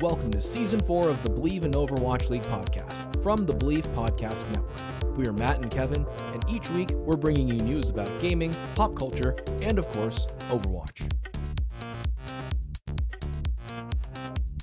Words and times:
Welcome 0.00 0.30
to 0.30 0.40
season 0.40 0.80
four 0.80 1.10
of 1.10 1.22
the 1.22 1.28
Believe 1.28 1.62
in 1.62 1.72
Overwatch 1.72 2.30
League 2.30 2.42
podcast 2.44 3.22
from 3.22 3.44
the 3.44 3.52
Believe 3.52 3.86
Podcast 3.88 4.50
Network. 4.50 5.14
We 5.18 5.26
are 5.26 5.32
Matt 5.32 5.60
and 5.60 5.70
Kevin, 5.70 6.06
and 6.32 6.42
each 6.48 6.70
week 6.70 6.92
we're 6.92 7.18
bringing 7.18 7.48
you 7.48 7.56
news 7.56 7.90
about 7.90 8.08
gaming, 8.18 8.54
pop 8.74 8.96
culture, 8.96 9.36
and 9.60 9.78
of 9.78 9.86
course, 9.92 10.26
Overwatch. 10.48 11.12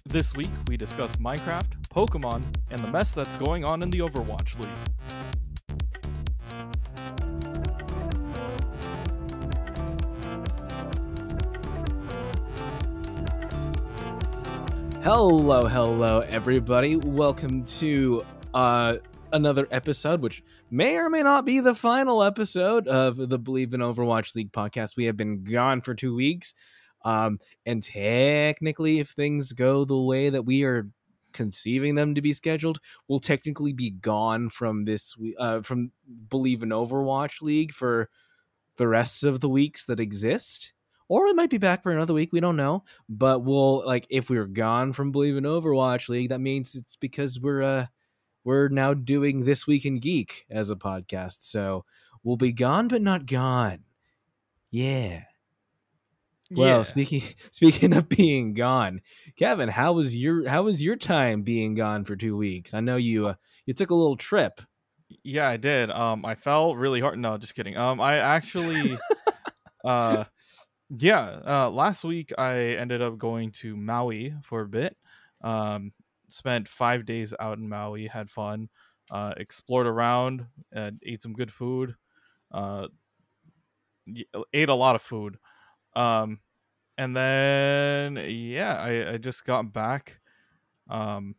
This 0.05 0.33
week, 0.33 0.49
we 0.67 0.75
discuss 0.75 1.17
Minecraft, 1.17 1.83
Pokemon, 1.93 2.43
and 2.71 2.79
the 2.79 2.91
mess 2.91 3.11
that's 3.11 3.35
going 3.35 3.63
on 3.63 3.83
in 3.83 3.91
the 3.91 3.99
Overwatch 3.99 4.57
League. 4.57 4.96
Hello, 15.09 15.65
hello, 15.67 16.19
everybody. 16.19 16.97
Welcome 16.97 17.63
to 17.63 18.19
uh, 18.53 18.97
another 19.31 19.65
episode, 19.71 20.19
which 20.19 20.43
may 20.69 20.97
or 20.97 21.09
may 21.09 21.23
not 21.23 21.45
be 21.45 21.61
the 21.61 21.73
final 21.73 22.21
episode 22.21 22.89
of 22.89 23.15
the 23.15 23.39
Believe 23.39 23.73
in 23.73 23.79
Overwatch 23.79 24.35
League 24.35 24.51
podcast. 24.51 24.97
We 24.97 25.05
have 25.05 25.15
been 25.15 25.45
gone 25.45 25.79
for 25.79 25.95
two 25.95 26.13
weeks. 26.13 26.53
Um, 27.05 27.39
and 27.65 27.81
technically, 27.81 28.99
if 28.99 29.11
things 29.11 29.53
go 29.53 29.85
the 29.85 29.97
way 29.97 30.29
that 30.29 30.43
we 30.43 30.65
are 30.65 30.89
conceiving 31.31 31.95
them 31.95 32.13
to 32.15 32.21
be 32.21 32.33
scheduled, 32.33 32.79
we'll 33.07 33.19
technically 33.19 33.71
be 33.71 33.91
gone 33.91 34.49
from 34.49 34.83
this 34.83 35.15
uh, 35.39 35.61
from 35.61 35.93
Believe 36.29 36.63
in 36.63 36.69
Overwatch 36.71 37.41
League 37.41 37.71
for 37.71 38.09
the 38.75 38.89
rest 38.89 39.23
of 39.23 39.39
the 39.39 39.47
weeks 39.47 39.85
that 39.85 40.01
exist 40.01 40.73
or 41.09 41.25
we 41.25 41.33
might 41.33 41.49
be 41.49 41.57
back 41.57 41.83
for 41.83 41.91
another 41.91 42.13
week. 42.13 42.31
We 42.31 42.39
don't 42.39 42.55
know, 42.57 42.83
but 43.09 43.43
we'll 43.43 43.85
like 43.85 44.07
if 44.09 44.29
we 44.29 44.37
are 44.37 44.45
gone 44.47 44.93
from 44.93 45.11
Believe 45.11 45.37
in 45.37 45.43
Overwatch 45.43 46.09
League, 46.09 46.29
that 46.29 46.39
means 46.41 46.75
it's 46.75 46.95
because 46.95 47.39
we're 47.39 47.61
uh 47.61 47.85
we're 48.43 48.69
now 48.69 48.93
doing 48.93 49.43
this 49.43 49.67
week 49.67 49.85
in 49.85 49.99
geek 49.99 50.45
as 50.49 50.69
a 50.69 50.75
podcast. 50.75 51.37
So 51.41 51.85
we'll 52.23 52.37
be 52.37 52.51
gone, 52.53 52.87
but 52.87 53.01
not 53.01 53.25
gone. 53.25 53.79
Yeah. 54.71 55.23
Well, 56.51 56.77
Yeah. 56.77 56.83
speaking 56.83 57.21
speaking 57.51 57.95
of 57.95 58.07
being 58.09 58.53
gone, 58.53 59.01
Kevin, 59.37 59.69
how 59.69 59.93
was 59.93 60.15
your 60.15 60.47
how 60.47 60.63
was 60.63 60.81
your 60.81 60.95
time 60.95 61.41
being 61.43 61.75
gone 61.75 62.03
for 62.03 62.15
two 62.15 62.37
weeks? 62.37 62.73
I 62.73 62.79
know 62.79 62.95
you 62.95 63.27
uh, 63.27 63.33
you 63.65 63.73
took 63.73 63.89
a 63.89 63.95
little 63.95 64.15
trip. 64.17 64.61
Yeah, 65.23 65.47
I 65.47 65.57
did. 65.57 65.89
Um, 65.89 66.25
I 66.25 66.35
fell 66.35 66.75
really 66.75 66.99
hard. 66.99 67.17
No, 67.17 67.37
just 67.37 67.55
kidding. 67.55 67.77
Um, 67.77 68.01
I 68.01 68.17
actually, 68.17 68.97
uh, 69.85 70.25
yeah. 70.89 71.39
Uh, 71.45 71.69
last 71.69 72.03
week 72.03 72.31
I 72.37 72.57
ended 72.57 73.01
up 73.01 73.17
going 73.17 73.51
to 73.53 73.75
Maui 73.75 74.33
for 74.43 74.61
a 74.61 74.67
bit. 74.67 74.97
Um, 75.41 75.93
spent 76.29 76.67
five 76.67 77.05
days 77.05 77.33
out 77.39 77.57
in 77.57 77.69
Maui, 77.69 78.07
had 78.07 78.29
fun, 78.29 78.69
uh, 79.11 79.33
explored 79.37 79.87
around, 79.87 80.47
and 80.71 80.99
ate 81.05 81.21
some 81.21 81.33
good 81.33 81.51
food. 81.51 81.95
Uh, 82.51 82.87
ate 84.53 84.69
a 84.69 84.75
lot 84.75 84.95
of 84.95 85.01
food. 85.01 85.37
Um, 85.95 86.39
and 86.97 87.15
then 87.15 88.17
yeah, 88.27 88.75
I 88.75 89.13
I 89.13 89.17
just 89.17 89.45
got 89.45 89.71
back. 89.71 90.19
Um, 90.89 91.35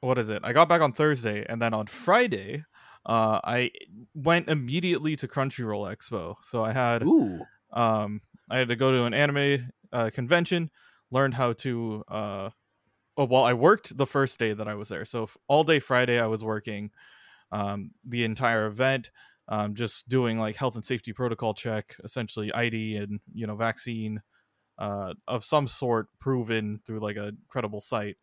what 0.00 0.18
is 0.18 0.28
it? 0.28 0.42
I 0.44 0.52
got 0.52 0.68
back 0.68 0.80
on 0.80 0.92
Thursday, 0.92 1.46
and 1.48 1.60
then 1.60 1.72
on 1.72 1.86
Friday, 1.86 2.64
uh, 3.06 3.40
I 3.42 3.70
went 4.14 4.48
immediately 4.48 5.16
to 5.16 5.28
Crunchyroll 5.28 5.94
Expo. 5.94 6.36
So 6.42 6.64
I 6.64 6.72
had 6.72 7.02
Ooh. 7.04 7.40
um, 7.72 8.20
I 8.50 8.58
had 8.58 8.68
to 8.68 8.76
go 8.76 8.92
to 8.92 9.04
an 9.04 9.14
anime 9.14 9.72
uh, 9.92 10.10
convention, 10.12 10.70
learned 11.10 11.34
how 11.34 11.52
to. 11.54 12.04
Uh, 12.08 12.50
oh, 13.16 13.24
well, 13.24 13.44
I 13.44 13.52
worked 13.52 13.96
the 13.96 14.06
first 14.06 14.38
day 14.38 14.52
that 14.52 14.68
I 14.68 14.74
was 14.74 14.88
there. 14.88 15.04
So 15.04 15.24
f- 15.24 15.36
all 15.48 15.64
day 15.64 15.80
Friday, 15.80 16.20
I 16.20 16.26
was 16.26 16.44
working 16.44 16.90
um, 17.52 17.92
the 18.04 18.24
entire 18.24 18.66
event, 18.66 19.10
um, 19.48 19.74
just 19.74 20.08
doing 20.08 20.38
like 20.38 20.56
health 20.56 20.74
and 20.74 20.84
safety 20.84 21.12
protocol 21.12 21.54
check, 21.54 21.96
essentially 22.04 22.52
ID 22.52 22.96
and 22.96 23.20
you 23.32 23.46
know 23.46 23.56
vaccine 23.56 24.22
uh, 24.78 25.14
of 25.26 25.44
some 25.44 25.66
sort 25.66 26.08
proven 26.18 26.80
through 26.86 27.00
like 27.00 27.16
a 27.16 27.32
credible 27.48 27.80
site. 27.80 28.16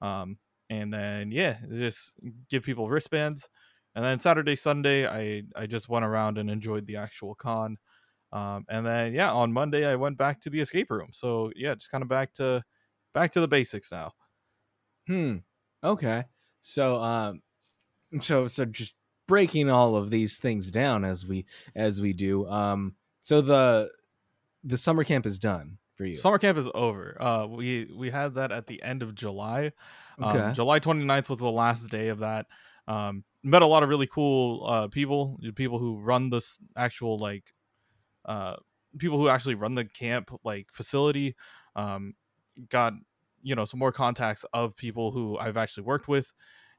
Um, 0.00 0.38
and 0.68 0.92
then 0.92 1.32
yeah, 1.32 1.56
just 1.68 2.12
give 2.48 2.62
people 2.62 2.88
wristbands. 2.88 3.48
And 3.94 4.04
then 4.04 4.20
Saturday, 4.20 4.56
Sunday, 4.56 5.06
I 5.06 5.42
I 5.56 5.66
just 5.66 5.88
went 5.88 6.04
around 6.04 6.38
and 6.38 6.48
enjoyed 6.48 6.86
the 6.86 6.96
actual 6.96 7.34
con. 7.34 7.78
Um, 8.32 8.64
and 8.68 8.86
then 8.86 9.12
yeah, 9.14 9.32
on 9.32 9.52
Monday 9.52 9.86
I 9.86 9.96
went 9.96 10.16
back 10.18 10.40
to 10.42 10.50
the 10.50 10.60
escape 10.60 10.90
room. 10.90 11.10
So 11.12 11.52
yeah, 11.56 11.74
just 11.74 11.90
kind 11.90 12.02
of 12.02 12.08
back 12.08 12.32
to 12.34 12.62
back 13.12 13.32
to 13.32 13.40
the 13.40 13.48
basics 13.48 13.90
now. 13.90 14.12
Hmm. 15.06 15.38
Okay. 15.82 16.24
So 16.60 16.96
um 17.00 17.42
so 18.20 18.46
so 18.46 18.64
just 18.64 18.96
breaking 19.26 19.70
all 19.70 19.96
of 19.96 20.10
these 20.10 20.38
things 20.38 20.70
down 20.70 21.04
as 21.04 21.26
we 21.26 21.46
as 21.74 22.00
we 22.00 22.12
do. 22.12 22.46
Um 22.48 22.96
so 23.20 23.40
the 23.40 23.90
the 24.64 24.76
summer 24.76 25.04
camp 25.04 25.26
is 25.26 25.38
done 25.38 25.78
for 25.94 26.04
you. 26.04 26.16
Summer 26.18 26.38
camp 26.38 26.58
is 26.58 26.68
over. 26.74 27.16
Uh, 27.20 27.46
we 27.46 27.86
we 27.94 28.10
had 28.10 28.34
that 28.34 28.52
at 28.52 28.66
the 28.66 28.82
end 28.82 29.02
of 29.02 29.14
July. 29.14 29.72
Um, 30.18 30.36
Okay. 30.36 30.52
July 30.54 30.80
29th 30.80 31.28
was 31.30 31.38
the 31.38 31.50
last 31.50 31.88
day 31.90 32.08
of 32.08 32.18
that. 32.20 32.46
Um, 32.86 33.24
met 33.42 33.62
a 33.62 33.66
lot 33.66 33.82
of 33.82 33.88
really 33.88 34.06
cool 34.06 34.66
uh, 34.66 34.88
people, 34.88 35.38
people 35.54 35.78
who 35.78 35.98
run 36.00 36.30
this 36.30 36.58
actual 36.76 37.16
like 37.18 37.54
uh, 38.24 38.56
people 38.98 39.18
who 39.18 39.28
actually 39.28 39.54
run 39.54 39.74
the 39.74 39.84
camp 39.84 40.30
like 40.44 40.68
facility. 40.72 41.36
Um, 41.76 42.14
got 42.68 42.94
you 43.42 43.54
know 43.54 43.64
some 43.64 43.80
more 43.80 43.92
contacts 43.92 44.44
of 44.52 44.76
people 44.76 45.12
who 45.12 45.38
I've 45.38 45.56
actually 45.56 45.84
worked 45.84 46.08
with, 46.08 46.32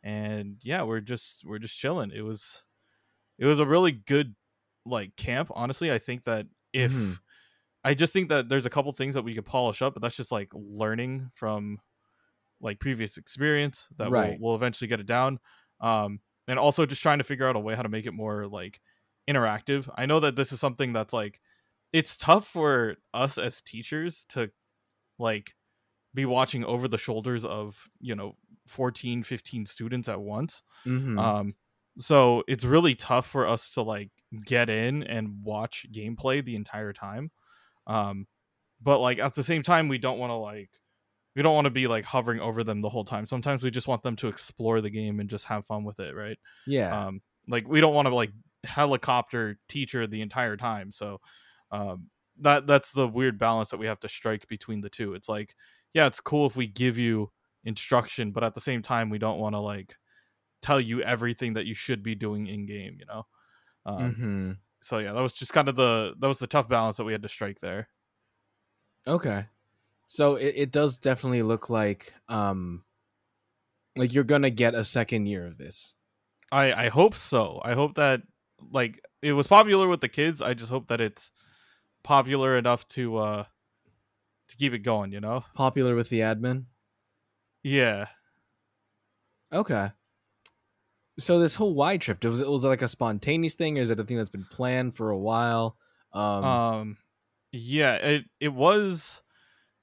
and 0.03 0.57
yeah, 0.63 0.83
we're 0.83 1.01
just 1.01 1.45
we're 1.45 1.59
just 1.59 1.77
chilling. 1.77 2.11
It 2.11 2.21
was 2.21 2.63
it 3.37 3.45
was 3.45 3.59
a 3.59 3.65
really 3.65 3.91
good 3.91 4.35
like 4.85 5.15
camp. 5.15 5.49
Honestly, 5.53 5.91
I 5.91 5.97
think 5.99 6.25
that 6.25 6.47
if 6.73 6.95
Mhm. 6.95 7.21
I 7.83 7.93
just 7.95 8.13
think 8.13 8.29
that 8.29 8.49
there's 8.49 8.65
a 8.65 8.71
couple 8.71 8.91
things 8.93 9.15
that 9.15 9.23
we 9.23 9.35
could 9.35 9.45
polish 9.45 9.81
up, 9.81 9.93
but 9.95 10.01
that's 10.01 10.17
just 10.17 10.31
like 10.31 10.49
learning 10.53 11.31
from 11.33 11.79
like 12.59 12.79
previous 12.79 13.17
experience 13.17 13.89
that 13.97 14.13
Right. 14.13 14.13
we'll, 14.13 14.37
we'll 14.39 14.55
eventually 14.55 14.87
get 14.87 14.99
it 14.99 15.05
down. 15.07 15.39
Um, 15.79 16.21
and 16.47 16.59
also 16.59 16.85
just 16.85 17.01
trying 17.01 17.17
to 17.19 17.23
figure 17.23 17.47
out 17.47 17.55
a 17.55 17.59
way 17.59 17.75
how 17.75 17.81
to 17.83 17.89
make 17.89 18.05
it 18.05 18.11
more 18.13 18.47
like 18.47 18.81
interactive. 19.29 19.89
I 19.95 20.05
know 20.05 20.19
that 20.19 20.35
this 20.35 20.51
is 20.51 20.59
something 20.59 20.93
that's 20.93 21.13
like 21.13 21.39
it's 21.93 22.15
tough 22.17 22.47
for 22.47 22.95
us 23.13 23.37
as 23.37 23.61
teachers 23.61 24.25
to 24.29 24.51
like 25.19 25.53
be 26.13 26.25
watching 26.25 26.63
over 26.65 26.87
the 26.87 26.97
shoulders 26.97 27.45
of, 27.45 27.87
you 27.99 28.15
know, 28.15 28.35
14, 28.67 29.23
15 29.23 29.65
students 29.65 30.09
at 30.09 30.21
once. 30.21 30.61
Mhm. 30.85 31.19
Um, 31.19 31.55
so 31.99 32.43
it's 32.47 32.63
really 32.63 32.95
tough 32.95 33.27
for 33.27 33.45
us 33.47 33.69
to 33.71 33.81
like 33.81 34.09
get 34.45 34.69
in 34.69 35.03
and 35.03 35.43
watch 35.43 35.85
gameplay 35.91 36.43
the 36.43 36.55
entire 36.55 36.93
time. 36.93 37.31
Um, 37.87 38.27
but 38.81 38.99
like 38.99 39.19
at 39.19 39.33
the 39.35 39.43
same 39.43 39.63
time, 39.63 39.87
we 39.87 39.97
don't 39.97 40.17
want 40.19 40.31
to 40.31 40.35
like 40.35 40.69
we 41.35 41.41
don't 41.41 41.55
want 41.55 41.65
to 41.65 41.71
be 41.71 41.87
like 41.87 42.05
hovering 42.05 42.39
over 42.39 42.63
them 42.63 42.81
the 42.81 42.89
whole 42.89 43.05
time. 43.05 43.25
Sometimes 43.25 43.63
we 43.63 43.71
just 43.71 43.87
want 43.87 44.03
them 44.03 44.15
to 44.17 44.27
explore 44.27 44.81
the 44.81 44.89
game 44.89 45.19
and 45.19 45.29
just 45.29 45.45
have 45.45 45.65
fun 45.65 45.83
with 45.83 45.99
it, 45.99 46.15
right? 46.15 46.37
yeah. 46.67 47.07
Um, 47.07 47.21
like 47.47 47.67
we 47.67 47.81
don't 47.81 47.93
want 47.93 48.07
to 48.07 48.15
like 48.15 48.31
helicopter 48.63 49.59
teacher 49.67 50.07
the 50.07 50.21
entire 50.21 50.57
time. 50.57 50.91
So 50.91 51.19
um, 51.71 52.09
that 52.39 52.67
that's 52.67 52.91
the 52.91 53.07
weird 53.07 53.37
balance 53.37 53.69
that 53.71 53.77
we 53.79 53.87
have 53.87 53.99
to 54.01 54.09
strike 54.09 54.47
between 54.47 54.81
the 54.81 54.89
two. 54.89 55.13
It's 55.13 55.29
like, 55.29 55.55
yeah, 55.93 56.07
it's 56.07 56.19
cool 56.21 56.47
if 56.47 56.55
we 56.55 56.67
give 56.67 56.97
you 56.97 57.31
instruction, 57.63 58.31
but 58.31 58.43
at 58.43 58.55
the 58.55 58.61
same 58.61 58.81
time, 58.81 59.09
we 59.09 59.19
don't 59.19 59.39
want 59.39 59.53
to 59.55 59.59
like 59.59 59.95
tell 60.61 60.81
you 60.81 61.01
everything 61.03 61.53
that 61.53 61.65
you 61.65 61.73
should 61.73 62.03
be 62.03 62.15
doing 62.15 62.47
in 62.47 62.65
game. 62.65 62.97
You 62.99 63.05
know. 63.07 63.27
Um, 63.85 64.17
mhm. 64.17 64.57
So 64.81 64.99
yeah, 64.99 65.13
that 65.13 65.21
was 65.21 65.33
just 65.33 65.53
kind 65.53 65.69
of 65.69 65.75
the 65.75 66.15
that 66.19 66.27
was 66.27 66.39
the 66.39 66.47
tough 66.47 66.69
balance 66.69 66.97
that 66.97 67.05
we 67.05 67.13
had 67.13 67.23
to 67.23 67.29
strike 67.29 67.61
there. 67.61 67.89
Okay. 69.07 69.47
So 70.07 70.35
it, 70.35 70.53
it 70.57 70.71
does 70.71 70.99
definitely 70.99 71.43
look 71.43 71.69
like 71.69 72.13
um 72.29 72.85
like 73.95 74.13
you're 74.13 74.23
gonna 74.23 74.49
get 74.49 74.75
a 74.75 74.83
second 74.83 75.25
year 75.27 75.45
of 75.45 75.57
this. 75.57 75.95
I 76.51 76.85
I 76.85 76.89
hope 76.89 77.15
so. 77.15 77.61
I 77.63 77.73
hope 77.73 77.95
that 77.95 78.21
like 78.71 79.03
it 79.21 79.33
was 79.33 79.47
popular 79.47 79.87
with 79.87 80.01
the 80.01 80.09
kids. 80.09 80.41
I 80.41 80.53
just 80.53 80.69
hope 80.69 80.87
that 80.87 81.01
it's 81.01 81.31
popular 82.03 82.57
enough 82.57 82.87
to 82.89 83.17
uh 83.17 83.43
to 84.49 84.57
keep 84.57 84.73
it 84.73 84.79
going. 84.79 85.11
You 85.11 85.21
know. 85.21 85.45
Popular 85.55 85.95
with 85.95 86.09
the 86.09 86.19
admin. 86.19 86.65
Yeah. 87.63 88.07
Okay. 89.53 89.89
So 91.19 91.39
this 91.39 91.55
whole 91.55 91.71
Hawaii 91.71 91.97
trip 91.97 92.23
was 92.23 92.41
it 92.41 92.47
was 92.47 92.63
it 92.63 92.67
like 92.67 92.81
a 92.81 92.87
spontaneous 92.87 93.55
thing, 93.55 93.77
or 93.77 93.81
is 93.81 93.89
it 93.89 93.99
a 93.99 94.03
thing 94.03 94.17
that's 94.17 94.29
been 94.29 94.47
planned 94.49 94.95
for 94.95 95.11
a 95.11 95.17
while? 95.17 95.77
Um, 96.13 96.43
Um, 96.43 96.97
yeah, 97.51 97.95
it 97.95 98.25
it 98.39 98.53
was 98.53 99.21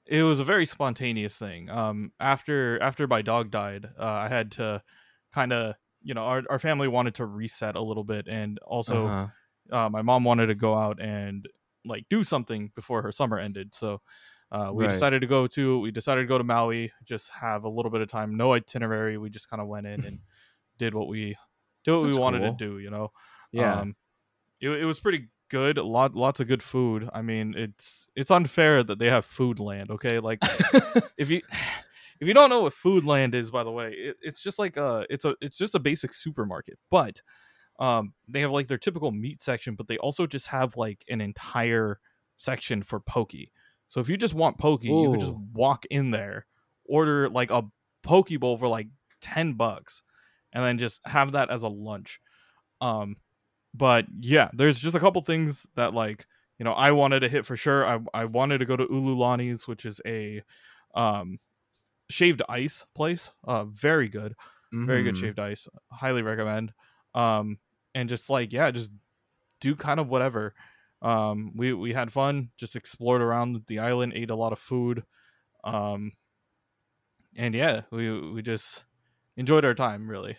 it 0.05 0.23
was 0.23 0.39
a 0.39 0.43
very 0.43 0.65
spontaneous 0.65 1.37
thing. 1.37 1.69
Um, 1.69 2.11
after 2.19 2.81
after 2.81 3.07
my 3.07 3.21
dog 3.21 3.51
died, 3.51 3.89
uh, 3.97 4.03
I 4.05 4.27
had 4.27 4.51
to 4.53 4.83
kind 5.31 5.53
of 5.53 5.75
you 6.01 6.13
know 6.13 6.21
our 6.21 6.43
our 6.49 6.59
family 6.59 6.87
wanted 6.87 7.15
to 7.15 7.25
reset 7.25 7.75
a 7.75 7.81
little 7.81 8.03
bit, 8.03 8.27
and 8.27 8.59
also 8.59 9.07
uh-huh. 9.07 9.77
uh, 9.77 9.89
my 9.89 10.01
mom 10.01 10.23
wanted 10.23 10.47
to 10.47 10.55
go 10.55 10.75
out 10.75 11.01
and 11.01 11.47
like 11.85 12.05
do 12.09 12.23
something 12.23 12.71
before 12.75 13.01
her 13.01 13.11
summer 13.11 13.37
ended. 13.37 13.73
So 13.73 14.01
uh, 14.51 14.71
we 14.73 14.85
Right. 14.85 14.93
decided 14.93 15.21
to 15.21 15.27
go 15.27 15.47
to 15.47 15.79
we 15.79 15.91
decided 15.91 16.21
to 16.21 16.27
go 16.27 16.37
to 16.37 16.43
Maui, 16.43 16.91
just 17.03 17.29
have 17.31 17.63
a 17.63 17.69
little 17.69 17.91
bit 17.91 18.01
of 18.01 18.07
time, 18.07 18.35
no 18.35 18.53
itinerary. 18.53 19.17
We 19.17 19.29
just 19.29 19.49
kind 19.49 19.61
of 19.61 19.67
went 19.67 19.87
in 19.87 20.03
and 20.03 20.19
did 20.77 20.93
what 20.93 21.07
we 21.07 21.37
did 21.83 21.93
what 21.93 22.03
That's 22.03 22.15
we 22.15 22.19
wanted 22.19 22.41
cool. 22.41 22.55
to 22.55 22.57
do. 22.57 22.79
You 22.79 22.89
know, 22.89 23.11
yeah. 23.51 23.79
um, 23.79 23.95
it, 24.59 24.69
it 24.69 24.85
was 24.85 24.99
pretty 24.99 25.27
good. 25.49 25.77
A 25.77 25.83
lot 25.83 26.15
lots 26.15 26.39
of 26.39 26.47
good 26.47 26.63
food. 26.63 27.09
I 27.13 27.21
mean, 27.21 27.53
it's 27.57 28.07
it's 28.15 28.31
unfair 28.31 28.83
that 28.83 28.99
they 28.99 29.09
have 29.09 29.25
Foodland. 29.25 29.89
Okay, 29.89 30.19
like 30.19 30.39
if 31.17 31.29
you 31.29 31.41
if 32.19 32.27
you 32.27 32.33
don't 32.33 32.49
know 32.49 32.61
what 32.63 32.73
Foodland 32.73 33.33
is, 33.33 33.51
by 33.51 33.63
the 33.63 33.71
way, 33.71 33.93
it, 33.93 34.17
it's 34.21 34.41
just 34.41 34.59
like 34.59 34.77
a 34.77 35.05
it's 35.09 35.25
a 35.25 35.35
it's 35.41 35.57
just 35.57 35.75
a 35.75 35.79
basic 35.79 36.13
supermarket, 36.13 36.77
but 36.91 37.21
um 37.79 38.13
they 38.27 38.41
have 38.41 38.51
like 38.51 38.67
their 38.67 38.77
typical 38.77 39.11
meat 39.11 39.41
section, 39.41 39.75
but 39.75 39.87
they 39.87 39.97
also 39.97 40.27
just 40.27 40.47
have 40.47 40.75
like 40.75 41.05
an 41.09 41.21
entire 41.21 41.99
section 42.37 42.83
for 42.83 42.99
poke. 42.99 43.33
So 43.87 43.99
if 43.99 44.09
you 44.09 44.17
just 44.17 44.33
want 44.33 44.57
poke, 44.57 44.83
you 44.83 45.09
can 45.11 45.19
just 45.19 45.33
walk 45.53 45.85
in 45.89 46.11
there, 46.11 46.45
order 46.85 47.29
like 47.29 47.51
a 47.51 47.63
poke 48.03 48.29
bowl 48.39 48.57
for 48.57 48.67
like 48.67 48.87
ten 49.21 49.53
bucks, 49.53 50.03
and 50.53 50.63
then 50.63 50.77
just 50.77 51.01
have 51.05 51.31
that 51.33 51.49
as 51.49 51.63
a 51.63 51.67
lunch. 51.69 52.19
Um, 52.81 53.17
but 53.73 54.05
yeah, 54.19 54.49
there's 54.53 54.79
just 54.79 54.95
a 54.95 54.99
couple 54.99 55.21
things 55.21 55.65
that 55.75 55.93
like 55.93 56.25
you 56.57 56.65
know 56.65 56.73
I 56.73 56.91
wanted 56.91 57.21
to 57.21 57.29
hit 57.29 57.45
for 57.45 57.55
sure. 57.55 57.85
I 57.85 57.99
I 58.13 58.25
wanted 58.25 58.59
to 58.59 58.65
go 58.65 58.75
to 58.75 58.87
Ululani's, 58.87 59.67
which 59.67 59.85
is 59.85 60.01
a 60.05 60.41
um 60.95 61.39
shaved 62.09 62.41
ice 62.49 62.85
place. 62.95 63.31
Uh, 63.43 63.65
very 63.65 64.07
good, 64.09 64.35
very 64.85 65.03
good 65.03 65.15
Mhm. 65.15 65.17
shaved 65.17 65.39
ice. 65.39 65.67
Highly 65.91 66.21
recommend. 66.21 66.73
Um, 67.13 67.59
and 67.95 68.09
just 68.09 68.29
like 68.29 68.53
yeah, 68.53 68.71
just 68.71 68.91
do 69.61 69.75
kind 69.75 69.99
of 69.99 70.09
whatever. 70.09 70.55
Um, 71.01 71.53
we 71.55 71.73
we 71.73 71.93
had 71.93 72.11
fun, 72.13 72.51
just 72.57 72.75
explored 72.75 73.21
around 73.21 73.65
the 73.67 73.79
island, 73.79 74.13
ate 74.15 74.29
a 74.31 74.35
lot 74.35 74.53
of 74.53 74.59
food. 74.59 75.03
Um, 75.63 76.13
and 77.35 77.53
yeah, 77.55 77.81
we 77.91 78.31
we 78.31 78.41
just 78.41 78.83
enjoyed 79.37 79.65
our 79.65 79.73
time 79.75 80.09
really. 80.09 80.37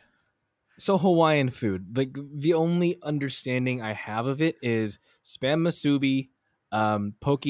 So 0.79 0.99
Hawaiian 0.99 1.51
food, 1.51 1.97
like 1.97 2.17
the 2.35 2.55
only 2.55 2.99
understanding 3.03 3.83
I 3.83 3.93
have 3.93 4.27
of 4.27 4.43
it 4.43 4.57
is 4.63 4.99
spam 5.25 5.63
musubi, 5.63 6.29
um, 6.73 7.15
poke, 7.21 7.47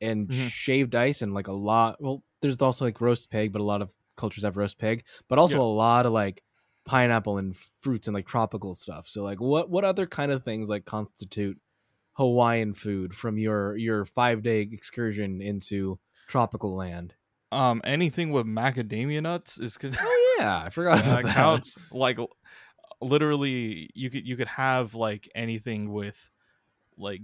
and 0.00 0.28
Mhm. 0.28 0.50
shaved 0.50 0.94
ice, 0.94 1.22
and 1.22 1.34
like 1.34 1.48
a 1.48 1.52
lot. 1.52 2.00
Well, 2.02 2.24
there's 2.44 2.60
also 2.60 2.84
like 2.84 3.00
roast 3.00 3.30
pig, 3.30 3.52
but 3.52 3.60
a 3.60 3.64
lot 3.64 3.80
of 3.82 3.92
cultures 4.16 4.44
have 4.44 4.56
roast 4.56 4.78
pig, 4.78 5.02
but 5.28 5.38
also 5.38 5.56
Yeah. 5.58 5.64
a 5.64 5.72
lot 5.84 6.06
of 6.06 6.12
like 6.12 6.42
pineapple 6.84 7.38
and 7.38 7.56
fruits 7.56 8.06
and 8.06 8.14
like 8.14 8.26
tropical 8.26 8.74
stuff. 8.74 9.06
So 9.06 9.22
like, 9.24 9.40
what 9.40 9.70
what 9.70 9.84
other 9.84 10.06
kind 10.06 10.30
of 10.30 10.44
things 10.44 10.68
like 10.68 10.84
constitute 10.84 11.58
Hawaiian 12.12 12.74
food 12.74 13.14
from 13.14 13.38
your 13.38 13.76
your 13.76 14.04
five 14.04 14.42
day 14.42 14.60
excursion 14.60 15.40
into 15.40 15.98
tropical 16.28 16.76
land? 16.76 17.14
Um, 17.50 17.80
anything 17.84 18.30
with 18.32 18.46
macadamia 18.46 19.22
nuts 19.22 19.58
is 19.58 19.76
good. 19.78 19.96
Oh 19.98 20.36
yeah, 20.38 20.62
I 20.66 20.68
forgot 20.70 21.00
about 21.00 21.22
that 21.22 21.28
that. 21.28 21.34
counts 21.34 21.78
like 21.90 22.18
literally 23.00 23.90
you 23.94 24.10
could 24.10 24.26
you 24.26 24.36
could 24.36 24.48
have 24.48 24.94
like 24.94 25.28
anything 25.34 25.92
with 25.92 26.30
like 26.96 27.22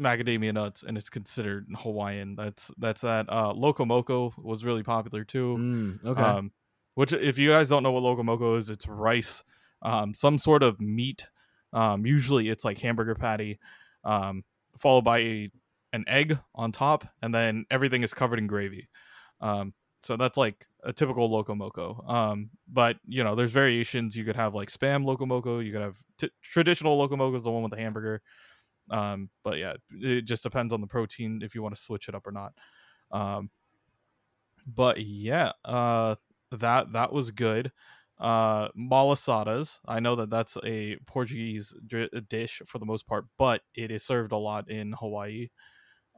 macadamia 0.00 0.54
nuts 0.54 0.82
and 0.82 0.96
it's 0.96 1.10
considered 1.10 1.66
hawaiian. 1.76 2.36
That's 2.36 2.70
that's 2.78 3.00
that 3.00 3.28
uh 3.28 3.52
loco 3.52 3.84
moco 3.84 4.32
was 4.38 4.64
really 4.64 4.82
popular 4.82 5.24
too. 5.24 5.56
Mm, 5.58 6.04
okay. 6.04 6.22
um 6.22 6.52
which 6.94 7.12
if 7.12 7.38
you 7.38 7.50
guys 7.50 7.68
don't 7.68 7.82
know 7.82 7.92
what 7.92 8.02
loco 8.02 8.22
moco 8.22 8.56
is 8.56 8.70
it's 8.70 8.86
rice 8.86 9.42
um 9.82 10.14
some 10.14 10.38
sort 10.38 10.62
of 10.62 10.80
meat. 10.80 11.28
Um 11.72 12.06
usually 12.06 12.48
it's 12.48 12.64
like 12.64 12.78
hamburger 12.78 13.14
patty 13.14 13.58
um 14.04 14.44
followed 14.78 15.04
by 15.04 15.18
a, 15.18 15.50
an 15.92 16.04
egg 16.06 16.38
on 16.54 16.70
top 16.70 17.06
and 17.20 17.34
then 17.34 17.64
everything 17.70 18.02
is 18.04 18.14
covered 18.14 18.38
in 18.38 18.46
gravy. 18.46 18.88
Um 19.40 19.74
so 20.02 20.16
that's 20.16 20.36
like 20.36 20.64
a 20.84 20.92
typical 20.92 21.28
loco 21.28 21.56
moco. 21.56 22.04
Um 22.06 22.50
but 22.72 22.98
you 23.04 23.24
know 23.24 23.34
there's 23.34 23.50
variations. 23.50 24.16
You 24.16 24.24
could 24.24 24.36
have 24.36 24.54
like 24.54 24.70
spam 24.70 25.04
loco 25.04 25.26
moco 25.26 25.58
you 25.58 25.72
could 25.72 25.82
have 25.82 25.96
t- 26.18 26.30
traditional 26.40 26.96
loco 26.96 27.16
moco 27.16 27.36
is 27.36 27.42
the 27.42 27.50
one 27.50 27.64
with 27.64 27.72
the 27.72 27.78
hamburger 27.78 28.22
um 28.90 29.30
but 29.44 29.58
yeah 29.58 29.74
it 29.90 30.22
just 30.22 30.42
depends 30.42 30.72
on 30.72 30.80
the 30.80 30.86
protein 30.86 31.40
if 31.42 31.54
you 31.54 31.62
want 31.62 31.74
to 31.74 31.80
switch 31.80 32.08
it 32.08 32.14
up 32.14 32.26
or 32.26 32.32
not 32.32 32.52
um 33.10 33.50
but 34.66 35.00
yeah 35.00 35.52
uh 35.64 36.14
that 36.50 36.92
that 36.92 37.12
was 37.12 37.30
good 37.30 37.72
uh 38.18 38.68
malasadas 38.76 39.78
i 39.86 40.00
know 40.00 40.16
that 40.16 40.30
that's 40.30 40.56
a 40.64 40.96
portuguese 41.06 41.72
dri- 41.86 42.10
dish 42.28 42.60
for 42.66 42.78
the 42.78 42.86
most 42.86 43.06
part 43.06 43.26
but 43.38 43.62
it 43.74 43.90
is 43.90 44.02
served 44.02 44.32
a 44.32 44.36
lot 44.36 44.68
in 44.70 44.92
hawaii 44.92 45.48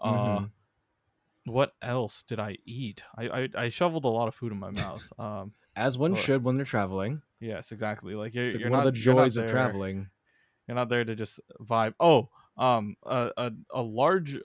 uh 0.00 0.40
Mhm. 0.40 0.50
what 1.44 1.72
else 1.82 2.22
did 2.26 2.40
i 2.40 2.56
eat 2.64 3.02
I, 3.16 3.28
I 3.28 3.48
i 3.56 3.68
shoveled 3.68 4.04
a 4.04 4.08
lot 4.08 4.28
of 4.28 4.34
food 4.34 4.52
in 4.52 4.58
my 4.58 4.70
mouth 4.70 5.06
um 5.18 5.52
As 5.76 5.98
one 5.98 6.12
or- 6.12 6.16
should 6.16 6.42
when 6.44 6.56
they're 6.56 6.64
traveling. 6.66 7.22
yes 7.38 7.70
exactly 7.72 8.14
like 8.14 8.34
you're, 8.34 8.46
It's 8.46 8.54
like 8.54 8.62
you're 8.62 8.70
one 8.70 8.80
not 8.80 8.86
of 8.88 8.94
the 8.94 9.00
joys 9.00 9.36
of 9.36 9.46
traveling. 9.46 10.08
you're 10.66 10.74
not 10.74 10.88
there 10.88 11.04
to 11.04 11.14
just 11.14 11.40
vibe 11.60 11.94
oh 12.00 12.30
um 12.60 12.96
a, 13.04 13.32
a, 13.38 13.52
a 13.74 13.82
large 13.82 14.38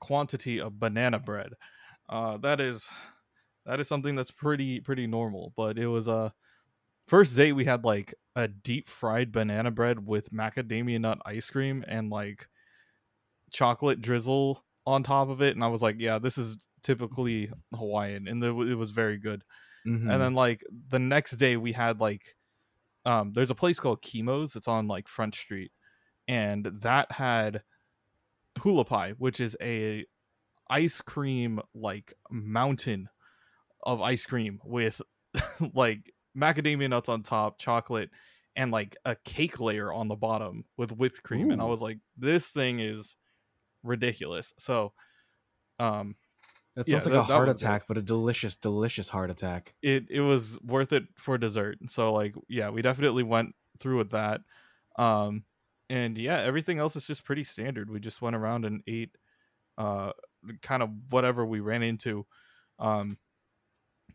quantity 0.00 0.60
of 0.60 0.80
banana 0.80 1.20
bread. 1.20 1.54
Uh 2.08 2.38
that 2.38 2.60
is 2.60 2.90
that 3.66 3.80
is 3.80 3.88
something 3.88 4.16
that's 4.16 4.30
pretty 4.30 4.80
pretty 4.80 5.06
normal 5.06 5.52
but 5.56 5.78
it 5.78 5.86
was 5.88 6.08
a 6.08 6.32
first 7.06 7.36
day 7.36 7.52
we 7.52 7.64
had 7.64 7.84
like 7.84 8.14
a 8.36 8.48
deep 8.48 8.88
fried 8.88 9.32
banana 9.32 9.70
bread 9.70 10.06
with 10.06 10.32
macadamia 10.32 11.00
nut 11.00 11.18
ice 11.26 11.50
cream 11.50 11.84
and 11.88 12.10
like 12.10 12.48
chocolate 13.52 14.00
drizzle 14.00 14.64
on 14.86 15.02
top 15.02 15.28
of 15.28 15.42
it 15.42 15.54
and 15.54 15.62
i 15.62 15.68
was 15.68 15.82
like 15.82 15.96
yeah 15.98 16.18
this 16.18 16.38
is 16.38 16.66
typically 16.82 17.50
hawaiian 17.74 18.26
and 18.26 18.42
it, 18.42 18.50
was 18.50 18.90
very 18.90 19.16
good. 19.18 19.44
Mhm. 19.86 20.10
and 20.12 20.20
then 20.20 20.34
like 20.34 20.62
the 20.88 20.98
next 20.98 21.32
day 21.32 21.56
we 21.56 21.72
had 21.72 22.00
like 22.00 22.36
um 23.04 23.32
there's 23.34 23.50
a 23.50 23.54
place 23.54 23.80
called 23.80 24.02
Kimo's 24.02 24.56
it's 24.56 24.68
on 24.68 24.88
like 24.88 25.08
Front 25.08 25.34
Street 25.34 25.72
and 26.28 26.66
that 26.82 27.10
had 27.12 27.62
hula 28.60 28.84
pie 28.84 29.12
which 29.18 29.40
is 29.40 29.56
a 29.60 30.04
ice 30.70 31.00
cream 31.00 31.60
like 31.74 32.14
mountain 32.30 33.08
of 33.82 34.00
ice 34.00 34.26
cream 34.26 34.60
with 34.64 35.00
like 35.74 36.12
macadamia 36.36 36.88
nuts 36.88 37.08
on 37.08 37.22
top 37.22 37.58
chocolate 37.58 38.10
and 38.54 38.70
like 38.70 38.96
a 39.04 39.16
cake 39.24 39.58
layer 39.60 39.92
on 39.92 40.08
the 40.08 40.14
bottom 40.16 40.64
with 40.76 40.92
whipped 40.92 41.22
cream 41.22 41.50
and 41.50 41.60
I 41.60 41.64
was 41.64 41.80
like 41.80 41.98
this 42.16 42.48
thing 42.48 42.80
is 42.80 43.16
ridiculous 43.82 44.52
so 44.58 44.92
um 45.78 46.14
that 46.76 46.88
yeah, 46.88 47.00
sounds 47.00 47.06
like 47.06 47.12
that- 47.14 47.18
a 47.20 47.22
heart 47.34 47.48
was 47.48 47.56
good. 47.56 47.66
attack, 47.66 47.82
but 47.86 47.98
a 47.98 48.02
delicious, 48.02 48.56
delicious 48.56 49.08
heart 49.10 49.30
attack. 49.30 49.74
it 49.82 50.04
it 50.08 50.20
was 50.20 50.58
worth 50.62 50.92
it 50.94 51.04
for 51.18 51.36
dessert. 51.36 51.76
So 51.90 52.14
like 52.14 52.34
yeah, 52.48 52.70
we 52.70 52.80
definitely 52.80 53.24
went 53.24 53.54
through 53.78 53.98
with 53.98 54.10
that. 54.12 54.40
Um 54.96 55.44
and 55.92 56.16
yeah, 56.16 56.38
everything 56.38 56.78
else 56.78 56.96
is 56.96 57.06
just 57.06 57.22
pretty 57.22 57.44
standard. 57.44 57.90
We 57.90 58.00
just 58.00 58.22
went 58.22 58.34
around 58.34 58.64
and 58.64 58.82
ate 58.86 59.14
uh 59.76 60.12
kind 60.62 60.82
of 60.82 60.88
whatever 61.10 61.44
we 61.44 61.60
ran 61.60 61.82
into. 61.82 62.24
Um 62.78 63.18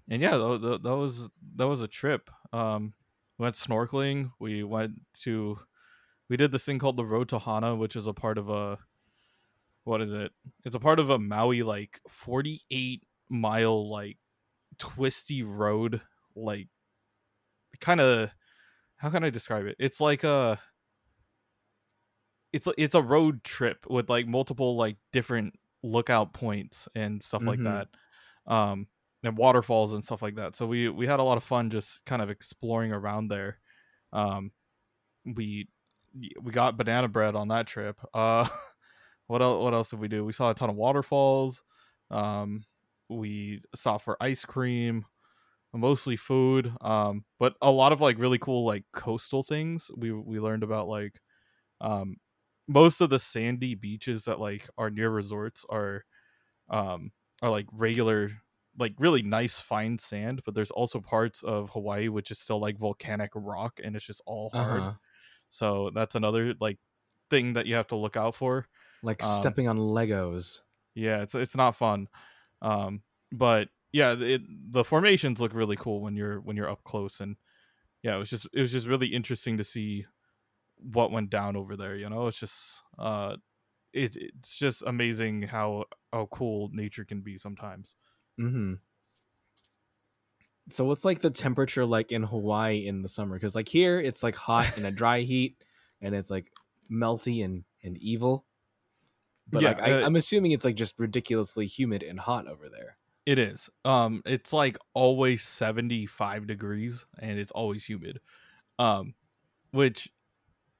and 0.09 0.19
yeah, 0.19 0.37
that, 0.37 0.61
that, 0.61 0.83
that 0.83 0.95
was 0.95 1.29
that 1.55 1.67
was 1.67 1.81
a 1.81 1.87
trip. 1.87 2.31
Um 2.51 2.93
we 3.37 3.43
went 3.43 3.55
snorkeling, 3.55 4.31
we 4.39 4.63
went 4.63 4.93
to 5.21 5.59
we 6.27 6.35
did 6.35 6.51
this 6.51 6.65
thing 6.65 6.79
called 6.79 6.97
the 6.97 7.05
Road 7.05 7.29
to 7.29 7.37
Hana, 7.37 7.75
which 7.75 7.95
is 7.95 8.07
a 8.07 8.13
part 8.13 8.39
of 8.39 8.49
a 8.49 8.79
what 9.83 10.01
is 10.01 10.11
it? 10.11 10.31
It's 10.65 10.75
a 10.75 10.79
part 10.79 10.97
of 10.97 11.11
a 11.11 11.19
Maui 11.19 11.61
like 11.61 12.01
48 12.09 13.03
mile 13.29 13.87
like 13.87 14.17
twisty 14.79 15.43
road 15.43 16.01
like 16.35 16.69
kind 17.79 17.99
of 17.99 18.29
how 18.95 19.09
can 19.09 19.23
i 19.23 19.29
describe 19.29 19.65
it 19.65 19.75
it's 19.79 19.99
like 19.99 20.23
a 20.23 20.59
it's 22.57 22.67
a- 22.67 22.73
it's 22.83 22.95
a 22.95 23.01
road 23.03 23.43
trip 23.43 23.85
with 23.89 24.09
like 24.09 24.27
multiple 24.27 24.75
like 24.77 24.97
different 25.13 25.55
lookout 25.83 26.33
points 26.33 26.89
and 26.95 27.21
stuff 27.23 27.47
like 27.47 27.61
Mhm. 27.61 27.63
that 27.63 27.89
um 28.47 28.87
and 29.23 29.37
waterfalls 29.37 29.93
and 29.93 30.05
stuff 30.05 30.21
like 30.21 30.35
that. 30.35 30.55
So 30.55 30.67
we 30.67 30.89
we 30.89 31.07
had 31.07 31.19
a 31.19 31.23
lot 31.23 31.37
of 31.37 31.43
fun 31.43 31.69
just 31.71 32.05
kind 32.05 32.21
of 32.21 32.29
exploring 32.29 32.93
around 32.93 33.29
there. 33.29 33.59
Um 34.13 34.51
we 35.25 35.69
we 36.41 36.51
got 36.51 36.77
banana 36.77 37.07
bread 37.07 37.35
on 37.35 37.49
that 37.49 37.67
trip. 37.67 37.99
Uh 38.13 38.47
what 39.27 39.41
else 39.41 39.63
what 39.63 39.73
else 39.73 39.89
did 39.89 39.99
we 39.99 40.07
do? 40.07 40.25
We 40.25 40.33
saw 40.33 40.51
a 40.51 40.55
ton 40.55 40.69
of 40.69 40.75
waterfalls. 40.75 41.63
Um 42.11 42.65
we 43.09 43.61
stopped 43.75 44.03
for 44.05 44.17
ice 44.21 44.45
cream 44.45 45.05
mostly 45.73 46.17
food 46.17 46.73
um 46.81 47.25
but 47.39 47.55
a 47.61 47.71
lot 47.71 47.91
of 47.91 48.01
like 48.01 48.17
really 48.17 48.39
cool 48.39 48.65
like 48.65 48.83
coastal 48.93 49.43
things 49.43 49.91
we 49.95 50.11
we 50.11 50.39
learned 50.39 50.63
about 50.63 50.87
like 50.87 51.21
um 51.81 52.17
most 52.67 53.01
of 53.01 53.09
the 53.09 53.19
sandy 53.19 53.75
beaches 53.75 54.25
that 54.25 54.39
like 54.39 54.69
are 54.77 54.89
near 54.89 55.09
resorts 55.09 55.65
are 55.69 56.05
um 56.69 57.11
are 57.41 57.49
like 57.51 57.67
regular 57.71 58.31
like 58.77 58.93
really 58.99 59.21
nice 59.23 59.59
fine 59.59 59.97
sand 59.99 60.41
but 60.45 60.55
there's 60.55 60.71
also 60.71 61.01
parts 61.01 61.43
of 61.43 61.71
hawaii 61.71 62.07
which 62.09 62.31
is 62.31 62.39
still 62.39 62.59
like 62.59 62.77
volcanic 62.77 63.31
rock 63.35 63.79
and 63.83 63.95
it's 63.95 64.05
just 64.05 64.21
all 64.25 64.49
hard 64.49 64.89
Uh-huh. 64.89 64.97
so 65.49 65.91
that's 65.91 66.15
another 66.15 66.55
like 66.61 66.79
thing 67.29 67.53
that 67.53 67.67
you 67.67 67.75
have 67.75 67.87
to 67.87 67.95
look 67.97 68.17
out 68.17 68.35
for 68.35 68.67
Like 69.01 69.21
Um, 69.21 69.23
stepping 69.23 69.67
on 69.67 69.79
Legos. 69.79 70.61
yeah 70.95 71.21
it's 71.21 71.35
it's 71.35 71.55
not 71.55 71.75
fun 71.75 72.07
um 72.61 73.03
but 73.31 73.69
yeah 73.91 74.15
it, 74.19 74.41
the 74.71 74.83
formations 74.83 75.39
look 75.41 75.53
really 75.53 75.77
cool 75.77 76.01
when 76.01 76.15
you're 76.15 76.41
when 76.41 76.57
you're 76.57 76.69
up 76.69 76.83
close 76.83 77.19
and 77.21 77.37
yeah 78.03 78.15
it 78.15 78.19
was 78.19 78.31
just 78.31 78.47
it 78.53 78.61
was 78.61 78.71
just 78.73 78.87
really 78.87 79.07
interesting 79.07 79.57
to 79.57 79.65
see 79.65 80.05
what 80.79 81.11
went 81.11 81.29
down 81.29 81.55
over 81.55 81.75
there 81.75 81.95
you 81.95 82.09
know 82.09 82.27
it's 82.27 82.39
just 82.39 82.83
uh 82.99 83.35
it, 83.93 84.15
it's 84.15 84.57
just 84.57 84.83
amazing 84.85 85.43
how 85.43 85.85
how 86.13 86.27
cool 86.31 86.69
nature 86.73 87.05
can 87.05 87.21
be 87.21 87.37
sometimes 87.37 87.95
Mm-hmm. 88.39 88.73
So 90.69 90.85
what's 90.85 91.05
like 91.05 91.19
the 91.19 91.29
temperature 91.29 91.85
like 91.85 92.11
in 92.11 92.23
Hawaii 92.23 92.85
in 92.85 93.01
the 93.01 93.07
summer? 93.07 93.35
Because 93.35 93.55
like 93.55 93.67
here 93.67 93.99
it's 93.99 94.21
like 94.21 94.35
hot 94.35 94.75
and 94.77 94.85
a 94.85 94.91
dry 94.91 95.21
heat, 95.21 95.55
and 96.01 96.13
it's 96.13 96.29
like 96.29 96.51
melty 96.91 97.43
and 97.43 97.63
and 97.83 97.97
evil. 97.97 98.45
But 99.49 99.61
Yeah, 99.61 99.69
like 99.69 99.81
I, 99.81 99.91
uh, 99.93 100.05
I'm 100.05 100.17
assuming 100.17 100.51
it's 100.51 100.65
like 100.65 100.75
just 100.75 100.99
ridiculously 100.99 101.65
humid 101.67 102.03
and 102.03 102.19
hot 102.19 102.47
over 102.47 102.67
there. 102.69 102.97
It 103.25 103.39
is. 103.39 103.69
Um, 103.85 104.21
it's 104.25 104.51
like 104.51 104.77
always 104.93 105.43
seventy 105.43 106.05
five 106.05 106.47
degrees, 106.47 107.05
and 107.17 107.39
it's 107.39 107.51
always 107.51 107.85
humid. 107.85 108.19
Um, 108.77 109.15
which 109.71 110.09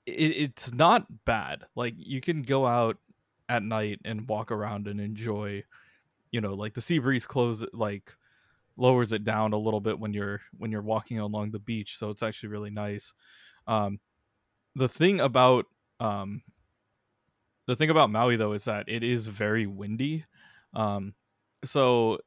it, 0.08 0.38
it's 0.38 0.74
not 0.74 1.26
bad. 1.26 1.66
Like 1.76 1.94
you 1.98 2.22
can 2.22 2.42
go 2.42 2.66
out 2.66 2.98
at 3.50 3.64
night 3.64 4.00
and 4.06 4.28
walk 4.28 4.52
around 4.52 4.88
and 4.88 5.00
enjoy. 5.00 5.64
You 6.32 6.42
know, 6.42 6.54
like 6.54 6.74
the 6.74 6.82
sea 6.82 7.00
breeze 7.00 7.26
close 7.26 7.64
like 7.74 8.14
lowers 8.76 9.12
it 9.12 9.24
down 9.24 9.54
a 9.54 9.58
little 9.58 9.80
bit 9.80 10.00
when 10.00 10.14
you're 10.14 10.42
when 10.58 10.72
you're 10.72 10.82
walking 10.82 11.20
along 11.20 11.52
the 11.52 11.60
beach, 11.60 11.98
so 11.98 12.10
it's 12.10 12.24
actually 12.24 12.50
really 12.50 12.70
nice. 12.70 13.14
Um, 13.66 14.00
the 14.76 14.90
thing 14.90 15.20
about 15.20 15.66
um, 16.00 16.44
the 17.66 17.76
thing 17.76 17.90
about 17.90 18.10
Maui 18.10 18.36
though 18.36 18.54
is 18.54 18.66
that 18.66 18.86
it 18.88 19.04
is 19.04 19.28
very 19.28 19.68
windy. 19.68 20.26
Um, 20.74 21.16
so 21.64 22.20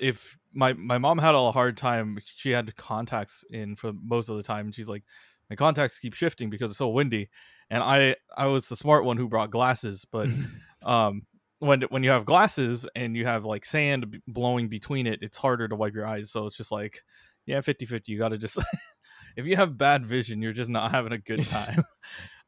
if 0.00 0.36
my 0.52 0.72
my 0.74 0.98
mom 0.98 1.18
had 1.18 1.34
a 1.34 1.52
hard 1.52 1.76
time 1.76 2.18
she 2.24 2.50
had 2.50 2.76
contacts 2.76 3.44
in 3.50 3.76
for 3.76 3.92
most 3.92 4.28
of 4.28 4.36
the 4.36 4.42
time 4.42 4.66
and 4.66 4.74
she's 4.74 4.88
like 4.88 5.02
my 5.50 5.56
contacts 5.56 5.98
keep 5.98 6.14
shifting 6.14 6.50
because 6.50 6.70
it's 6.70 6.78
so 6.78 6.88
windy 6.88 7.28
and 7.70 7.82
i 7.82 8.14
i 8.36 8.46
was 8.46 8.68
the 8.68 8.76
smart 8.76 9.04
one 9.04 9.16
who 9.16 9.28
brought 9.28 9.50
glasses 9.50 10.04
but 10.10 10.28
um 10.82 11.22
when 11.60 11.82
when 11.90 12.02
you 12.02 12.10
have 12.10 12.24
glasses 12.24 12.86
and 12.94 13.16
you 13.16 13.26
have 13.26 13.44
like 13.44 13.64
sand 13.64 14.20
blowing 14.26 14.68
between 14.68 15.06
it 15.06 15.18
it's 15.22 15.38
harder 15.38 15.66
to 15.68 15.76
wipe 15.76 15.94
your 15.94 16.06
eyes 16.06 16.30
so 16.30 16.46
it's 16.46 16.56
just 16.56 16.72
like 16.72 17.02
yeah 17.46 17.60
50 17.60 17.86
50 17.86 18.12
you 18.12 18.18
gotta 18.18 18.38
just 18.38 18.58
if 19.36 19.46
you 19.46 19.56
have 19.56 19.78
bad 19.78 20.06
vision 20.06 20.40
you're 20.42 20.52
just 20.52 20.70
not 20.70 20.90
having 20.92 21.12
a 21.12 21.18
good 21.18 21.44
time. 21.44 21.84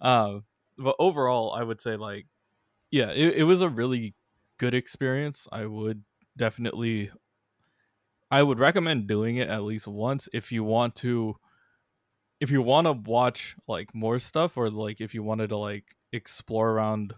Um 0.01 0.45
but 0.79 0.97
overall 0.99 1.53
i 1.53 1.63
would 1.63 1.81
say 1.81 1.97
like 1.97 2.27
yeah 2.91 3.11
it, 3.11 3.39
it 3.39 3.45
was 3.45 3.61
a 3.61 3.69
really 3.69 4.15
good 4.61 4.75
experience. 4.75 5.49
I 5.51 5.65
would 5.65 6.05
definitely 6.37 7.11
I 8.31 8.43
would 8.43 8.59
recommend 8.59 9.07
doing 9.09 9.37
it 9.37 9.49
at 9.49 9.63
least 9.63 9.89
once 9.89 10.29
if 10.35 10.53
you 10.53 10.63
want 10.63 10.95
to 10.97 11.37
if 12.41 12.51
you 12.51 12.63
want 12.63 12.87
to 12.87 12.93
watch 12.93 13.57
like 13.69 13.95
more 13.95 14.19
stuff 14.19 14.57
or 14.57 14.71
like 14.71 15.01
if 15.01 15.15
you 15.15 15.23
wanted 15.23 15.49
to 15.51 15.57
like 15.57 15.97
explore 16.13 16.71
around 16.71 17.15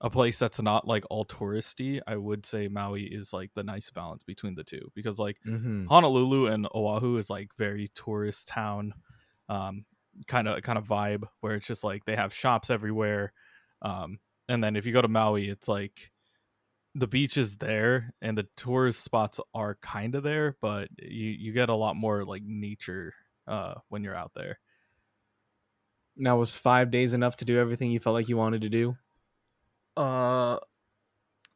a 0.00 0.10
place 0.10 0.38
that's 0.38 0.60
not 0.60 0.86
like 0.86 1.04
all 1.10 1.24
touristy, 1.24 2.00
I 2.06 2.16
would 2.16 2.44
say 2.46 2.68
Maui 2.68 3.04
is 3.04 3.32
like 3.32 3.52
the 3.54 3.62
nice 3.64 3.90
balance 3.90 4.24
between 4.24 4.54
the 4.56 4.64
two 4.64 4.90
because 4.94 5.18
like 5.18 5.38
Mm-hmm. 5.46 5.86
Honolulu 5.86 6.46
and 6.46 6.66
Oahu 6.74 7.16
is 7.18 7.30
like 7.30 7.50
very 7.56 7.88
tourist 7.88 8.48
town 8.48 8.94
um 9.48 9.84
kind 10.26 10.46
of 10.48 10.62
kind 10.62 10.78
of 10.78 10.86
vibe 10.86 11.24
where 11.40 11.54
it's 11.54 11.66
just 11.66 11.84
like 11.84 12.04
they 12.04 12.16
have 12.16 12.34
shops 12.34 12.70
everywhere 12.70 13.32
um 13.82 14.18
and 14.48 14.62
then 14.62 14.76
if 14.76 14.86
you 14.86 14.92
go 14.92 15.02
to 15.02 15.08
Maui 15.08 15.48
it's 15.48 15.68
like 15.68 16.12
the 16.94 17.08
beach 17.08 17.36
is 17.36 17.56
there 17.56 18.14
and 18.20 18.36
the 18.36 18.48
tourist 18.56 19.02
spots 19.02 19.40
are 19.54 19.76
kind 19.76 20.14
of 20.14 20.22
there 20.22 20.56
but 20.60 20.88
you 21.00 21.30
you 21.30 21.52
get 21.52 21.68
a 21.70 21.74
lot 21.74 21.96
more 21.96 22.24
like 22.24 22.42
nature 22.44 23.14
uh 23.46 23.74
when 23.88 24.04
you're 24.04 24.16
out 24.16 24.32
there? 24.34 24.58
Now 26.16 26.36
was 26.38 26.54
five 26.54 26.90
days 26.90 27.14
enough 27.14 27.36
to 27.36 27.44
do 27.44 27.58
everything 27.58 27.90
you 27.90 28.00
felt 28.00 28.14
like 28.14 28.28
you 28.28 28.36
wanted 28.36 28.62
to 28.62 28.68
do? 28.68 28.96
uh 29.96 30.58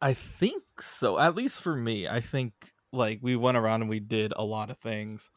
i 0.00 0.12
think 0.14 0.62
so. 0.80 1.18
At 1.18 1.34
least 1.34 1.60
for 1.60 1.74
me 1.76 2.06
i 2.08 2.20
think 2.20 2.52
like 2.92 3.20
we 3.22 3.36
went 3.36 3.56
around 3.56 3.82
and 3.82 3.90
we 3.90 4.00
did 4.00 4.32
a 4.36 4.44
lot 4.44 4.70
of 4.70 4.78
things. 4.78 5.30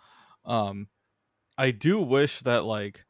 Um 0.46 0.88
i 1.58 1.72
do 1.72 2.02
wish 2.02 2.42
that 2.42 2.66
like 2.66 3.06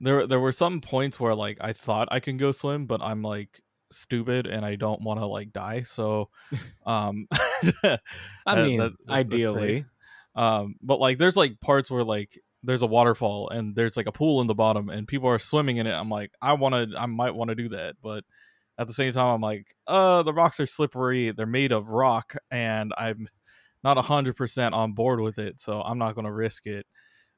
there 0.00 0.26
there 0.26 0.40
were 0.40 0.52
some 0.52 0.80
points 0.80 1.20
where 1.20 1.34
like 1.34 1.58
i 1.60 1.72
thought 1.72 2.08
i 2.10 2.20
can 2.20 2.36
go 2.38 2.52
swim 2.52 2.86
but 2.86 3.02
i'm 3.02 3.22
like 3.22 3.62
stupid 3.90 4.46
and 4.46 4.64
i 4.66 4.76
don't 4.76 5.02
want 5.02 5.20
to 5.20 5.26
like 5.26 5.52
die. 5.52 5.82
So 5.82 6.30
um 6.86 7.28
I 7.84 8.56
mean, 8.56 8.78
that- 8.80 8.92
that's 9.06 9.10
ideally. 9.10 9.84
um 10.34 10.76
but 10.82 11.00
like 11.00 11.18
there's 11.18 11.36
like 11.36 11.60
parts 11.60 11.90
where 11.90 12.04
like 12.04 12.38
there's 12.62 12.82
a 12.82 12.86
waterfall 12.86 13.48
and 13.48 13.74
there's 13.74 13.96
like 13.96 14.06
a 14.06 14.12
pool 14.12 14.40
in 14.40 14.46
the 14.46 14.54
bottom 14.54 14.88
and 14.88 15.08
people 15.08 15.28
are 15.28 15.38
swimming 15.38 15.78
in 15.78 15.86
it 15.86 15.92
i'm 15.92 16.08
like 16.08 16.32
i 16.40 16.52
want 16.52 16.74
to 16.74 16.98
i 16.98 17.06
might 17.06 17.34
want 17.34 17.48
to 17.48 17.54
do 17.54 17.68
that 17.68 17.96
but 18.02 18.24
at 18.78 18.86
the 18.86 18.92
same 18.92 19.12
time 19.12 19.28
i'm 19.28 19.40
like 19.40 19.74
uh 19.86 20.22
the 20.22 20.32
rocks 20.32 20.60
are 20.60 20.66
slippery 20.66 21.30
they're 21.30 21.46
made 21.46 21.72
of 21.72 21.90
rock 21.90 22.34
and 22.50 22.92
i'm 22.96 23.28
not 23.84 23.96
100% 23.96 24.72
on 24.72 24.92
board 24.92 25.20
with 25.20 25.38
it 25.38 25.60
so 25.60 25.82
i'm 25.82 25.98
not 25.98 26.14
going 26.14 26.24
to 26.24 26.32
risk 26.32 26.66
it. 26.66 26.86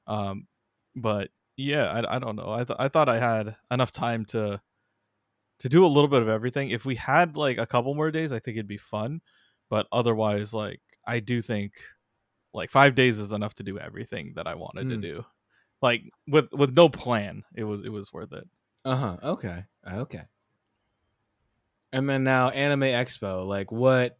Um 0.07 0.47
but 0.95 1.31
yeah 1.57 1.91
i, 1.91 2.17
I 2.17 2.19
don't 2.19 2.37
know 2.37 2.51
I, 2.51 2.65
th- 2.65 2.77
I 2.79 2.89
thought 2.89 3.09
i 3.09 3.19
had 3.19 3.57
enough 3.71 3.93
time 3.93 4.25
to 4.27 4.61
to 5.61 5.69
do 5.69 5.87
a 5.87 5.89
little 5.89 6.09
bit 6.09 6.21
of 6.21 6.29
everything. 6.29 6.71
If 6.71 6.85
we 6.85 6.97
had 6.97 7.37
like 7.37 7.59
a 7.59 7.67
couple 7.67 7.95
more 7.95 8.11
days 8.11 8.33
i 8.33 8.39
think 8.39 8.57
it'd 8.57 8.69
be 8.69 8.77
fun 8.77 9.23
but 9.71 9.87
otherwise 9.91 10.53
like 10.53 10.81
i 11.07 11.21
do 11.21 11.41
think 11.41 11.73
like 12.55 12.71
five 12.71 12.95
days 12.95 13.19
is 13.19 13.33
enough 13.33 13.55
to 13.57 13.63
do 13.63 13.79
everything 13.79 14.33
that 14.37 14.47
i 14.47 14.55
wanted 14.55 14.89
to 14.89 14.97
Mm. 14.97 15.03
do 15.03 15.25
like 15.83 16.03
with 16.29 16.51
with 16.53 16.75
no 16.77 16.89
plan 16.89 17.43
it 17.55 17.65
was 17.65 17.83
it 17.83 17.91
was 17.91 18.13
worth 18.13 18.33
it 18.33 18.49
Uh 18.85 18.97
huh. 18.97 19.17
Okay. 19.23 19.65
Okay. 19.87 20.23
And 21.93 22.09
then 22.09 22.25
now 22.25 22.49
Anime 22.51 22.81
Expo, 22.83 23.47
like 23.47 23.71
what? 23.71 24.19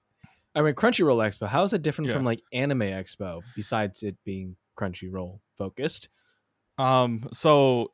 I 0.55 0.63
mean, 0.63 0.75
Crunchyroll 0.75 1.17
Expo. 1.27 1.47
How 1.49 1.63
is 1.65 1.73
it 1.73 1.83
different 1.83 2.09
Yeah. 2.09 2.15
from 2.17 2.25
like 2.25 2.41
Anime 2.53 2.81
Expo? 2.83 3.43
Besides 3.57 4.03
it 4.03 4.17
being 4.25 4.57
Crunchyroll 4.79 5.41
focused. 5.59 6.09
Um, 6.79 7.29
so 7.33 7.93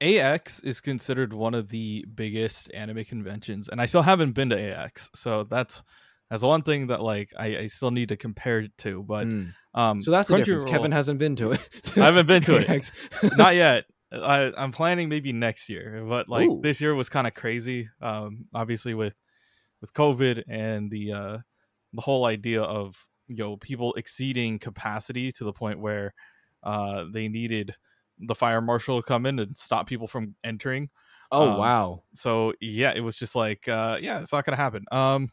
AX 0.00 0.60
is 0.60 0.80
considered 0.80 1.32
one 1.32 1.54
of 1.54 1.68
the 1.68 2.04
biggest 2.12 2.70
anime 2.74 3.04
conventions, 3.04 3.68
and 3.68 3.80
I 3.80 3.86
still 3.86 4.02
haven't 4.02 4.32
been 4.32 4.50
to 4.50 4.58
AX, 4.58 5.10
so 5.14 5.44
that's 5.44 5.82
that's 6.32 6.42
one 6.42 6.62
thing 6.62 6.86
that 6.88 7.02
like 7.02 7.32
I, 7.38 7.56
I 7.58 7.66
still 7.66 7.90
need 7.90 8.08
to 8.08 8.16
compare 8.16 8.60
it 8.60 8.72
to. 8.78 9.02
But 9.02 9.26
Mm. 9.26 9.52
um, 9.74 10.00
So 10.00 10.10
that's 10.10 10.28
the 10.30 10.38
difference. 10.38 10.64
Crunchyroll- 10.64 10.68
Kevin 10.70 10.92
hasn't 10.92 11.18
been 11.18 11.36
to 11.36 11.52
it. 11.52 11.68
I 11.96 12.06
haven't 12.06 12.26
been 12.26 12.42
to 12.44 12.56
it. 12.56 12.90
Not 13.36 13.54
yet. 13.54 13.84
I, 14.10 14.52
I'm 14.56 14.72
planning 14.72 15.08
maybe 15.08 15.32
next 15.32 15.68
year, 15.68 16.04
but 16.08 16.28
like 16.28 16.48
Ooh. 16.48 16.60
this 16.62 16.80
year 16.80 16.94
was 16.94 17.08
kind 17.08 17.26
of 17.26 17.34
crazy. 17.34 17.88
Um, 18.00 18.46
obviously 18.54 18.94
with 18.94 19.14
with 19.80 19.92
COVID 19.94 20.44
and 20.48 20.90
the 20.90 21.12
uh, 21.12 21.38
the 21.92 22.02
whole 22.02 22.24
idea 22.24 22.62
of 22.62 23.06
you 23.28 23.36
know 23.36 23.56
people 23.56 23.94
exceeding 23.94 24.58
capacity 24.58 25.32
to 25.32 25.44
the 25.44 25.52
point 25.52 25.80
where 25.80 26.12
uh, 26.62 27.04
they 27.12 27.28
needed 27.28 27.74
the 28.18 28.34
fire 28.34 28.60
marshal 28.60 29.00
to 29.00 29.06
come 29.06 29.26
in 29.26 29.38
and 29.38 29.56
stop 29.56 29.86
people 29.86 30.06
from 30.06 30.34
entering. 30.44 30.90
oh 31.30 31.52
Um, 31.52 31.58
wow. 31.58 32.02
So 32.14 32.52
yeah, 32.60 32.92
it 32.94 33.00
was 33.00 33.16
just 33.16 33.34
like 33.34 33.66
uh, 33.68 33.98
yeah, 34.00 34.20
it's 34.20 34.32
not 34.32 34.44
gonna 34.44 34.56
happen. 34.56 34.84
Um, 34.92 35.28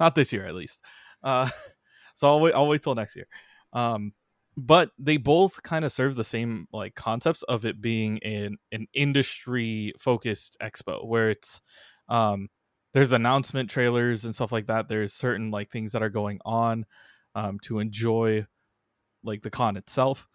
not 0.00 0.14
this 0.14 0.32
year 0.32 0.44
at 0.46 0.54
least. 0.54 0.80
Uh, 1.22 1.48
so 2.14 2.28
I'll 2.28 2.40
wait. 2.40 2.54
I'll 2.54 2.68
wait 2.68 2.82
till 2.82 2.94
next 2.94 3.16
year. 3.16 3.26
Um, 3.72 4.12
but 4.56 4.90
they 4.98 5.16
both 5.16 5.62
kind 5.62 5.84
of 5.84 5.92
serve 5.92 6.14
the 6.14 6.24
same 6.24 6.66
like 6.72 6.94
concepts 6.94 7.42
of 7.44 7.64
it 7.64 7.80
being 7.80 8.22
an 8.22 8.56
an 8.72 8.86
industry 8.94 9.92
focused 9.98 10.56
expo 10.62 11.04
where 11.06 11.30
it's 11.30 11.60
um 12.08 12.48
there's 12.92 13.12
announcement 13.12 13.68
trailers 13.68 14.24
and 14.24 14.34
stuff 14.34 14.52
like 14.52 14.66
that 14.66 14.88
there's 14.88 15.12
certain 15.12 15.50
like 15.50 15.70
things 15.70 15.92
that 15.92 16.02
are 16.02 16.10
going 16.10 16.38
on 16.44 16.86
um 17.34 17.58
to 17.60 17.80
enjoy 17.80 18.46
like 19.24 19.42
the 19.42 19.50
con 19.50 19.76
itself 19.76 20.28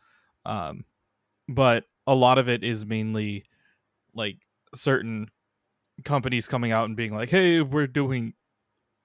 um 0.45 0.83
but 1.47 1.85
a 2.05 2.15
lot 2.15 2.37
of 2.37 2.49
it 2.49 2.63
is 2.63 2.85
mainly 2.85 3.45
like 4.13 4.37
certain 4.75 5.27
companies 6.03 6.47
coming 6.47 6.71
out 6.71 6.85
and 6.85 6.97
being 6.97 7.13
like 7.13 7.29
hey 7.29 7.61
we're 7.61 7.87
doing 7.87 8.33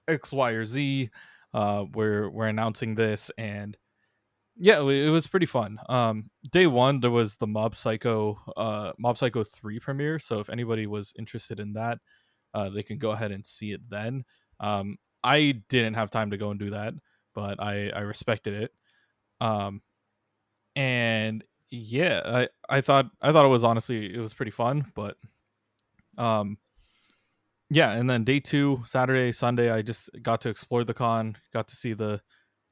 x 0.07 0.31
y 0.31 0.51
or 0.51 0.65
z 0.65 1.09
uh 1.53 1.85
we're 1.93 2.29
we're 2.29 2.47
announcing 2.47 2.95
this 2.95 3.31
and 3.37 3.77
yeah, 4.57 4.79
it 4.79 5.09
was 5.09 5.27
pretty 5.27 5.45
fun. 5.45 5.79
Um, 5.89 6.29
day 6.49 6.65
one 6.65 7.01
there 7.01 7.11
was 7.11 7.37
the 7.37 7.47
Mob 7.47 7.75
Psycho, 7.75 8.39
uh, 8.55 8.93
Mob 8.97 9.17
Psycho 9.17 9.43
three 9.43 9.79
premiere. 9.79 10.17
So 10.17 10.39
if 10.39 10.49
anybody 10.49 10.87
was 10.87 11.13
interested 11.19 11.59
in 11.59 11.73
that, 11.73 11.99
uh, 12.53 12.69
they 12.69 12.83
can 12.83 12.97
go 12.97 13.11
ahead 13.11 13.31
and 13.31 13.45
see 13.45 13.73
it 13.73 13.81
then. 13.89 14.23
Um, 14.59 14.97
I 15.23 15.61
didn't 15.67 15.95
have 15.95 16.09
time 16.09 16.31
to 16.31 16.37
go 16.37 16.51
and 16.51 16.59
do 16.59 16.69
that, 16.69 16.93
but 17.33 17.61
I 17.61 17.89
I 17.89 18.01
respected 18.01 18.53
it. 18.53 18.71
Um, 19.41 19.81
and 20.75 21.43
yeah, 21.69 22.21
I 22.25 22.47
I 22.69 22.81
thought 22.81 23.07
I 23.21 23.33
thought 23.33 23.45
it 23.45 23.49
was 23.49 23.63
honestly 23.65 24.13
it 24.13 24.19
was 24.19 24.33
pretty 24.33 24.51
fun, 24.51 24.85
but 24.95 25.17
um, 26.17 26.57
yeah, 27.69 27.91
and 27.91 28.09
then 28.09 28.23
day 28.23 28.39
two, 28.39 28.83
Saturday, 28.85 29.31
Sunday, 29.31 29.71
I 29.71 29.81
just 29.81 30.09
got 30.21 30.41
to 30.41 30.49
explore 30.49 30.83
the 30.83 30.93
con, 30.93 31.37
got 31.53 31.67
to 31.69 31.75
see 31.75 31.93
the 31.93 32.21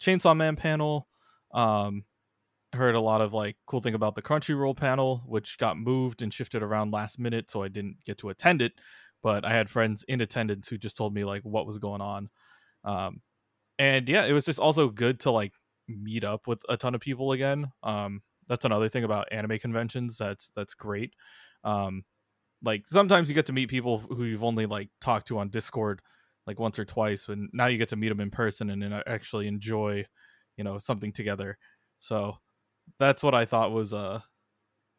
Chainsaw 0.02 0.36
Man 0.36 0.56
panel. 0.56 1.08
Um, 1.54 2.06
heard 2.74 2.96
a 2.96 3.00
lot 3.00 3.22
of 3.22 3.34
like 3.34 3.56
cool 3.66 3.82
thing 3.82 3.94
about 3.94 4.16
the 4.16 4.22
Crunchyroll 4.22 4.76
panel, 4.76 5.24
which 5.26 5.58
got 5.58 5.78
moved 5.78 6.22
and 6.22 6.34
shifted 6.34 6.64
around 6.64 6.92
last 6.92 7.20
minute, 7.20 7.50
so 7.50 7.64
I 7.64 7.68
didn't 7.68 7.98
get 8.06 8.18
to 8.20 8.30
attend 8.30 8.62
it. 8.62 8.74
But 9.22 9.46
I 9.46 9.52
had 9.52 9.70
friends 9.70 10.04
in 10.08 10.22
attendance 10.22 10.68
who 10.68 10.78
just 10.78 10.98
told 10.98 11.14
me 11.14 11.24
like 11.24 11.44
what 11.44 11.66
was 11.66 11.78
going 11.78 12.02
on. 12.02 12.30
Um, 12.84 13.22
and 13.80 14.08
yeah, 14.10 14.26
it 14.26 14.34
was 14.34 14.46
just 14.46 14.60
also 14.60 14.90
good 14.90 15.20
to 15.22 15.32
like 15.32 15.54
meet 15.88 16.24
up 16.24 16.48
with 16.48 16.62
a 16.70 16.78
ton 16.78 16.96
of 16.96 17.02
people 17.02 17.32
again. 17.32 17.72
Um, 17.84 18.22
that's 18.48 18.66
another 18.66 18.90
thing 18.90 19.04
about 19.04 19.32
anime 19.32 19.60
conventions. 19.60 20.18
That's 20.18 20.52
that's 20.56 20.74
great. 20.74 21.14
Um, 21.64 22.04
like 22.64 22.88
sometimes 22.88 23.30
you 23.30 23.36
get 23.36 23.46
to 23.48 23.54
meet 23.54 23.70
people 23.70 24.00
who 24.00 24.24
you've 24.24 24.44
only 24.44 24.66
like 24.66 24.90
talked 25.02 25.28
to 25.28 25.38
on 25.38 25.50
Discord 25.50 26.02
like 26.48 26.60
once 26.60 26.78
or 26.78 26.86
twice, 26.86 27.26
but 27.26 27.38
now 27.54 27.68
you 27.68 27.78
get 27.78 27.90
to 27.90 27.96
meet 27.96 28.10
them 28.10 28.20
in 28.20 28.30
person 28.30 28.70
and, 28.70 28.84
and 28.84 28.94
actually 29.08 29.48
enjoy 29.48 30.06
you 30.58 30.64
know 30.64 30.78
something 30.78 31.12
together. 31.12 31.58
So 32.00 32.38
that's 33.00 33.24
what 33.24 33.34
i 33.34 33.46
thought 33.46 33.72
was 33.72 33.94
uh 33.94 34.20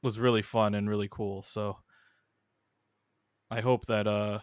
was 0.03 0.19
really 0.19 0.43
fun 0.43 0.75
and 0.75 0.89
really 0.89 1.09
cool. 1.11 1.43
So 1.43 1.79
i 3.51 3.61
hope 3.61 3.87
that 3.87 4.07
uh 4.07 4.41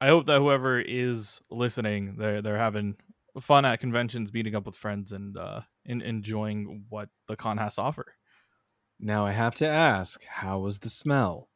i 0.00 0.08
hope 0.08 0.26
that 0.26 0.38
whoever 0.38 0.80
is 0.80 1.40
listening 1.50 2.16
they're 2.18 2.40
they're 2.40 2.56
having 2.56 2.96
fun 3.40 3.64
at 3.64 3.80
conventions 3.80 4.32
meeting 4.32 4.54
up 4.54 4.64
with 4.66 4.76
friends 4.76 5.12
and 5.12 5.36
uh 5.36 5.60
in, 5.84 6.00
enjoying 6.02 6.84
what 6.88 7.08
the 7.28 7.36
con 7.36 7.58
has 7.58 7.76
to 7.76 7.82
offer. 7.82 8.14
Now 9.00 9.26
i 9.26 9.32
have 9.32 9.54
to 9.56 9.68
ask 9.68 10.24
how 10.24 10.60
was 10.60 10.78
the 10.78 10.90
smell 10.90 11.48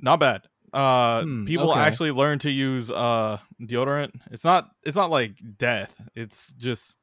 not 0.00 0.20
bad. 0.20 0.42
Uh 0.72 1.22
Hmm, 1.22 1.46
people 1.46 1.70
okay. 1.72 1.80
actually 1.80 2.10
learn 2.10 2.38
to 2.40 2.50
use 2.50 2.90
uh 2.90 3.38
deodorant. 3.60 4.12
It's 4.30 4.44
not 4.44 4.68
it's 4.84 4.96
not 4.96 5.10
like 5.10 5.40
death. 5.56 6.00
It's 6.14 6.52
just 6.54 6.96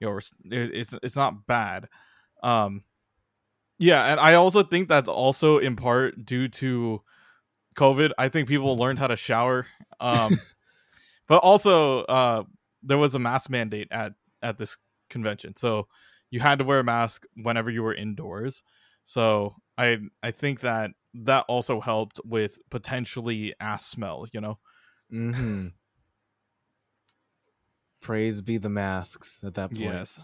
you 0.00 0.08
know 0.08 0.16
it's 0.16 0.32
it's, 0.44 0.94
it's 1.02 1.16
not 1.16 1.46
bad. 1.46 1.88
Um 2.42 2.84
yeah 3.80 4.04
and 4.12 4.20
i 4.20 4.34
also 4.34 4.62
think 4.62 4.88
that's 4.88 5.08
also 5.08 5.58
in 5.58 5.74
part 5.76 6.24
due 6.24 6.48
to 6.48 7.02
covid. 7.76 8.12
I 8.16 8.28
think 8.28 8.48
people 8.48 8.76
learned 8.76 8.98
how 8.98 9.08
to 9.08 9.16
shower. 9.16 9.66
Um 10.00 10.38
but 11.28 11.38
also 11.38 12.02
uh 12.04 12.44
there 12.82 12.98
was 12.98 13.14
a 13.14 13.18
mask 13.18 13.50
mandate 13.50 13.88
at 13.90 14.12
at 14.42 14.58
this 14.58 14.76
convention. 15.10 15.56
So 15.56 15.88
you 16.30 16.40
had 16.40 16.58
to 16.58 16.64
wear 16.64 16.80
a 16.80 16.84
mask 16.84 17.24
whenever 17.36 17.70
you 17.70 17.82
were 17.82 17.94
indoors. 17.94 18.62
So 19.04 19.56
i 19.78 19.98
i 20.22 20.30
think 20.30 20.60
that 20.60 20.90
that 21.14 21.44
also 21.48 21.80
helped 21.80 22.20
with 22.24 22.58
potentially 22.70 23.54
ass 23.60 23.86
smell 23.86 24.26
you 24.32 24.40
know 24.40 24.58
mm-hmm 25.12 25.68
praise 28.04 28.42
be 28.42 28.58
the 28.58 28.68
masks 28.68 29.42
at 29.44 29.54
that 29.54 29.70
point 29.70 29.80
Yes. 29.80 30.20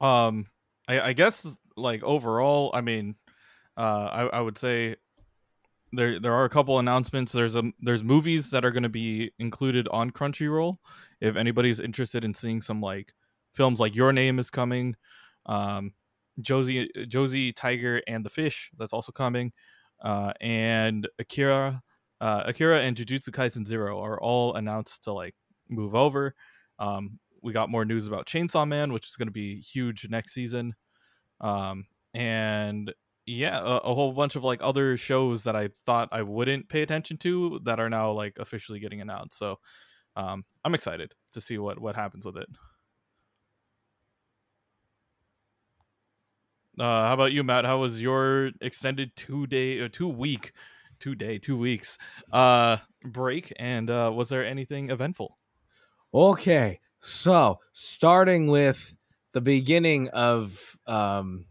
Um, 0.00 0.46
I, 0.88 1.00
I 1.00 1.12
guess 1.12 1.56
like 1.76 2.02
overall, 2.02 2.70
I 2.74 2.80
mean, 2.80 3.14
uh, 3.76 4.28
I, 4.32 4.38
I 4.38 4.40
would 4.40 4.58
say 4.58 4.96
there 5.92 6.18
there 6.18 6.34
are 6.34 6.44
a 6.44 6.50
couple 6.50 6.78
announcements. 6.80 7.32
There's 7.32 7.54
a 7.54 7.62
there's 7.80 8.02
movies 8.02 8.50
that 8.50 8.64
are 8.64 8.72
going 8.72 8.82
to 8.82 8.88
be 8.88 9.30
included 9.38 9.86
on 9.92 10.10
Crunchyroll. 10.10 10.78
If 11.20 11.36
anybody's 11.36 11.78
interested 11.78 12.24
in 12.24 12.34
seeing 12.34 12.60
some 12.60 12.80
like 12.80 13.12
films, 13.54 13.78
like 13.78 13.94
Your 13.94 14.12
Name 14.12 14.40
is 14.40 14.50
coming, 14.50 14.96
um, 15.46 15.92
Josee 16.40 16.88
Josee 17.08 17.52
Tiger 17.52 18.02
and 18.06 18.24
the 18.24 18.30
Fish 18.30 18.70
that's 18.78 18.92
also 18.92 19.12
coming, 19.12 19.52
uh, 20.02 20.32
and 20.40 21.08
Akira, 21.18 21.82
uh, 22.20 22.42
Akira 22.46 22.80
and 22.80 22.96
Jujutsu 22.96 23.30
Kaisen 23.30 23.66
Zero 23.66 24.00
are 24.00 24.20
all 24.20 24.54
announced 24.54 25.04
to 25.04 25.12
like 25.12 25.34
move 25.68 25.94
over. 25.94 26.34
Um, 26.78 27.18
we 27.42 27.52
got 27.52 27.70
more 27.70 27.84
news 27.84 28.06
about 28.06 28.26
Chainsaw 28.26 28.66
Man, 28.66 28.92
which 28.92 29.06
is 29.06 29.16
going 29.16 29.28
to 29.28 29.32
be 29.32 29.60
huge 29.60 30.08
next 30.08 30.32
season. 30.32 30.74
Um, 31.40 31.86
and 32.14 32.92
yeah, 33.26 33.58
a, 33.58 33.76
a 33.78 33.94
whole 33.94 34.12
bunch 34.12 34.36
of 34.36 34.44
like 34.44 34.60
other 34.62 34.96
shows 34.96 35.44
that 35.44 35.56
I 35.56 35.70
thought 35.86 36.08
I 36.12 36.22
wouldn't 36.22 36.68
pay 36.68 36.82
attention 36.82 37.16
to 37.18 37.60
that 37.64 37.80
are 37.80 37.90
now 37.90 38.12
like 38.12 38.38
officially 38.38 38.80
getting 38.80 39.00
announced. 39.00 39.38
So 39.38 39.58
um, 40.16 40.44
I'm 40.64 40.74
excited 40.74 41.12
to 41.32 41.40
see 41.40 41.58
what 41.58 41.80
what 41.80 41.96
happens 41.96 42.24
with 42.24 42.36
it. 42.36 42.48
Uh, 46.78 47.06
how 47.06 47.14
about 47.14 47.32
you, 47.32 47.44
Matt? 47.44 47.64
How 47.64 47.78
was 47.78 48.00
your 48.00 48.50
extended 48.60 49.14
two 49.16 49.46
day, 49.46 49.78
or 49.78 49.88
two 49.88 50.08
week, 50.08 50.52
two 50.98 51.14
day, 51.14 51.38
two 51.38 51.56
weeks 51.56 51.98
uh, 52.32 52.78
break? 53.04 53.52
And 53.58 53.88
uh, 53.90 54.12
was 54.14 54.28
there 54.28 54.44
anything 54.44 54.90
eventful? 54.90 55.38
Okay, 56.12 56.80
so 57.00 57.60
starting 57.72 58.48
with 58.48 58.94
the 59.32 59.40
beginning 59.40 60.08
of 60.10 60.78
um 60.86 61.46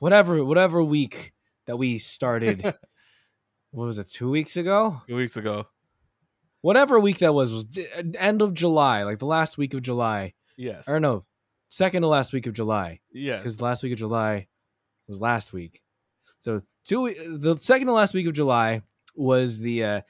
whatever 0.00 0.44
whatever 0.44 0.84
week 0.84 1.32
that 1.66 1.78
we 1.78 1.98
started 1.98 2.62
what 3.70 3.86
was 3.86 3.98
it 3.98 4.06
2 4.08 4.28
weeks 4.28 4.56
ago? 4.56 5.00
Two 5.06 5.16
weeks 5.16 5.36
ago. 5.36 5.66
Whatever 6.60 6.98
week 7.00 7.18
that 7.18 7.32
was 7.32 7.52
was 7.52 7.64
d- 7.64 7.86
end 8.18 8.42
of 8.42 8.52
July, 8.52 9.04
like 9.04 9.18
the 9.18 9.26
last 9.26 9.56
week 9.56 9.72
of 9.74 9.82
July. 9.82 10.34
Yes. 10.56 10.88
Or 10.88 11.00
no, 11.00 11.24
second 11.68 12.02
to 12.02 12.08
last 12.08 12.32
week 12.32 12.46
of 12.46 12.52
July 12.54 13.00
Yeah, 13.12 13.36
because 13.36 13.60
last 13.60 13.82
week 13.82 13.92
of 13.92 13.98
July 13.98 14.48
was 15.06 15.20
last 15.20 15.52
week. 15.52 15.80
So 16.38 16.62
two 16.84 17.12
the 17.38 17.56
second 17.58 17.86
to 17.86 17.92
last 17.92 18.14
week 18.14 18.26
of 18.26 18.32
July 18.34 18.82
was 19.14 19.60
the 19.60 19.84
uh 19.84 20.00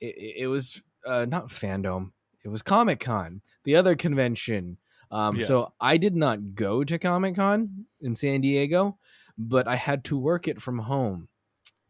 it, 0.00 0.34
it 0.42 0.46
was 0.46 0.82
uh 1.06 1.26
not 1.28 1.48
fandom 1.48 2.12
it 2.44 2.48
was 2.48 2.62
Comic 2.62 3.00
Con 3.00 3.40
the 3.64 3.76
other 3.76 3.96
convention. 3.96 4.78
Um 5.10 5.36
Yes. 5.36 5.48
so 5.48 5.72
I 5.80 5.96
did 5.96 6.14
not 6.16 6.54
go 6.54 6.84
to 6.84 6.98
Comic 6.98 7.36
Con 7.36 7.86
in 8.00 8.14
San 8.14 8.40
Diego, 8.40 8.98
but 9.36 9.66
I 9.66 9.76
had 9.76 10.04
to 10.04 10.18
work 10.18 10.48
it 10.48 10.60
from 10.60 10.78
home. 10.78 11.28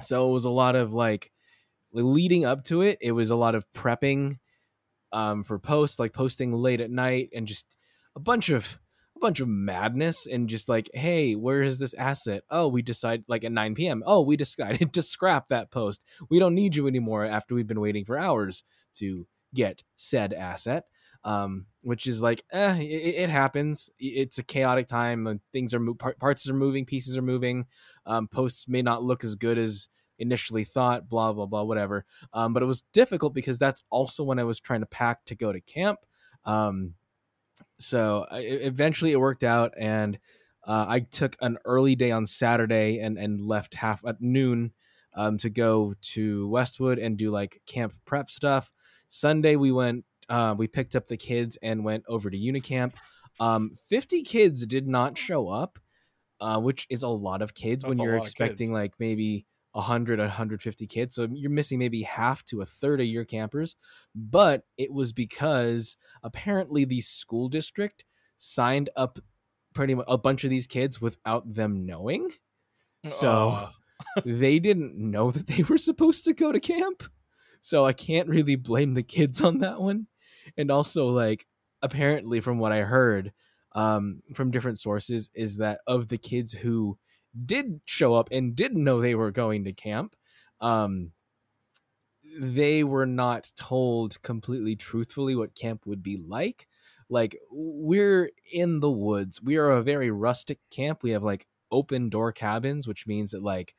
So 0.01 0.29
it 0.29 0.33
was 0.33 0.45
a 0.45 0.51
lot 0.51 0.77
of 0.77 0.93
like 0.93 1.33
leading 1.93 2.45
up 2.45 2.65
to 2.65 2.83
it. 2.83 2.99
It 3.01 3.13
was 3.13 3.31
a 3.31 3.37
lot 3.37 3.55
of 3.55 3.71
prepping 3.73 4.39
um 5.13 5.43
for 5.43 5.59
posts 5.59 5.99
like 5.99 6.13
posting 6.13 6.53
late 6.53 6.81
at 6.81 6.91
night 6.91 7.31
and 7.35 7.47
just 7.47 7.77
a 8.15 8.21
bunch 8.21 8.51
of 8.51 8.79
a 9.19 9.27
bunch 9.27 9.41
of 9.41 9.49
madness 9.49 10.27
and 10.27 10.49
just 10.49 10.69
like, 10.69 10.89
hey, 10.95 11.35
where 11.35 11.63
is 11.63 11.79
this 11.79 11.95
asset? 11.95 12.45
Oh, 12.51 12.69
we 12.69 12.83
decide 12.83 13.25
like 13.29 13.45
at 13.45 13.53
9 13.53 13.75
p.m. 13.75 14.03
Oh, 14.07 14.23
we 14.23 14.37
decided 14.39 14.93
to 14.93 15.03
scrap 15.03 15.49
that 15.49 15.71
post. 15.71 16.05
We 16.31 16.39
don't 16.39 16.55
need 16.55 16.77
you 16.77 16.87
anymore 16.87 17.25
after 17.25 17.55
we've 17.55 17.67
been 17.67 17.81
waiting 17.81 18.05
for 18.05 18.19
hours 18.19 18.65
to 18.95 19.27
get 19.55 19.83
said 19.97 20.33
asset. 20.33 20.85
Um, 21.25 21.67
which 21.83 22.07
is 22.07 22.23
like, 22.23 22.45
eh, 22.53 22.77
it, 22.79 22.85
it 23.25 23.31
happens. 23.31 23.91
It's 23.99 24.39
a 24.39 24.45
chaotic 24.45 24.87
time. 24.87 25.41
Things 25.53 25.75
are 25.75 25.81
mo- 25.81 25.95
parts 25.95 26.49
are 26.49 26.55
moving, 26.55 26.85
pieces 26.85 27.17
are 27.17 27.23
moving. 27.23 27.67
Um, 28.07 28.29
posts 28.29 28.69
may 28.69 28.83
not 28.83 29.03
look 29.03 29.25
as 29.25 29.35
good 29.35 29.59
as 29.59 29.89
initially 30.21 30.65
thought. 30.65 31.09
Blah 31.09 31.33
blah 31.33 31.47
blah, 31.47 31.65
whatever. 31.65 32.05
Um, 32.33 32.53
but 32.53 32.63
it 32.63 32.67
was 32.67 32.83
difficult 32.93 33.35
because 33.35 33.59
that's 33.59 33.83
also 33.91 34.23
when 34.23 34.39
I 34.39 34.45
was 34.45 34.61
trying 34.61 34.81
to 34.81 34.87
pack 34.87 35.25
to 35.27 35.35
go 35.35 35.53
to 35.53 35.61
camp. 35.61 35.99
Um, 36.45 36.95
so 37.79 38.27
I, 38.31 38.39
eventually 38.41 39.13
it 39.13 39.21
worked 39.21 39.45
out 39.45 39.75
and 39.79 40.19
uh, 40.67 40.87
i 40.89 41.01
took 41.01 41.37
an 41.41 41.59
early 41.65 41.95
day 41.95 42.11
on 42.11 42.27
saturday 42.27 42.99
and, 42.99 43.19
and 43.19 43.41
left 43.41 43.75
half 43.75 44.05
at 44.07 44.21
noon 44.21 44.73
um, 45.19 45.37
to 45.39 45.51
go 45.51 45.95
to 46.01 46.49
westwood 46.49 46.99
and 46.99 47.19
do 47.19 47.31
like 47.31 47.61
camp 47.67 47.93
prep 48.07 48.31
stuff. 48.31 48.71
Sunday 49.09 49.57
we 49.57 49.73
went 49.73 50.05
uh, 50.29 50.55
we 50.57 50.69
picked 50.69 50.95
up 50.95 51.07
the 51.07 51.17
kids 51.17 51.59
and 51.63 51.85
went 51.85 52.05
over 52.09 52.31
to 52.31 52.37
unicamp. 52.37 52.95
Um, 53.41 53.73
50 53.89 54.23
kids 54.23 54.67
did 54.67 54.87
not 54.87 55.17
show 55.17 55.49
up 55.49 55.79
uh, 56.41 56.59
which 56.61 56.87
is 56.89 57.03
a 57.03 57.09
lot 57.09 57.43
of 57.43 57.55
kids 57.55 57.83
That's 57.83 57.99
when 57.99 58.07
you're 58.07 58.17
expecting 58.17 58.73
like 58.73 58.93
maybe 58.99 59.47
100 59.73 60.19
150 60.19 60.87
kids 60.87 61.15
so 61.15 61.29
you're 61.33 61.51
missing 61.51 61.79
maybe 61.79 62.03
half 62.03 62.45
to 62.45 62.61
a 62.63 62.67
third 62.67 63.01
of 63.01 63.07
your 63.07 63.25
campers 63.25 63.77
but 64.15 64.63
it 64.77 64.93
was 64.93 65.13
because 65.13 65.97
apparently 66.23 66.85
the 66.85 67.01
school 67.01 67.49
district 67.49 68.05
signed 68.37 68.89
up 68.97 69.19
pretty 69.75 69.95
much 69.95 70.07
a 70.09 70.19
bunch 70.19 70.45
of 70.45 70.51
these 70.51 70.67
kids 70.67 71.01
without 71.01 71.53
them 71.53 71.85
knowing 71.87 72.31
so 73.07 73.51
Uh, 73.51 73.69
they 74.25 74.59
didn't 74.59 74.97
know 74.97 75.31
that 75.31 75.47
they 75.49 75.63
were 75.65 75.79
supposed 75.79 76.25
to 76.25 76.33
go 76.33 76.51
to 76.53 76.61
camp 76.61 77.03
so 77.61 77.85
i 77.85 77.93
can't 77.93 78.29
really 78.29 78.57
blame 78.57 78.95
the 78.95 79.03
kids 79.03 79.41
on 79.41 79.59
that 79.59 79.81
one 79.81 80.07
and 80.57 80.71
also 80.71 81.09
like 81.09 81.47
apparently 81.83 82.41
from 82.41 82.59
what 82.59 82.73
i 82.73 82.81
heard 82.83 83.33
um, 83.73 84.23
from 84.35 84.51
different 84.51 84.79
sources 84.81 85.31
is 85.35 85.59
that 85.59 85.81
of 85.87 86.09
the 86.09 86.17
kids 86.19 86.53
who 86.53 86.99
did 87.47 87.81
show 87.87 88.15
up 88.15 88.29
and 88.33 88.57
didn't 88.57 88.85
know 88.85 89.01
they 89.01 89.15
were 89.15 89.31
going 89.31 89.65
to 89.65 89.73
camp, 89.73 90.17
um, 90.61 91.13
they 92.41 92.85
were 92.85 93.07
not 93.07 93.51
told 93.57 94.21
completely 94.23 94.77
truthfully 94.77 95.35
what 95.35 95.55
camp 95.55 95.87
would 95.87 96.03
be 96.03 96.17
like. 96.17 96.67
Like 97.09 97.37
we're 97.51 98.31
in 98.53 98.81
the 98.81 98.91
woods. 98.91 99.43
We 99.43 99.57
are 99.57 99.71
a 99.71 99.83
very 99.83 100.11
rustic 100.11 100.59
camp. 100.71 101.03
We 101.03 101.11
have 101.11 101.23
like 101.23 101.47
open 101.71 102.11
door 102.11 102.33
cabins, 102.33 102.87
which 102.87 103.07
means 103.07 103.31
that 103.31 103.43
like 103.43 103.75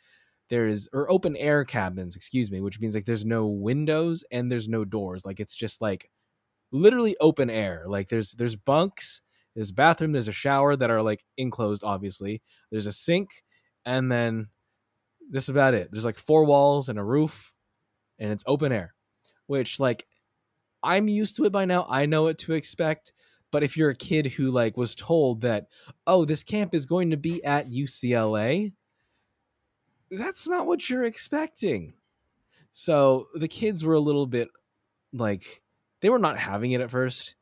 there's 0.50 0.88
or 0.94 1.12
open 1.12 1.36
air 1.38 1.64
cabins, 1.64 2.16
excuse 2.16 2.50
me, 2.52 2.60
which 2.62 2.80
means 2.80 2.96
like 2.96 3.06
there's 3.06 3.26
no 3.26 3.48
windows 3.48 4.26
and 4.32 4.52
there's 4.52 4.68
no 4.68 4.84
doors. 4.84 5.26
Like 5.26 5.40
it's 5.40 5.56
just 5.56 5.82
like 5.82 6.10
literally 6.72 7.16
open 7.22 7.50
air. 7.50 7.84
Like 7.88 8.10
there's 8.10 8.34
there's 8.34 8.56
bunks, 8.56 9.22
there's 9.56 9.72
a 9.72 9.74
bathroom, 9.74 10.12
there's 10.12 10.28
a 10.28 10.34
shower 10.34 10.76
that 10.76 10.90
are 10.92 11.02
like 11.04 11.24
enclosed, 11.38 11.84
obviously. 11.84 12.42
There's 12.72 12.88
a 12.88 12.92
sink, 12.92 13.30
and 13.86 14.12
then 14.12 14.48
this 15.30 15.44
is 15.44 15.50
about 15.50 15.74
it. 15.74 15.90
There's 15.92 16.06
like 16.06 16.18
four 16.18 16.46
walls 16.46 16.90
and 16.90 17.00
a 17.00 17.04
roof, 17.04 17.54
and 18.18 18.32
it's 18.32 18.44
open 18.48 18.72
air. 18.72 18.94
Which 19.48 19.80
like 19.80 20.06
I'm 20.84 21.08
used 21.08 21.36
to 21.38 21.46
it 21.46 21.52
by 21.52 21.66
now. 21.66 21.86
I 21.90 22.06
know 22.06 22.24
what 22.24 22.38
to 22.40 22.54
expect. 22.54 23.14
But 23.52 23.64
if 23.64 23.76
you're 23.76 23.90
a 23.90 23.96
kid 23.96 24.28
who 24.28 24.52
like 24.52 24.78
was 24.78 24.94
told 24.96 25.42
that, 25.42 25.68
oh, 26.06 26.24
this 26.24 26.44
camp 26.44 26.76
is 26.76 26.86
going 26.86 27.12
to 27.12 27.18
be 27.18 27.44
at 27.44 27.72
UCLA, 27.72 28.74
that's 30.12 30.48
not 30.48 30.68
what 30.68 30.88
you're 30.90 31.06
expecting. 31.06 31.94
So 32.72 33.28
the 33.34 33.48
kids 33.48 33.84
were 33.84 33.96
a 33.96 34.00
little 34.00 34.28
bit 34.28 34.50
like 35.14 35.64
they 36.02 36.10
were 36.10 36.20
not 36.20 36.38
having 36.38 36.72
it 36.72 36.82
at 36.82 36.92
first. 36.92 37.36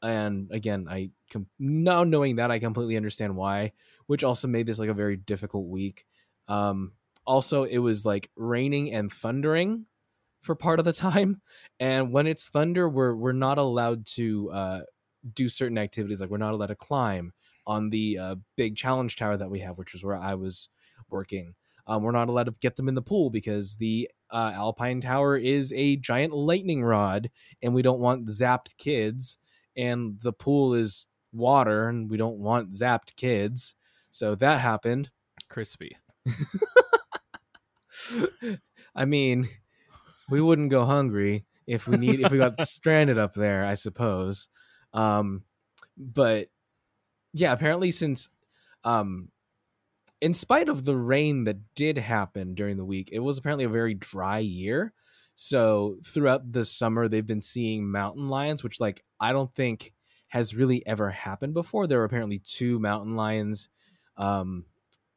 And 0.00 0.48
again, 0.52 0.86
I 0.88 1.10
com- 1.30 1.48
now 1.58 2.04
knowing 2.04 2.36
that 2.36 2.52
I 2.52 2.60
completely 2.60 2.96
understand 2.96 3.34
why, 3.34 3.72
which 4.08 4.24
also 4.24 4.48
made 4.48 4.66
this 4.66 4.80
like 4.80 4.88
a 4.88 4.94
very 4.94 5.16
difficult 5.16 5.68
week. 5.68 6.04
Um, 6.48 6.92
also, 7.24 7.64
it 7.64 7.78
was 7.78 8.04
like 8.04 8.30
raining 8.36 8.92
and 8.92 9.12
thundering 9.12 9.86
for 10.40 10.54
part 10.54 10.78
of 10.78 10.84
the 10.84 10.92
time, 11.08 11.40
and 11.78 12.12
when 12.12 12.26
it's 12.26 12.48
thunder, 12.48 12.88
we're 12.88 13.14
we're 13.14 13.32
not 13.32 13.58
allowed 13.58 14.06
to 14.14 14.50
uh, 14.50 14.80
do 15.34 15.48
certain 15.48 15.78
activities. 15.78 16.20
Like 16.20 16.30
we're 16.30 16.38
not 16.38 16.54
allowed 16.54 16.66
to 16.66 16.74
climb 16.74 17.32
on 17.66 17.90
the 17.90 18.18
uh, 18.18 18.36
big 18.56 18.76
challenge 18.76 19.16
tower 19.16 19.36
that 19.36 19.50
we 19.50 19.60
have, 19.60 19.76
which 19.76 19.94
is 19.94 20.02
where 20.02 20.16
I 20.16 20.34
was 20.34 20.70
working. 21.10 21.54
Um, 21.86 22.02
we're 22.02 22.12
not 22.12 22.28
allowed 22.28 22.46
to 22.46 22.54
get 22.60 22.76
them 22.76 22.88
in 22.88 22.94
the 22.94 23.02
pool 23.02 23.30
because 23.30 23.76
the 23.76 24.10
uh, 24.30 24.52
Alpine 24.54 25.00
Tower 25.00 25.36
is 25.36 25.72
a 25.74 25.96
giant 25.96 26.32
lightning 26.32 26.82
rod, 26.82 27.30
and 27.62 27.74
we 27.74 27.82
don't 27.82 28.00
want 28.00 28.28
zapped 28.28 28.76
kids. 28.78 29.38
And 29.76 30.18
the 30.22 30.32
pool 30.32 30.74
is 30.74 31.06
water, 31.32 31.88
and 31.88 32.10
we 32.10 32.16
don't 32.16 32.38
want 32.38 32.72
zapped 32.72 33.16
kids. 33.16 33.74
So 34.10 34.34
that 34.36 34.60
happened. 34.60 35.10
Crispy. 35.48 35.96
I 38.94 39.04
mean, 39.04 39.48
we 40.28 40.40
wouldn't 40.40 40.70
go 40.70 40.84
hungry 40.84 41.44
if 41.66 41.86
we 41.86 41.96
need 41.96 42.20
if 42.20 42.32
we 42.32 42.38
got 42.38 42.60
stranded 42.66 43.18
up 43.18 43.34
there, 43.34 43.64
I 43.64 43.74
suppose. 43.74 44.48
Um, 44.92 45.44
but 45.96 46.48
yeah, 47.32 47.52
apparently 47.52 47.90
since 47.90 48.28
um 48.84 49.28
in 50.20 50.34
spite 50.34 50.68
of 50.68 50.84
the 50.84 50.96
rain 50.96 51.44
that 51.44 51.58
did 51.74 51.96
happen 51.98 52.54
during 52.54 52.76
the 52.76 52.84
week, 52.84 53.10
it 53.12 53.20
was 53.20 53.38
apparently 53.38 53.64
a 53.64 53.68
very 53.68 53.94
dry 53.94 54.38
year. 54.38 54.92
So 55.34 55.98
throughout 56.04 56.50
the 56.50 56.64
summer, 56.64 57.06
they've 57.06 57.24
been 57.26 57.42
seeing 57.42 57.88
mountain 57.88 58.28
lions, 58.28 58.64
which 58.64 58.80
like 58.80 59.04
I 59.20 59.32
don't 59.32 59.54
think 59.54 59.92
has 60.28 60.54
really 60.54 60.84
ever 60.86 61.10
happened 61.10 61.54
before. 61.54 61.86
There 61.86 61.98
were 61.98 62.04
apparently 62.04 62.40
two 62.40 62.78
mountain 62.80 63.14
lions 63.14 63.68
um, 64.18 64.66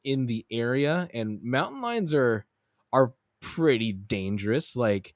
in 0.05 0.27
the 0.27 0.45
area, 0.51 1.09
and 1.13 1.43
mountain 1.43 1.81
lions 1.81 2.13
are 2.13 2.45
are 2.93 3.13
pretty 3.41 3.93
dangerous. 3.93 4.75
Like 4.75 5.15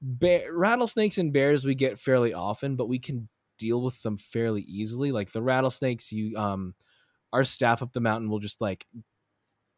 bear, 0.00 0.52
rattlesnakes 0.54 1.18
and 1.18 1.32
bears, 1.32 1.64
we 1.64 1.74
get 1.74 1.98
fairly 1.98 2.34
often, 2.34 2.76
but 2.76 2.88
we 2.88 2.98
can 2.98 3.28
deal 3.58 3.82
with 3.82 4.02
them 4.02 4.16
fairly 4.16 4.62
easily. 4.62 5.12
Like 5.12 5.32
the 5.32 5.42
rattlesnakes, 5.42 6.12
you 6.12 6.36
um 6.38 6.74
our 7.32 7.44
staff 7.44 7.82
up 7.82 7.92
the 7.92 8.00
mountain 8.00 8.30
will 8.30 8.40
just 8.40 8.60
like 8.60 8.86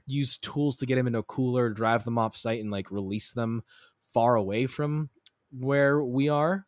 use 0.06 0.38
tools 0.38 0.76
to 0.76 0.86
get 0.86 0.96
them 0.96 1.06
into 1.06 1.18
a 1.20 1.24
cooler, 1.24 1.70
drive 1.70 2.04
them 2.04 2.18
off 2.18 2.36
site, 2.36 2.60
and 2.60 2.70
like 2.70 2.90
release 2.90 3.32
them 3.32 3.62
far 4.02 4.36
away 4.36 4.66
from 4.66 5.10
where 5.50 6.02
we 6.02 6.28
are. 6.28 6.66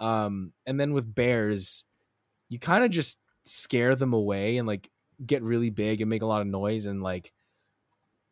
Um, 0.00 0.52
and 0.66 0.80
then 0.80 0.92
with 0.92 1.14
bears, 1.14 1.84
you 2.50 2.60
kind 2.60 2.84
of 2.84 2.92
just 2.92 3.20
scare 3.44 3.96
them 3.96 4.14
away 4.14 4.58
and 4.58 4.68
like 4.68 4.90
get 5.26 5.42
really 5.42 5.70
big 5.70 6.00
and 6.00 6.10
make 6.10 6.22
a 6.22 6.26
lot 6.26 6.40
of 6.40 6.46
noise 6.46 6.86
and 6.86 7.02
like 7.02 7.32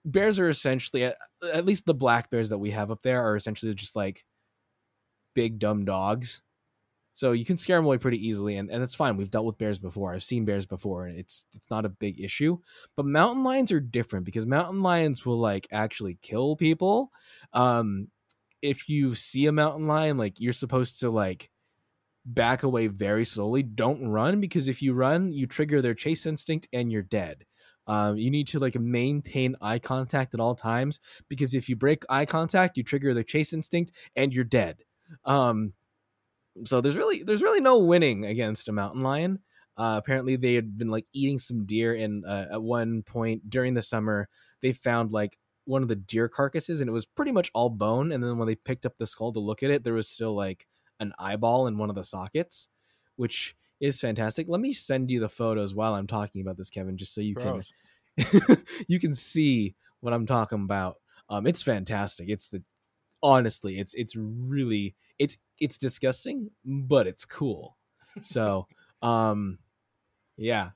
bears 0.04 0.38
are 0.38 0.48
essentially 0.48 1.04
at, 1.04 1.66
least 1.66 1.86
the 1.86 1.94
black 1.94 2.30
bears 2.30 2.50
that 2.50 2.58
we 2.58 2.70
have 2.70 2.90
up 2.90 3.02
there 3.02 3.22
are 3.22 3.36
essentially 3.36 3.74
just 3.74 3.96
like 3.96 4.24
big 5.34 5.58
dumb 5.58 5.84
dogs 5.84 6.42
so 7.12 7.32
you 7.32 7.44
can 7.44 7.56
scare 7.56 7.76
them 7.76 7.84
away 7.84 7.98
pretty 7.98 8.26
easily, 8.26 8.56
and, 8.56 8.70
and 8.70 8.80
that's 8.80 8.94
fine. 8.94 9.16
We've 9.16 9.30
dealt 9.30 9.44
with 9.44 9.58
bears 9.58 9.78
before. 9.78 10.14
I've 10.14 10.22
seen 10.22 10.44
bears 10.44 10.64
before, 10.64 11.06
and 11.06 11.18
it's 11.18 11.44
it's 11.54 11.68
not 11.70 11.84
a 11.84 11.90
big 11.90 12.20
issue. 12.20 12.58
But 12.96 13.06
mountain 13.06 13.42
lions 13.42 13.72
are 13.72 13.80
different 13.80 14.24
because 14.24 14.46
mountain 14.46 14.82
lions 14.82 15.26
will 15.26 15.38
like 15.38 15.66
actually 15.72 16.18
kill 16.22 16.56
people. 16.56 17.10
Um, 17.52 18.08
if 18.62 18.88
you 18.88 19.14
see 19.14 19.46
a 19.46 19.52
mountain 19.52 19.86
lion, 19.86 20.18
like 20.18 20.40
you're 20.40 20.52
supposed 20.52 21.00
to 21.00 21.10
like 21.10 21.50
back 22.24 22.62
away 22.62 22.86
very 22.86 23.24
slowly. 23.24 23.62
Don't 23.62 24.08
run 24.08 24.40
because 24.40 24.68
if 24.68 24.82
you 24.82 24.92
run, 24.92 25.32
you 25.32 25.46
trigger 25.46 25.80
their 25.80 25.94
chase 25.94 26.26
instinct 26.26 26.68
and 26.72 26.90
you're 26.92 27.02
dead. 27.02 27.44
Um, 27.86 28.16
you 28.16 28.30
need 28.30 28.46
to 28.48 28.58
like 28.58 28.78
maintain 28.78 29.56
eye 29.60 29.78
contact 29.78 30.34
at 30.34 30.40
all 30.40 30.54
times 30.54 31.00
because 31.28 31.54
if 31.54 31.68
you 31.68 31.76
break 31.76 32.04
eye 32.08 32.26
contact, 32.26 32.76
you 32.76 32.84
trigger 32.84 33.14
their 33.14 33.24
chase 33.24 33.52
instinct 33.52 33.92
and 34.14 34.32
you're 34.32 34.44
dead. 34.44 34.82
Um, 35.24 35.72
so 36.64 36.80
there's 36.80 36.96
really 36.96 37.22
there's 37.22 37.42
really 37.42 37.60
no 37.60 37.78
winning 37.78 38.24
against 38.24 38.68
a 38.68 38.72
mountain 38.72 39.02
lion. 39.02 39.40
Uh, 39.76 39.96
apparently, 39.96 40.36
they 40.36 40.54
had 40.54 40.76
been 40.76 40.90
like 40.90 41.06
eating 41.12 41.38
some 41.38 41.64
deer, 41.64 41.94
and 41.94 42.24
uh, 42.26 42.46
at 42.52 42.62
one 42.62 43.02
point 43.02 43.48
during 43.48 43.74
the 43.74 43.82
summer, 43.82 44.28
they 44.60 44.72
found 44.72 45.12
like 45.12 45.38
one 45.64 45.82
of 45.82 45.88
the 45.88 45.96
deer 45.96 46.28
carcasses, 46.28 46.80
and 46.80 46.88
it 46.88 46.92
was 46.92 47.06
pretty 47.06 47.32
much 47.32 47.50
all 47.54 47.70
bone. 47.70 48.12
And 48.12 48.22
then 48.22 48.36
when 48.36 48.46
they 48.46 48.56
picked 48.56 48.84
up 48.84 48.98
the 48.98 49.06
skull 49.06 49.32
to 49.32 49.40
look 49.40 49.62
at 49.62 49.70
it, 49.70 49.84
there 49.84 49.94
was 49.94 50.08
still 50.08 50.34
like 50.34 50.66
an 51.00 51.12
eyeball 51.18 51.66
in 51.66 51.78
one 51.78 51.90
of 51.90 51.96
the 51.96 52.04
sockets, 52.04 52.68
which 53.16 53.56
is 53.80 54.00
fantastic. 54.00 54.46
Let 54.48 54.60
me 54.60 54.72
send 54.72 55.10
you 55.10 55.20
the 55.20 55.28
photos 55.28 55.74
while 55.74 55.94
I'm 55.94 56.06
talking 56.06 56.42
about 56.42 56.56
this, 56.56 56.70
Kevin, 56.70 56.96
just 56.96 57.14
so 57.14 57.20
you 57.20 57.34
Gross. 57.34 57.72
can 58.18 58.56
you 58.88 59.00
can 59.00 59.14
see 59.14 59.74
what 60.00 60.12
I'm 60.12 60.26
talking 60.26 60.62
about. 60.64 60.96
Um, 61.28 61.46
it's 61.46 61.62
fantastic. 61.62 62.28
It's 62.28 62.50
the 62.50 62.62
honestly, 63.22 63.78
it's 63.78 63.94
it's 63.94 64.14
really 64.16 64.94
it's 65.18 65.36
it's 65.58 65.78
disgusting, 65.78 66.50
but 66.64 67.06
it's 67.06 67.24
cool. 67.24 67.76
So, 68.20 68.66
um, 69.02 69.58
yeah. 70.36 70.70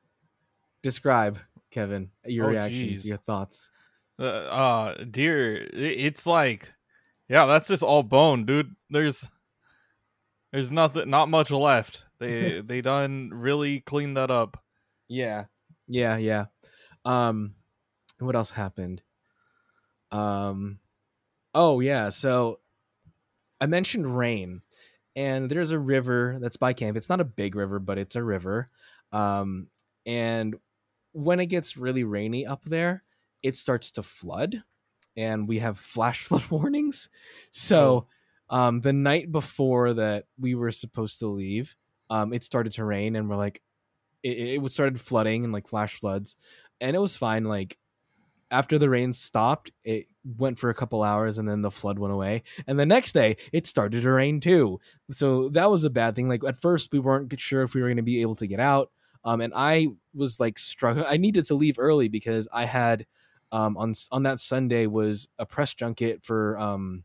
Describe, 0.82 1.38
Kevin, 1.70 2.10
your 2.26 2.46
oh, 2.46 2.50
reactions, 2.50 3.02
geez. 3.02 3.06
your 3.06 3.16
thoughts. 3.16 3.70
Uh, 4.18 4.24
uh, 4.24 5.04
deer, 5.04 5.66
it's 5.72 6.26
like, 6.26 6.72
yeah, 7.28 7.46
that's 7.46 7.68
just 7.68 7.82
all 7.82 8.02
bone, 8.02 8.44
dude. 8.44 8.76
There's, 8.90 9.28
there's 10.54 10.70
nothing, 10.70 11.10
not 11.10 11.28
much 11.28 11.50
left. 11.50 12.04
They 12.20 12.60
they 12.64 12.80
done 12.80 13.30
really 13.32 13.80
cleaned 13.80 14.16
that 14.16 14.30
up. 14.30 14.62
Yeah, 15.08 15.46
yeah, 15.88 16.16
yeah. 16.16 16.46
Um, 17.04 17.56
what 18.20 18.36
else 18.36 18.52
happened? 18.52 19.02
Um, 20.12 20.78
oh 21.54 21.80
yeah, 21.80 22.08
so 22.10 22.60
I 23.60 23.66
mentioned 23.66 24.16
rain, 24.16 24.62
and 25.16 25.50
there's 25.50 25.72
a 25.72 25.78
river 25.78 26.38
that's 26.40 26.56
by 26.56 26.72
camp. 26.72 26.96
It's 26.96 27.08
not 27.08 27.20
a 27.20 27.24
big 27.24 27.56
river, 27.56 27.80
but 27.80 27.98
it's 27.98 28.14
a 28.14 28.22
river. 28.22 28.70
Um, 29.10 29.66
and 30.06 30.54
when 31.10 31.40
it 31.40 31.46
gets 31.46 31.76
really 31.76 32.04
rainy 32.04 32.46
up 32.46 32.62
there, 32.64 33.02
it 33.42 33.56
starts 33.56 33.90
to 33.92 34.04
flood, 34.04 34.62
and 35.16 35.48
we 35.48 35.58
have 35.58 35.80
flash 35.80 36.22
flood 36.24 36.46
warnings. 36.48 37.08
So, 37.50 37.84
oh. 37.90 38.06
Um, 38.54 38.80
the 38.80 38.92
night 38.92 39.32
before 39.32 39.94
that 39.94 40.26
we 40.38 40.54
were 40.54 40.70
supposed 40.70 41.18
to 41.18 41.26
leave, 41.26 41.74
um, 42.08 42.32
it 42.32 42.44
started 42.44 42.70
to 42.74 42.84
rain, 42.84 43.16
and 43.16 43.28
we're 43.28 43.34
like, 43.34 43.60
it, 44.22 44.62
it 44.62 44.72
started 44.72 45.00
flooding 45.00 45.42
and 45.42 45.52
like 45.52 45.66
flash 45.66 45.98
floods, 45.98 46.36
and 46.80 46.94
it 46.94 47.00
was 47.00 47.16
fine. 47.16 47.42
Like 47.42 47.76
after 48.52 48.78
the 48.78 48.88
rain 48.88 49.12
stopped, 49.12 49.72
it 49.82 50.06
went 50.38 50.60
for 50.60 50.70
a 50.70 50.74
couple 50.74 51.02
hours 51.02 51.38
and 51.38 51.48
then 51.48 51.62
the 51.62 51.70
flood 51.72 51.98
went 51.98 52.14
away. 52.14 52.44
And 52.68 52.78
the 52.78 52.86
next 52.86 53.12
day, 53.12 53.36
it 53.52 53.66
started 53.66 54.02
to 54.02 54.10
rain 54.10 54.38
too. 54.38 54.78
So 55.10 55.48
that 55.50 55.68
was 55.68 55.84
a 55.84 55.90
bad 55.90 56.14
thing. 56.14 56.28
Like 56.28 56.44
at 56.46 56.56
first, 56.56 56.92
we 56.92 57.00
weren't 57.00 57.38
sure 57.40 57.62
if 57.62 57.74
we 57.74 57.82
were 57.82 57.88
going 57.88 57.96
to 57.96 58.04
be 58.04 58.20
able 58.22 58.36
to 58.36 58.46
get 58.46 58.60
out. 58.60 58.92
Um, 59.24 59.40
and 59.40 59.52
I 59.56 59.88
was 60.14 60.38
like 60.38 60.58
struggling. 60.58 61.06
I 61.08 61.16
needed 61.16 61.46
to 61.46 61.56
leave 61.56 61.80
early 61.80 62.08
because 62.08 62.46
I 62.52 62.66
had 62.66 63.06
um, 63.50 63.76
on 63.76 63.94
on 64.12 64.22
that 64.22 64.38
Sunday 64.38 64.86
was 64.86 65.28
a 65.38 65.46
press 65.46 65.74
junket 65.74 66.24
for 66.24 66.56
um, 66.58 67.02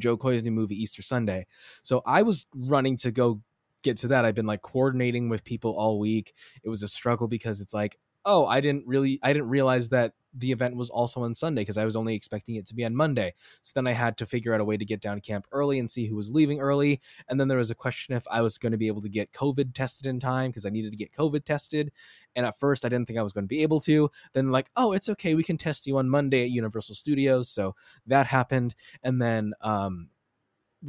Jo 0.00 0.16
Koy's 0.16 0.42
new 0.42 0.50
movie 0.50 0.80
Easter 0.80 1.02
Sunday. 1.02 1.46
So 1.82 2.02
I 2.06 2.22
was 2.22 2.46
running 2.54 2.96
to 2.98 3.10
go 3.10 3.40
get 3.84 3.98
to 3.98 4.08
that, 4.08 4.24
I've 4.24 4.34
been 4.34 4.46
like 4.46 4.62
coordinating 4.62 5.28
with 5.28 5.44
people 5.44 5.76
all 5.78 5.98
week. 5.98 6.32
It 6.64 6.70
was 6.70 6.82
a 6.82 6.88
struggle 6.88 7.28
because 7.28 7.60
it's 7.60 7.74
like, 7.74 7.98
oh, 8.24 8.46
I 8.46 8.60
didn't 8.60 8.86
really, 8.86 9.18
I 9.22 9.32
didn't 9.32 9.48
realize 9.48 9.90
that 9.90 10.12
the 10.36 10.52
event 10.52 10.76
was 10.76 10.90
also 10.90 11.22
on 11.22 11.34
Sunday 11.34 11.62
because 11.62 11.78
I 11.78 11.84
was 11.84 11.96
only 11.96 12.14
expecting 12.14 12.56
it 12.56 12.66
to 12.66 12.74
be 12.74 12.84
on 12.84 12.96
Monday. 12.96 13.34
So 13.62 13.72
then 13.74 13.86
I 13.86 13.92
had 13.92 14.16
to 14.18 14.26
figure 14.26 14.52
out 14.52 14.60
a 14.60 14.64
way 14.64 14.76
to 14.76 14.84
get 14.84 15.00
down 15.00 15.16
to 15.16 15.20
camp 15.20 15.46
early 15.52 15.78
and 15.78 15.90
see 15.90 16.06
who 16.06 16.16
was 16.16 16.32
leaving 16.32 16.60
early. 16.60 17.00
And 17.28 17.38
then 17.38 17.48
there 17.48 17.58
was 17.58 17.70
a 17.70 17.74
question 17.74 18.16
if 18.16 18.26
I 18.30 18.42
was 18.42 18.58
going 18.58 18.72
to 18.72 18.78
be 18.78 18.88
able 18.88 19.02
to 19.02 19.08
get 19.08 19.32
COVID 19.32 19.74
tested 19.74 20.06
in 20.06 20.18
time 20.18 20.50
because 20.50 20.66
I 20.66 20.70
needed 20.70 20.90
to 20.90 20.96
get 20.96 21.12
COVID 21.12 21.44
tested. 21.44 21.92
And 22.34 22.44
at 22.44 22.58
first, 22.58 22.84
I 22.84 22.88
didn't 22.88 23.06
think 23.06 23.18
I 23.18 23.22
was 23.22 23.32
going 23.32 23.44
to 23.44 23.48
be 23.48 23.62
able 23.62 23.80
to. 23.82 24.10
Then, 24.32 24.50
like, 24.50 24.70
oh, 24.76 24.92
it's 24.92 25.08
okay. 25.10 25.34
We 25.34 25.44
can 25.44 25.56
test 25.56 25.86
you 25.86 25.98
on 25.98 26.10
Monday 26.10 26.42
at 26.42 26.50
Universal 26.50 26.96
Studios. 26.96 27.48
So 27.48 27.76
that 28.06 28.26
happened. 28.26 28.74
And 29.04 29.22
then, 29.22 29.52
um, 29.60 30.08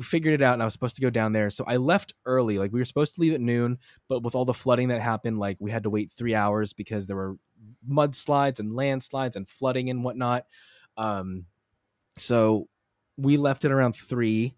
figured 0.04 0.34
it 0.34 0.42
out 0.42 0.54
and 0.54 0.62
I 0.62 0.66
was 0.66 0.74
supposed 0.74 0.96
to 0.96 1.02
go 1.02 1.10
down 1.10 1.34
there. 1.34 1.50
So 1.50 1.64
I 1.68 1.78
left 1.78 2.14
early. 2.26 2.58
Like 2.58 2.72
we 2.72 2.80
were 2.80 2.86
supposed 2.86 3.16
to 3.16 3.22
leave 3.22 3.34
at 3.34 3.42
noon, 3.42 3.78
but 4.08 4.24
with 4.24 4.36
all 4.36 4.46
the 4.46 4.54
flooding 4.54 4.90
that 4.90 5.02
happened, 5.02 5.38
like 5.38 5.58
we 5.60 5.72
had 5.72 5.84
to 5.84 5.90
wait 5.90 6.12
three 6.12 6.36
hours 6.36 6.74
because 6.74 7.08
there 7.08 7.16
were 7.16 7.38
mudslides 7.88 8.60
and 8.60 8.76
landslides 8.76 9.36
and 9.36 9.48
flooding 9.48 9.90
and 9.90 10.04
whatnot. 10.04 10.46
Um, 10.98 11.46
so 12.18 12.68
we 13.18 13.38
left 13.38 13.66
at 13.66 13.72
around 13.72 13.96
three. 13.96 14.54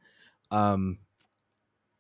Um, 0.51 0.99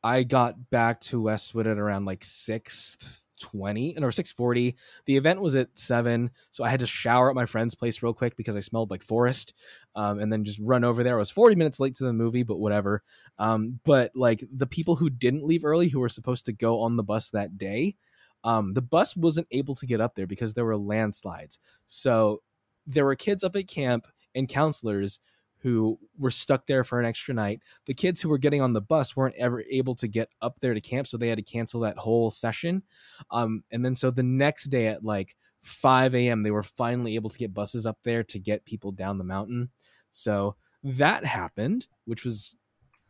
I 0.03 0.23
got 0.23 0.69
back 0.69 1.01
to 1.01 1.21
Westwood 1.21 1.67
at 1.67 1.77
around 1.77 2.05
like 2.05 2.23
six 2.23 2.97
20 3.39 3.97
or 4.01 4.11
640 4.11 4.75
the 5.05 5.17
event 5.17 5.41
was 5.41 5.55
at 5.55 5.69
7 5.77 6.29
so 6.49 6.63
i 6.63 6.69
had 6.69 6.79
to 6.79 6.87
shower 6.87 7.29
at 7.29 7.35
my 7.35 7.45
friend's 7.45 7.75
place 7.75 8.01
real 8.01 8.13
quick 8.13 8.35
because 8.35 8.55
i 8.55 8.59
smelled 8.59 8.89
like 8.89 9.03
forest 9.03 9.53
um, 9.97 10.19
and 10.19 10.31
then 10.31 10.43
just 10.43 10.59
run 10.59 10.83
over 10.83 11.03
there. 11.03 11.15
I 11.15 11.19
was 11.19 11.31
40 11.31 11.55
minutes 11.55 11.79
late 11.79 11.95
to 11.95 12.05
the 12.05 12.13
movie 12.13 12.43
but 12.43 12.59
whatever. 12.59 13.01
Um, 13.39 13.79
but 13.83 14.11
like 14.15 14.43
the 14.55 14.67
people 14.67 14.95
who 14.95 15.09
didn't 15.09 15.43
leave 15.43 15.65
early 15.65 15.89
who 15.89 15.99
were 15.99 16.07
supposed 16.07 16.45
to 16.45 16.53
go 16.53 16.81
on 16.81 16.95
the 16.95 17.03
bus 17.03 17.31
that 17.31 17.57
day 17.57 17.95
um, 18.43 18.73
the 18.73 18.81
bus 18.81 19.15
wasn't 19.15 19.47
able 19.51 19.75
to 19.75 19.87
get 19.87 19.99
up 19.99 20.15
there 20.15 20.27
because 20.27 20.53
there 20.53 20.65
were 20.65 20.77
landslides. 20.77 21.59
So 21.87 22.41
there 22.85 23.05
were 23.05 23.15
kids 23.15 23.43
up 23.43 23.55
at 23.55 23.67
camp 23.67 24.07
and 24.35 24.47
counselors 24.47 25.19
who 25.59 25.97
were 26.17 26.31
stuck 26.31 26.67
there 26.67 26.83
for 26.83 26.99
an 26.99 27.05
extra 27.05 27.33
night. 27.33 27.61
The 27.85 27.93
kids 27.93 28.21
who 28.21 28.29
were 28.29 28.37
getting 28.37 28.61
on 28.61 28.73
the 28.73 28.81
bus 28.81 29.15
weren't 29.15 29.35
ever 29.35 29.63
able 29.69 29.95
to 29.95 30.07
get 30.07 30.29
up 30.41 30.59
there 30.59 30.73
to 30.73 30.81
camp, 30.81 31.07
so 31.07 31.17
they 31.17 31.29
had 31.29 31.37
to 31.37 31.43
cancel 31.43 31.81
that 31.81 31.97
whole 31.97 32.29
session. 32.29 32.83
Um, 33.31 33.63
and 33.71 33.83
then 33.83 33.95
so 33.95 34.11
the 34.11 34.23
next 34.23 34.65
day 34.65 34.87
at 34.87 35.03
like 35.03 35.35
5 35.63 36.15
a.m., 36.15 36.43
they 36.43 36.51
were 36.51 36.63
finally 36.63 37.15
able 37.15 37.29
to 37.29 37.37
get 37.37 37.53
buses 37.53 37.85
up 37.85 37.97
there 38.03 38.23
to 38.25 38.39
get 38.39 38.65
people 38.65 38.91
down 38.91 39.17
the 39.17 39.23
mountain. 39.23 39.69
So 40.11 40.55
that 40.83 41.25
happened, 41.25 41.87
which 42.05 42.23
was 42.23 42.55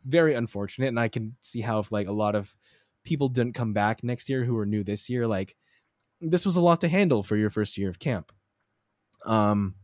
very 0.04 0.34
unfortunate. 0.34 0.88
And 0.88 0.98
I 1.00 1.08
can 1.08 1.36
see 1.40 1.60
how 1.60 1.78
if 1.78 1.92
like 1.92 2.08
a 2.08 2.12
lot 2.12 2.34
of 2.34 2.56
people 3.04 3.28
didn't 3.28 3.54
come 3.54 3.72
back 3.72 4.02
next 4.02 4.28
year 4.28 4.44
who 4.44 4.54
were 4.54 4.66
new 4.66 4.82
this 4.82 5.08
year, 5.08 5.26
like 5.26 5.54
this 6.20 6.44
was 6.44 6.56
a 6.56 6.60
lot 6.60 6.80
to 6.80 6.88
handle 6.88 7.22
for 7.22 7.36
your 7.36 7.50
first 7.50 7.78
year 7.78 7.88
of 7.88 7.98
camp. 7.98 8.32
Um, 9.24 9.74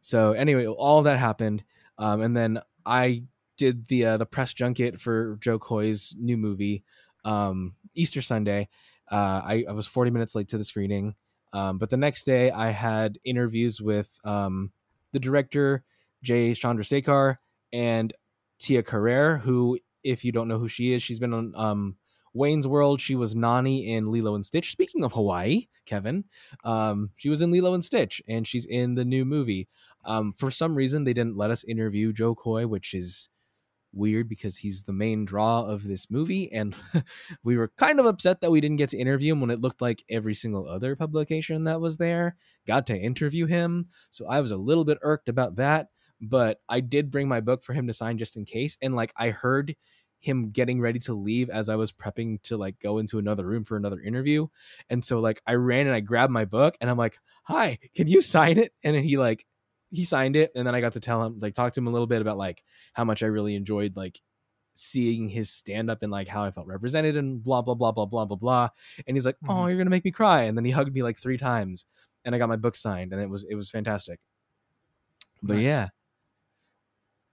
so 0.00 0.32
anyway, 0.32 0.66
all 0.66 1.02
that 1.02 1.18
happened. 1.18 1.62
Um, 2.00 2.22
and 2.22 2.36
then 2.36 2.60
I 2.84 3.24
did 3.56 3.86
the 3.88 4.06
uh, 4.06 4.16
the 4.16 4.26
press 4.26 4.54
junket 4.54 4.98
for 4.98 5.36
Jo 5.40 5.58
Koy's 5.58 6.16
new 6.18 6.36
movie, 6.36 6.82
um, 7.24 7.74
Easter 7.94 8.22
Sunday. 8.22 8.68
Uh, 9.10 9.42
I, 9.44 9.64
I, 9.68 9.72
was 9.72 9.88
40 9.88 10.12
minutes 10.12 10.36
late 10.36 10.48
to 10.48 10.58
the 10.58 10.64
screening, 10.64 11.14
um, 11.52 11.78
but 11.78 11.90
the 11.90 11.96
next 11.96 12.24
day 12.24 12.50
I 12.50 12.70
had 12.70 13.18
interviews 13.24 13.80
with 13.80 14.18
um, 14.24 14.70
the 15.12 15.18
director 15.18 15.82
Jay 16.22 16.52
Chandrasekhar 16.52 17.36
and 17.72 18.12
Tia 18.60 18.82
Carrere, 18.82 19.38
who, 19.38 19.78
if 20.04 20.24
you 20.24 20.32
don't 20.32 20.48
know 20.48 20.58
who 20.58 20.68
she 20.68 20.92
is, 20.92 21.02
she's 21.02 21.18
been 21.18 21.34
on 21.34 21.52
um, 21.56 21.96
Wayne's 22.32 22.68
World. 22.68 23.00
She 23.00 23.16
was 23.16 23.34
Nani 23.34 23.92
in 23.92 24.10
Lilo 24.10 24.34
and 24.34 24.46
Stitch. 24.46 24.72
Speaking 24.72 25.02
of 25.02 25.12
Hawaii, 25.12 25.66
Kevin, 25.86 26.24
um, 26.64 27.10
she 27.16 27.28
was 27.28 27.42
in 27.42 27.50
Lilo 27.50 27.74
and 27.74 27.84
Stitch, 27.84 28.22
and 28.28 28.46
she's 28.46 28.66
in 28.66 28.94
the 28.94 29.04
new 29.04 29.24
movie. 29.24 29.68
Um, 30.04 30.32
for 30.36 30.50
some 30.50 30.74
reason, 30.74 31.04
they 31.04 31.12
didn't 31.12 31.36
let 31.36 31.50
us 31.50 31.64
interview 31.64 32.12
Jo 32.12 32.34
Koy, 32.34 32.66
which 32.66 32.94
is 32.94 33.28
weird 33.92 34.28
because 34.28 34.56
he's 34.58 34.84
the 34.84 34.92
main 34.92 35.24
draw 35.24 35.62
of 35.62 35.84
this 35.84 36.10
movie. 36.10 36.50
And 36.52 36.76
we 37.44 37.56
were 37.56 37.72
kind 37.76 37.98
of 38.00 38.06
upset 38.06 38.40
that 38.40 38.50
we 38.50 38.60
didn't 38.60 38.76
get 38.76 38.90
to 38.90 38.98
interview 38.98 39.32
him 39.32 39.40
when 39.40 39.50
it 39.50 39.60
looked 39.60 39.80
like 39.80 40.04
every 40.08 40.34
single 40.34 40.68
other 40.68 40.96
publication 40.96 41.64
that 41.64 41.80
was 41.80 41.96
there 41.96 42.36
got 42.66 42.86
to 42.86 42.98
interview 42.98 43.46
him. 43.46 43.88
So 44.10 44.26
I 44.26 44.40
was 44.40 44.50
a 44.50 44.56
little 44.56 44.84
bit 44.84 44.98
irked 45.02 45.28
about 45.28 45.56
that. 45.56 45.88
But 46.20 46.60
I 46.68 46.80
did 46.80 47.10
bring 47.10 47.28
my 47.28 47.40
book 47.40 47.62
for 47.62 47.72
him 47.72 47.86
to 47.86 47.94
sign 47.94 48.18
just 48.18 48.36
in 48.36 48.44
case. 48.44 48.76
And 48.82 48.94
like 48.94 49.12
I 49.16 49.30
heard 49.30 49.74
him 50.18 50.50
getting 50.50 50.80
ready 50.80 50.98
to 50.98 51.14
leave 51.14 51.48
as 51.48 51.70
I 51.70 51.76
was 51.76 51.92
prepping 51.92 52.42
to 52.42 52.58
like 52.58 52.78
go 52.78 52.98
into 52.98 53.18
another 53.18 53.46
room 53.46 53.64
for 53.64 53.76
another 53.76 54.00
interview. 54.00 54.48
And 54.90 55.02
so 55.02 55.18
like 55.18 55.40
I 55.46 55.54
ran 55.54 55.86
and 55.86 55.94
I 55.94 56.00
grabbed 56.00 56.30
my 56.30 56.44
book 56.44 56.76
and 56.78 56.90
I'm 56.90 56.98
like, 56.98 57.18
"Hi, 57.44 57.78
can 57.94 58.06
you 58.06 58.20
sign 58.20 58.58
it?" 58.58 58.72
And 58.84 58.94
he 58.96 59.16
like 59.16 59.46
he 59.90 60.04
signed 60.04 60.36
it 60.36 60.52
and 60.54 60.66
then 60.66 60.74
I 60.74 60.80
got 60.80 60.92
to 60.94 61.00
tell 61.00 61.22
him 61.24 61.38
like 61.40 61.54
talk 61.54 61.72
to 61.72 61.80
him 61.80 61.86
a 61.86 61.90
little 61.90 62.06
bit 62.06 62.22
about 62.22 62.38
like 62.38 62.62
how 62.92 63.04
much 63.04 63.22
I 63.22 63.26
really 63.26 63.54
enjoyed 63.54 63.96
like 63.96 64.20
seeing 64.74 65.28
his 65.28 65.50
stand 65.50 65.90
up 65.90 66.02
and 66.02 66.12
like 66.12 66.28
how 66.28 66.44
I 66.44 66.50
felt 66.50 66.66
represented 66.66 67.16
and 67.16 67.42
blah 67.42 67.62
blah 67.62 67.74
blah 67.74 67.92
blah 67.92 68.06
blah 68.06 68.24
blah 68.24 68.36
blah. 68.36 68.68
And 69.06 69.16
he's 69.16 69.26
like, 69.26 69.36
"Oh, 69.44 69.52
mm-hmm. 69.52 69.68
you're 69.68 69.76
going 69.76 69.86
to 69.86 69.90
make 69.90 70.04
me 70.04 70.10
cry." 70.10 70.42
And 70.42 70.56
then 70.56 70.64
he 70.64 70.70
hugged 70.70 70.94
me 70.94 71.02
like 71.02 71.18
3 71.18 71.36
times 71.38 71.86
and 72.24 72.34
I 72.34 72.38
got 72.38 72.48
my 72.48 72.56
book 72.56 72.76
signed 72.76 73.12
and 73.12 73.20
it 73.20 73.28
was 73.28 73.44
it 73.44 73.54
was 73.54 73.70
fantastic. 73.70 74.20
But 75.42 75.54
nice. 75.54 75.64
yeah. 75.64 75.88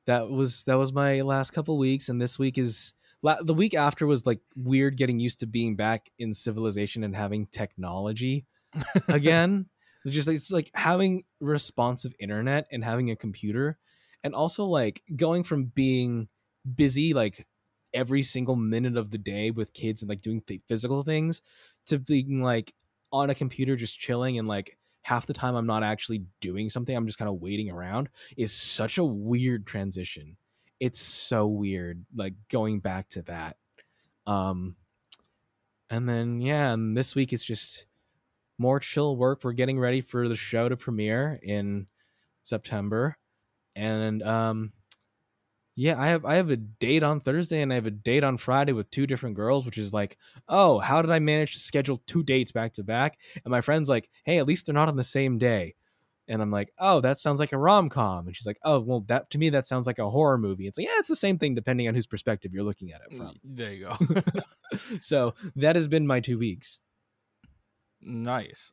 That 0.05 0.29
was 0.29 0.63
that 0.65 0.75
was 0.75 0.93
my 0.93 1.21
last 1.21 1.51
couple 1.51 1.77
weeks 1.77 2.09
and 2.09 2.21
this 2.21 2.39
week 2.39 2.57
is 2.57 2.93
the 3.41 3.53
week 3.53 3.73
after 3.73 4.07
was 4.07 4.25
like 4.25 4.39
weird 4.55 4.95
getting 4.95 5.19
used 5.19 5.39
to 5.39 5.47
being 5.47 5.75
back 5.75 6.09
in 6.17 6.33
civilization 6.33 7.03
and 7.03 7.15
having 7.15 7.47
technology 7.47 8.45
again 9.09 9.65
it's 10.07 10.15
just 10.15 10.29
it's 10.29 10.51
like 10.51 10.71
having 10.73 11.23
responsive 11.39 12.13
internet 12.19 12.67
and 12.71 12.83
having 12.83 13.11
a 13.11 13.15
computer, 13.15 13.77
and 14.23 14.33
also 14.33 14.65
like 14.65 15.01
going 15.15 15.43
from 15.43 15.65
being 15.65 16.27
busy 16.75 17.13
like 17.13 17.45
every 17.93 18.21
single 18.21 18.55
minute 18.55 18.97
of 18.97 19.11
the 19.11 19.17
day 19.17 19.51
with 19.51 19.73
kids 19.73 20.01
and 20.01 20.09
like 20.09 20.21
doing 20.21 20.41
th- 20.41 20.61
physical 20.67 21.03
things 21.03 21.41
to 21.85 21.97
being 21.97 22.43
like 22.43 22.73
on 23.11 23.29
a 23.29 23.35
computer 23.35 23.75
just 23.75 23.97
chilling 23.97 24.37
and 24.37 24.47
like 24.47 24.77
half 25.01 25.25
the 25.25 25.33
time 25.33 25.55
I'm 25.55 25.65
not 25.65 25.83
actually 25.83 26.25
doing 26.41 26.69
something, 26.69 26.95
I'm 26.95 27.05
just 27.05 27.17
kind 27.17 27.29
of 27.29 27.41
waiting 27.41 27.71
around 27.71 28.09
is 28.35 28.53
such 28.53 28.97
a 28.97 29.05
weird 29.05 29.65
transition. 29.65 30.35
It's 30.79 30.99
so 30.99 31.47
weird, 31.47 32.05
like 32.13 32.33
going 32.49 32.81
back 32.81 33.07
to 33.09 33.21
that. 33.23 33.55
Um, 34.25 34.75
and 35.89 36.07
then 36.07 36.41
yeah, 36.41 36.73
and 36.73 36.95
this 36.95 37.15
week 37.15 37.31
it's 37.31 37.45
just 37.45 37.87
more 38.57 38.79
chill 38.79 39.15
work. 39.15 39.41
We're 39.43 39.53
getting 39.53 39.79
ready 39.79 40.01
for 40.01 40.27
the 40.27 40.35
show 40.35 40.69
to 40.69 40.77
premiere 40.77 41.39
in 41.41 41.87
September, 42.43 43.17
and 43.75 44.23
um, 44.23 44.73
yeah, 45.77 46.01
I 46.01 46.07
have 46.07 46.25
I 46.25 46.35
have 46.35 46.49
a 46.49 46.57
date 46.57 47.03
on 47.03 47.19
Thursday 47.19 47.61
and 47.61 47.71
I 47.71 47.75
have 47.75 47.85
a 47.85 47.91
date 47.91 48.23
on 48.23 48.37
Friday 48.37 48.73
with 48.73 48.89
two 48.89 49.05
different 49.05 49.35
girls, 49.35 49.63
which 49.63 49.77
is 49.77 49.93
like, 49.93 50.17
oh, 50.49 50.79
how 50.79 51.03
did 51.03 51.11
I 51.11 51.19
manage 51.19 51.53
to 51.53 51.59
schedule 51.59 52.01
two 52.07 52.23
dates 52.23 52.51
back 52.51 52.73
to 52.73 52.83
back? 52.83 53.19
And 53.45 53.51
my 53.51 53.61
friend's 53.61 53.87
like, 53.87 54.09
hey, 54.25 54.39
at 54.39 54.47
least 54.47 54.65
they're 54.65 54.73
not 54.73 54.89
on 54.89 54.95
the 54.95 55.03
same 55.03 55.37
day. 55.37 55.75
And 56.27 56.41
I'm 56.41 56.49
like, 56.49 56.73
oh, 56.79 56.99
that 57.01 57.19
sounds 57.19 57.39
like 57.39 57.53
a 57.53 57.59
rom 57.59 57.89
com. 57.89 58.25
And 58.25 58.35
she's 58.35 58.47
like, 58.47 58.57
oh, 58.63 58.79
well, 58.79 59.01
that 59.01 59.29
to 59.29 59.37
me 59.37 59.51
that 59.51 59.67
sounds 59.67 59.85
like 59.85 59.99
a 59.99 60.09
horror 60.09 60.39
movie. 60.39 60.65
It's 60.65 60.79
like, 60.79 60.87
yeah, 60.87 60.97
it's 60.97 61.07
the 61.07 61.15
same 61.15 61.37
thing 61.37 61.53
depending 61.53 61.87
on 61.87 61.93
whose 61.93 62.07
perspective 62.07 62.53
you're 62.55 62.63
looking 62.63 62.91
at 62.91 63.01
it 63.07 63.15
from. 63.15 63.35
There 63.43 63.71
you 63.71 63.85
go. 63.85 64.41
so 64.99 65.35
that 65.57 65.75
has 65.75 65.87
been 65.87 66.07
my 66.07 66.21
two 66.21 66.39
weeks. 66.39 66.79
Nice. 68.01 68.71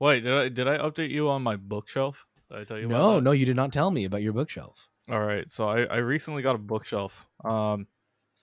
Wait, 0.00 0.22
did 0.22 0.32
I 0.32 0.48
did 0.48 0.68
I 0.68 0.78
update 0.78 1.10
you 1.10 1.28
on 1.28 1.42
my 1.42 1.56
bookshelf? 1.56 2.26
Did 2.50 2.58
I 2.58 2.64
tell 2.64 2.78
you? 2.78 2.86
No, 2.86 3.20
no, 3.20 3.32
you 3.32 3.46
did 3.46 3.56
not 3.56 3.72
tell 3.72 3.90
me 3.90 4.04
about 4.04 4.22
your 4.22 4.32
bookshelf. 4.32 4.88
All 5.10 5.20
right, 5.20 5.50
so 5.50 5.66
I, 5.66 5.84
I 5.84 5.96
recently 5.98 6.42
got 6.42 6.54
a 6.54 6.58
bookshelf, 6.58 7.26
um, 7.42 7.86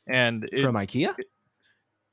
and 0.07 0.49
it, 0.51 0.61
from 0.63 0.75
IKEA. 0.75 1.17
It, 1.17 1.27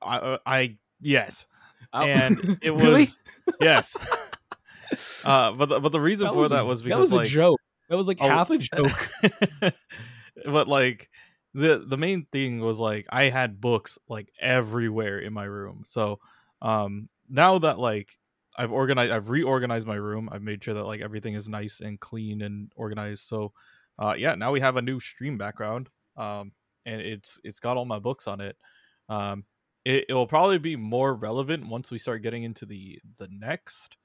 I 0.03 0.17
uh, 0.19 0.39
I 0.45 0.77
yes, 1.01 1.47
oh. 1.93 2.05
and 2.05 2.59
it 2.63 2.71
was 2.71 3.19
yes. 3.61 3.97
uh, 5.25 5.53
but 5.53 5.69
the, 5.69 5.81
but 5.81 5.93
the 5.93 6.01
reason 6.01 6.27
that 6.27 6.35
for 6.35 6.49
that 6.49 6.63
a, 6.63 6.65
was 6.65 6.83
because 6.83 6.97
that 6.97 7.01
was 7.01 7.13
like, 7.15 7.27
a 7.27 7.31
joke. 7.31 7.61
That 7.89 7.97
was 7.97 8.09
like 8.09 8.19
oh, 8.21 8.29
half 8.29 8.51
a 8.51 8.59
joke. 8.59 9.11
but 10.45 10.69
like 10.69 11.09
the 11.55 11.85
the 11.87 11.97
main 11.97 12.27
thing 12.31 12.61
was 12.61 12.79
like 12.79 13.07
I 13.11 13.25
had 13.25 13.61
books 13.61 13.99
like 14.09 14.31
everywhere 14.39 15.19
in 15.19 15.33
my 15.33 15.45
room, 15.45 15.83
so 15.87 16.21
um 16.61 17.09
now 17.33 17.59
that 17.59 17.79
like 17.79 18.19
I've 18.57 18.71
organized, 18.71 19.11
I've 19.11 19.31
reorganized 19.31 19.87
my 19.87 19.95
room. 19.95 20.29
I've 20.31 20.43
made 20.43 20.63
sure 20.63 20.75
that 20.75 20.85
like 20.85 21.01
everything 21.01 21.35
is 21.35 21.49
nice 21.49 21.81
and 21.81 21.99
clean 21.99 22.43
and 22.43 22.71
organized. 22.77 23.25
So, 23.25 23.53
uh, 23.99 24.15
yeah, 24.17 24.35
now 24.35 24.53
we 24.53 24.61
have 24.61 24.77
a 24.77 24.83
new 24.83 25.01
stream 25.01 25.39
background, 25.39 25.89
um, 26.17 26.53
and 26.85 27.01
it's 27.01 27.41
it's 27.43 27.61
got 27.61 27.77
all 27.77 27.87
my 27.87 27.99
books 27.99 28.29
on 28.29 28.41
it. 28.41 28.57
Um, 29.09 29.45
it, 29.85 30.05
it 30.11 30.15
will 30.15 30.27
probably 30.27 30.59
be 30.59 30.77
more 30.77 31.15
relevant 31.15 31.67
once 31.67 31.91
we 31.91 31.99
start 31.99 32.23
getting 32.23 32.43
into 32.43 32.67
the 32.67 33.01
the 33.19 33.29
next, 33.31 33.97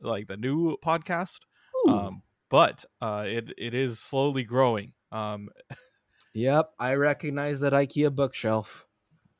like 0.00 0.28
the 0.28 0.36
new 0.36 0.76
podcast. 0.78 1.40
Um, 1.88 2.22
but 2.48 2.84
uh, 3.00 3.24
it 3.26 3.52
it 3.58 3.74
is 3.74 3.98
slowly 3.98 4.44
growing. 4.44 4.92
Um, 5.10 5.48
yep, 6.34 6.70
I 6.78 6.94
recognize 6.94 7.60
that 7.60 7.72
IKEA 7.72 8.14
bookshelf. 8.14 8.86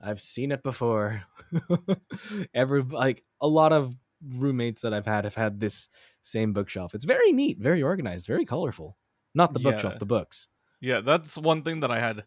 I've 0.01 0.21
seen 0.21 0.51
it 0.53 0.63
before. 0.63 1.23
Every 2.55 2.83
like 2.83 3.23
a 3.41 3.47
lot 3.47 3.73
of 3.73 3.95
roommates 4.27 4.83
that 4.83 4.95
I've 4.95 5.07
had 5.07 5.25
have 5.25 5.35
had 5.35 5.61
this 5.61 5.89
same 6.23 6.53
bookshelf. 6.53 6.95
It's 6.95 7.05
very 7.05 7.33
neat, 7.33 7.59
very 7.59 7.83
organized, 7.83 8.27
very 8.27 8.45
colorful. 8.45 8.97
Not 9.35 9.53
the 9.55 9.61
bookshelf, 9.61 9.95
Yeah. 9.95 9.99
the 9.99 10.07
books. 10.07 10.49
Yeah, 10.81 11.01
that's 11.01 11.37
one 11.37 11.63
thing 11.63 11.81
that 11.81 11.91
I 11.91 12.01
had 12.01 12.25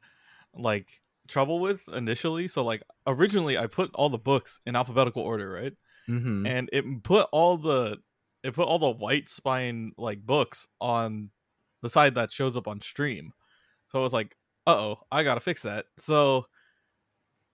like 0.55 1.01
trouble 1.27 1.59
with 1.59 1.87
initially. 1.89 2.47
So 2.47 2.63
like 2.63 2.83
originally 3.07 3.57
I 3.57 3.67
put 3.67 3.91
all 3.93 4.09
the 4.09 4.17
books 4.17 4.59
in 4.65 4.75
alphabetical 4.75 5.23
order, 5.23 5.49
right? 5.51 5.73
Mm-hmm. 6.07 6.45
And 6.45 6.69
it 6.73 7.03
put 7.03 7.27
all 7.31 7.57
the 7.57 7.97
it 8.43 8.53
put 8.53 8.67
all 8.67 8.79
the 8.79 8.91
white 8.91 9.29
spine 9.29 9.93
like 9.97 10.25
books 10.25 10.67
on 10.81 11.29
the 11.81 11.89
side 11.89 12.15
that 12.15 12.31
shows 12.31 12.57
up 12.57 12.67
on 12.67 12.81
stream. 12.81 13.33
So 13.87 13.99
I 13.99 14.01
was 14.01 14.13
like, 14.13 14.35
"Uh-oh, 14.67 14.99
I 15.11 15.23
got 15.23 15.35
to 15.35 15.39
fix 15.39 15.61
that." 15.63 15.85
So 15.97 16.45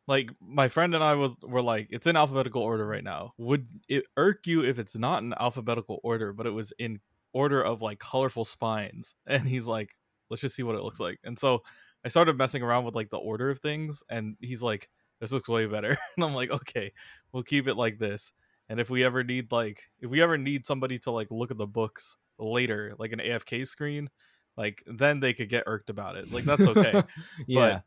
like 0.10 0.32
my 0.42 0.70
friend 0.70 0.96
and 0.96 1.04
I 1.04 1.14
was 1.14 1.36
were 1.44 1.62
like, 1.62 1.88
"It's 1.92 2.08
in 2.08 2.16
alphabetical 2.16 2.64
order 2.64 2.86
right 2.86 3.04
now. 3.04 3.34
Would 3.38 3.68
it 3.88 4.06
irk 4.18 4.48
you 4.48 4.66
if 4.66 4.80
it's 4.80 4.98
not 4.98 5.22
in 5.22 5.36
alphabetical 5.40 6.00
order, 6.04 6.34
but 6.34 6.48
it 6.48 6.52
was 6.52 6.74
in 6.80 7.00
order 7.32 7.62
of 7.62 7.84
like 7.84 8.00
colorful 8.00 8.44
spines?" 8.44 9.16
And 9.28 9.48
he's 9.48 9.68
like, 9.68 9.96
let's 10.32 10.42
just 10.42 10.56
see 10.56 10.64
what 10.64 10.76
it 10.76 10.84
looks 10.84 11.00
like. 11.00 11.20
And 11.24 11.38
so 11.38 11.62
I 12.04 12.10
started 12.10 12.38
messing 12.40 12.64
around 12.64 12.86
with 12.86 12.96
like 12.96 13.12
the 13.12 13.18
order 13.18 13.52
of 13.52 13.60
things, 13.60 14.04
and 14.10 14.36
he's 14.42 14.64
like, 14.64 14.90
this 15.22 15.32
looks 15.32 15.48
way 15.48 15.68
better. 15.68 15.96
And 16.16 16.26
I'm 16.26 16.34
like, 16.34 16.50
okay, 16.50 16.92
we'll 17.32 17.44
keep 17.44 17.68
it 17.68 17.76
like 17.76 18.00
this. 18.00 18.34
And 18.68 18.80
if 18.80 18.90
we 18.90 19.04
ever 19.04 19.24
need 19.24 19.52
like 19.52 19.84
if 20.00 20.10
we 20.10 20.24
ever 20.24 20.40
need 20.40 20.66
somebody 20.66 20.98
to 21.00 21.12
like 21.12 21.28
look 21.30 21.52
at 21.52 21.58
the 21.60 21.68
books 21.68 22.18
later, 22.40 22.96
like 22.98 23.12
an 23.12 23.20
AFK 23.20 23.68
screen, 23.68 24.10
like 24.58 24.84
then 24.88 25.20
they 25.20 25.34
could 25.34 25.50
get 25.50 25.66
irked 25.68 25.92
about 25.92 26.16
it. 26.16 26.32
Like 26.32 26.46
that's 26.46 26.66
okay. 26.66 27.04
yeah. 27.48 27.82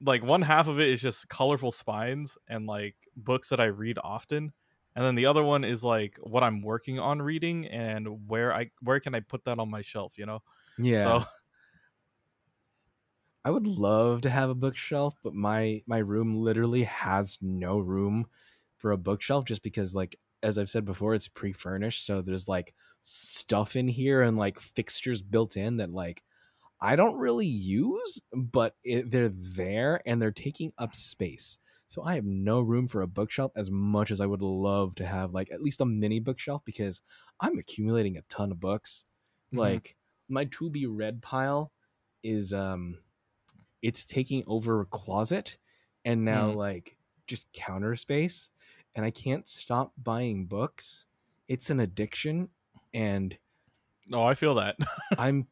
Like 0.00 0.22
one 0.22 0.42
half 0.42 0.68
of 0.68 0.78
it 0.80 0.88
is 0.88 1.00
just 1.00 1.28
colorful 1.28 1.70
spines 1.70 2.38
and 2.48 2.66
like 2.66 2.96
books 3.16 3.48
that 3.50 3.60
I 3.60 3.66
read 3.66 3.98
often. 4.02 4.52
And 4.94 5.04
then 5.04 5.14
the 5.14 5.26
other 5.26 5.44
one 5.44 5.64
is 5.64 5.84
like 5.84 6.18
what 6.22 6.42
I'm 6.42 6.62
working 6.62 6.98
on 6.98 7.22
reading 7.22 7.66
and 7.66 8.28
where 8.28 8.54
I 8.54 8.70
where 8.80 9.00
can 9.00 9.14
I 9.14 9.20
put 9.20 9.44
that 9.44 9.58
on 9.58 9.70
my 9.70 9.82
shelf, 9.82 10.18
you 10.18 10.26
know? 10.26 10.42
yeah. 10.78 11.18
So 11.18 11.24
I 13.44 13.50
would 13.50 13.66
love 13.66 14.22
to 14.22 14.30
have 14.30 14.50
a 14.50 14.54
bookshelf, 14.54 15.16
but 15.22 15.34
my 15.34 15.82
my 15.86 15.98
room 15.98 16.36
literally 16.36 16.84
has 16.84 17.38
no 17.40 17.78
room 17.78 18.26
for 18.76 18.92
a 18.92 18.98
bookshelf 18.98 19.44
just 19.44 19.62
because 19.62 19.94
like 19.94 20.16
as 20.42 20.56
I've 20.58 20.70
said 20.70 20.84
before, 20.84 21.14
it's 21.14 21.28
pre-furnished, 21.28 22.06
so 22.06 22.22
there's 22.22 22.46
like 22.48 22.74
stuff 23.00 23.74
in 23.76 23.88
here 23.88 24.22
and 24.22 24.36
like 24.36 24.60
fixtures 24.60 25.20
built 25.22 25.56
in 25.56 25.78
that 25.78 25.90
like 25.90 26.22
I 26.80 26.96
don't 26.96 27.16
really 27.16 27.46
use, 27.46 28.20
but 28.32 28.76
it, 28.84 29.10
they're 29.10 29.30
there 29.30 30.00
and 30.06 30.20
they're 30.22 30.30
taking 30.30 30.72
up 30.78 30.94
space. 30.94 31.58
So 31.88 32.02
I 32.02 32.14
have 32.14 32.24
no 32.24 32.60
room 32.60 32.86
for 32.86 33.02
a 33.02 33.06
bookshelf 33.06 33.52
as 33.56 33.70
much 33.70 34.10
as 34.10 34.20
I 34.20 34.26
would 34.26 34.42
love 34.42 34.94
to 34.96 35.06
have 35.06 35.32
like 35.32 35.50
at 35.50 35.62
least 35.62 35.80
a 35.80 35.86
mini 35.86 36.20
bookshelf 36.20 36.62
because 36.64 37.02
I'm 37.40 37.58
accumulating 37.58 38.16
a 38.16 38.22
ton 38.28 38.52
of 38.52 38.60
books. 38.60 39.06
Mhm. 39.52 39.58
Like 39.58 39.96
my 40.28 40.44
to 40.44 40.68
be 40.70 40.86
read 40.86 41.22
pile 41.22 41.72
is 42.22 42.52
um 42.52 42.98
it's 43.82 44.04
taking 44.04 44.44
over 44.46 44.80
a 44.80 44.86
closet 44.86 45.56
and 46.04 46.24
now 46.24 46.50
Mm. 46.52 46.56
like 46.56 46.96
just 47.26 47.50
counter 47.52 47.96
space 47.96 48.50
and 48.94 49.04
I 49.04 49.10
can't 49.10 49.46
stop 49.48 49.92
buying 49.96 50.46
books. 50.46 51.06
It's 51.48 51.70
an 51.70 51.80
addiction 51.80 52.50
and 52.92 53.36
no, 54.06 54.24
I 54.24 54.34
feel 54.34 54.54
that. 54.56 54.76
I'm 55.18 55.46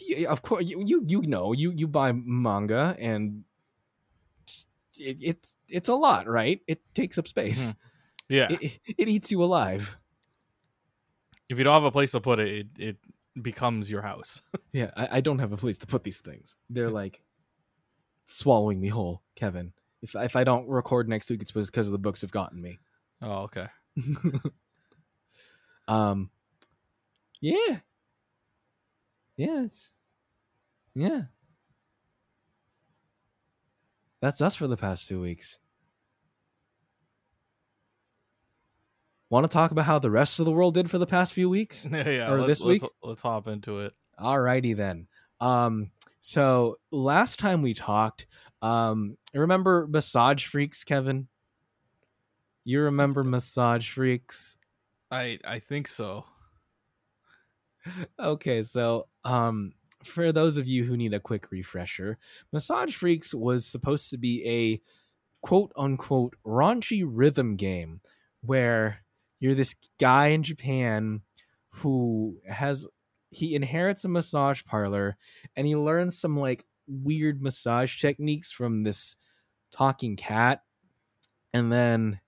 yeah, 0.00 0.28
of 0.28 0.42
course 0.42 0.66
you, 0.66 0.82
you 0.84 1.04
you 1.06 1.22
know 1.22 1.52
you 1.52 1.72
you 1.72 1.86
buy 1.86 2.12
manga 2.12 2.96
and 2.98 3.44
it, 4.98 5.18
it's 5.20 5.56
it's 5.68 5.88
a 5.88 5.94
lot 5.94 6.26
right? 6.26 6.60
It 6.66 6.80
takes 6.94 7.18
up 7.18 7.28
space. 7.28 7.74
Yeah. 8.28 8.48
it, 8.50 8.62
it, 8.62 8.80
it 8.98 9.08
eats 9.08 9.30
you 9.30 9.40
alive. 9.42 9.96
If 11.48 11.58
you 11.58 11.64
don't 11.64 11.74
have 11.74 11.84
a 11.84 11.92
place 11.92 12.10
to 12.10 12.20
put 12.20 12.40
it, 12.40 12.48
it, 12.48 12.66
it 12.76 12.96
becomes 13.40 13.88
your 13.88 14.02
house. 14.02 14.42
yeah 14.72 14.90
I, 14.96 15.08
I 15.12 15.20
don't 15.20 15.38
have 15.38 15.52
a 15.52 15.56
place 15.56 15.78
to 15.78 15.86
put 15.86 16.02
these 16.02 16.20
things. 16.20 16.56
They're 16.68 16.90
like 16.90 17.22
swallowing 18.26 18.80
me 18.80 18.88
whole 18.88 19.22
kevin. 19.36 19.72
If, 20.02 20.14
if 20.14 20.36
i 20.36 20.44
don't 20.44 20.68
record 20.68 21.08
next 21.08 21.30
week 21.30 21.40
it's 21.40 21.52
because 21.52 21.90
the 21.90 21.98
books 21.98 22.22
have 22.22 22.32
gotten 22.32 22.60
me. 22.60 22.80
Oh, 23.22 23.42
okay. 23.44 23.68
um 25.88 26.30
yeah 27.40 27.78
yeah 29.36 29.62
it's 29.64 29.92
yeah 30.94 31.22
that's 34.20 34.40
us 34.40 34.54
for 34.56 34.66
the 34.66 34.76
past 34.76 35.08
two 35.08 35.20
weeks 35.20 35.58
want 39.30 39.44
to 39.44 39.48
talk 39.48 39.70
about 39.72 39.84
how 39.84 39.98
the 39.98 40.10
rest 40.10 40.38
of 40.38 40.44
the 40.46 40.52
world 40.52 40.74
did 40.74 40.90
for 40.90 40.98
the 40.98 41.06
past 41.06 41.32
few 41.32 41.48
weeks 41.50 41.86
yeah. 41.92 42.30
Or 42.30 42.38
let's, 42.38 42.46
this 42.46 42.62
let's- 42.62 42.82
week? 42.82 42.90
let's 43.02 43.22
hop 43.22 43.48
into 43.48 43.80
it. 43.80 43.92
Alrighty 44.18 44.74
then. 44.76 45.08
Um, 45.40 45.90
so 46.20 46.78
last 46.90 47.38
time 47.38 47.60
we 47.60 47.74
talked, 47.74 48.26
um, 48.62 49.16
remember 49.34 49.86
massage 49.90 50.46
freaks, 50.46 50.84
Kevin? 50.84 51.28
You 52.64 52.82
remember 52.82 53.22
massage 53.24 53.90
freaks? 53.90 54.56
I 55.10 55.38
I 55.44 55.58
think 55.58 55.88
so. 55.88 56.24
Okay, 58.18 58.62
so 58.62 59.06
um, 59.24 59.72
for 60.04 60.32
those 60.32 60.56
of 60.56 60.66
you 60.66 60.84
who 60.84 60.96
need 60.96 61.14
a 61.14 61.20
quick 61.20 61.50
refresher, 61.50 62.18
Massage 62.52 62.94
Freaks 62.94 63.34
was 63.34 63.66
supposed 63.66 64.10
to 64.10 64.18
be 64.18 64.46
a 64.46 64.80
quote 65.46 65.72
unquote 65.76 66.34
raunchy 66.44 67.04
rhythm 67.06 67.56
game 67.56 68.00
where 68.40 68.98
you're 69.38 69.54
this 69.54 69.74
guy 70.00 70.28
in 70.28 70.42
Japan 70.42 71.20
who 71.68 72.38
has 72.48 72.86
he 73.30 73.54
inherits 73.54 74.04
a 74.04 74.08
massage 74.08 74.64
parlor 74.64 75.16
and 75.56 75.66
he 75.66 75.76
learns 75.76 76.18
some 76.18 76.38
like 76.38 76.64
weird 76.86 77.42
massage 77.42 78.00
techniques 78.00 78.50
from 78.50 78.82
this 78.82 79.16
talking 79.70 80.16
cat. 80.16 80.62
And 81.52 81.70
then 81.72 82.20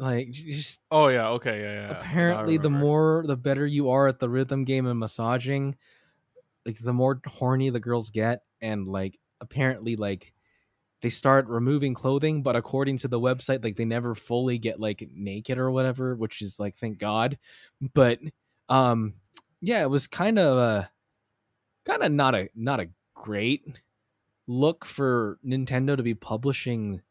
like 0.00 0.30
just 0.30 0.80
Oh 0.90 1.08
yeah. 1.08 1.28
Okay. 1.30 1.60
Yeah. 1.60 1.72
yeah. 1.72 1.90
Apparently 1.90 2.56
the 2.56 2.70
more 2.70 3.22
the 3.26 3.36
better 3.36 3.66
you 3.66 3.90
are 3.90 4.08
at 4.08 4.18
the 4.18 4.28
rhythm 4.28 4.64
game 4.64 4.86
and 4.86 4.98
massaging 4.98 5.76
like 6.66 6.78
the 6.78 6.92
more 6.92 7.20
horny 7.26 7.70
the 7.70 7.80
girls 7.80 8.10
get 8.10 8.42
and 8.60 8.86
like 8.86 9.18
apparently 9.40 9.96
like 9.96 10.32
they 11.02 11.08
start 11.08 11.48
removing 11.48 11.94
clothing 11.94 12.42
but 12.42 12.56
according 12.56 12.96
to 12.98 13.08
the 13.08 13.20
website 13.20 13.64
like 13.64 13.76
they 13.76 13.84
never 13.84 14.14
fully 14.14 14.58
get 14.58 14.78
like 14.78 15.08
naked 15.14 15.58
or 15.58 15.70
whatever 15.70 16.14
which 16.14 16.42
is 16.42 16.58
like 16.60 16.74
thank 16.74 16.98
god 16.98 17.38
but 17.94 18.18
um 18.68 19.14
yeah 19.60 19.82
it 19.82 19.90
was 19.90 20.06
kind 20.06 20.38
of 20.38 20.58
a 20.58 20.90
kind 21.86 22.02
of 22.02 22.12
not 22.12 22.34
a 22.34 22.48
not 22.54 22.80
a 22.80 22.90
great 23.14 23.80
look 24.46 24.84
for 24.84 25.38
Nintendo 25.46 25.96
to 25.96 26.02
be 26.02 26.14
publishing 26.14 27.02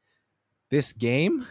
this 0.69 0.93
game 0.93 1.47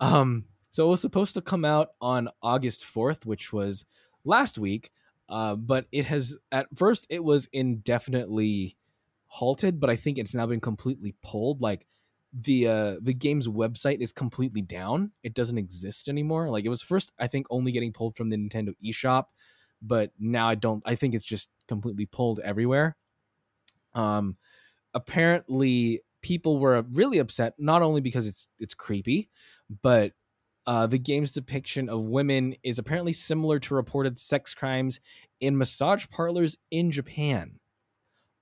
um 0.00 0.44
so 0.72 0.86
it 0.86 0.90
was 0.90 1.02
supposed 1.02 1.34
to 1.34 1.42
come 1.42 1.66
out 1.66 1.90
on 2.00 2.28
August 2.42 2.84
4th, 2.84 3.26
which 3.26 3.52
was 3.52 3.84
last 4.24 4.58
week. 4.58 4.90
Uh, 5.28 5.54
but 5.54 5.86
it 5.92 6.06
has 6.06 6.34
at 6.50 6.66
first 6.74 7.06
it 7.10 7.22
was 7.22 7.46
indefinitely 7.52 8.76
halted, 9.26 9.78
but 9.78 9.90
I 9.90 9.96
think 9.96 10.16
it's 10.16 10.34
now 10.34 10.46
been 10.46 10.60
completely 10.60 11.14
pulled. 11.22 11.60
Like 11.60 11.86
the 12.32 12.68
uh, 12.68 12.96
the 13.02 13.12
game's 13.12 13.48
website 13.48 14.00
is 14.00 14.12
completely 14.12 14.62
down. 14.62 15.12
It 15.22 15.34
doesn't 15.34 15.58
exist 15.58 16.08
anymore. 16.08 16.48
Like 16.48 16.64
it 16.64 16.70
was 16.70 16.82
first, 16.82 17.12
I 17.20 17.26
think, 17.26 17.46
only 17.50 17.70
getting 17.70 17.92
pulled 17.92 18.16
from 18.16 18.30
the 18.30 18.36
Nintendo 18.36 18.74
eShop, 18.82 19.24
but 19.82 20.10
now 20.18 20.48
I 20.48 20.54
don't. 20.54 20.82
I 20.86 20.94
think 20.94 21.14
it's 21.14 21.24
just 21.24 21.50
completely 21.68 22.06
pulled 22.06 22.40
everywhere. 22.40 22.96
Um, 23.94 24.38
apparently, 24.94 26.00
people 26.22 26.58
were 26.58 26.82
really 26.92 27.18
upset 27.18 27.54
not 27.58 27.82
only 27.82 28.00
because 28.00 28.26
it's 28.26 28.48
it's 28.58 28.74
creepy, 28.74 29.28
but 29.82 30.12
uh, 30.66 30.86
the 30.86 30.98
game's 30.98 31.32
depiction 31.32 31.88
of 31.88 32.02
women 32.02 32.54
is 32.62 32.78
apparently 32.78 33.12
similar 33.12 33.58
to 33.58 33.74
reported 33.74 34.18
sex 34.18 34.54
crimes 34.54 35.00
in 35.40 35.58
massage 35.58 36.06
parlors 36.08 36.56
in 36.70 36.90
Japan. 36.90 37.58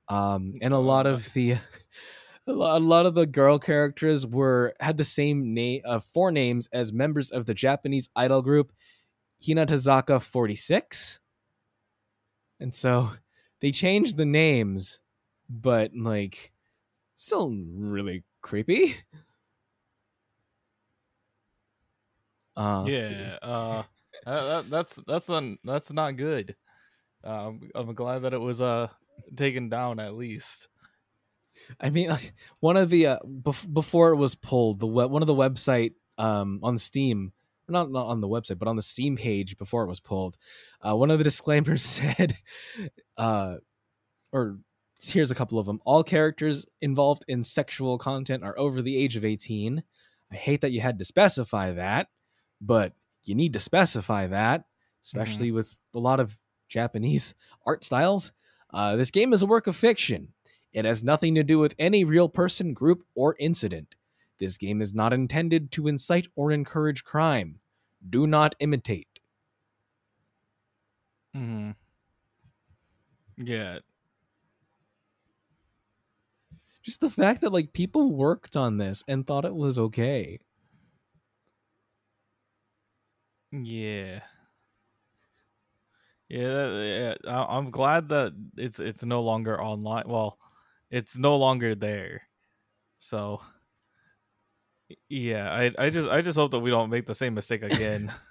Um, 0.09 0.55
and 0.61 0.75
a 0.75 0.79
lot 0.79 1.07
of 1.07 1.33
the 1.33 1.57
a 2.47 2.53
lot, 2.53 3.07
of 3.07 3.15
the 3.15 3.27
girl 3.27 3.59
characters 3.59 4.27
were 4.27 4.75
had 4.81 4.97
the 4.97 5.05
same 5.05 5.55
name 5.55 5.83
uh, 5.85 6.01
four 6.01 6.33
names 6.33 6.69
as 6.73 6.93
members 6.93 7.31
of 7.31 7.47
the 7.47 7.55
Japanese 7.55 8.11
idol 8.17 8.43
group 8.43 8.73
Hinatazaka 9.43 10.23
46. 10.23 11.21
And 12.59 12.75
so 12.75 13.11
they 13.61 13.71
changed 13.71 14.17
the 14.17 14.27
names, 14.27 15.01
but 15.49 15.93
like 15.95 16.53
still 17.15 17.55
really 17.75 18.25
creepy. 18.43 18.97
Uh, 22.61 22.85
yeah. 22.87 23.39
Uh, 23.41 23.83
that, 24.27 24.43
that, 24.43 24.65
that's 24.71 24.95
that's 25.07 25.31
un, 25.31 25.59
that's 25.65 25.91
not 25.93 26.17
good. 26.17 26.57
Um, 27.25 27.71
I'm 27.75 27.95
glad 27.95 28.21
that 28.23 28.35
it 28.35 28.41
was 28.41 28.61
uh 28.61 28.89
taken 29.35 29.71
down 29.71 29.99
at 29.99 30.15
least. 30.15 30.69
I 31.81 31.91
mean, 31.91 32.15
one 32.61 32.77
of 32.77 32.91
the 32.91 33.07
uh, 33.07 33.19
bef- 33.27 33.73
before 33.73 34.11
it 34.11 34.17
was 34.17 34.35
pulled, 34.35 34.79
the 34.79 34.87
web, 34.87 35.11
one 35.11 35.23
of 35.23 35.27
the 35.27 35.35
website 35.35 35.93
um, 36.19 36.61
on 36.63 36.77
Steam, 36.77 37.33
not 37.69 37.91
not 37.91 38.07
on 38.07 38.21
the 38.21 38.29
website, 38.29 38.59
but 38.59 38.69
on 38.69 38.77
the 38.77 38.83
Steam 38.83 39.17
page 39.17 39.57
before 39.57 39.85
it 39.85 39.89
was 39.89 40.01
pulled, 40.01 40.37
uh, 40.83 40.95
one 40.95 41.11
of 41.11 41.19
the 41.19 41.25
disclaimers 41.31 41.83
said, 41.83 42.37
uh, 43.17 43.57
or 44.33 44.59
here's 45.03 45.31
a 45.31 45.35
couple 45.35 45.59
of 45.59 45.65
them: 45.67 45.81
all 45.87 46.05
characters 46.05 46.67
involved 46.83 47.25
in 47.27 47.43
sexual 47.43 47.97
content 47.97 48.45
are 48.45 48.59
over 48.59 48.83
the 48.83 48.99
age 48.99 49.17
of 49.17 49.25
eighteen. 49.25 49.83
I 50.31 50.37
hate 50.37 50.61
that 50.61 50.73
you 50.73 50.81
had 50.81 50.99
to 50.99 51.05
specify 51.05 51.73
that, 51.73 52.09
but 52.61 52.93
you 53.25 53.35
need 53.35 53.53
to 53.53 53.61
specify 53.61 54.27
that, 54.27 54.65
especially 55.03 55.51
with 55.51 55.81
a 55.95 55.99
lot 55.99 56.21
of 56.21 56.39
Japanese 56.69 57.35
art 57.67 57.85
styles. 57.85 58.33
Uh, 58.73 58.97
this 58.97 59.11
game 59.11 59.33
is 59.33 59.43
a 59.43 59.47
work 59.47 59.67
of 59.67 59.77
fiction. 59.77 60.29
It 60.73 60.85
has 60.85 61.03
nothing 61.03 61.35
to 61.35 61.43
do 61.43 61.59
with 61.59 61.75
any 61.79 62.05
real 62.05 62.29
person, 62.29 62.75
group, 62.75 63.05
or 63.15 63.35
incident. 63.39 63.97
This 64.39 64.57
game 64.57 64.81
is 64.81 64.95
not 64.95 65.13
intended 65.13 65.73
to 65.73 65.89
incite 65.89 66.29
or 66.37 66.53
encourage 66.53 67.05
crime. 67.05 67.59
Do 68.09 68.27
not 68.27 68.55
imitate. 68.61 69.21
Mm-hmm. 71.37 71.73
Yeah. 73.45 73.81
Just 76.83 77.01
the 77.01 77.11
fact 77.11 77.43
that 77.43 77.53
like 77.53 77.73
people 77.73 78.13
worked 78.13 78.57
on 78.57 78.79
this 78.79 79.05
and 79.07 79.27
thought 79.27 79.45
it 79.45 79.55
was 79.55 79.79
okay. 79.79 80.41
Yeah. 83.53 84.23
Yeah, 86.29 87.15
yeah. 87.25 87.47
I'm 87.49 87.71
glad 87.71 88.09
that 88.11 88.33
it's 88.57 88.79
it's 88.79 89.05
no 89.05 89.21
longer 89.23 89.61
online. 89.61 90.05
Well, 90.07 90.39
it's 90.91 91.17
no 91.17 91.37
longer 91.37 91.75
there. 91.75 92.23
So, 92.99 93.41
yeah, 95.09 95.51
I 95.53 95.73
I 95.87 95.91
just 95.91 96.09
I 96.09 96.23
just 96.23 96.37
hope 96.37 96.53
that 96.53 96.61
we 96.61 96.71
don't 96.71 96.91
make 96.91 97.07
the 97.07 97.15
same 97.15 97.35
mistake 97.35 97.63
again. 97.63 98.13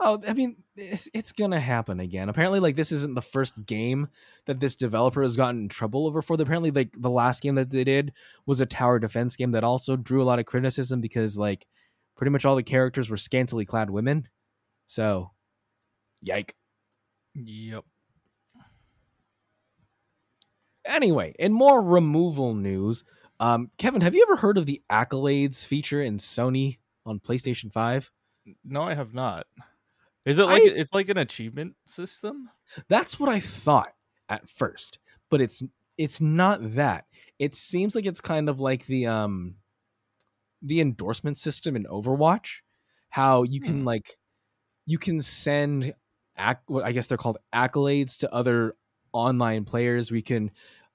Oh, 0.00 0.18
I 0.26 0.34
mean, 0.34 0.56
it's, 0.76 1.08
it's 1.14 1.32
gonna 1.32 1.60
happen 1.60 2.00
again. 2.00 2.28
Apparently, 2.28 2.60
like 2.60 2.76
this 2.76 2.92
isn't 2.92 3.14
the 3.14 3.22
first 3.22 3.64
game 3.66 4.08
that 4.46 4.58
this 4.60 4.74
developer 4.74 5.22
has 5.22 5.36
gotten 5.36 5.62
in 5.62 5.68
trouble 5.68 6.06
over. 6.06 6.22
For 6.22 6.34
apparently, 6.34 6.70
like 6.70 6.90
the 6.98 7.10
last 7.10 7.42
game 7.42 7.54
that 7.54 7.70
they 7.70 7.84
did 7.84 8.12
was 8.46 8.60
a 8.60 8.66
tower 8.66 8.98
defense 8.98 9.36
game 9.36 9.52
that 9.52 9.64
also 9.64 9.96
drew 9.96 10.22
a 10.22 10.24
lot 10.24 10.38
of 10.40 10.46
criticism 10.46 11.00
because 11.00 11.38
like 11.38 11.66
pretty 12.20 12.30
much 12.30 12.44
all 12.44 12.54
the 12.54 12.62
characters 12.62 13.08
were 13.08 13.16
scantily 13.16 13.64
clad 13.64 13.88
women. 13.88 14.28
So, 14.86 15.30
yike. 16.20 16.54
yep. 17.34 17.82
Anyway, 20.84 21.34
in 21.38 21.50
more 21.54 21.80
removal 21.80 22.54
news, 22.54 23.04
um, 23.38 23.70
Kevin, 23.78 24.02
have 24.02 24.14
you 24.14 24.22
ever 24.28 24.36
heard 24.36 24.58
of 24.58 24.66
the 24.66 24.82
accolades 24.92 25.64
feature 25.64 26.02
in 26.02 26.18
Sony 26.18 26.76
on 27.06 27.20
PlayStation 27.20 27.72
Five? 27.72 28.10
No, 28.66 28.82
I 28.82 28.92
have 28.92 29.14
not. 29.14 29.46
Is 30.26 30.38
it 30.38 30.44
like 30.44 30.60
I- 30.60 30.74
it's 30.74 30.92
like 30.92 31.08
an 31.08 31.16
achievement 31.16 31.74
system? 31.86 32.50
That's 32.90 33.18
what 33.18 33.30
I 33.30 33.40
thought 33.40 33.94
at 34.28 34.46
first, 34.50 34.98
but 35.30 35.40
it's 35.40 35.62
it's 35.96 36.20
not 36.20 36.74
that. 36.74 37.06
It 37.38 37.54
seems 37.54 37.94
like 37.94 38.04
it's 38.04 38.20
kind 38.20 38.50
of 38.50 38.60
like 38.60 38.84
the 38.84 39.06
um 39.06 39.54
the 40.62 40.80
endorsement 40.80 41.38
system 41.38 41.76
in 41.76 41.84
Overwatch, 41.84 42.60
how 43.10 43.42
you 43.42 43.60
can 43.60 43.82
Hmm. 43.82 43.84
like 43.84 44.18
you 44.86 44.98
can 44.98 45.20
send 45.20 45.94
ac- 46.38 46.58
well, 46.68 46.84
I 46.84 46.92
guess 46.92 47.06
they're 47.06 47.18
called 47.18 47.38
accolades 47.52 48.18
to 48.20 48.32
other 48.34 48.76
online 49.12 49.64
players. 49.64 50.10
We 50.10 50.22
can 50.22 50.50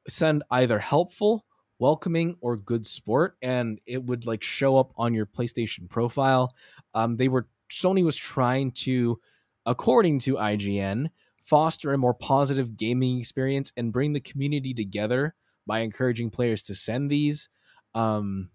send 0.07 0.43
either 0.51 0.79
helpful, 0.79 1.45
welcoming, 1.79 2.37
or 2.41 2.57
good 2.57 2.85
sport, 2.85 3.37
and 3.41 3.79
it 3.85 4.03
would 4.03 4.25
like 4.25 4.43
show 4.43 4.77
up 4.77 4.93
on 4.97 5.13
your 5.13 5.25
PlayStation 5.25 5.89
profile. 5.89 6.53
Um, 6.93 7.17
they 7.17 7.27
were 7.27 7.47
Sony 7.71 8.03
was 8.05 8.15
trying 8.15 8.71
to, 8.71 9.19
according 9.65 10.19
to 10.19 10.37
IGN, 10.37 11.09
foster 11.43 11.93
a 11.93 11.97
more 11.97 12.13
positive 12.13 12.77
gaming 12.77 13.19
experience 13.19 13.71
and 13.75 13.93
bring 13.93 14.13
the 14.13 14.19
community 14.19 14.73
together 14.73 15.35
by 15.67 15.79
encouraging 15.79 16.29
players 16.29 16.63
to 16.63 16.75
send 16.75 17.09
these. 17.09 17.49
Um, 17.93 18.51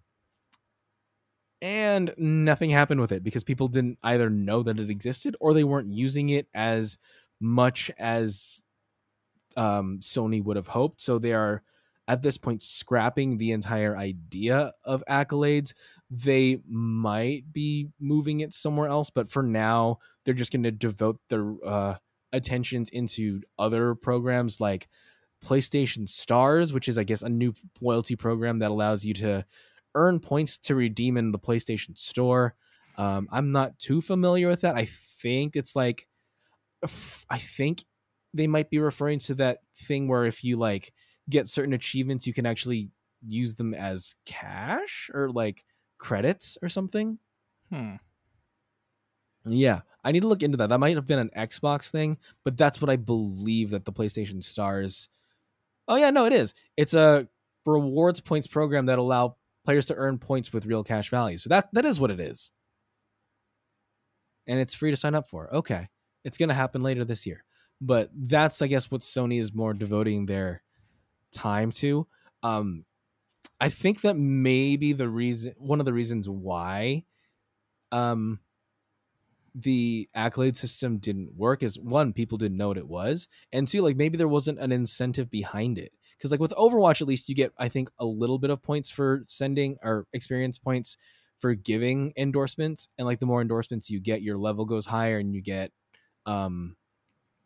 and 1.61 2.13
nothing 2.17 2.69
happened 2.71 3.01
with 3.01 3.11
it 3.11 3.23
because 3.23 3.43
people 3.43 3.67
didn't 3.67 3.99
either 4.03 4.29
know 4.29 4.63
that 4.63 4.79
it 4.79 4.89
existed 4.89 5.35
or 5.39 5.53
they 5.53 5.63
weren't 5.63 5.93
using 5.93 6.29
it 6.29 6.47
as 6.53 6.97
much 7.39 7.91
as 7.99 8.63
um, 9.55 9.99
Sony 10.01 10.43
would 10.43 10.55
have 10.55 10.67
hoped. 10.67 11.01
So 11.01 11.19
they 11.19 11.33
are 11.33 11.61
at 12.07 12.21
this 12.21 12.37
point 12.37 12.63
scrapping 12.63 13.37
the 13.37 13.51
entire 13.51 13.95
idea 13.95 14.73
of 14.83 15.03
accolades. 15.09 15.73
They 16.09 16.59
might 16.67 17.53
be 17.53 17.89
moving 17.99 18.39
it 18.39 18.53
somewhere 18.53 18.89
else, 18.89 19.09
but 19.09 19.29
for 19.29 19.43
now, 19.43 19.99
they're 20.25 20.33
just 20.33 20.51
going 20.51 20.63
to 20.63 20.71
devote 20.71 21.19
their 21.29 21.53
uh, 21.65 21.95
attentions 22.33 22.89
into 22.89 23.41
other 23.57 23.95
programs 23.95 24.59
like 24.59 24.87
PlayStation 25.43 26.07
Stars, 26.07 26.73
which 26.73 26.87
is, 26.87 26.97
I 26.97 27.03
guess, 27.03 27.21
a 27.21 27.29
new 27.29 27.53
loyalty 27.81 28.15
program 28.15 28.59
that 28.59 28.71
allows 28.71 29.05
you 29.05 29.13
to 29.15 29.45
earn 29.95 30.19
points 30.19 30.57
to 30.57 30.75
redeem 30.75 31.17
in 31.17 31.31
the 31.31 31.39
PlayStation 31.39 31.97
Store. 31.97 32.55
Um, 32.97 33.27
I'm 33.31 33.51
not 33.51 33.79
too 33.79 34.01
familiar 34.01 34.47
with 34.47 34.61
that. 34.61 34.75
I 34.75 34.85
think 35.21 35.55
it's 35.55 35.75
like, 35.75 36.07
I 37.29 37.37
think 37.37 37.83
they 38.33 38.47
might 38.47 38.69
be 38.69 38.79
referring 38.79 39.19
to 39.19 39.35
that 39.35 39.59
thing 39.77 40.07
where 40.07 40.25
if 40.25 40.43
you 40.43 40.57
like 40.57 40.93
get 41.29 41.47
certain 41.47 41.73
achievements, 41.73 42.27
you 42.27 42.33
can 42.33 42.45
actually 42.45 42.89
use 43.25 43.55
them 43.55 43.73
as 43.73 44.15
cash 44.25 45.09
or 45.13 45.29
like 45.29 45.63
credits 45.97 46.57
or 46.61 46.69
something. 46.69 47.19
Hmm. 47.69 47.95
Yeah, 49.45 49.81
I 50.03 50.11
need 50.11 50.21
to 50.21 50.27
look 50.27 50.43
into 50.43 50.57
that. 50.57 50.69
That 50.69 50.79
might 50.79 50.95
have 50.95 51.07
been 51.07 51.19
an 51.19 51.31
Xbox 51.35 51.89
thing, 51.89 52.17
but 52.43 52.57
that's 52.57 52.81
what 52.81 52.89
I 52.89 52.95
believe 52.95 53.71
that 53.71 53.85
the 53.85 53.93
PlayStation 53.93 54.43
Stars. 54.43 55.09
Oh 55.87 55.95
yeah, 55.95 56.11
no, 56.11 56.25
it 56.25 56.33
is. 56.33 56.53
It's 56.77 56.93
a 56.93 57.27
rewards 57.65 58.19
points 58.19 58.47
program 58.47 58.87
that 58.87 58.99
allow 58.99 59.37
players 59.63 59.85
to 59.87 59.95
earn 59.95 60.17
points 60.17 60.51
with 60.51 60.65
real 60.65 60.83
cash 60.83 61.09
value. 61.09 61.37
So 61.37 61.49
that 61.49 61.69
that 61.73 61.85
is 61.85 61.99
what 61.99 62.11
it 62.11 62.19
is. 62.19 62.51
And 64.47 64.59
it's 64.59 64.73
free 64.73 64.91
to 64.91 64.97
sign 64.97 65.15
up 65.15 65.29
for. 65.29 65.53
Okay. 65.55 65.87
It's 66.23 66.37
going 66.37 66.49
to 66.49 66.55
happen 66.55 66.81
later 66.81 67.05
this 67.05 67.25
year. 67.25 67.43
But 67.79 68.09
that's 68.13 68.61
I 68.61 68.67
guess 68.67 68.91
what 68.91 69.01
Sony 69.01 69.39
is 69.39 69.53
more 69.53 69.73
devoting 69.73 70.25
their 70.25 70.63
time 71.31 71.71
to. 71.71 72.07
Um 72.43 72.85
I 73.59 73.69
think 73.69 74.01
that 74.01 74.17
maybe 74.17 74.93
the 74.93 75.07
reason 75.07 75.53
one 75.57 75.79
of 75.79 75.85
the 75.85 75.93
reasons 75.93 76.27
why 76.29 77.05
um 77.91 78.39
the 79.53 80.09
accolade 80.15 80.55
system 80.55 80.97
didn't 80.97 81.35
work 81.35 81.61
is 81.61 81.77
one 81.77 82.13
people 82.13 82.37
didn't 82.37 82.57
know 82.57 82.69
what 82.69 82.77
it 82.77 82.87
was 82.87 83.27
and 83.51 83.67
two 83.67 83.81
like 83.81 83.97
maybe 83.97 84.17
there 84.17 84.27
wasn't 84.27 84.57
an 84.59 84.71
incentive 84.71 85.29
behind 85.29 85.77
it 85.77 85.91
because 86.21 86.31
like 86.31 86.39
with 86.39 86.53
overwatch 86.55 87.01
at 87.01 87.07
least 87.07 87.27
you 87.29 87.35
get 87.35 87.51
i 87.57 87.67
think 87.67 87.89
a 87.99 88.05
little 88.05 88.37
bit 88.39 88.51
of 88.51 88.61
points 88.61 88.89
for 88.89 89.23
sending 89.25 89.77
or 89.83 90.05
experience 90.13 90.59
points 90.59 90.97
for 91.39 91.55
giving 91.55 92.13
endorsements 92.15 92.89
and 92.99 93.07
like 93.07 93.19
the 93.19 93.25
more 93.25 93.41
endorsements 93.41 93.89
you 93.89 93.99
get 93.99 94.21
your 94.21 94.37
level 94.37 94.65
goes 94.65 94.85
higher 94.85 95.17
and 95.17 95.33
you 95.33 95.41
get 95.41 95.71
um 96.27 96.75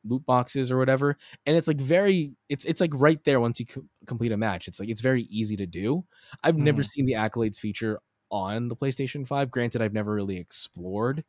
loot 0.07 0.26
boxes 0.26 0.71
or 0.71 0.78
whatever. 0.78 1.17
And 1.47 1.57
it's 1.57 1.67
like 1.67 1.80
very 1.82 2.34
it's 2.49 2.65
it's 2.65 2.82
like 2.82 2.91
right 2.93 3.23
there 3.23 3.39
once 3.39 3.59
you 3.59 3.65
co- 3.65 3.86
complete 4.05 4.32
a 4.32 4.38
match. 4.38 4.67
It's 4.67 4.80
like 4.80 4.89
it's 4.89 5.01
very 5.01 5.23
easy 5.23 5.57
to 5.57 5.65
do. 5.65 6.05
I've 6.43 6.57
never 6.57 6.84
Mhm. 6.84 6.86
seen 6.86 7.05
the 7.05 7.13
accolades 7.13 7.57
feature 7.59 7.99
on 8.32 8.67
the 8.67 8.76
playstation 8.76 9.26
5 9.28 9.51
granted 9.51 9.82
i've 9.84 9.93
never 9.93 10.11
really 10.13 10.38
explored 10.38 11.23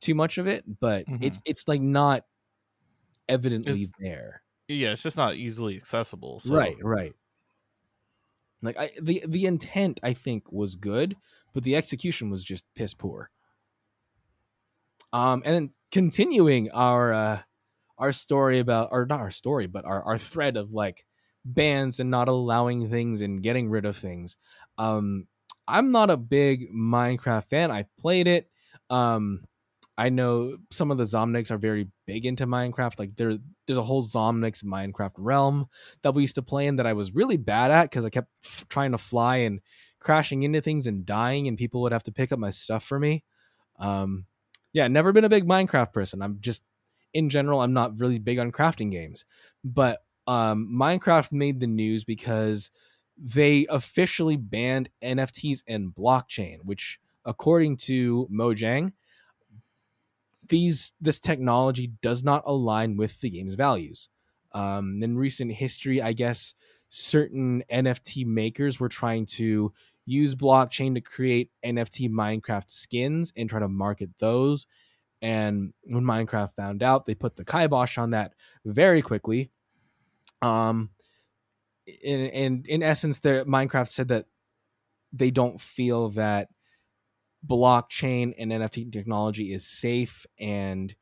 too 0.00 0.14
much 0.14 0.36
of 0.38 0.46
it 0.46 0.64
but 0.80 1.06
it's 1.20 1.40
it's 1.46 1.66
like 1.66 1.80
not 1.80 2.24
evidently 3.28 3.82
It's- 3.82 3.90
there 3.98 4.42
Yeah, 4.68 4.92
it's 4.92 5.02
just 5.02 5.16
not 5.16 5.36
easily 5.36 5.76
accessible. 5.76 6.40
So. 6.40 6.54
right 6.54 6.76
right 6.82 7.14
like 8.62 8.78
i 8.78 8.90
the 9.00 9.22
the 9.26 9.46
intent 9.46 10.00
i 10.02 10.12
think 10.12 10.50
was 10.50 10.74
good 10.74 11.16
but 11.52 11.62
the 11.62 11.76
execution 11.76 12.30
was 12.30 12.44
just 12.44 12.64
piss 12.74 12.94
poor 12.94 13.30
um 15.12 15.42
and 15.44 15.54
then 15.54 15.70
continuing 15.92 16.70
our 16.72 17.12
uh 17.12 17.38
our 17.98 18.12
story 18.12 18.58
about 18.58 18.88
or 18.92 19.06
not 19.06 19.20
our 19.20 19.30
story 19.30 19.66
but 19.66 19.84
our 19.84 20.02
our 20.02 20.18
thread 20.18 20.56
of 20.56 20.72
like 20.72 21.06
bans 21.44 22.00
and 22.00 22.10
not 22.10 22.28
allowing 22.28 22.88
things 22.90 23.20
and 23.20 23.42
getting 23.42 23.70
rid 23.70 23.84
of 23.84 23.96
things 23.96 24.36
um 24.78 25.26
i'm 25.68 25.92
not 25.92 26.10
a 26.10 26.16
big 26.16 26.72
minecraft 26.72 27.44
fan 27.44 27.70
i 27.70 27.84
played 27.98 28.26
it 28.26 28.50
um 28.90 29.44
i 29.98 30.08
know 30.08 30.56
some 30.70 30.90
of 30.90 30.98
the 30.98 31.04
zomniks 31.04 31.50
are 31.50 31.58
very 31.58 31.88
big 32.06 32.26
into 32.26 32.46
minecraft 32.46 32.98
like 32.98 33.16
there 33.16 33.36
there's 33.66 33.78
a 33.78 33.82
whole 33.82 34.02
zomniks 34.02 34.64
minecraft 34.64 35.12
realm 35.16 35.66
that 36.02 36.14
we 36.14 36.22
used 36.22 36.34
to 36.34 36.42
play 36.42 36.66
in 36.66 36.76
that 36.76 36.86
i 36.86 36.92
was 36.92 37.14
really 37.14 37.36
bad 37.36 37.70
at 37.70 37.84
because 37.90 38.04
i 38.04 38.10
kept 38.10 38.28
f- 38.44 38.64
trying 38.68 38.92
to 38.92 38.98
fly 38.98 39.36
and 39.36 39.60
crashing 40.06 40.44
into 40.44 40.60
things 40.60 40.86
and 40.86 41.04
dying 41.04 41.48
and 41.48 41.58
people 41.58 41.80
would 41.82 41.92
have 41.92 42.02
to 42.04 42.12
pick 42.12 42.30
up 42.30 42.38
my 42.38 42.50
stuff 42.50 42.84
for 42.84 42.98
me. 42.98 43.24
Um 43.78 44.26
yeah 44.72 44.88
never 44.88 45.12
been 45.12 45.24
a 45.24 45.28
big 45.28 45.46
minecraft 45.46 45.92
person. 45.92 46.22
I'm 46.22 46.38
just 46.40 46.62
in 47.14 47.30
general 47.30 47.60
i'm 47.60 47.72
not 47.72 47.98
really 47.98 48.18
big 48.18 48.38
on 48.38 48.52
crafting 48.52 48.90
games. 48.90 49.24
But 49.64 50.04
um 50.26 50.70
minecraft 50.72 51.32
made 51.32 51.58
the 51.58 51.66
news 51.66 52.04
because 52.04 52.70
they 53.18 53.66
officially 53.68 54.36
banned 54.36 54.90
NFTs 55.02 55.64
and 55.66 55.94
blockchain, 55.94 56.58
which, 56.62 57.00
according 57.24 57.78
to 57.78 58.28
Mojang, 58.30 58.92
these 60.48 60.92
this 61.00 61.20
technology 61.20 61.92
does 62.02 62.22
not 62.22 62.42
align 62.46 62.96
with 62.96 63.20
the 63.20 63.30
game's 63.30 63.54
values. 63.54 64.08
Um, 64.52 65.02
in 65.02 65.16
recent 65.16 65.52
history, 65.52 66.00
I 66.00 66.12
guess 66.12 66.54
certain 66.88 67.62
NFT 67.70 68.24
makers 68.26 68.80
were 68.80 68.88
trying 68.88 69.26
to 69.26 69.72
use 70.06 70.34
blockchain 70.34 70.94
to 70.94 71.00
create 71.00 71.50
NFT 71.64 72.08
Minecraft 72.10 72.70
skins 72.70 73.32
and 73.36 73.50
try 73.50 73.60
to 73.60 73.68
market 73.68 74.10
those. 74.18 74.66
And 75.20 75.72
when 75.82 76.04
Minecraft 76.04 76.52
found 76.52 76.82
out, 76.82 77.06
they 77.06 77.14
put 77.14 77.36
the 77.36 77.44
kibosh 77.44 77.98
on 77.98 78.10
that 78.10 78.34
very 78.64 79.02
quickly. 79.02 79.50
Um, 80.42 80.90
in 81.86 82.20
in 82.26 82.64
in 82.68 82.82
essence, 82.82 83.18
the 83.20 83.44
Minecraft 83.46 83.88
said 83.88 84.08
that 84.08 84.26
they 85.12 85.30
don't 85.30 85.60
feel 85.60 86.10
that 86.10 86.48
blockchain 87.48 88.34
and 88.38 88.52
NFT 88.52 88.90
technology 88.92 89.52
is 89.52 89.66
safe 89.66 90.26
and 90.38 90.94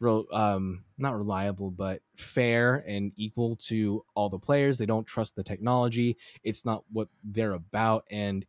real 0.00 0.24
um 0.32 0.84
not 0.98 1.16
reliable 1.16 1.70
but 1.70 2.02
fair 2.16 2.76
and 2.88 3.12
equal 3.16 3.56
to 3.56 4.04
all 4.14 4.28
the 4.28 4.38
players. 4.38 4.78
They 4.78 4.86
don't 4.86 5.06
trust 5.06 5.36
the 5.36 5.44
technology. 5.44 6.16
It's 6.42 6.64
not 6.64 6.84
what 6.90 7.08
they're 7.24 7.52
about. 7.52 8.04
And 8.10 8.46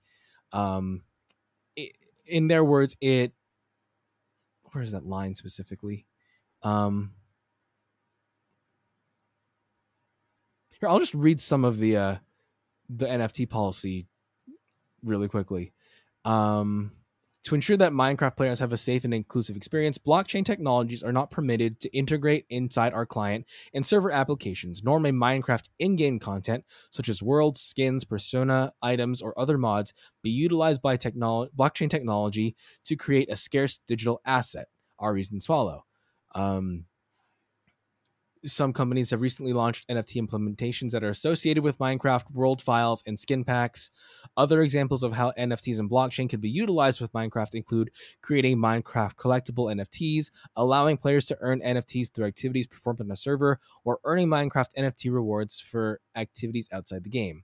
um 0.52 1.04
it, 1.76 1.98
in 2.26 2.48
their 2.48 2.64
words 2.64 2.98
it 3.02 3.34
where's 4.72 4.92
that 4.92 5.06
line 5.06 5.36
specifically? 5.36 6.06
Um 6.64 7.14
here 10.80 10.90
i'll 10.90 11.00
just 11.00 11.14
read 11.14 11.40
some 11.40 11.66
of 11.66 11.78
the 11.78 11.98
uh 11.98 12.16
the 12.90 13.06
nft 13.06 13.50
policy 13.50 14.08
really 15.04 15.28
quickly. 15.28 15.74
Um 16.26 16.92
to 17.44 17.56
ensure 17.56 17.78
that 17.78 17.92
Minecraft 17.92 18.38
players 18.38 18.60
have 18.60 18.72
a 18.72 18.78
safe 18.78 19.04
and 19.04 19.14
inclusive 19.14 19.58
experience, 19.58 19.98
blockchain 19.98 20.46
technologies 20.46 21.04
are 21.04 21.12
not 21.12 21.30
permitted 21.30 21.80
to 21.82 21.96
integrate 21.96 22.46
inside 22.50 22.94
our 22.94 23.06
client 23.06 23.46
and 23.74 23.86
server 23.86 24.12
applications, 24.12 24.84
nor 24.84 25.00
may 25.00 25.12
Minecraft 25.12 25.68
in 25.80 25.96
game 25.96 26.20
content, 26.20 26.64
such 26.90 27.10
as 27.10 27.22
worlds, 27.22 27.60
skins, 27.60 28.06
persona, 28.06 28.74
items, 28.82 29.22
or 29.22 29.38
other 29.38 29.58
mods, 29.58 29.94
be 30.22 30.30
utilized 30.30 30.82
by 30.82 30.96
technolo- 30.96 31.50
blockchain 31.58 31.90
technology 31.90 32.56
to 32.86 32.96
create 32.96 33.32
a 33.32 33.36
scarce 33.36 33.80
digital 33.88 34.22
asset. 34.26 34.68
Our 35.00 35.14
reasons 35.14 35.46
follow. 35.46 35.86
Um, 36.36 36.86
some 38.46 38.74
companies 38.74 39.12
have 39.12 39.22
recently 39.22 39.54
launched 39.54 39.88
NFT 39.88 40.22
implementations 40.22 40.92
that 40.92 41.04
are 41.04 41.10
associated 41.10 41.64
with 41.64 41.78
Minecraft 41.78 42.32
world 42.32 42.62
files 42.62 43.02
and 43.08 43.18
skin 43.20 43.44
packs. 43.44 43.90
Other 44.36 44.62
examples 44.62 45.04
of 45.04 45.14
how 45.14 45.32
NFTs 45.38 45.80
and 45.80 45.90
blockchain 45.90 46.30
could 46.30 46.42
be 46.42 46.50
utilized 46.50 47.00
with 47.00 47.14
Minecraft 47.14 47.56
include 47.56 47.92
creating 48.22 48.58
Minecraft 48.58 49.16
collectible 49.16 49.74
NFTs, 49.74 50.32
allowing 50.56 50.98
players 50.98 51.26
to 51.28 51.38
earn 51.40 51.62
NFTs 51.62 52.14
through 52.14 52.26
activities 52.26 52.68
performed 52.68 53.02
on 53.02 53.12
a 53.12 53.16
server, 53.16 53.60
or 53.86 54.00
earning 54.04 54.28
Minecraft 54.28 54.70
NFT 54.78 55.12
rewards 55.12 55.60
for 55.60 56.02
activities 56.16 56.68
outside 56.72 57.04
the 57.04 57.10
game. 57.10 57.44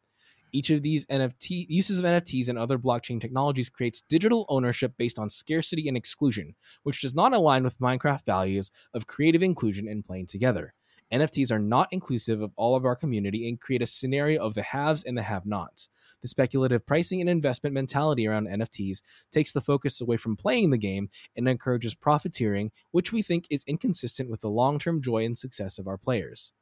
Each 0.51 0.69
of 0.71 0.81
these 0.81 1.05
NFT 1.05 1.67
uses 1.69 1.99
of 1.99 2.05
NFTs 2.05 2.49
and 2.49 2.57
other 2.57 2.79
blockchain 2.79 3.21
technologies 3.21 3.69
creates 3.69 4.01
digital 4.09 4.45
ownership 4.49 4.93
based 4.97 5.19
on 5.19 5.29
scarcity 5.29 5.87
and 5.87 5.95
exclusion, 5.95 6.55
which 6.83 7.01
does 7.01 7.13
not 7.13 7.35
align 7.35 7.63
with 7.63 7.79
Minecraft 7.79 8.25
values 8.25 8.71
of 8.93 9.05
creative 9.05 9.43
inclusion 9.43 9.87
and 9.87 10.03
playing 10.03 10.25
together. 10.25 10.73
NFTs 11.11 11.51
are 11.51 11.59
not 11.59 11.87
inclusive 11.91 12.41
of 12.41 12.51
all 12.55 12.75
of 12.75 12.85
our 12.85 12.95
community 12.95 13.47
and 13.47 13.59
create 13.59 13.81
a 13.81 13.87
scenario 13.87 14.41
of 14.41 14.53
the 14.53 14.61
haves 14.61 15.03
and 15.03 15.17
the 15.17 15.23
have 15.23 15.45
nots. 15.45 15.89
The 16.21 16.27
speculative 16.27 16.85
pricing 16.85 17.21
and 17.21 17.29
investment 17.29 17.73
mentality 17.73 18.27
around 18.27 18.47
NFTs 18.47 19.01
takes 19.31 19.53
the 19.53 19.61
focus 19.61 20.01
away 20.01 20.17
from 20.17 20.35
playing 20.35 20.69
the 20.69 20.77
game 20.77 21.09
and 21.35 21.47
encourages 21.47 21.95
profiteering, 21.95 22.71
which 22.91 23.13
we 23.13 23.21
think 23.21 23.47
is 23.49 23.63
inconsistent 23.65 24.29
with 24.29 24.41
the 24.41 24.49
long 24.49 24.79
term 24.79 25.01
joy 25.01 25.25
and 25.25 25.37
success 25.37 25.79
of 25.79 25.87
our 25.87 25.97
players. 25.97 26.53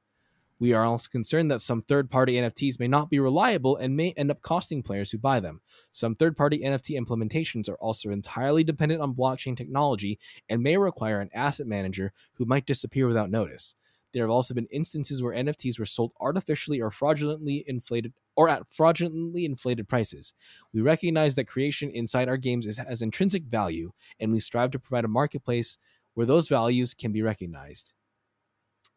We 0.59 0.73
are 0.73 0.85
also 0.85 1.09
concerned 1.11 1.51
that 1.51 1.61
some 1.61 1.81
third 1.81 2.09
party 2.09 2.33
NFTs 2.33 2.79
may 2.79 2.87
not 2.87 3.11
be 3.11 3.19
reliable 3.19 3.75
and 3.75 3.95
may 3.95 4.13
end 4.13 4.31
up 4.31 4.41
costing 4.41 4.81
players 4.81 5.11
who 5.11 5.19
buy 5.19 5.39
them. 5.39 5.61
Some 5.91 6.15
third 6.15 6.35
party 6.35 6.59
NFT 6.59 6.99
implementations 6.99 7.69
are 7.69 7.75
also 7.75 8.09
entirely 8.09 8.63
dependent 8.63 9.01
on 9.01 9.13
blockchain 9.13 9.55
technology 9.55 10.17
and 10.49 10.63
may 10.63 10.77
require 10.77 11.19
an 11.21 11.29
asset 11.33 11.67
manager 11.67 12.11
who 12.33 12.45
might 12.45 12.65
disappear 12.65 13.07
without 13.07 13.29
notice. 13.29 13.75
There 14.13 14.23
have 14.23 14.31
also 14.31 14.53
been 14.53 14.67
instances 14.71 15.21
where 15.21 15.33
NFTs 15.33 15.77
were 15.77 15.85
sold 15.85 16.13
artificially 16.19 16.81
or 16.81 16.91
fraudulently 16.91 17.63
inflated 17.67 18.13
or 18.35 18.47
at 18.49 18.69
fraudulently 18.69 19.45
inflated 19.45 19.87
prices. 19.87 20.33
We 20.73 20.81
recognize 20.81 21.35
that 21.35 21.45
creation 21.45 21.89
inside 21.89 22.29
our 22.29 22.37
games 22.37 22.67
is, 22.67 22.77
has 22.77 23.01
intrinsic 23.01 23.43
value, 23.43 23.91
and 24.19 24.31
we 24.31 24.39
strive 24.39 24.71
to 24.71 24.79
provide 24.79 25.05
a 25.05 25.09
marketplace 25.09 25.77
where 26.13 26.25
those 26.25 26.47
values 26.47 26.93
can 26.93 27.11
be 27.11 27.21
recognized. 27.21 27.93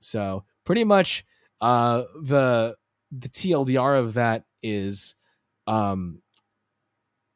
So, 0.01 0.45
pretty 0.65 0.85
much, 0.85 1.25
uh, 1.61 2.05
the 2.23 2.77
the 3.11 3.29
TLDR 3.29 3.99
of 3.99 4.15
that 4.15 4.45
is, 4.63 5.17
um, 5.67 6.23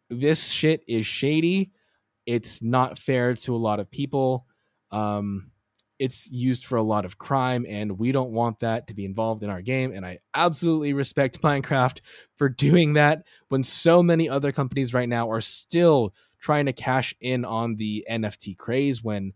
this 0.08 0.50
shit 0.50 0.82
is 0.86 1.04
shady. 1.04 1.72
It's 2.26 2.62
not 2.62 2.98
fair 2.98 3.34
to 3.34 3.54
a 3.54 3.58
lot 3.58 3.80
of 3.80 3.90
people. 3.90 4.46
Um, 4.90 5.50
it's 5.98 6.30
used 6.30 6.64
for 6.64 6.76
a 6.76 6.82
lot 6.82 7.04
of 7.04 7.18
crime 7.18 7.64
and 7.68 7.98
we 7.98 8.12
don't 8.12 8.30
want 8.30 8.60
that 8.60 8.86
to 8.88 8.94
be 8.94 9.04
involved 9.04 9.42
in 9.42 9.50
our 9.50 9.62
game 9.62 9.92
and 9.92 10.04
i 10.04 10.18
absolutely 10.34 10.92
respect 10.92 11.40
minecraft 11.42 12.00
for 12.36 12.48
doing 12.48 12.94
that 12.94 13.24
when 13.48 13.62
so 13.62 14.02
many 14.02 14.28
other 14.28 14.52
companies 14.52 14.92
right 14.92 15.08
now 15.08 15.30
are 15.30 15.40
still 15.40 16.14
trying 16.38 16.66
to 16.66 16.72
cash 16.72 17.14
in 17.20 17.44
on 17.44 17.76
the 17.76 18.06
nft 18.10 18.56
craze 18.56 19.02
when 19.02 19.32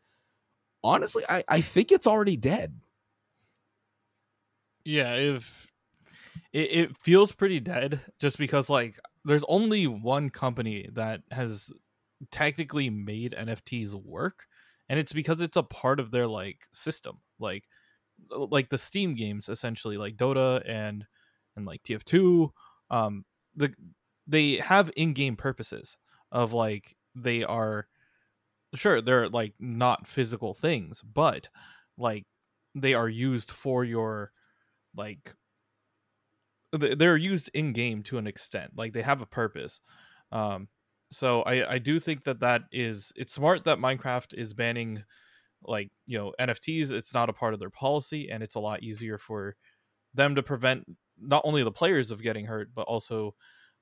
honestly 0.82 1.22
i, 1.28 1.42
I 1.48 1.60
think 1.60 1.92
it's 1.92 2.06
already 2.06 2.36
dead. 2.36 2.80
Yeah 4.84 5.14
if 5.14 5.66
it, 6.52 6.72
it 6.72 6.96
feels 6.96 7.30
pretty 7.32 7.60
dead 7.60 8.00
just 8.18 8.38
because 8.38 8.70
like 8.70 8.98
there's 9.24 9.44
only 9.48 9.86
one 9.86 10.30
company 10.30 10.88
that 10.94 11.22
has 11.30 11.70
technically 12.30 12.90
made 12.90 13.34
nfts 13.38 13.94
work 13.94 14.47
and 14.88 14.98
it's 14.98 15.12
because 15.12 15.40
it's 15.40 15.56
a 15.56 15.62
part 15.62 16.00
of 16.00 16.10
their 16.10 16.26
like 16.26 16.60
system 16.72 17.18
like 17.38 17.64
like 18.30 18.68
the 18.68 18.78
steam 18.78 19.14
games 19.14 19.48
essentially 19.48 19.96
like 19.96 20.16
dota 20.16 20.62
and 20.66 21.06
and 21.56 21.66
like 21.66 21.82
tf2 21.82 22.50
um 22.90 23.24
the 23.54 23.72
they 24.26 24.56
have 24.56 24.90
in-game 24.96 25.36
purposes 25.36 25.96
of 26.32 26.52
like 26.52 26.96
they 27.14 27.42
are 27.44 27.86
sure 28.74 29.00
they're 29.00 29.28
like 29.28 29.54
not 29.58 30.06
physical 30.06 30.54
things 30.54 31.02
but 31.02 31.48
like 31.96 32.26
they 32.74 32.94
are 32.94 33.08
used 33.08 33.50
for 33.50 33.84
your 33.84 34.32
like 34.96 35.34
they're 36.72 37.16
used 37.16 37.50
in 37.54 37.72
game 37.72 38.02
to 38.02 38.18
an 38.18 38.26
extent 38.26 38.72
like 38.76 38.92
they 38.92 39.02
have 39.02 39.22
a 39.22 39.26
purpose 39.26 39.80
um 40.32 40.68
so 41.10 41.42
I 41.42 41.74
I 41.74 41.78
do 41.78 41.98
think 42.00 42.24
that 42.24 42.40
that 42.40 42.62
is 42.72 43.12
it's 43.16 43.32
smart 43.32 43.64
that 43.64 43.78
Minecraft 43.78 44.34
is 44.34 44.54
banning 44.54 45.04
like 45.62 45.90
you 46.06 46.18
know 46.18 46.32
NFTs. 46.40 46.92
It's 46.92 47.14
not 47.14 47.30
a 47.30 47.32
part 47.32 47.54
of 47.54 47.60
their 47.60 47.70
policy, 47.70 48.30
and 48.30 48.42
it's 48.42 48.54
a 48.54 48.60
lot 48.60 48.82
easier 48.82 49.18
for 49.18 49.56
them 50.14 50.34
to 50.34 50.42
prevent 50.42 50.84
not 51.20 51.42
only 51.44 51.62
the 51.62 51.72
players 51.72 52.10
of 52.10 52.22
getting 52.22 52.46
hurt, 52.46 52.70
but 52.74 52.82
also 52.82 53.34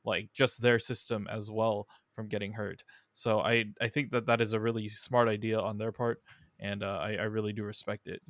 like 0.04 0.30
just 0.34 0.62
their 0.62 0.78
system 0.78 1.26
as 1.30 1.50
well 1.50 1.86
from 2.14 2.28
getting 2.28 2.52
hurt. 2.54 2.84
So 3.12 3.40
I 3.40 3.66
I 3.80 3.88
think 3.88 4.12
that 4.12 4.26
that 4.26 4.40
is 4.40 4.52
a 4.52 4.60
really 4.60 4.88
smart 4.88 5.28
idea 5.28 5.58
on 5.60 5.78
their 5.78 5.92
part, 5.92 6.22
and 6.60 6.82
uh, 6.82 6.98
I 7.02 7.14
I 7.16 7.24
really 7.24 7.52
do 7.52 7.64
respect 7.64 8.08
it. 8.08 8.22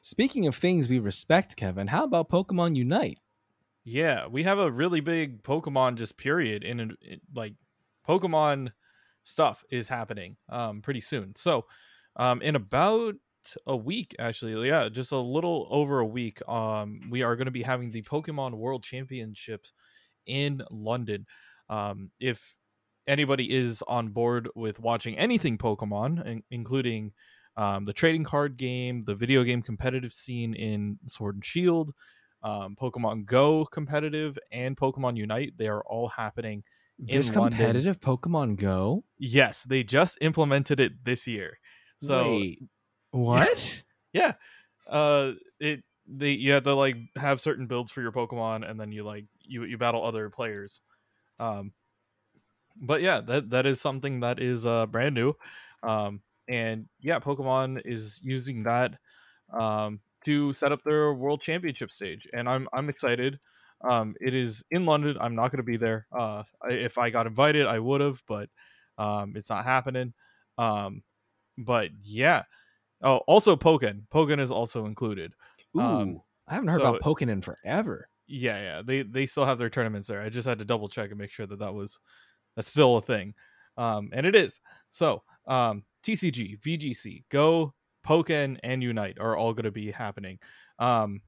Speaking 0.00 0.46
of 0.46 0.54
things 0.54 0.88
we 0.88 0.98
respect, 0.98 1.56
Kevin, 1.56 1.88
how 1.88 2.04
about 2.04 2.30
Pokemon 2.30 2.76
Unite? 2.76 3.18
Yeah, 3.84 4.26
we 4.26 4.44
have 4.44 4.58
a 4.58 4.70
really 4.70 5.00
big 5.00 5.42
Pokemon 5.42 5.96
just 5.96 6.16
period 6.16 6.64
in, 6.64 6.80
in 6.80 7.20
like 7.34 7.54
Pokemon 8.08 8.72
stuff 9.24 9.64
is 9.70 9.88
happening 9.88 10.36
um 10.48 10.82
pretty 10.82 11.00
soon. 11.00 11.34
So, 11.36 11.66
um 12.16 12.40
in 12.42 12.56
about 12.56 13.14
a 13.66 13.76
week 13.76 14.14
actually, 14.18 14.68
yeah, 14.68 14.88
just 14.88 15.12
a 15.12 15.18
little 15.18 15.66
over 15.70 15.98
a 15.98 16.06
week, 16.06 16.46
um 16.48 17.00
we 17.10 17.22
are 17.22 17.36
going 17.36 17.46
to 17.46 17.50
be 17.50 17.62
having 17.62 17.90
the 17.90 18.02
Pokemon 18.02 18.54
World 18.54 18.82
Championships 18.84 19.72
in 20.26 20.62
London. 20.70 21.26
Um 21.68 22.10
if 22.20 22.54
anybody 23.06 23.52
is 23.52 23.82
on 23.86 24.08
board 24.08 24.48
with 24.54 24.80
watching 24.80 25.16
anything 25.18 25.58
Pokemon, 25.58 26.24
in- 26.26 26.42
including 26.50 27.12
um, 27.56 27.84
the 27.84 27.92
trading 27.92 28.24
card 28.24 28.56
game, 28.56 29.04
the 29.04 29.14
video 29.14 29.44
game 29.44 29.62
competitive 29.62 30.12
scene 30.12 30.54
in 30.54 30.98
Sword 31.06 31.36
and 31.36 31.44
Shield, 31.44 31.92
um, 32.44 32.76
Pokemon 32.80 33.24
Go 33.24 33.64
competitive 33.64 34.38
and 34.52 34.76
Pokemon 34.76 35.16
Unite. 35.16 35.54
They 35.56 35.66
are 35.66 35.82
all 35.82 36.08
happening. 36.08 36.62
This 36.98 37.30
competitive 37.30 37.98
Pokemon 37.98 38.56
Go? 38.56 39.02
Yes, 39.18 39.64
they 39.64 39.82
just 39.82 40.18
implemented 40.20 40.78
it 40.78 41.04
this 41.04 41.26
year. 41.26 41.58
So 41.98 42.22
Wait, 42.22 42.62
what? 43.10 43.82
yeah, 44.12 44.34
uh, 44.88 45.32
it 45.58 45.82
they 46.06 46.32
you 46.32 46.52
have 46.52 46.64
to 46.64 46.74
like 46.74 46.96
have 47.16 47.40
certain 47.40 47.66
builds 47.66 47.90
for 47.90 48.02
your 48.02 48.12
Pokemon, 48.12 48.68
and 48.68 48.78
then 48.78 48.92
you 48.92 49.02
like 49.04 49.24
you 49.40 49.64
you 49.64 49.78
battle 49.78 50.04
other 50.04 50.28
players. 50.30 50.80
Um, 51.40 51.72
but 52.76 53.00
yeah, 53.00 53.20
that 53.22 53.50
that 53.50 53.66
is 53.66 53.80
something 53.80 54.20
that 54.20 54.38
is 54.38 54.66
uh 54.66 54.86
brand 54.86 55.14
new. 55.14 55.34
Um, 55.82 56.20
and 56.46 56.86
yeah, 57.00 57.18
Pokemon 57.20 57.80
is 57.84 58.20
using 58.22 58.64
that 58.64 58.98
um 59.52 60.00
to 60.24 60.52
set 60.54 60.72
up 60.72 60.82
their 60.84 61.12
World 61.14 61.42
Championship 61.42 61.90
stage, 61.92 62.26
and 62.32 62.48
I'm 62.48 62.68
I'm 62.72 62.88
excited. 62.88 63.38
Um, 63.82 64.14
it 64.20 64.34
is 64.34 64.64
in 64.70 64.86
London. 64.86 65.16
I'm 65.20 65.34
not 65.34 65.50
going 65.50 65.58
to 65.58 65.62
be 65.62 65.76
there. 65.76 66.06
Uh, 66.12 66.44
if 66.70 66.96
I 66.96 67.10
got 67.10 67.26
invited, 67.26 67.66
I 67.66 67.78
would 67.78 68.00
have, 68.00 68.22
but 68.26 68.48
um, 68.96 69.34
it's 69.36 69.50
not 69.50 69.64
happening. 69.64 70.14
Um, 70.56 71.02
but 71.58 71.90
yeah. 72.02 72.42
Oh, 73.02 73.18
also 73.26 73.56
Pokken. 73.56 74.02
Pokken 74.12 74.40
is 74.40 74.50
also 74.50 74.86
included. 74.86 75.34
Ooh, 75.76 75.80
Um, 75.80 76.20
I 76.48 76.54
haven't 76.54 76.68
heard 76.68 76.80
so- 76.80 76.86
about 76.94 77.02
Pokken 77.02 77.28
in 77.28 77.42
forever. 77.42 78.08
Yeah, 78.26 78.58
yeah. 78.62 78.82
They 78.82 79.02
they 79.02 79.26
still 79.26 79.44
have 79.44 79.58
their 79.58 79.68
tournaments 79.68 80.08
there. 80.08 80.22
I 80.22 80.30
just 80.30 80.48
had 80.48 80.58
to 80.60 80.64
double 80.64 80.88
check 80.88 81.10
and 81.10 81.18
make 81.18 81.30
sure 81.30 81.46
that 81.46 81.58
that 81.58 81.74
was 81.74 82.00
that's 82.56 82.68
still 82.68 82.96
a 82.96 83.02
thing. 83.02 83.34
Um, 83.76 84.08
and 84.14 84.24
it 84.24 84.34
is. 84.34 84.60
So, 84.90 85.22
um, 85.46 85.84
TCG, 86.06 86.58
VGC, 86.60 87.24
Go, 87.28 87.74
Pokken, 88.04 88.58
and 88.62 88.82
Unite 88.82 89.18
are 89.18 89.36
all 89.36 89.52
going 89.54 89.64
to 89.64 89.70
be 89.70 89.90
happening. 89.90 90.38
Um, 90.78 91.22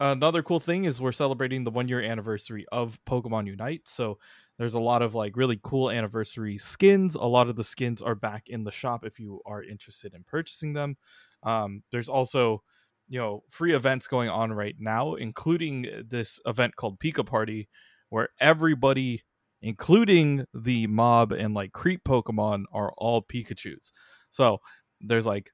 another 0.00 0.42
cool 0.42 0.60
thing 0.60 0.84
is 0.84 1.00
we're 1.00 1.12
celebrating 1.12 1.64
the 1.64 1.70
one 1.70 1.88
year 1.88 2.02
anniversary 2.02 2.66
of 2.72 2.98
Pokemon 3.06 3.46
Unite. 3.46 3.82
So 3.84 4.18
there's 4.58 4.74
a 4.74 4.80
lot 4.80 5.02
of 5.02 5.14
like 5.14 5.36
really 5.36 5.58
cool 5.62 5.90
anniversary 5.90 6.58
skins. 6.58 7.14
A 7.14 7.22
lot 7.22 7.48
of 7.48 7.56
the 7.56 7.64
skins 7.64 8.02
are 8.02 8.14
back 8.14 8.48
in 8.48 8.64
the 8.64 8.70
shop 8.70 9.04
if 9.04 9.18
you 9.18 9.40
are 9.46 9.62
interested 9.62 10.14
in 10.14 10.24
purchasing 10.24 10.72
them. 10.72 10.96
Um, 11.42 11.82
there's 11.90 12.08
also 12.08 12.62
you 13.08 13.18
know 13.18 13.42
free 13.50 13.74
events 13.74 14.06
going 14.06 14.28
on 14.28 14.52
right 14.52 14.76
now, 14.78 15.14
including 15.14 15.86
this 16.08 16.40
event 16.46 16.76
called 16.76 16.98
Pika 16.98 17.26
Party, 17.26 17.68
where 18.08 18.28
everybody, 18.40 19.22
including 19.60 20.46
the 20.54 20.86
mob 20.86 21.32
and 21.32 21.54
like 21.54 21.72
creep 21.72 22.04
Pokemon, 22.04 22.64
are 22.72 22.92
all 22.96 23.22
Pikachu's. 23.22 23.92
So 24.30 24.60
there's 25.00 25.26
like 25.26 25.50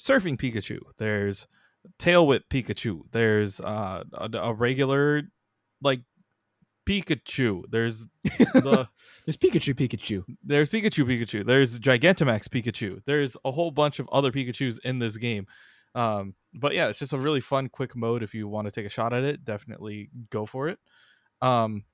surfing 0.00 0.38
Pikachu. 0.38 0.80
There's 0.98 1.46
tail 1.98 2.26
whip 2.26 2.44
Pikachu. 2.50 3.02
There's 3.12 3.60
uh, 3.60 4.04
a, 4.12 4.30
a 4.38 4.54
regular 4.54 5.22
like 5.82 6.00
Pikachu. 6.86 7.64
There's 7.70 8.06
the 8.24 8.88
There's 9.24 9.36
Pikachu, 9.36 9.74
Pikachu. 9.74 10.24
there's 10.42 10.68
Pikachu 10.68 11.04
Pikachu. 11.04 11.46
There's 11.46 11.78
Gigantamax 11.78 12.48
Pikachu. 12.48 13.02
There's 13.06 13.36
a 13.44 13.52
whole 13.52 13.70
bunch 13.70 13.98
of 13.98 14.08
other 14.10 14.30
Pikachu's 14.30 14.78
in 14.84 14.98
this 14.98 15.16
game. 15.16 15.46
Um, 15.94 16.34
but 16.52 16.74
yeah, 16.74 16.88
it's 16.88 16.98
just 16.98 17.12
a 17.12 17.18
really 17.18 17.40
fun, 17.40 17.68
quick 17.68 17.94
mode. 17.94 18.22
If 18.22 18.34
you 18.34 18.48
want 18.48 18.66
to 18.66 18.72
take 18.72 18.86
a 18.86 18.90
shot 18.90 19.12
at 19.12 19.24
it, 19.24 19.44
definitely 19.44 20.10
go 20.30 20.44
for 20.46 20.68
it. 20.68 20.78
Um, 21.40 21.84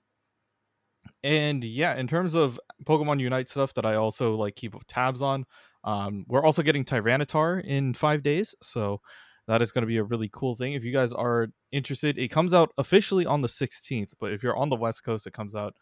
and 1.22 1.62
yeah, 1.64 1.96
in 1.96 2.06
terms 2.06 2.34
of 2.34 2.58
Pokemon 2.84 3.20
Unite 3.20 3.48
stuff 3.48 3.74
that 3.74 3.86
I 3.86 3.94
also 3.94 4.34
like 4.34 4.56
keep 4.56 4.74
tabs 4.86 5.22
on, 5.22 5.46
um, 5.84 6.24
we're 6.28 6.44
also 6.44 6.62
getting 6.62 6.84
Tyranitar 6.84 7.64
in 7.64 7.94
five 7.94 8.22
days, 8.22 8.54
so 8.62 9.00
that 9.48 9.62
is 9.62 9.72
going 9.72 9.82
to 9.82 9.86
be 9.86 9.96
a 9.96 10.04
really 10.04 10.30
cool 10.32 10.54
thing. 10.54 10.74
If 10.74 10.84
you 10.84 10.92
guys 10.92 11.12
are 11.12 11.48
interested, 11.72 12.18
it 12.18 12.28
comes 12.28 12.54
out 12.54 12.72
officially 12.78 13.26
on 13.26 13.42
the 13.42 13.48
16th, 13.48 14.12
but 14.20 14.32
if 14.32 14.42
you're 14.42 14.56
on 14.56 14.68
the 14.68 14.76
West 14.76 15.04
Coast, 15.04 15.26
it 15.26 15.32
comes 15.32 15.56
out 15.56 15.74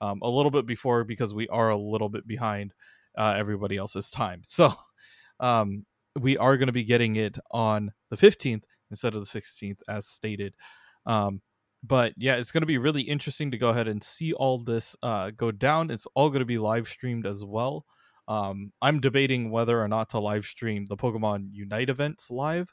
um, 0.00 0.20
a 0.22 0.28
little 0.28 0.50
bit 0.50 0.66
before 0.66 1.04
because 1.04 1.32
we 1.32 1.48
are 1.48 1.70
a 1.70 1.76
little 1.76 2.08
bit 2.08 2.26
behind 2.26 2.74
uh, 3.16 3.34
everybody 3.36 3.76
else's 3.76 4.10
time. 4.10 4.42
So 4.48 4.74
um, 5.40 5.84
we 6.18 6.36
are 6.36 6.56
going 6.56 6.68
to 6.68 6.72
be 6.72 6.84
getting 6.84 7.16
it 7.16 7.38
on 7.50 7.92
the 8.10 8.16
15th 8.16 8.62
instead 8.90 9.14
of 9.14 9.20
the 9.20 9.40
16th, 9.40 9.78
as 9.88 10.06
stated. 10.06 10.54
Um, 11.06 11.42
but 11.82 12.14
yeah, 12.16 12.36
it's 12.36 12.52
going 12.52 12.62
to 12.62 12.66
be 12.66 12.78
really 12.78 13.02
interesting 13.02 13.50
to 13.50 13.58
go 13.58 13.70
ahead 13.70 13.88
and 13.88 14.02
see 14.02 14.32
all 14.32 14.58
this 14.58 14.96
uh, 15.02 15.30
go 15.30 15.50
down. 15.50 15.90
It's 15.90 16.06
all 16.14 16.30
going 16.30 16.40
to 16.40 16.46
be 16.46 16.58
live 16.58 16.88
streamed 16.88 17.26
as 17.26 17.44
well. 17.44 17.84
Um, 18.26 18.72
I'm 18.80 19.00
debating 19.00 19.50
whether 19.50 19.82
or 19.82 19.88
not 19.88 20.10
to 20.10 20.18
live 20.18 20.44
stream 20.44 20.86
the 20.86 20.96
Pokemon 20.96 21.48
Unite 21.52 21.90
events 21.90 22.30
live, 22.30 22.68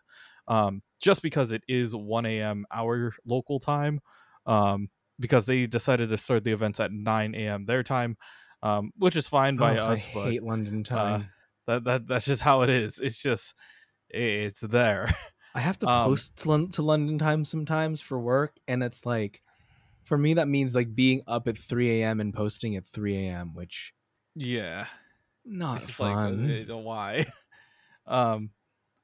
um, 0.48 0.82
just 1.02 1.22
because 1.22 1.52
it 1.52 1.64
is 1.68 1.96
1 1.96 2.42
a.m. 2.42 2.66
our 2.72 3.14
local 3.26 3.60
time. 3.60 4.00
Um, 4.46 4.90
because 5.20 5.46
they 5.46 5.68
decided 5.68 6.10
to 6.10 6.18
start 6.18 6.44
the 6.44 6.52
events 6.52 6.80
at 6.80 6.92
9 6.92 7.48
a.m. 7.48 7.66
their 7.66 7.84
time, 7.84 8.18
um, 8.64 8.92
which 8.98 9.16
is 9.16 9.28
fine 9.28 9.58
by 9.58 9.78
Oh, 9.78 9.86
us. 9.86 10.08
I 10.08 10.14
but 10.14 10.30
hate 10.30 10.44
London 10.44 10.84
time. 10.84 11.32
that 11.68 11.84
that 11.84 12.08
that's 12.08 12.26
just 12.26 12.42
how 12.42 12.62
it 12.62 12.70
is. 12.70 13.00
It's 13.00 13.22
just 13.22 13.56
it's 14.10 14.62
there. 14.62 15.12
I 15.54 15.60
have 15.60 15.78
to 15.80 15.88
um, 15.90 16.14
post 16.14 16.38
to 16.38 16.82
London 16.82 17.18
time 17.18 17.46
sometimes 17.46 18.02
for 18.02 18.20
work, 18.20 18.58
and 18.68 18.84
it's 18.84 19.06
like, 19.06 19.42
for 20.04 20.18
me, 20.18 20.36
that 20.36 20.48
means 20.48 20.76
like 20.76 20.96
being 20.96 21.22
up 21.28 21.48
at 21.48 21.58
3 21.58 22.04
a.m. 22.04 22.20
and 22.22 22.34
posting 22.34 22.76
at 22.76 22.88
3 22.88 23.28
a.m., 23.28 23.54
which 23.54 23.94
yeah, 24.36 24.88
not 25.46 25.78
it's 25.78 25.88
just 25.88 26.00
like 26.00 26.14
fun. 26.14 26.66
uh, 26.70 26.74
uh, 26.74 26.78
why? 26.78 27.26
um, 28.06 28.52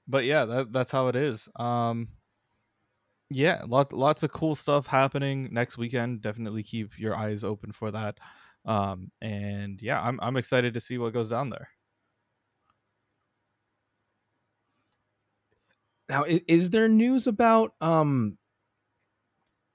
but 0.07 0.25
yeah, 0.25 0.45
that 0.45 0.71
that's 0.71 0.91
how 0.91 1.07
it 1.07 1.15
is. 1.15 1.49
Um, 1.55 2.09
yeah, 3.29 3.63
lot 3.67 3.91
lots 3.91 4.23
of 4.23 4.31
cool 4.31 4.55
stuff 4.55 4.87
happening 4.87 5.49
next 5.51 5.77
weekend. 5.77 6.21
Definitely 6.21 6.63
keep 6.63 6.97
your 6.97 7.15
eyes 7.15 7.43
open 7.43 7.71
for 7.71 7.91
that. 7.91 8.19
Um, 8.65 9.11
and 9.21 9.81
yeah, 9.81 10.01
I'm 10.01 10.19
I'm 10.21 10.37
excited 10.37 10.73
to 10.75 10.79
see 10.79 10.97
what 10.97 11.13
goes 11.13 11.29
down 11.29 11.49
there. 11.49 11.69
now, 16.09 16.23
is, 16.23 16.41
is 16.47 16.69
there 16.69 16.87
news 16.87 17.27
about 17.27 17.73
um, 17.81 18.37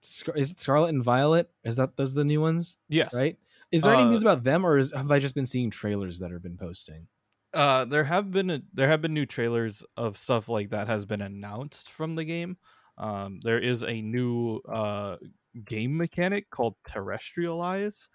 Scar- 0.02 0.36
is 0.36 0.50
it 0.50 0.60
Scarlet 0.60 0.88
and 0.88 1.04
Violet? 1.04 1.50
Is 1.64 1.76
that 1.76 1.96
those 1.96 2.14
the 2.14 2.24
new 2.24 2.40
ones? 2.40 2.78
Yes, 2.88 3.14
Right? 3.14 3.36
Is 3.72 3.82
there 3.82 3.92
any 3.92 4.04
Uh, 4.04 4.04
news 4.04 4.22
about 4.22 4.44
them, 4.44 4.64
or 4.64 4.78
is, 4.78 4.92
have 4.92 5.10
I 5.10 5.18
just 5.18 5.34
been 5.34 5.46
seeing 5.46 5.70
trailers 5.70 6.18
that 6.20 6.30
have 6.30 6.42
been 6.42 6.56
posting? 6.58 7.08
uh 7.54 7.84
there 7.84 8.04
have 8.04 8.30
been 8.30 8.50
a, 8.50 8.62
there 8.72 8.88
have 8.88 9.02
been 9.02 9.12
new 9.14 9.26
trailers 9.26 9.84
of 9.96 10.16
stuff 10.16 10.48
like 10.48 10.70
that 10.70 10.88
has 10.88 11.04
been 11.04 11.20
announced 11.20 11.90
from 11.90 12.14
the 12.14 12.24
game. 12.24 12.56
Um 12.98 13.40
there 13.42 13.58
is 13.58 13.84
a 13.84 14.00
new 14.00 14.58
uh 14.68 15.18
game 15.64 15.96
mechanic 15.96 16.50
called 16.50 16.76
Terastallize 16.88 18.08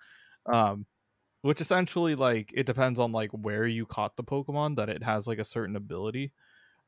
um 0.51 0.87
which 1.43 1.61
essentially 1.61 2.15
like 2.15 2.51
it 2.55 2.65
depends 2.67 2.99
on 2.99 3.11
like 3.13 3.31
where 3.31 3.67
you 3.67 3.85
caught 3.85 4.17
the 4.17 4.23
pokemon 4.25 4.77
that 4.77 4.89
it 4.89 5.03
has 5.03 5.27
like 5.27 5.39
a 5.39 5.45
certain 5.45 5.75
ability. 5.75 6.33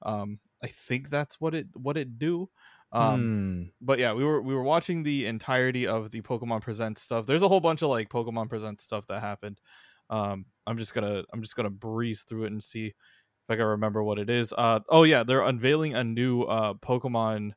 Um 0.04 0.40
i 0.64 0.68
think 0.68 1.10
that's 1.10 1.42
what 1.42 1.56
it 1.56 1.68
what 1.76 1.98
it 1.98 2.20
do 2.20 2.50
um 2.92 3.22
Hmm. 3.22 3.64
but 3.82 4.00
yeah 4.00 4.14
we 4.14 4.24
were 4.24 4.42
we 4.42 4.54
were 4.56 4.64
watching 4.64 5.04
the 5.04 5.26
entirety 5.28 5.86
of 5.88 6.12
the 6.12 6.22
pokemon 6.22 6.62
present 6.62 6.98
stuff. 6.98 7.26
There's 7.26 7.44
a 7.44 7.48
whole 7.48 7.60
bunch 7.60 7.82
of 7.82 7.90
like 7.90 8.10
pokemon 8.10 8.50
present 8.50 8.82
stuff 8.82 9.06
that 9.08 9.20
happened. 9.22 9.60
Um 10.10 10.46
i'm 10.68 10.78
just 10.78 10.94
gonna 10.94 11.24
i'm 11.34 11.42
just 11.42 11.56
gonna 11.56 11.70
breeze 11.70 12.24
through 12.24 12.46
it 12.46 12.52
and 12.52 12.64
see 12.64 12.88
if 12.88 12.94
i 13.50 13.56
can 13.56 13.66
remember 13.66 14.04
what 14.04 14.20
it 14.20 14.30
is. 14.30 14.54
Uh 14.58 14.80
oh 14.90 15.04
yeah 15.04 15.24
they're 15.24 15.44
unveiling 15.44 15.94
a 15.96 16.04
new 16.04 16.44
uh 16.44 16.74
pokemon 16.76 17.52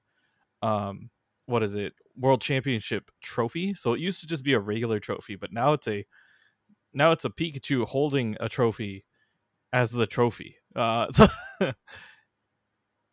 um 0.62 1.10
what 1.46 1.62
is 1.62 1.74
it? 1.74 1.94
World 2.16 2.40
championship 2.40 3.10
trophy. 3.22 3.74
So 3.74 3.94
it 3.94 4.00
used 4.00 4.20
to 4.20 4.26
just 4.26 4.44
be 4.44 4.52
a 4.54 4.60
regular 4.60 5.00
trophy 5.00 5.36
but 5.36 5.52
now 5.52 5.72
it's 5.72 5.88
a 5.88 6.04
now 6.94 7.12
it's 7.12 7.24
a 7.24 7.30
pikachu 7.30 7.86
holding 7.86 8.36
a 8.40 8.48
trophy 8.48 9.04
as 9.72 9.92
the 9.92 10.06
trophy. 10.06 10.56
Uh 10.76 11.10
so, 11.12 11.28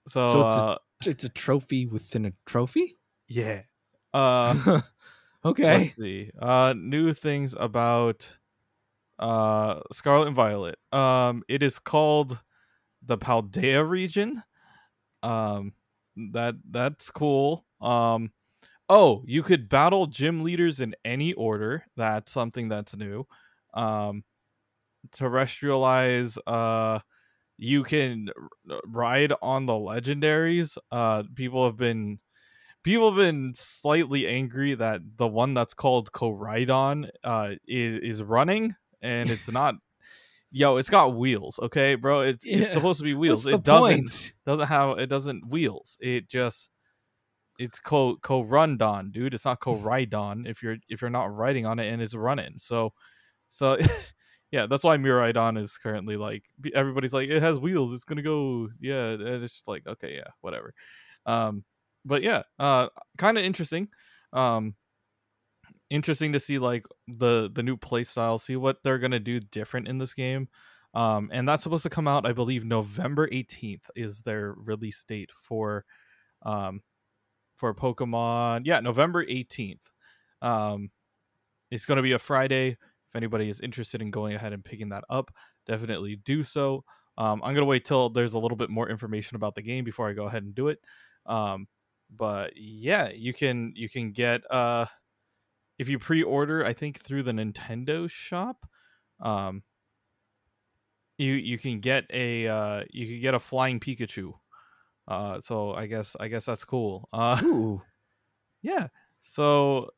so, 0.09 0.21
So 0.25 0.41
it's 0.41 0.57
a- 0.57 0.63
uh, 0.71 0.77
It's 1.05 1.23
a 1.23 1.29
trophy 1.29 1.85
within 1.87 2.25
a 2.25 2.33
trophy. 2.45 2.97
yeah 3.27 3.63
uh 4.13 4.81
okay. 5.45 5.93
Let's 5.93 5.95
see. 5.97 6.31
Uh 6.39 6.73
new 6.77 7.13
things 7.13 7.55
about 7.57 8.37
uh 9.19 9.81
Scarlet 9.91 10.27
and 10.27 10.35
Violet. 10.35 10.79
Um 10.91 11.43
it 11.47 11.63
is 11.63 11.79
called 11.79 12.41
the 13.01 13.17
Paldea 13.17 13.87
region. 13.89 14.43
Um 15.23 15.73
that 16.33 16.55
that's 16.69 17.11
cool. 17.11 17.65
Um 17.81 18.33
oh, 18.89 19.23
you 19.27 19.43
could 19.43 19.69
battle 19.69 20.07
gym 20.07 20.43
leaders 20.43 20.79
in 20.81 20.95
any 21.05 21.33
order. 21.33 21.85
That's 21.97 22.31
something 22.31 22.69
that's 22.69 22.95
new. 22.97 23.25
Um 23.73 24.23
Terastallize 25.11 26.37
uh 26.47 26.99
you 27.61 27.83
can 27.83 28.29
ride 28.87 29.33
on 29.41 29.65
the 29.65 29.73
legendaries. 29.73 30.77
Uh 30.91 31.23
people 31.35 31.65
have 31.65 31.77
been 31.77 32.19
people 32.83 33.09
have 33.11 33.17
been 33.17 33.53
slightly 33.53 34.25
angry 34.27 34.73
that 34.75 35.01
the 35.17 35.27
one 35.27 35.53
that's 35.53 35.73
called 35.73 36.11
Koraidon 36.13 37.09
uh 37.23 37.55
is, 37.67 37.99
is 38.01 38.23
running 38.23 38.75
and 39.01 39.29
it's 39.29 39.51
not 39.59 39.75
yo 40.51 40.77
it's 40.77 40.89
got 40.89 41.15
wheels 41.15 41.59
okay 41.61 41.95
bro 41.95 42.21
it's 42.21 42.45
Yeah. 42.45 42.59
it's 42.59 42.73
supposed 42.73 42.97
to 42.99 43.03
be 43.03 43.13
wheels 43.13 43.45
it 43.45 43.61
doesn't 43.61 43.95
point? 43.99 44.33
doesn't 44.45 44.67
have 44.67 44.97
it 44.97 45.07
doesn't 45.07 45.47
wheels 45.47 45.97
it 46.01 46.27
just 46.29 46.71
it's 47.59 47.79
co 47.79 48.15
Korundon 48.15 49.11
dude 49.11 49.33
it's 49.33 49.45
not 49.45 49.59
Koraidon 49.65 50.47
if 50.47 50.63
you're 50.63 50.77
if 50.87 51.01
you're 51.01 51.11
not 51.11 51.35
riding 51.35 51.65
on 51.65 51.77
it 51.79 51.91
and 51.91 52.01
it's 52.01 52.15
running 52.15 52.53
so 52.57 52.93
so 53.49 53.77
yeah 54.51 54.65
that's 54.65 54.83
why 54.83 54.97
Miraidon 54.97 55.57
is 55.57 55.77
currently 55.77 56.17
like 56.17 56.43
everybody's 56.73 57.13
like 57.13 57.29
it 57.29 57.41
has 57.41 57.59
wheels 57.59 57.93
it's 57.93 58.03
gonna 58.03 58.21
go 58.21 58.69
yeah 58.79 59.09
and 59.09 59.21
it's 59.21 59.53
just 59.53 59.67
like 59.67 59.85
okay 59.87 60.15
yeah 60.15 60.29
whatever 60.41 60.73
um 61.25 61.63
but 62.05 62.23
yeah, 62.23 62.43
uh, 62.57 62.87
kind 63.17 63.37
of 63.37 63.43
interesting. 63.43 63.89
Um, 64.33 64.75
interesting 65.89 66.33
to 66.33 66.39
see 66.39 66.59
like 66.59 66.85
the 67.07 67.49
the 67.53 67.63
new 67.63 67.77
play 67.77 68.03
style, 68.03 68.37
see 68.37 68.55
what 68.55 68.83
they're 68.83 68.99
gonna 68.99 69.19
do 69.19 69.39
different 69.39 69.87
in 69.87 69.97
this 69.97 70.13
game. 70.13 70.47
Um, 70.93 71.29
and 71.31 71.47
that's 71.47 71.63
supposed 71.63 71.83
to 71.83 71.89
come 71.89 72.07
out, 72.07 72.25
I 72.25 72.33
believe, 72.33 72.65
November 72.65 73.27
18th 73.27 73.89
is 73.95 74.21
their 74.23 74.53
release 74.53 75.03
date 75.03 75.31
for 75.35 75.85
um 76.43 76.81
for 77.57 77.73
Pokemon. 77.73 78.61
Yeah, 78.65 78.79
November 78.79 79.25
18th. 79.25 79.79
Um, 80.41 80.91
it's 81.71 81.85
to 81.97 82.01
be 82.01 82.13
a 82.13 82.19
Friday. 82.19 82.77
If 83.09 83.15
anybody 83.15 83.49
is 83.49 83.59
interested 83.61 84.01
in 84.01 84.11
going 84.11 84.35
ahead 84.35 84.53
and 84.53 84.63
picking 84.63 84.89
that 84.89 85.03
up, 85.09 85.31
definitely 85.65 86.15
do 86.17 86.43
so. 86.43 86.83
Um, 87.17 87.41
I'm 87.43 87.53
going 87.53 87.57
to 87.57 87.65
wait 87.65 87.85
till 87.85 88.09
there's 88.09 88.33
a 88.33 88.39
little 88.39 88.55
bit 88.55 88.69
more 88.69 88.89
information 88.89 89.35
about 89.35 89.55
the 89.55 89.61
game 89.61 89.83
before 89.83 90.09
I 90.09 90.13
go 90.13 90.25
ahead 90.25 90.43
and 90.43 90.55
do 90.55 90.67
it. 90.69 90.79
Um, 91.25 91.67
but 92.15 92.53
yeah, 92.55 93.09
you 93.09 93.33
can 93.33 93.73
you 93.75 93.87
can 93.87 94.11
get 94.11 94.41
uh 94.49 94.85
if 95.79 95.87
you 95.87 95.97
pre-order, 95.97 96.63
I 96.65 96.73
think 96.73 96.99
through 96.99 97.23
the 97.23 97.31
Nintendo 97.31 98.09
shop, 98.09 98.67
um, 99.21 99.63
you 101.17 101.33
you 101.33 101.57
can 101.57 101.79
get 101.79 102.05
a 102.13 102.47
uh, 102.47 102.83
you 102.91 103.07
can 103.07 103.21
get 103.21 103.33
a 103.33 103.39
flying 103.39 103.79
Pikachu. 103.79 104.33
Uh, 105.07 105.39
so 105.41 105.73
I 105.73 105.87
guess 105.87 106.15
I 106.19 106.27
guess 106.27 106.45
that's 106.45 106.65
cool. 106.65 107.07
Uh, 107.11 107.39
Ooh. 107.43 107.81
yeah. 108.61 108.87
So 109.21 109.89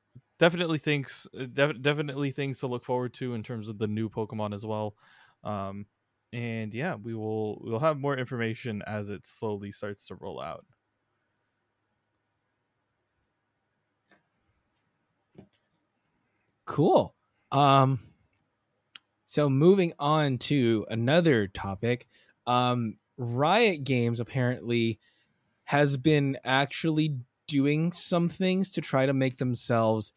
definitely 0.41 0.79
things 0.79 1.27
def- 1.53 1.81
definitely 1.81 2.31
things 2.31 2.59
to 2.61 2.67
look 2.67 2.85
forward 2.85 3.13
to 3.15 3.35
in 3.35 3.43
terms 3.43 3.69
of 3.69 3.79
the 3.79 3.87
new 3.87 4.09
Pokemon 4.09 4.53
as 4.55 4.65
well. 4.65 4.97
Um, 5.45 5.87
and 6.33 6.73
yeah, 6.75 6.95
we 6.95 7.15
will 7.15 7.59
we'll 7.63 7.79
have 7.79 7.99
more 7.99 8.17
information 8.17 8.83
as 8.87 9.09
it 9.09 9.25
slowly 9.25 9.71
starts 9.71 10.05
to 10.07 10.15
roll 10.15 10.41
out. 10.41 10.65
Cool. 16.65 17.13
Um 17.51 17.99
so 19.25 19.49
moving 19.49 19.93
on 19.99 20.37
to 20.37 20.85
another 20.89 21.47
topic, 21.47 22.07
um 22.47 22.97
Riot 23.17 23.83
Games 23.83 24.19
apparently 24.19 24.99
has 25.65 25.97
been 25.97 26.37
actually 26.45 27.17
doing 27.47 27.91
some 27.93 28.29
things 28.29 28.71
to 28.71 28.81
try 28.81 29.05
to 29.05 29.13
make 29.13 29.37
themselves 29.37 30.13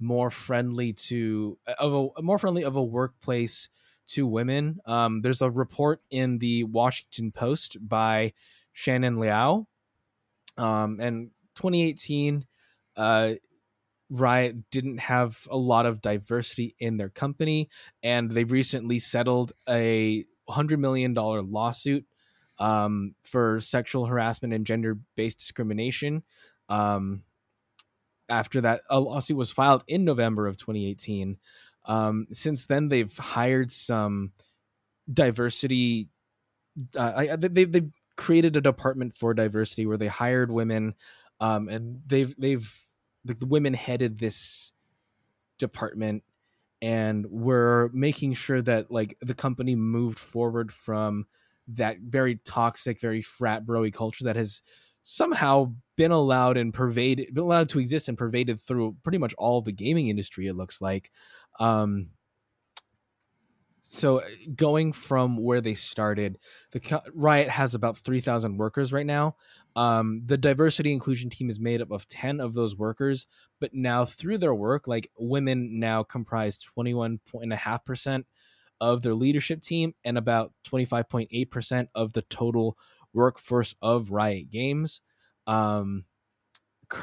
more 0.00 0.30
friendly 0.30 0.92
to 0.92 1.58
of 1.78 2.12
a 2.16 2.22
more 2.22 2.38
friendly 2.38 2.64
of 2.64 2.76
a 2.76 2.82
workplace 2.82 3.68
to 4.08 4.26
women. 4.26 4.78
Um, 4.86 5.20
there's 5.22 5.42
a 5.42 5.50
report 5.50 6.00
in 6.10 6.38
the 6.38 6.64
Washington 6.64 7.32
Post 7.32 7.76
by 7.80 8.32
Shannon 8.72 9.18
Liao, 9.18 9.66
um, 10.58 10.98
and 11.00 11.30
2018, 11.54 12.44
uh, 12.96 13.34
Riot 14.10 14.70
didn't 14.70 14.98
have 14.98 15.46
a 15.50 15.56
lot 15.56 15.86
of 15.86 16.00
diversity 16.00 16.74
in 16.78 16.96
their 16.96 17.10
company, 17.10 17.68
and 18.02 18.30
they 18.30 18.44
recently 18.44 18.98
settled 18.98 19.52
a 19.68 20.24
hundred 20.48 20.80
million 20.80 21.12
dollar 21.12 21.42
lawsuit 21.42 22.06
um, 22.58 23.14
for 23.22 23.60
sexual 23.60 24.06
harassment 24.06 24.54
and 24.54 24.64
gender 24.64 24.98
based 25.14 25.38
discrimination. 25.38 26.22
Um, 26.70 27.22
after 28.28 28.60
that, 28.62 28.82
a 28.90 29.00
lawsuit 29.00 29.36
was 29.36 29.52
filed 29.52 29.84
in 29.88 30.04
November 30.04 30.46
of 30.46 30.56
2018. 30.56 31.36
Um, 31.86 32.26
since 32.32 32.66
then, 32.66 32.88
they've 32.88 33.16
hired 33.16 33.70
some 33.70 34.32
diversity. 35.12 36.08
Uh, 36.96 37.36
they, 37.36 37.64
they've 37.64 37.90
created 38.16 38.56
a 38.56 38.60
department 38.60 39.16
for 39.16 39.34
diversity 39.34 39.86
where 39.86 39.96
they 39.96 40.06
hired 40.06 40.50
women, 40.50 40.94
um, 41.40 41.68
and 41.68 42.00
they've 42.06 42.34
they've 42.38 42.86
the 43.24 43.46
women 43.46 43.74
headed 43.74 44.18
this 44.18 44.72
department 45.58 46.22
and 46.80 47.26
we're 47.26 47.88
making 47.88 48.34
sure 48.34 48.62
that 48.62 48.90
like 48.90 49.16
the 49.20 49.34
company 49.34 49.74
moved 49.74 50.18
forward 50.18 50.72
from 50.72 51.26
that 51.66 51.98
very 51.98 52.36
toxic 52.44 53.00
very 53.00 53.20
frat 53.20 53.66
broy 53.66 53.92
culture 53.92 54.24
that 54.24 54.36
has 54.36 54.62
somehow 55.02 55.72
been 55.96 56.10
allowed 56.10 56.56
and 56.56 56.72
pervaded 56.72 57.34
been 57.34 57.44
allowed 57.44 57.68
to 57.68 57.78
exist 57.78 58.08
and 58.08 58.18
pervaded 58.18 58.60
through 58.60 58.96
pretty 59.02 59.18
much 59.18 59.34
all 59.38 59.60
the 59.60 59.72
gaming 59.72 60.08
industry 60.08 60.46
it 60.46 60.54
looks 60.54 60.80
like. 60.80 61.10
Um 61.58 62.10
so 63.90 64.22
going 64.54 64.92
from 64.92 65.38
where 65.38 65.62
they 65.62 65.74
started 65.74 66.38
the 66.72 67.02
riot 67.14 67.48
has 67.48 67.74
about 67.74 67.96
3000 67.96 68.58
workers 68.58 68.92
right 68.92 69.06
now. 69.06 69.36
Um, 69.76 70.22
the 70.26 70.36
diversity 70.36 70.92
inclusion 70.92 71.30
team 71.30 71.48
is 71.48 71.60
made 71.60 71.80
up 71.80 71.92
of 71.92 72.08
10 72.08 72.40
of 72.40 72.54
those 72.54 72.76
workers 72.76 73.26
but 73.60 73.72
now 73.72 74.04
through 74.04 74.38
their 74.38 74.54
work 74.54 74.88
like 74.88 75.10
women 75.18 75.78
now 75.78 76.02
comprise 76.02 76.58
21.5% 76.58 78.24
of 78.80 79.02
their 79.02 79.14
leadership 79.14 79.60
team 79.60 79.94
and 80.04 80.18
about 80.18 80.52
25.8% 80.66 81.88
of 81.94 82.12
the 82.12 82.22
total 82.22 82.76
workforce 83.12 83.74
of 83.82 84.10
riot 84.10 84.50
games 84.50 85.00
um, 85.46 86.04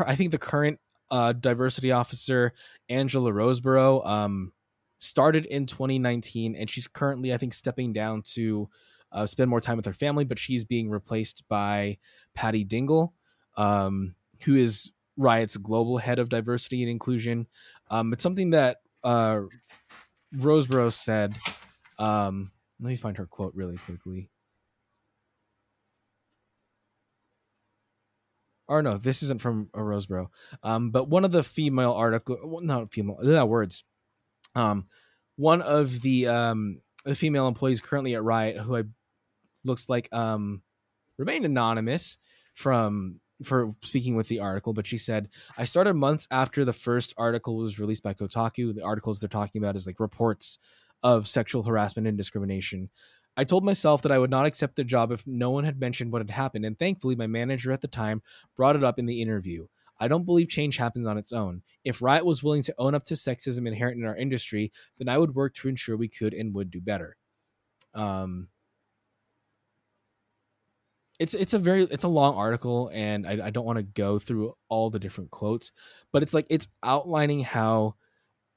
i 0.06 0.16
think 0.16 0.32
the 0.32 0.38
current 0.38 0.80
uh, 1.12 1.34
diversity 1.34 1.92
officer 1.92 2.52
Angela 2.90 3.32
Roseboro 3.32 4.04
um, 4.08 4.52
started 4.98 5.46
in 5.46 5.68
2019 5.68 6.56
and 6.56 6.68
she's 6.70 6.88
currently 6.88 7.34
i 7.34 7.38
think 7.38 7.54
stepping 7.54 7.94
down 7.94 8.24
to 8.34 8.68
uh, 9.16 9.26
spend 9.26 9.50
more 9.50 9.62
time 9.62 9.78
with 9.78 9.86
her 9.86 9.94
family, 9.94 10.26
but 10.26 10.38
she's 10.38 10.66
being 10.66 10.90
replaced 10.90 11.48
by 11.48 11.98
Patty 12.34 12.66
Dingle, 12.66 13.14
um, 13.56 14.14
who 14.42 14.56
is 14.56 14.92
Riot's 15.18 15.56
global 15.58 15.98
head 15.98 16.20
of 16.20 16.30
diversity 16.30 16.84
and 16.84 16.92
inclusion. 16.92 17.48
Um, 17.90 18.12
it's 18.12 18.24
something 18.24 18.50
that 18.52 18.78
uh, 19.04 19.42
Roseboro 20.36 20.92
said. 20.92 21.36
Um, 21.98 22.52
let 22.82 22.90
me 22.90 22.98
find 22.98 23.16
her 23.18 23.26
quote 23.26 23.56
really 23.56 23.78
quickly. 23.78 24.30
Or 28.68 28.82
no, 28.82 28.98
this 28.98 29.22
isn't 29.24 29.42
from 29.42 29.70
a 29.74 29.80
Roseboro. 29.80 30.28
Um, 30.64 30.92
but 30.92 31.08
one 31.08 31.24
of 31.24 31.32
the 31.32 31.44
female 31.44 31.94
article, 31.94 32.38
well, 32.44 32.62
not 32.62 32.92
female, 32.92 33.18
not 33.22 33.50
words. 33.50 33.84
Um, 34.56 34.88
one 35.36 35.62
of 35.62 36.02
the 36.02 36.28
um 36.28 36.82
the 37.04 37.16
female 37.16 37.48
employees 37.48 37.82
currently 37.82 38.16
at 38.16 38.24
Riot, 38.24 38.58
who 38.58 38.78
I 38.78 38.84
looks 39.64 39.90
like 39.90 40.12
um 40.14 40.62
remained 41.18 41.46
anonymous 41.46 42.18
from 42.56 43.20
for 43.44 43.70
speaking 43.84 44.16
with 44.16 44.28
the 44.28 44.40
article, 44.40 44.74
but 44.74 44.88
she 44.88 44.98
said, 44.98 45.30
I 45.58 45.66
started 45.66 45.96
months 45.96 46.28
after 46.32 46.64
the 46.64 46.74
first 46.74 47.14
article 47.18 47.58
was 47.58 47.80
released 47.80 48.04
by 48.04 48.14
Kotaku. 48.14 48.74
The 48.74 48.84
articles 48.84 49.20
they're 49.20 49.28
talking 49.28 49.62
about 49.62 49.76
is 49.76 49.86
like 49.86 50.00
reports 50.00 50.58
of 51.04 51.28
sexual 51.28 51.64
harassment 51.64 52.08
and 52.08 52.18
discrimination. 52.18 52.90
I 53.38 53.44
told 53.44 53.66
myself 53.66 54.02
that 54.04 54.12
I 54.12 54.20
would 54.20 54.30
not 54.30 54.46
accept 54.46 54.76
the 54.76 54.84
job 54.84 55.12
if 55.12 55.26
no 55.28 55.50
one 55.50 55.64
had 55.64 55.80
mentioned 55.80 56.12
what 56.12 56.22
had 56.22 56.30
happened, 56.30 56.66
and 56.66 56.78
thankfully, 56.78 57.16
my 57.16 57.28
manager 57.28 57.72
at 57.72 57.82
the 57.82 57.88
time 57.88 58.22
brought 58.56 58.76
it 58.76 58.84
up 58.84 59.00
in 59.00 59.06
the 59.06 59.22
interview. 59.22 59.68
I 60.00 60.08
don't 60.08 60.26
believe 60.26 60.50
change 60.50 60.78
happens 60.78 61.08
on 61.08 61.18
its 61.18 61.32
own. 61.32 61.62
If 61.84 62.02
Riot 62.02 62.26
was 62.26 62.44
willing 62.44 62.64
to 62.64 62.76
own 62.78 62.96
up 62.96 63.04
to 63.06 63.14
sexism 63.14 63.68
inherent 63.68 64.00
in 64.00 64.06
our 64.06 64.16
industry, 64.16 64.72
then 64.98 65.08
I 65.08 65.18
would 65.18 65.36
work 65.36 65.54
to 65.56 65.70
ensure 65.70 65.96
we 65.96 66.10
could 66.10 66.34
and 66.34 66.54
would 66.54 66.70
do 66.70 66.82
better. 66.82 67.16
Um, 67.94 68.50
it's 71.18 71.34
it's 71.34 71.54
a 71.54 71.60
very 71.60 71.84
it's 71.84 72.04
a 72.04 72.10
long 72.10 72.36
article 72.36 72.92
and 72.94 73.26
I, 73.26 73.46
I 73.46 73.50
don't 73.50 73.66
want 73.66 73.78
to 73.78 73.84
go 73.84 74.20
through 74.20 74.54
all 74.68 74.90
the 74.90 75.00
different 75.00 75.32
quotes, 75.32 75.72
but 76.12 76.24
it's 76.24 76.34
like 76.34 76.46
it's 76.50 76.68
outlining 76.84 77.40
how 77.40 77.96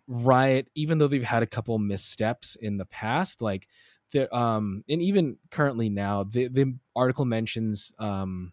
Riot, 0.09 0.68
even 0.74 0.99
though 0.99 1.07
they've 1.07 1.22
had 1.22 1.43
a 1.43 1.47
couple 1.47 1.79
missteps 1.79 2.57
in 2.57 2.79
the 2.79 2.87
past, 2.87 3.43
like 3.43 3.68
there 4.12 4.34
um 4.34 4.84
and 4.88 5.02
even 5.02 5.36
currently 5.50 5.88
now, 5.88 6.24
the 6.24 6.48
the 6.48 6.76
article 6.96 7.24
mentions 7.24 7.92
um 7.98 8.52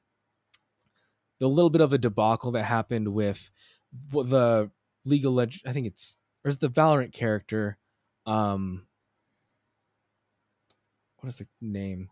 the 1.39 1.47
little 1.47 1.69
bit 1.69 1.81
of 1.81 1.93
a 1.93 1.97
debacle 1.97 2.51
that 2.51 2.63
happened 2.63 3.09
with 3.09 3.49
the 4.11 4.71
legal 5.05 5.33
leg 5.33 5.55
I 5.65 5.73
think 5.73 5.87
it's 5.87 6.17
there's 6.43 6.57
the 6.57 6.69
Valorant 6.69 7.13
character. 7.13 7.77
Um 8.25 8.87
what 11.17 11.29
is 11.29 11.37
the 11.39 11.47
name? 11.59 12.09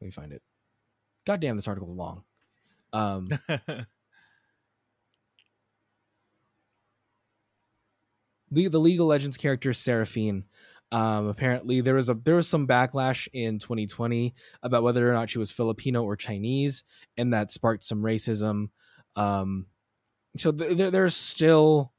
Let 0.00 0.06
me 0.06 0.10
find 0.10 0.32
it. 0.32 0.42
God 1.26 1.40
damn, 1.40 1.56
this 1.56 1.68
article 1.68 1.90
is 1.90 1.94
long. 1.94 2.24
Um, 2.92 3.26
the 8.50 8.68
the 8.68 8.78
League 8.78 9.00
of 9.00 9.06
Legends 9.06 9.36
character 9.36 9.74
Seraphine. 9.74 10.44
Um, 10.92 11.26
apparently, 11.26 11.80
there 11.80 11.94
was 11.94 12.10
a 12.10 12.14
there 12.14 12.36
was 12.36 12.48
some 12.48 12.66
backlash 12.66 13.28
in 13.32 13.58
2020 13.58 14.34
about 14.62 14.82
whether 14.82 15.08
or 15.10 15.14
not 15.14 15.28
she 15.28 15.38
was 15.38 15.50
Filipino 15.50 16.04
or 16.04 16.16
Chinese, 16.16 16.84
and 17.16 17.32
that 17.32 17.50
sparked 17.50 17.82
some 17.82 18.02
racism. 18.02 18.68
Um, 19.16 19.66
so 20.36 20.52
th- 20.52 20.76
th- 20.76 20.92
there's 20.92 21.16
still 21.16 21.92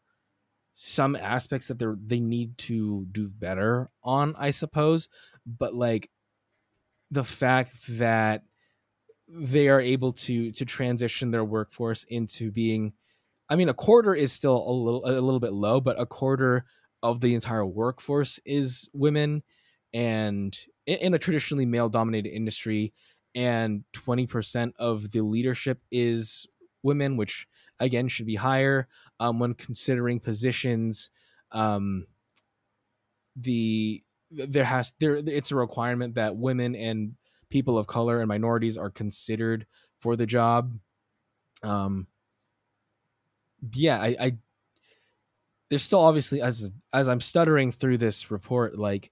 some 0.74 1.16
aspects 1.16 1.68
that 1.68 1.80
they 1.80 1.88
they 2.06 2.20
need 2.20 2.58
to 2.60 3.06
do 3.12 3.28
better 3.28 3.90
on, 4.04 4.36
I 4.38 4.52
suppose. 4.52 5.10
But 5.46 5.74
like 5.74 6.10
the 7.12 7.24
fact 7.24 7.74
that 7.98 8.44
they 9.28 9.68
are 9.68 9.82
able 9.82 10.14
to 10.14 10.52
to 10.52 10.66
transition 10.66 11.32
their 11.32 11.44
workforce 11.44 12.06
into 12.06 12.52
being 12.52 12.94
I 13.50 13.56
mean 13.56 13.70
a 13.70 13.74
quarter 13.74 14.16
is 14.16 14.32
still 14.32 14.56
a 14.56 14.72
little 14.72 15.06
a 15.06 15.20
little 15.20 15.40
bit 15.40 15.54
low, 15.54 15.82
but 15.82 16.00
a 16.00 16.06
quarter 16.06 16.66
of 17.04 17.22
the 17.22 17.34
entire 17.34 17.66
workforce 17.66 18.40
is 18.46 18.90
women 18.94 19.44
and 19.94 20.58
in 20.86 21.14
a 21.14 21.20
traditionally 21.20 21.66
male 21.66 21.90
dominated 21.90 22.30
industry 22.30 22.94
and 23.36 23.84
20% 23.94 24.72
of 24.80 25.12
the 25.12 25.22
leadership 25.22 25.80
is 25.92 26.48
women 26.84 27.18
which 27.18 27.48
again 27.80 28.08
should 28.08 28.26
be 28.26 28.36
higher 28.36 28.88
um, 29.20 29.40
when 29.40 29.54
considering 29.54 30.20
positions 30.20 31.10
um, 31.52 32.06
the 33.36 34.04
there 34.30 34.66
has 34.66 34.94
there 35.00 35.16
it's 35.16 35.52
a 35.52 35.56
requirement 35.56 36.16
that 36.16 36.36
women 36.36 36.76
and 36.76 37.14
people 37.50 37.78
of 37.78 37.88
color 37.88 38.20
and 38.20 38.28
minorities 38.28 38.78
are 38.78 38.90
considered 38.90 39.66
for 40.02 40.16
the 40.16 40.26
job. 40.26 40.74
Um 41.64 42.08
yeah 43.74 44.00
i 44.00 44.16
i 44.20 44.38
there's 45.70 45.84
still 45.84 46.02
obviously 46.02 46.42
as 46.42 46.70
as 46.94 47.08
i'm 47.08 47.22
stuttering 47.22 47.72
through 47.72 47.98
this 47.98 48.32
report 48.32 48.78
like 48.78 49.12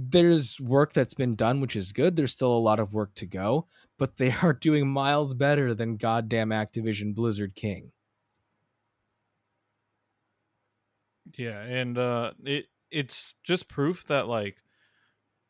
there's 0.00 0.60
work 0.60 0.92
that's 0.92 1.14
been 1.14 1.34
done 1.34 1.60
which 1.60 1.74
is 1.74 1.92
good. 1.92 2.14
There's 2.14 2.30
still 2.30 2.52
a 2.52 2.58
lot 2.58 2.78
of 2.78 2.94
work 2.94 3.14
to 3.16 3.26
go 3.26 3.66
but 3.98 4.16
they 4.16 4.30
are 4.42 4.52
doing 4.60 4.88
miles 4.88 5.34
better 5.34 5.74
than 5.74 5.96
goddamn 5.96 6.50
activision 6.50 7.14
blizzard 7.14 7.54
king. 7.54 7.90
Yeah 11.36 11.60
and 11.60 11.98
uh 11.98 12.32
it 12.44 12.66
it's 12.90 13.34
just 13.42 13.68
proof 13.68 14.06
that 14.06 14.28
like 14.28 14.58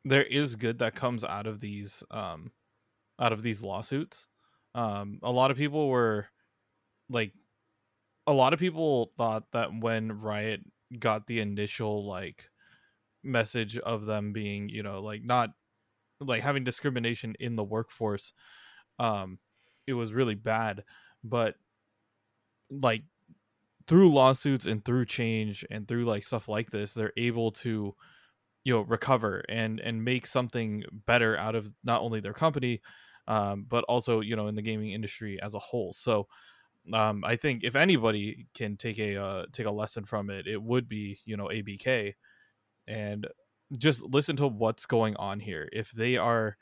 there 0.04 0.24
is 0.24 0.56
good 0.56 0.78
that 0.78 0.94
comes 0.94 1.24
out 1.24 1.46
of 1.46 1.60
these 1.60 2.02
um 2.10 2.52
out 3.20 3.32
of 3.32 3.42
these 3.42 3.62
lawsuits. 3.62 4.26
Um 4.74 5.20
a 5.22 5.30
lot 5.30 5.50
of 5.50 5.56
people 5.56 5.88
were 5.88 6.26
like 7.10 7.32
a 8.28 8.34
lot 8.34 8.54
of 8.54 8.60
people 8.60 9.12
thought 9.18 9.52
that 9.52 9.70
when 9.74 10.12
riot 10.12 10.62
got 11.00 11.28
the 11.28 11.40
initial 11.40 12.06
like 12.06 12.50
message 13.24 13.78
of 13.78 14.06
them 14.06 14.32
being 14.32 14.68
you 14.68 14.82
know 14.82 15.02
like 15.02 15.22
not 15.24 15.50
like 16.20 16.42
having 16.42 16.64
discrimination 16.64 17.36
in 17.40 17.56
the 17.56 17.64
workforce 17.64 18.32
um 18.98 19.38
it 19.86 19.94
was 19.94 20.12
really 20.12 20.36
bad. 20.36 20.84
But 21.24 21.56
like 22.70 23.04
through 23.86 24.12
lawsuits 24.12 24.66
and 24.66 24.84
through 24.84 25.06
change 25.06 25.64
and 25.70 25.88
through 25.88 26.04
like 26.04 26.22
stuff 26.24 26.48
like 26.48 26.70
this 26.70 26.94
they're 26.94 27.12
able 27.16 27.52
to 27.52 27.94
you 28.64 28.74
know 28.74 28.82
recover 28.82 29.44
and 29.48 29.80
and 29.80 30.04
make 30.04 30.26
something 30.26 30.84
better 30.92 31.36
out 31.38 31.54
of 31.54 31.72
not 31.84 32.02
only 32.02 32.20
their 32.20 32.34
company 32.34 32.80
um, 33.28 33.64
but 33.68 33.84
also 33.84 34.20
you 34.20 34.36
know 34.36 34.48
in 34.48 34.56
the 34.56 34.62
gaming 34.62 34.92
industry 34.92 35.40
as 35.42 35.54
a 35.54 35.58
whole. 35.60 35.92
So 35.92 36.28
um, 36.94 37.24
i 37.24 37.36
think 37.36 37.64
if 37.64 37.76
anybody 37.76 38.46
can 38.54 38.76
take 38.76 38.98
a 38.98 39.16
uh, 39.16 39.44
take 39.52 39.66
a 39.66 39.70
lesson 39.70 40.04
from 40.04 40.30
it 40.30 40.46
it 40.46 40.62
would 40.62 40.88
be 40.88 41.18
you 41.24 41.36
know 41.36 41.48
abk 41.48 42.14
and 42.86 43.26
just 43.76 44.02
listen 44.02 44.36
to 44.36 44.48
what's 44.48 44.86
going 44.86 45.16
on 45.16 45.40
here. 45.40 45.68
If 45.72 45.90
they 45.92 46.16
are 46.16 46.56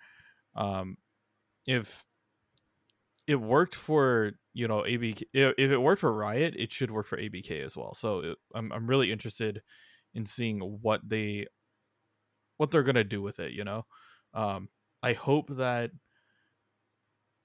um 0.55 0.97
if 1.67 2.05
it 3.27 3.37
worked 3.37 3.75
for 3.75 4.33
you 4.55 4.69
know 4.69 4.83
abk 4.83 5.23
if 5.35 5.59
it 5.59 5.77
worked 5.79 6.01
for 6.01 6.13
riot 6.13 6.55
it 6.57 6.73
should 6.73 6.91
work 6.91 7.07
for 7.07 7.19
abk 7.19 7.51
as 7.65 7.77
well. 7.77 7.95
So 7.95 8.21
it, 8.21 8.39
I'm, 8.55 8.73
I'm 8.73 8.87
really 8.87 9.13
interested 9.13 9.63
in 10.15 10.27
seeing 10.27 10.61
what 10.61 11.01
they 11.09 11.47
what 12.57 12.71
they're 12.71 12.83
gonna 12.83 13.05
do 13.05 13.23
with 13.23 13.39
it 13.39 13.53
you 13.53 13.65
know? 13.65 13.87
Um 14.35 14.69
i 15.03 15.13
hope 15.13 15.49
that 15.57 15.91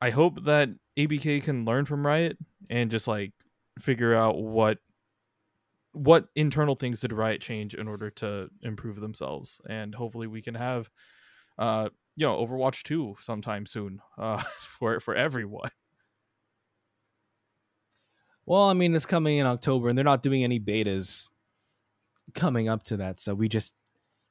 i 0.02 0.10
hope 0.10 0.44
that 0.44 0.70
abk 0.98 1.44
can 1.44 1.66
learn 1.66 1.86
from 1.86 2.06
riot 2.06 2.38
and 2.70 2.92
just 2.92 3.08
like 3.08 3.32
figure 3.80 4.16
out 4.16 4.38
what 4.38 4.80
what 5.94 6.28
internal 6.36 6.76
things 6.76 7.02
did 7.02 7.12
riot 7.12 7.42
change 7.42 7.76
in 7.76 7.88
order 7.88 8.10
to 8.10 8.50
improve 8.62 9.00
themselves. 9.00 9.60
And 9.68 9.94
hopefully 9.94 10.28
we 10.28 10.42
can 10.42 10.56
have 10.56 10.90
uh 11.58 11.90
you 12.16 12.26
know 12.26 12.38
overwatch 12.38 12.84
2 12.84 13.18
sometime 13.20 13.66
soon 13.66 14.00
uh 14.18 14.38
for 14.62 15.00
for 15.00 15.16
everyone. 15.16 15.72
Well 18.46 18.64
i 18.64 18.74
mean 18.74 18.96
it's 18.96 19.06
coming 19.06 19.38
in 19.38 19.46
october 19.46 19.90
and 19.90 19.98
they're 19.98 20.06
not 20.06 20.24
doing 20.24 20.44
any 20.44 20.60
betas 20.60 21.30
coming 22.34 22.70
up 22.70 22.84
to 22.84 22.98
that. 22.98 23.20
So 23.20 23.34
we 23.34 23.50
just 23.50 23.74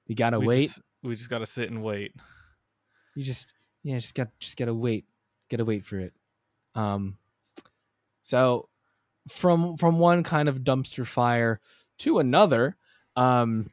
we 0.08 0.14
gotta 0.14 0.40
we 0.40 0.46
wait. 0.46 0.68
just, 0.68 0.80
we 1.02 1.16
just 1.16 1.30
gotta 1.30 1.46
sit 1.46 1.70
and 1.70 1.82
wait. 1.82 2.12
You 3.14 3.24
just 3.24 3.52
yeah 3.82 3.98
just 3.98 4.14
got 4.14 4.28
just 4.40 4.56
gotta 4.56 4.74
wait 4.74 5.04
gotta 5.50 5.64
wait 5.64 5.84
for 5.84 5.98
it. 5.98 6.12
Um 6.74 7.18
so 8.22 8.68
from 9.28 9.76
from 9.76 9.98
one 9.98 10.22
kind 10.22 10.48
of 10.48 10.60
dumpster 10.60 11.06
fire 11.06 11.60
to 11.98 12.18
another 12.18 12.76
um 13.16 13.70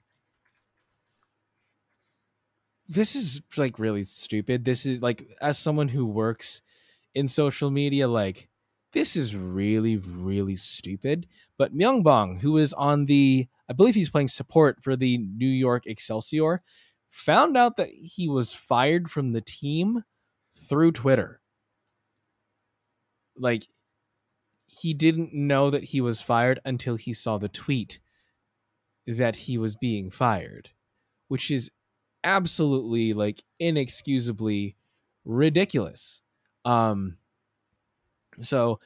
this 2.90 3.16
is 3.16 3.42
like 3.58 3.80
really 3.80 4.06
stupid. 4.06 4.64
This 4.64 4.86
is 4.86 5.02
like 5.02 5.28
as 5.42 5.58
someone 5.60 5.90
who 5.90 6.06
works 6.06 6.62
in 7.14 7.28
social 7.28 7.70
media 7.70 8.08
like 8.08 8.50
this 8.94 9.16
is 9.16 9.36
really 9.36 9.98
really 9.98 10.56
stupid. 10.56 11.28
But 11.58 11.76
myungbong 11.76 12.42
who 12.42 12.58
is 12.58 12.74
on 12.74 13.06
the 13.06 13.48
i 13.70 13.74
believe 13.74 13.96
he's 13.96 14.10
playing 14.10 14.28
support 14.28 14.84
for 14.84 14.96
the 14.96 15.18
new 15.18 15.48
york 15.48 15.86
excelsior 15.86 16.62
found 17.10 17.58
out 17.58 17.76
that 17.78 17.90
he 17.90 18.30
was 18.30 18.54
fired 18.54 19.10
from 19.10 19.32
the 19.32 19.42
team 19.42 20.04
through 20.56 20.92
twitter 20.92 21.42
like 23.40 23.68
he 24.68 24.94
didn't 24.94 25.34
know 25.34 25.70
that 25.70 25.86
he 25.86 26.02
was 26.02 26.22
fired 26.22 26.60
until 26.66 26.96
he 26.96 27.14
saw 27.14 27.38
the 27.38 27.48
tweet 27.48 28.00
that 29.06 29.36
he 29.36 29.58
was 29.58 29.76
being 29.76 30.10
fired, 30.10 30.70
which 31.30 31.50
is 31.50 31.72
absolutely 32.24 33.14
like 33.14 33.44
inexcusably 33.60 34.76
ridiculous. 35.24 36.22
Um 36.66 37.18
so 38.42 38.80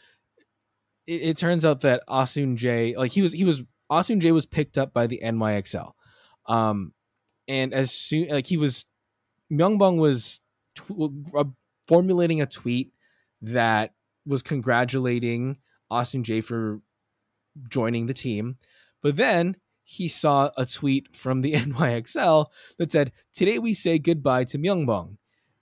it, 1.08 1.22
it 1.22 1.38
turns 1.38 1.66
out 1.66 1.82
that 1.82 2.04
Ansoonjae 2.08 2.96
like 2.96 3.12
he 3.12 3.22
was 3.22 3.34
he 3.34 3.44
was 3.44 3.64
Ansoonjae 3.92 4.34
was 4.34 4.46
picked 4.46 4.78
up 4.78 4.94
by 4.94 5.08
the 5.08 5.20
NYXL. 5.24 5.94
Um 6.46 6.94
and 7.48 7.74
as 7.74 7.92
soon 7.92 8.28
like 8.28 8.46
he 8.46 8.58
was 8.58 8.86
Myungbong 9.52 9.98
was 9.98 10.42
tw- 10.76 11.36
uh, 11.36 11.44
formulating 11.88 12.42
a 12.42 12.46
tweet 12.46 12.94
that 13.42 13.94
was 14.26 14.42
congratulating 14.42 15.58
Ansoonjae 15.92 16.44
for 16.44 16.82
joining 17.70 18.06
the 18.06 18.14
team. 18.14 18.58
But 19.02 19.16
then 19.16 19.56
he 19.84 20.08
saw 20.08 20.52
a 20.58 20.66
tweet 20.66 21.16
from 21.16 21.42
the 21.42 21.54
NYXL 21.56 22.46
that 22.78 22.92
said, 22.92 23.12
Today 23.34 23.60
we 23.60 23.74
say 23.74 24.00
goodbye 24.00 24.46
to 24.46 24.58
Myungbong. 24.58 25.18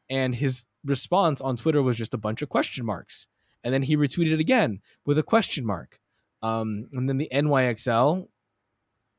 And 0.10 0.34
his 0.34 0.66
response 0.86 1.42
on 1.42 1.56
Twitter 1.56 1.84
was 1.84 1.98
just 1.98 2.14
a 2.14 2.18
bunch 2.18 2.42
of 2.42 2.50
question 2.50 2.86
marks. 2.86 3.28
And 3.64 3.74
then 3.74 3.84
he 3.84 3.98
retweeted 3.98 4.40
again 4.40 4.80
with 5.06 5.18
a 5.18 5.24
question 5.24 5.66
mark. 5.66 6.00
Um, 6.42 6.88
and 6.94 7.10
then 7.10 7.18
the 7.18 7.30
NYXL 7.32 8.28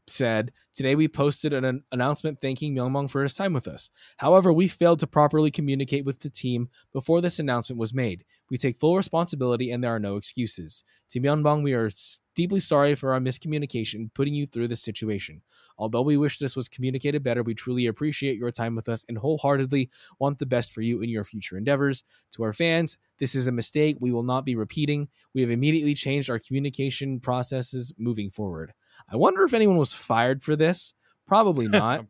said, 0.06 0.52
Today 0.74 0.94
we 0.94 1.08
posted 1.08 1.52
an, 1.52 1.64
an 1.64 1.82
announcement 1.92 2.40
thanking 2.40 2.74
Myungbong 2.74 3.10
for 3.10 3.22
his 3.22 3.34
time 3.34 3.52
with 3.52 3.68
us. 3.68 3.90
However, 4.16 4.52
we 4.52 4.68
failed 4.68 5.00
to 5.00 5.06
properly 5.06 5.50
communicate 5.50 6.04
with 6.04 6.20
the 6.20 6.30
team 6.30 6.68
before 6.92 7.20
this 7.20 7.38
announcement 7.38 7.78
was 7.78 7.92
made. 7.92 8.24
We 8.50 8.56
take 8.56 8.80
full 8.80 8.96
responsibility 8.96 9.70
and 9.70 9.82
there 9.82 9.94
are 9.94 10.00
no 10.00 10.16
excuses. 10.16 10.84
To 11.10 11.20
Myungbong, 11.20 11.62
we 11.62 11.74
are 11.74 11.90
deeply 12.34 12.60
sorry 12.60 12.94
for 12.94 13.12
our 13.12 13.20
miscommunication 13.20 14.12
putting 14.14 14.34
you 14.34 14.46
through 14.46 14.68
this 14.68 14.82
situation. 14.82 15.42
Although 15.76 16.02
we 16.02 16.16
wish 16.16 16.38
this 16.38 16.56
was 16.56 16.68
communicated 16.68 17.22
better, 17.22 17.42
we 17.42 17.54
truly 17.54 17.86
appreciate 17.86 18.38
your 18.38 18.50
time 18.50 18.74
with 18.74 18.88
us 18.88 19.04
and 19.08 19.18
wholeheartedly 19.18 19.90
want 20.18 20.38
the 20.38 20.46
best 20.46 20.72
for 20.72 20.82
you 20.82 21.02
in 21.02 21.10
your 21.10 21.24
future 21.24 21.58
endeavors. 21.58 22.04
To 22.32 22.42
our 22.44 22.52
fans, 22.52 22.96
this 23.18 23.34
is 23.34 23.46
a 23.46 23.52
mistake 23.52 23.96
we 24.00 24.12
will 24.12 24.22
not 24.22 24.44
be 24.44 24.56
repeating. 24.56 25.08
We 25.34 25.42
have 25.42 25.50
immediately 25.50 25.94
changed 25.94 26.30
our 26.30 26.38
communication 26.38 27.20
processes 27.20 27.92
moving 27.98 28.30
forward. 28.30 28.72
I 29.08 29.16
wonder 29.16 29.42
if 29.44 29.54
anyone 29.54 29.76
was 29.76 29.92
fired 29.92 30.42
for 30.42 30.56
this. 30.56 30.94
Probably 31.26 31.68
not. 31.68 32.06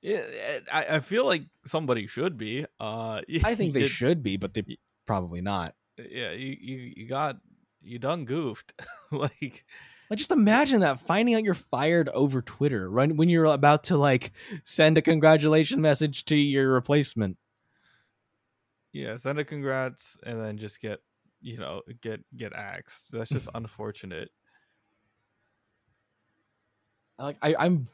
yeah, 0.00 0.22
I, 0.72 0.84
I 0.96 1.00
feel 1.00 1.26
like 1.26 1.42
somebody 1.66 2.06
should 2.06 2.36
be. 2.38 2.66
Uh, 2.80 3.20
I 3.44 3.54
think 3.54 3.74
they 3.74 3.86
should 3.86 4.22
be, 4.22 4.36
but 4.36 4.54
they 4.54 4.64
probably 5.06 5.40
not. 5.40 5.74
Yeah, 5.98 6.32
you 6.32 6.56
you, 6.58 6.92
you 6.96 7.06
got 7.06 7.36
you 7.82 7.98
done 7.98 8.24
goofed. 8.24 8.72
like 9.10 9.64
like 10.10 10.18
just 10.18 10.30
imagine 10.30 10.80
that 10.80 11.00
finding 11.00 11.34
out 11.34 11.44
you're 11.44 11.54
fired 11.54 12.08
over 12.10 12.42
Twitter 12.42 12.90
right 12.90 13.14
when 13.14 13.28
you're 13.28 13.44
about 13.46 13.84
to 13.84 13.96
like 13.96 14.32
send 14.64 14.98
a 14.98 15.02
congratulation 15.02 15.80
message 15.80 16.24
to 16.26 16.36
your 16.36 16.72
replacement. 16.72 17.36
Yeah, 18.92 19.16
send 19.16 19.38
a 19.38 19.44
congrats 19.44 20.18
and 20.24 20.40
then 20.40 20.58
just 20.58 20.80
get 20.80 21.00
you 21.40 21.58
know 21.58 21.82
get 22.00 22.20
get 22.36 22.52
axed. 22.52 23.12
That's 23.12 23.30
just 23.30 23.48
like 27.22 27.36
I, 27.42 27.54
I'm 27.58 27.86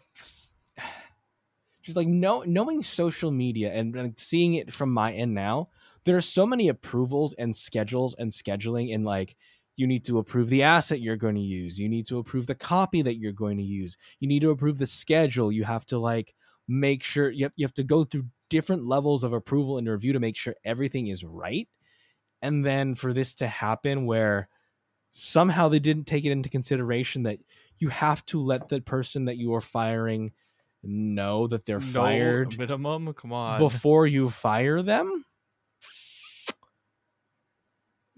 just 1.82 1.96
like 1.96 2.08
know, 2.08 2.42
knowing 2.46 2.82
social 2.82 3.30
media 3.30 3.72
and, 3.72 3.94
and 3.96 4.18
seeing 4.18 4.54
it 4.54 4.72
from 4.72 4.92
my 4.92 5.12
end 5.12 5.34
now, 5.34 5.68
there 6.04 6.16
are 6.16 6.22
so 6.22 6.46
many 6.46 6.68
approvals 6.68 7.34
and 7.34 7.54
schedules 7.54 8.14
and 8.18 8.30
scheduling 8.30 8.94
and 8.94 9.04
like 9.04 9.36
you 9.76 9.86
need 9.86 10.04
to 10.04 10.18
approve 10.18 10.48
the 10.48 10.64
asset 10.64 11.00
you're 11.00 11.16
going 11.16 11.36
to 11.36 11.40
use. 11.40 11.78
You 11.78 11.88
need 11.88 12.06
to 12.06 12.18
approve 12.18 12.46
the 12.46 12.54
copy 12.54 13.00
that 13.02 13.18
you're 13.18 13.32
going 13.32 13.58
to 13.58 13.62
use. 13.62 13.96
You 14.18 14.26
need 14.26 14.40
to 14.40 14.50
approve 14.50 14.78
the 14.78 14.86
schedule. 14.86 15.52
You 15.52 15.64
have 15.64 15.86
to 15.86 15.98
like 15.98 16.34
make 16.66 17.04
sure 17.04 17.30
you 17.30 17.44
have, 17.44 17.52
you 17.56 17.64
have 17.64 17.74
to 17.74 17.84
go 17.84 18.02
through 18.02 18.24
different 18.50 18.86
levels 18.86 19.22
of 19.22 19.32
approval 19.32 19.78
and 19.78 19.88
review 19.88 20.12
to 20.14 20.20
make 20.20 20.36
sure 20.36 20.56
everything 20.64 21.06
is 21.06 21.22
right. 21.22 21.68
And 22.42 22.64
then 22.64 22.94
for 22.94 23.12
this 23.12 23.34
to 23.36 23.46
happen 23.46 24.06
where 24.06 24.48
somehow 25.10 25.68
they 25.68 25.78
didn't 25.78 26.06
take 26.06 26.24
it 26.24 26.32
into 26.32 26.48
consideration 26.48 27.22
that 27.24 27.38
you 27.78 27.88
have 27.88 28.24
to 28.26 28.42
let 28.42 28.68
the 28.68 28.80
person 28.80 29.26
that 29.26 29.36
you 29.36 29.54
are 29.54 29.60
firing 29.60 30.32
know 30.82 31.46
that 31.46 31.64
they're 31.64 31.80
No 31.80 31.86
fired 31.86 32.58
minimum. 32.58 33.12
Come 33.14 33.32
on. 33.32 33.58
before 33.58 34.06
you 34.06 34.28
fire 34.28 34.82
them 34.82 35.24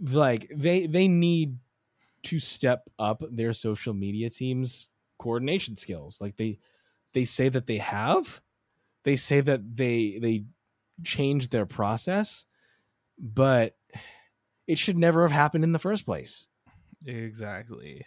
like 0.00 0.50
they 0.54 0.86
they 0.86 1.08
need 1.08 1.58
to 2.22 2.38
step 2.38 2.88
up 2.98 3.22
their 3.30 3.52
social 3.52 3.94
media 3.94 4.30
team's 4.30 4.90
coordination 5.18 5.76
skills 5.76 6.20
like 6.20 6.36
they 6.36 6.58
they 7.12 7.24
say 7.24 7.48
that 7.48 7.66
they 7.66 7.78
have 7.78 8.40
they 9.04 9.16
say 9.16 9.40
that 9.40 9.60
they 9.76 10.18
they 10.20 10.44
changed 11.04 11.50
their 11.50 11.66
process 11.66 12.44
but 13.18 13.76
it 14.66 14.78
should 14.78 14.96
never 14.96 15.22
have 15.22 15.32
happened 15.32 15.64
in 15.64 15.72
the 15.72 15.78
first 15.78 16.04
place 16.06 16.48
exactly. 17.06 18.06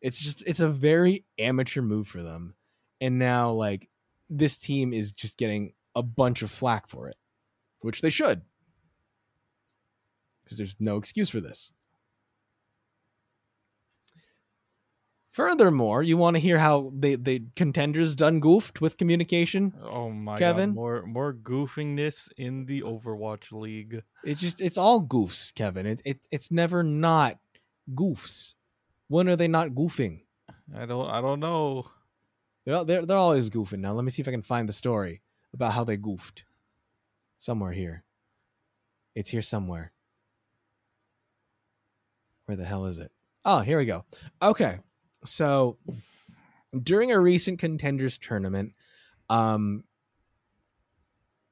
It's 0.00 0.20
just 0.20 0.42
it's 0.46 0.60
a 0.60 0.68
very 0.68 1.24
amateur 1.38 1.82
move 1.82 2.06
for 2.08 2.22
them 2.22 2.54
and 3.00 3.18
now 3.18 3.50
like 3.52 3.88
this 4.28 4.56
team 4.56 4.92
is 4.92 5.12
just 5.12 5.36
getting 5.38 5.72
a 5.94 6.02
bunch 6.02 6.42
of 6.42 6.50
flack 6.50 6.86
for 6.86 7.08
it 7.08 7.16
which 7.80 8.00
they 8.00 8.10
should 8.10 8.42
because 10.44 10.56
there's 10.58 10.76
no 10.78 10.96
excuse 10.96 11.28
for 11.28 11.40
this 11.40 11.72
furthermore 15.30 16.02
you 16.02 16.16
want 16.16 16.34
to 16.36 16.40
hear 16.40 16.58
how 16.58 16.90
they 16.94 17.14
they 17.14 17.40
contenders 17.56 18.14
done 18.14 18.40
goofed 18.40 18.80
with 18.80 18.96
communication 18.96 19.72
Oh 19.82 20.10
my 20.10 20.38
Kevin? 20.38 20.70
god. 20.70 20.74
More 20.74 21.06
more 21.06 21.32
goofiness 21.32 22.28
in 22.36 22.66
the 22.66 22.82
Overwatch 22.82 23.52
League. 23.52 24.02
it's 24.24 24.40
just 24.40 24.60
it's 24.60 24.78
all 24.78 25.00
goofs 25.02 25.54
kevin 25.54 25.86
it, 25.86 26.02
it 26.04 26.26
it's 26.30 26.50
never 26.50 26.82
not 26.82 27.38
goofs 27.94 28.54
when 29.10 29.28
are 29.28 29.36
they 29.36 29.48
not 29.48 29.70
goofing 29.70 30.22
I 30.76 30.86
don't 30.86 31.08
I 31.08 31.20
don't 31.20 31.40
know. 31.40 31.90
They're, 32.64 32.84
they're, 32.84 33.06
they're 33.06 33.16
always 33.16 33.50
goofing. 33.50 33.78
Now, 33.78 33.92
let 33.92 34.04
me 34.04 34.10
see 34.10 34.22
if 34.22 34.28
I 34.28 34.32
can 34.32 34.42
find 34.42 34.68
the 34.68 34.72
story 34.72 35.22
about 35.52 35.72
how 35.72 35.84
they 35.84 35.96
goofed. 35.96 36.44
Somewhere 37.38 37.72
here. 37.72 38.04
It's 39.14 39.30
here 39.30 39.42
somewhere. 39.42 39.92
Where 42.44 42.56
the 42.56 42.64
hell 42.64 42.84
is 42.84 42.98
it? 42.98 43.10
Oh, 43.44 43.60
here 43.60 43.78
we 43.78 43.86
go. 43.86 44.04
Okay. 44.42 44.78
So, 45.24 45.78
during 46.82 47.12
a 47.12 47.18
recent 47.18 47.58
contenders 47.58 48.18
tournament, 48.18 48.74
um, 49.30 49.84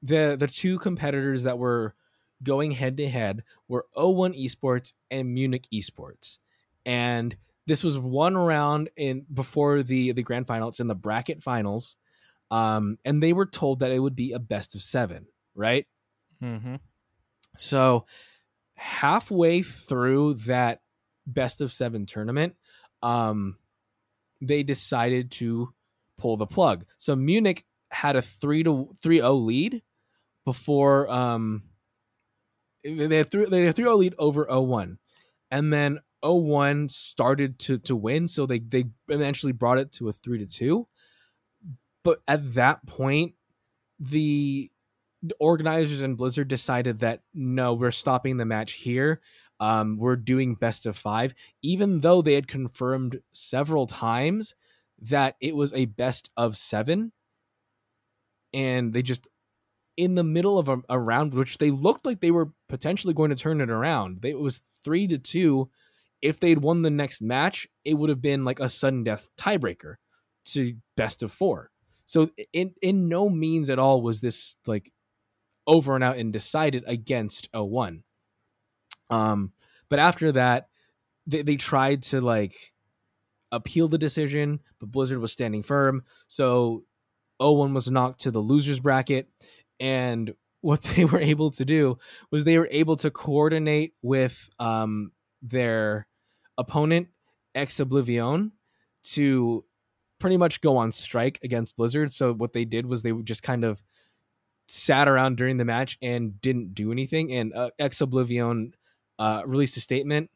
the 0.03 0.37
the 0.39 0.47
two 0.47 0.77
competitors 0.77 1.43
that 1.43 1.57
were 1.57 1.95
going 2.43 2.71
head 2.71 2.97
to 2.97 3.07
head 3.09 3.43
were 3.67 3.87
O1 3.97 4.39
Esports 4.39 4.93
and 5.09 5.33
Munich 5.33 5.65
Esports. 5.73 6.39
And 6.85 7.35
this 7.69 7.83
was 7.83 7.99
one 7.99 8.35
round 8.35 8.89
in 8.97 9.27
before 9.31 9.83
the 9.83 10.11
the 10.11 10.23
grand 10.23 10.47
final. 10.47 10.69
It's 10.69 10.79
in 10.79 10.87
the 10.87 10.95
bracket 10.95 11.43
finals, 11.43 11.95
um, 12.49 12.97
and 13.05 13.21
they 13.21 13.31
were 13.31 13.45
told 13.45 13.79
that 13.79 13.91
it 13.91 13.99
would 13.99 14.15
be 14.15 14.31
a 14.33 14.39
best 14.39 14.73
of 14.73 14.81
seven, 14.81 15.27
right? 15.53 15.85
Mm-hmm. 16.43 16.75
So 17.57 18.07
halfway 18.73 19.61
through 19.61 20.33
that 20.45 20.81
best 21.27 21.61
of 21.61 21.71
seven 21.71 22.07
tournament, 22.07 22.55
um, 23.03 23.57
they 24.41 24.63
decided 24.63 25.29
to 25.31 25.71
pull 26.17 26.37
the 26.37 26.47
plug. 26.47 26.85
So 26.97 27.15
Munich 27.15 27.63
had 27.91 28.15
a 28.15 28.21
three 28.23 28.63
to 28.63 28.89
three 28.99 29.21
o 29.21 29.35
lead 29.35 29.83
before 30.43 31.07
um 31.11 31.63
they 32.83 33.17
had 33.17 33.29
three 33.29 33.45
they 33.45 33.61
had 33.61 33.69
a 33.69 33.73
three 33.73 33.87
o 33.87 33.95
lead 33.95 34.15
over 34.17 34.45
0-1. 34.45 34.97
And 35.51 35.71
then 35.71 35.99
01 36.23 36.89
started 36.89 37.59
to 37.59 37.77
to 37.79 37.95
win, 37.95 38.27
so 38.27 38.45
they 38.45 38.59
they 38.59 38.85
eventually 39.07 39.53
brought 39.53 39.77
it 39.77 39.91
to 39.93 40.09
a 40.09 40.13
three 40.13 40.39
to 40.39 40.45
two. 40.45 40.87
But 42.03 42.21
at 42.27 42.53
that 42.55 42.85
point, 42.85 43.33
the 43.99 44.71
organizers 45.39 46.01
and 46.01 46.17
Blizzard 46.17 46.47
decided 46.47 46.99
that 46.99 47.21
no, 47.33 47.73
we're 47.73 47.91
stopping 47.91 48.37
the 48.37 48.45
match 48.45 48.73
here. 48.73 49.21
Um, 49.59 49.97
we're 49.97 50.15
doing 50.15 50.55
best 50.55 50.85
of 50.85 50.97
five, 50.97 51.33
even 51.61 51.99
though 51.99 52.21
they 52.21 52.33
had 52.33 52.47
confirmed 52.47 53.19
several 53.33 53.87
times 53.87 54.55
that 55.01 55.35
it 55.41 55.55
was 55.55 55.73
a 55.73 55.85
best 55.85 56.29
of 56.37 56.55
seven. 56.55 57.11
And 58.53 58.93
they 58.93 59.01
just, 59.01 59.27
in 59.97 60.15
the 60.15 60.23
middle 60.23 60.57
of 60.57 60.69
a, 60.69 60.77
a 60.87 60.97
round, 60.97 61.33
which 61.33 61.57
they 61.57 61.71
looked 61.71 62.05
like 62.05 62.21
they 62.21 62.31
were 62.31 62.51
potentially 62.69 63.13
going 63.13 63.29
to 63.31 63.35
turn 63.35 63.59
it 63.59 63.69
around, 63.69 64.21
they, 64.21 64.29
it 64.29 64.39
was 64.39 64.57
three 64.57 65.07
to 65.07 65.17
two. 65.17 65.69
If 66.21 66.39
they'd 66.39 66.59
won 66.59 66.81
the 66.81 66.89
next 66.89 67.21
match, 67.21 67.67
it 67.85 67.95
would 67.95 68.09
have 68.09 68.21
been 68.21 68.45
like 68.45 68.59
a 68.59 68.69
sudden 68.69 69.03
death 69.03 69.29
tiebreaker 69.37 69.95
to 70.45 70.75
best 70.97 71.23
of 71.23 71.31
four. 71.31 71.71
So 72.05 72.29
in 72.53 72.73
in 72.81 73.07
no 73.07 73.29
means 73.29 73.69
at 73.69 73.79
all 73.79 74.01
was 74.01 74.21
this 74.21 74.57
like 74.65 74.91
over 75.67 75.93
and 75.93 76.03
out 76.03 76.17
and 76.17 76.33
decided 76.33 76.83
against 76.87 77.47
01. 77.53 78.03
Um, 79.11 79.53
but 79.89 79.99
after 79.99 80.31
that, 80.31 80.67
they, 81.27 81.43
they 81.43 81.55
tried 81.55 82.01
to 82.03 82.21
like 82.21 82.73
appeal 83.51 83.87
the 83.87 83.97
decision, 83.99 84.59
but 84.79 84.91
Blizzard 84.91 85.19
was 85.19 85.31
standing 85.31 85.63
firm. 85.63 86.03
So 86.27 86.85
01 87.39 87.73
was 87.73 87.89
knocked 87.89 88.21
to 88.21 88.31
the 88.31 88.39
losers 88.39 88.79
bracket. 88.79 89.29
And 89.79 90.33
what 90.61 90.81
they 90.95 91.05
were 91.05 91.21
able 91.21 91.51
to 91.51 91.65
do 91.65 91.97
was 92.31 92.43
they 92.43 92.57
were 92.57 92.69
able 92.71 92.95
to 92.97 93.11
coordinate 93.11 93.93
with 94.01 94.49
um, 94.59 95.11
their 95.41 96.07
opponent, 96.59 97.07
Ex 97.55 97.79
Oblivion, 97.79 98.51
to 99.01 99.65
pretty 100.19 100.37
much 100.37 100.61
go 100.61 100.77
on 100.77 100.91
strike 100.91 101.39
against 101.43 101.77
Blizzard. 101.77 102.11
So 102.11 102.33
what 102.33 102.53
they 102.53 102.65
did 102.65 102.85
was 102.85 103.01
they 103.01 103.13
just 103.23 103.41
kind 103.41 103.63
of 103.63 103.81
sat 104.67 105.07
around 105.07 105.37
during 105.37 105.57
the 105.57 105.65
match 105.65 105.97
and 106.01 106.39
didn't 106.41 106.75
do 106.75 106.91
anything. 106.91 107.33
And 107.33 107.53
uh, 107.55 107.71
Ex 107.79 108.01
Oblivion 108.01 108.73
uh, 109.17 109.41
released 109.45 109.77
a 109.77 109.81
statement. 109.81 110.29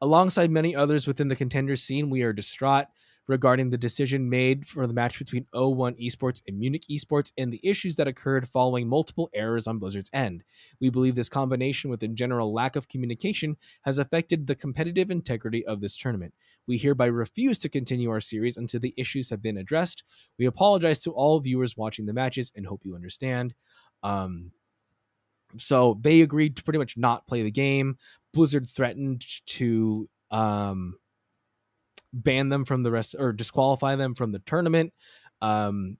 Alongside 0.00 0.50
many 0.50 0.76
others 0.76 1.06
within 1.06 1.28
the 1.28 1.36
contender 1.36 1.76
scene, 1.76 2.10
we 2.10 2.22
are 2.22 2.32
distraught 2.32 2.86
regarding 3.28 3.68
the 3.68 3.78
decision 3.78 4.28
made 4.28 4.66
for 4.66 4.86
the 4.86 4.92
match 4.92 5.18
between 5.18 5.46
O1 5.54 6.02
Esports 6.04 6.42
and 6.48 6.58
Munich 6.58 6.84
Esports 6.90 7.30
and 7.36 7.52
the 7.52 7.60
issues 7.62 7.94
that 7.96 8.08
occurred 8.08 8.48
following 8.48 8.88
multiple 8.88 9.30
errors 9.34 9.66
on 9.66 9.78
Blizzard's 9.78 10.10
end. 10.12 10.42
We 10.80 10.88
believe 10.88 11.14
this 11.14 11.28
combination 11.28 11.90
with 11.90 12.02
a 12.02 12.08
general 12.08 12.52
lack 12.52 12.74
of 12.74 12.88
communication 12.88 13.56
has 13.82 13.98
affected 13.98 14.46
the 14.46 14.54
competitive 14.54 15.10
integrity 15.10 15.64
of 15.66 15.80
this 15.80 15.96
tournament. 15.96 16.34
We 16.66 16.78
hereby 16.78 17.06
refuse 17.06 17.58
to 17.58 17.68
continue 17.68 18.10
our 18.10 18.20
series 18.20 18.56
until 18.56 18.80
the 18.80 18.94
issues 18.96 19.30
have 19.30 19.42
been 19.42 19.58
addressed. 19.58 20.04
We 20.38 20.46
apologize 20.46 20.98
to 21.00 21.12
all 21.12 21.38
viewers 21.40 21.76
watching 21.76 22.06
the 22.06 22.12
matches 22.14 22.52
and 22.56 22.66
hope 22.66 22.80
you 22.84 22.94
understand. 22.94 23.54
Um, 24.02 24.52
so 25.56 25.98
they 26.00 26.22
agreed 26.22 26.56
to 26.56 26.62
pretty 26.62 26.78
much 26.78 26.96
not 26.96 27.26
play 27.26 27.42
the 27.42 27.50
game. 27.50 27.98
Blizzard 28.32 28.66
threatened 28.66 29.24
to 29.46 30.08
um, 30.30 30.96
ban 32.12 32.48
them 32.48 32.64
from 32.64 32.82
the 32.82 32.90
rest 32.90 33.14
or 33.18 33.32
disqualify 33.32 33.96
them 33.96 34.14
from 34.14 34.32
the 34.32 34.38
tournament 34.40 34.92
um, 35.40 35.96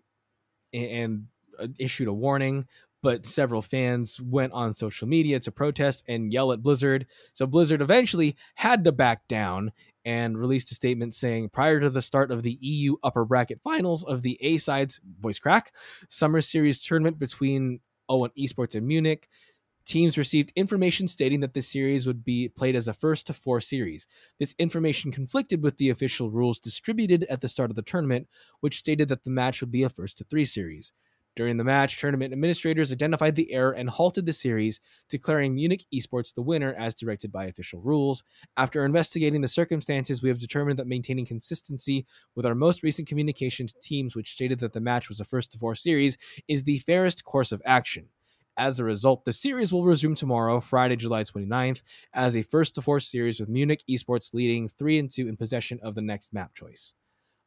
and, 0.73 0.91
and 0.91 1.27
uh, 1.59 1.69
issued 1.79 2.09
a 2.09 2.13
warning. 2.13 2.67
But 3.01 3.25
several 3.25 3.63
fans 3.63 4.21
went 4.21 4.53
on 4.53 4.75
social 4.75 5.07
media 5.07 5.39
to 5.41 5.53
protest 5.53 6.03
and 6.09 6.33
yell 6.33 6.51
at 6.51 6.63
Blizzard. 6.63 7.07
So 7.33 7.47
Blizzard 7.47 7.81
eventually 7.81 8.37
had 8.57 8.83
to 8.85 8.93
back 8.93 9.29
down 9.29 9.73
and 10.05 10.39
released 10.39 10.73
a 10.73 10.75
statement 10.75 11.15
saying 11.15 11.51
prior 11.51 11.79
to 11.81 11.91
the 11.91 12.03
start 12.03 12.33
of 12.33 12.43
the 12.43 12.59
EU 12.61 12.97
upper 13.05 13.25
bracket 13.25 13.61
finals 13.63 14.05
of 14.05 14.23
the 14.23 14.37
A 14.41 14.59
sides 14.59 15.01
voice 15.21 15.39
crack 15.39 15.73
summer 16.09 16.41
series 16.41 16.83
tournament 16.83 17.19
between 17.19 17.81
O1 18.11 18.31
Esports 18.39 18.75
and 18.75 18.87
Munich, 18.87 19.29
teams 19.89 20.18
received 20.18 20.53
information 20.55 21.09
stating 21.09 21.41
that 21.41 21.55
this 21.55 21.66
series 21.66 22.07
would 22.07 22.24
be 22.24 22.49
played 22.49 22.76
as 22.76 22.86
a 22.86 22.95
first 22.95 23.26
to 23.26 23.32
four 23.32 23.61
series. 23.61 24.07
This 24.39 24.55
information 24.59 25.11
conflicted 25.11 25.62
with 25.62 25.78
the 25.78 25.89
official 25.91 26.30
rules 26.30 26.61
distributed 26.61 27.24
at 27.24 27.41
the 27.41 27.49
start 27.49 27.70
of 27.70 27.76
the 27.76 27.82
tournament, 27.82 28.28
which 28.61 28.78
stated 28.78 29.09
that 29.09 29.24
the 29.24 29.30
match 29.30 29.61
would 29.61 29.72
be 29.72 29.82
a 29.82 29.89
first 29.89 30.18
to 30.18 30.24
three 30.24 30.45
series. 30.45 30.93
During 31.36 31.57
the 31.57 31.64
match, 31.64 32.01
tournament 32.01 32.32
administrators 32.32 32.93
identified 32.93 33.36
the 33.36 33.53
error 33.53 33.70
and 33.70 33.89
halted 33.89 34.26
the 34.26 34.32
series, 34.32 34.80
declaring 35.09 35.55
Munich 35.55 35.84
Esports 35.95 36.34
the 36.34 36.43
winner 36.43 36.74
as 36.74 36.97
directed 36.97 37.30
by 37.30 37.47
official 37.47 37.80
rules. 37.80 38.24
After 38.57 38.84
investigating 38.84 39.41
the 39.41 39.47
circumstances, 39.47 40.20
we 40.20 40.30
have 40.30 40.41
determined 40.41 40.80
that 40.80 40.89
maintaining 40.89 41.26
consistency 41.26 42.07
with 42.34 42.45
our 42.45 42.57
most 42.57 42.82
recent 42.82 43.07
communication 43.07 43.68
to 43.68 43.74
teams, 43.80 44.16
which 44.16 44.32
stated 44.32 44.59
that 44.59 44.72
the 44.72 44.80
match 44.80 45.09
was 45.09 45.20
a 45.20 45.24
first 45.24 45.53
to 45.53 45.59
four 45.59 45.76
series, 45.76 46.18
is 46.49 46.64
the 46.64 46.80
fairest 46.80 47.24
course 47.24 47.53
of 47.53 47.62
action. 47.64 48.09
As 48.59 48.81
a 48.81 48.85
result, 48.85 49.25
the 49.25 49.33
series 49.33 49.73
will 49.73 49.85
resume 49.85 50.17
tomorrow, 50.17 50.59
Friday, 50.59 50.97
July 50.97 51.23
29th, 51.23 51.83
as 52.13 52.37
a 52.37 52.43
first 52.43 52.75
to 52.75 52.83
four 52.83 52.99
series 52.99 53.39
with 53.39 53.49
Munich 53.49 53.85
Esports 53.89 54.35
leading 54.35 54.69
3 54.69 54.99
and 54.99 55.11
2 55.11 55.29
in 55.29 55.37
possession 55.37 55.79
of 55.81 55.95
the 55.95 56.03
next 56.03 56.35
map 56.35 56.55
choice. 56.55 56.95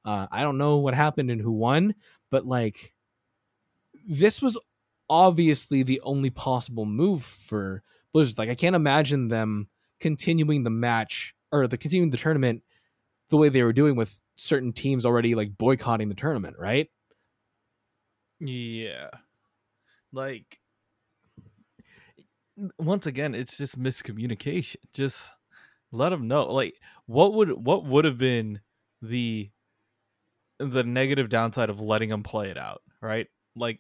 Uh, 0.06 0.28
I 0.32 0.40
don't 0.40 0.58
know 0.58 0.78
what 0.78 0.94
happened 0.94 1.30
and 1.30 1.42
who 1.42 1.52
won, 1.52 1.96
but 2.32 2.48
like 2.48 2.94
this 4.08 4.42
was 4.42 4.58
obviously 5.10 5.84
the 5.84 6.00
only 6.02 6.30
possible 6.30 6.86
move 6.86 7.24
for 7.24 7.84
Blizzard. 8.14 8.38
Like 8.38 8.50
I 8.50 8.56
can't 8.56 8.76
imagine 8.76 9.28
them 9.28 9.68
continuing 10.00 10.64
the 10.64 10.70
match 10.70 11.36
or 11.52 11.68
the 11.68 11.78
continuing 11.78 12.10
the 12.10 12.18
tournament 12.18 12.64
the 13.30 13.38
way 13.38 13.50
they 13.50 13.64
were 13.64 13.74
doing 13.74 13.98
with 13.98 14.22
certain 14.36 14.72
teams 14.72 15.06
already 15.06 15.36
like 15.36 15.58
boycotting 15.58 16.08
the 16.08 16.16
tournament, 16.16 16.56
right? 16.58 16.90
Yeah. 18.40 19.10
Like 20.14 20.61
once 22.80 23.06
again, 23.08 23.36
it's 23.36 23.58
just 23.58 23.80
miscommunication. 23.80 24.78
Just 24.94 25.30
let 25.92 26.10
them 26.10 26.28
know. 26.28 26.46
Like 26.52 26.76
what 27.08 27.34
would 27.36 27.50
what 27.52 27.86
would 27.86 28.06
have 28.06 28.18
been 28.18 28.62
the 29.02 29.52
the 30.60 30.84
negative 30.84 31.30
downside 31.30 31.70
of 31.70 31.82
letting 31.82 32.10
them 32.10 32.24
play 32.24 32.50
it 32.50 32.58
out, 32.58 32.82
right? 33.02 33.28
Like 33.56 33.80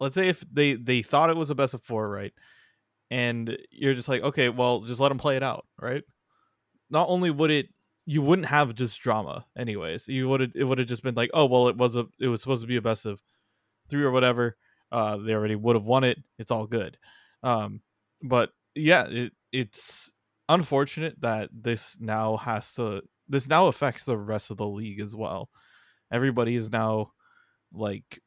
let's 0.00 0.14
say 0.14 0.28
if 0.28 0.44
they 0.52 0.74
they 0.74 1.02
thought 1.02 1.30
it 1.30 1.36
was 1.36 1.50
a 1.50 1.54
best 1.54 1.74
of 1.74 1.82
4, 1.82 2.08
right? 2.08 2.32
And 3.10 3.58
you're 3.70 3.94
just 3.94 4.08
like, 4.08 4.22
"Okay, 4.22 4.48
well, 4.50 4.82
just 4.82 5.00
let 5.00 5.10
them 5.10 5.18
play 5.18 5.36
it 5.36 5.42
out," 5.42 5.66
right? 5.80 6.04
Not 6.90 7.08
only 7.08 7.30
would 7.30 7.50
it 7.52 7.68
you 8.06 8.22
wouldn't 8.22 8.48
have 8.48 8.74
just 8.74 9.00
drama 9.00 9.46
anyways. 9.58 10.08
You 10.08 10.28
would 10.28 10.52
it 10.56 10.64
would 10.64 10.78
have 10.78 10.88
just 10.88 11.02
been 11.04 11.14
like, 11.16 11.30
"Oh, 11.34 11.46
well, 11.46 11.68
it 11.68 11.76
was 11.78 11.96
a 11.96 12.06
it 12.20 12.28
was 12.28 12.42
supposed 12.42 12.62
to 12.62 12.68
be 12.68 12.76
a 12.76 12.82
best 12.82 13.06
of 13.06 13.22
3 13.90 14.04
or 14.04 14.12
whatever." 14.12 14.56
Uh 14.92 15.18
they 15.18 15.34
already 15.34 15.56
would 15.56 15.76
have 15.76 15.84
won 15.84 16.04
it. 16.04 16.18
It's 16.38 16.50
all 16.52 16.66
good. 16.66 16.98
Um 17.42 17.82
but 18.22 18.50
yeah, 18.74 19.06
it 19.08 19.32
it's 19.52 20.12
unfortunate 20.48 21.20
that 21.20 21.50
this 21.52 21.96
now 22.00 22.36
has 22.36 22.72
to 22.74 23.02
this 23.28 23.48
now 23.48 23.66
affects 23.66 24.04
the 24.04 24.16
rest 24.16 24.50
of 24.50 24.56
the 24.56 24.68
league 24.68 25.00
as 25.00 25.14
well. 25.16 25.50
Everybody 26.12 26.54
is 26.54 26.70
now 26.70 27.12
like 27.72 28.20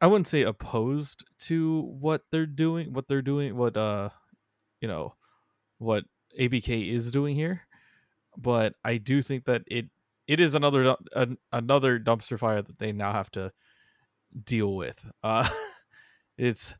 I 0.00 0.06
wouldn't 0.06 0.28
say 0.28 0.42
opposed 0.42 1.24
to 1.40 1.80
what 1.82 2.22
they're 2.30 2.46
doing, 2.46 2.92
what 2.92 3.08
they're 3.08 3.22
doing, 3.22 3.56
what 3.56 3.76
uh 3.76 4.10
you 4.80 4.88
know, 4.88 5.14
what 5.78 6.04
ABK 6.38 6.92
is 6.92 7.10
doing 7.10 7.34
here, 7.34 7.62
but 8.36 8.74
I 8.84 8.98
do 8.98 9.22
think 9.22 9.44
that 9.46 9.62
it 9.66 9.86
it 10.26 10.40
is 10.40 10.54
another 10.54 10.96
an, 11.14 11.38
another 11.52 11.98
dumpster 11.98 12.38
fire 12.38 12.62
that 12.62 12.78
they 12.78 12.92
now 12.92 13.12
have 13.12 13.30
to 13.32 13.52
deal 14.44 14.76
with. 14.76 15.10
Uh 15.22 15.48
it's 16.38 16.74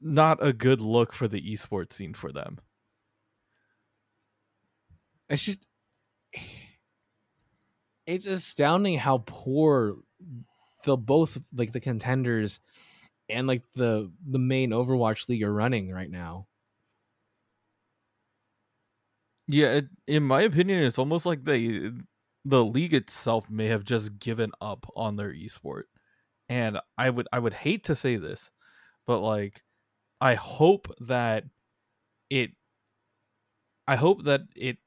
not 0.00 0.38
a 0.44 0.52
good 0.52 0.80
look 0.80 1.12
for 1.12 1.28
the 1.28 1.40
esports 1.40 1.94
scene 1.94 2.14
for 2.14 2.32
them. 2.32 2.58
It's 5.28 5.44
just 5.44 5.66
it's 8.06 8.26
astounding 8.26 8.98
how 8.98 9.22
poor 9.26 9.96
the 10.84 10.96
both 10.96 11.38
like 11.52 11.72
the 11.72 11.80
contenders 11.80 12.60
and 13.28 13.46
like 13.46 13.62
the 13.74 14.12
the 14.26 14.38
main 14.38 14.70
Overwatch 14.70 15.28
league 15.28 15.42
are 15.42 15.52
running 15.52 15.90
right 15.90 16.10
now. 16.10 16.46
Yeah, 19.46 19.74
it, 19.76 19.86
in 20.06 20.24
my 20.24 20.42
opinion, 20.42 20.82
it's 20.82 20.98
almost 20.98 21.24
like 21.26 21.44
they 21.44 21.90
the 22.44 22.64
league 22.64 22.94
itself 22.94 23.50
may 23.50 23.66
have 23.66 23.84
just 23.84 24.18
given 24.18 24.52
up 24.60 24.86
on 24.94 25.16
their 25.16 25.32
esport. 25.32 25.84
And 26.48 26.80
I 26.98 27.10
would 27.10 27.28
I 27.32 27.38
would 27.38 27.54
hate 27.54 27.84
to 27.84 27.96
say 27.96 28.16
this, 28.16 28.50
but 29.06 29.20
like 29.20 29.62
I 30.20 30.34
hope 30.34 30.94
that 31.00 31.44
it 32.30 32.50
I 33.86 33.96
hope 33.96 34.24
that 34.24 34.42
it 34.54 34.78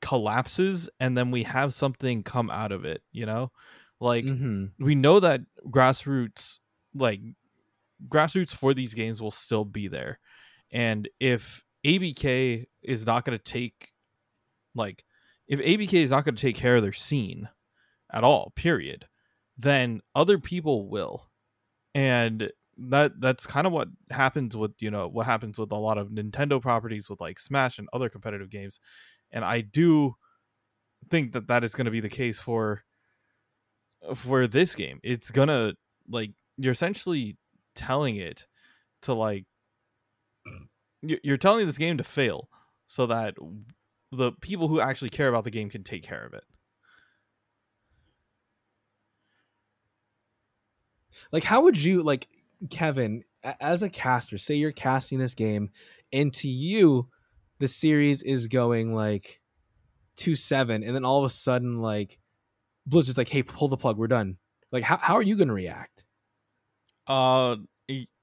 collapses 0.00 0.88
and 1.00 1.16
then 1.16 1.30
we 1.30 1.42
have 1.44 1.74
something 1.74 2.22
come 2.22 2.50
out 2.50 2.70
of 2.70 2.84
it, 2.84 3.02
you 3.10 3.26
know? 3.26 3.50
Like 3.98 4.24
Mhm. 4.24 4.72
we 4.78 4.94
know 4.94 5.20
that 5.20 5.40
grassroots 5.66 6.60
like 6.94 7.20
grassroots 8.08 8.54
for 8.54 8.74
these 8.74 8.94
games 8.94 9.22
will 9.22 9.30
still 9.30 9.64
be 9.64 9.88
there. 9.88 10.20
And 10.70 11.08
if 11.18 11.64
ABK 11.84 12.66
is 12.82 13.06
not 13.06 13.24
going 13.24 13.38
to 13.38 13.42
take 13.42 13.92
like 14.74 15.04
if 15.48 15.60
ABK 15.60 15.94
is 16.02 16.10
not 16.10 16.24
going 16.24 16.34
to 16.36 16.42
take 16.42 16.56
care 16.56 16.76
of 16.76 16.82
their 16.82 16.92
scene 16.92 17.48
at 18.12 18.24
all, 18.24 18.50
period, 18.56 19.08
then 19.56 20.02
other 20.14 20.38
people 20.38 20.88
will. 20.88 21.30
And 21.94 22.52
that 22.76 23.20
that's 23.20 23.46
kind 23.46 23.66
of 23.66 23.72
what 23.72 23.88
happens 24.10 24.56
with, 24.56 24.72
you 24.80 24.90
know, 24.90 25.08
what 25.08 25.26
happens 25.26 25.58
with 25.58 25.72
a 25.72 25.76
lot 25.76 25.98
of 25.98 26.08
Nintendo 26.08 26.60
properties 26.60 27.08
with 27.08 27.20
like 27.20 27.38
Smash 27.38 27.78
and 27.78 27.88
other 27.92 28.08
competitive 28.08 28.50
games. 28.50 28.80
And 29.30 29.44
I 29.44 29.60
do 29.62 30.16
think 31.10 31.32
that 31.32 31.48
that 31.48 31.64
is 31.64 31.74
going 31.74 31.86
to 31.86 31.90
be 31.90 32.00
the 32.00 32.08
case 32.08 32.38
for 32.38 32.84
for 34.14 34.46
this 34.46 34.74
game. 34.74 35.00
It's 35.02 35.30
to 35.30 35.74
like 36.08 36.32
you're 36.56 36.72
essentially 36.72 37.36
telling 37.74 38.16
it 38.16 38.46
to 39.02 39.14
like 39.14 39.44
you- 41.02 41.20
you're 41.22 41.36
telling 41.36 41.66
this 41.66 41.78
game 41.78 41.98
to 41.98 42.04
fail 42.04 42.48
so 42.86 43.06
that 43.06 43.36
the 44.12 44.32
people 44.32 44.68
who 44.68 44.80
actually 44.80 45.10
care 45.10 45.28
about 45.28 45.44
the 45.44 45.50
game 45.50 45.68
can 45.68 45.82
take 45.82 46.02
care 46.02 46.24
of 46.24 46.32
it. 46.34 46.44
Like 51.32 51.44
how 51.44 51.62
would 51.62 51.82
you 51.82 52.02
like 52.02 52.28
Kevin 52.70 53.22
as 53.60 53.82
a 53.82 53.90
caster, 53.90 54.38
say 54.38 54.54
you're 54.54 54.72
casting 54.72 55.18
this 55.18 55.34
game 55.34 55.70
and 56.12 56.32
to 56.34 56.48
you 56.48 57.08
the 57.58 57.68
series 57.68 58.22
is 58.22 58.48
going 58.48 58.94
like 58.94 59.40
2-7 60.18 60.86
and 60.86 60.94
then 60.94 61.04
all 61.04 61.18
of 61.18 61.24
a 61.24 61.30
sudden 61.30 61.80
like 61.80 62.18
Blizzard's 62.86 63.18
like, 63.18 63.28
"Hey, 63.28 63.42
pull 63.42 63.66
the 63.66 63.76
plug, 63.76 63.98
we're 63.98 64.06
done." 64.06 64.36
Like 64.70 64.84
how 64.84 64.96
how 64.98 65.14
are 65.14 65.22
you 65.22 65.36
going 65.36 65.48
to 65.48 65.54
react? 65.54 66.04
Uh 67.06 67.56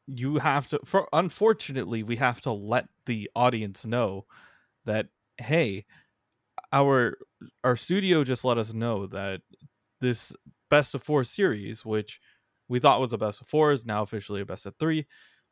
you 0.08 0.38
have 0.38 0.68
to 0.68 0.80
for 0.84 1.08
unfortunately 1.14 2.04
we 2.04 2.18
have 2.18 2.42
to 2.42 2.52
let 2.52 2.88
the 3.06 3.30
audience 3.36 3.86
know 3.86 4.26
that 4.86 5.08
hey 5.38 5.86
our 6.72 7.18
our 7.64 7.76
studio 7.76 8.24
just 8.24 8.44
let 8.44 8.58
us 8.58 8.74
know 8.74 9.08
that 9.08 9.42
this 10.02 10.36
best 10.70 10.94
of 10.94 11.02
4 11.02 11.24
series 11.24 11.86
which 11.86 12.20
we 12.68 12.80
thought 12.80 13.02
was 13.02 13.14
a 13.14 13.18
best 13.18 13.42
of 13.42 13.48
4 13.48 13.72
is 13.72 13.86
now 13.86 14.02
officially 14.04 14.42
a 14.42 14.46
best 14.46 14.66
of 14.66 14.76
3 14.80 15.06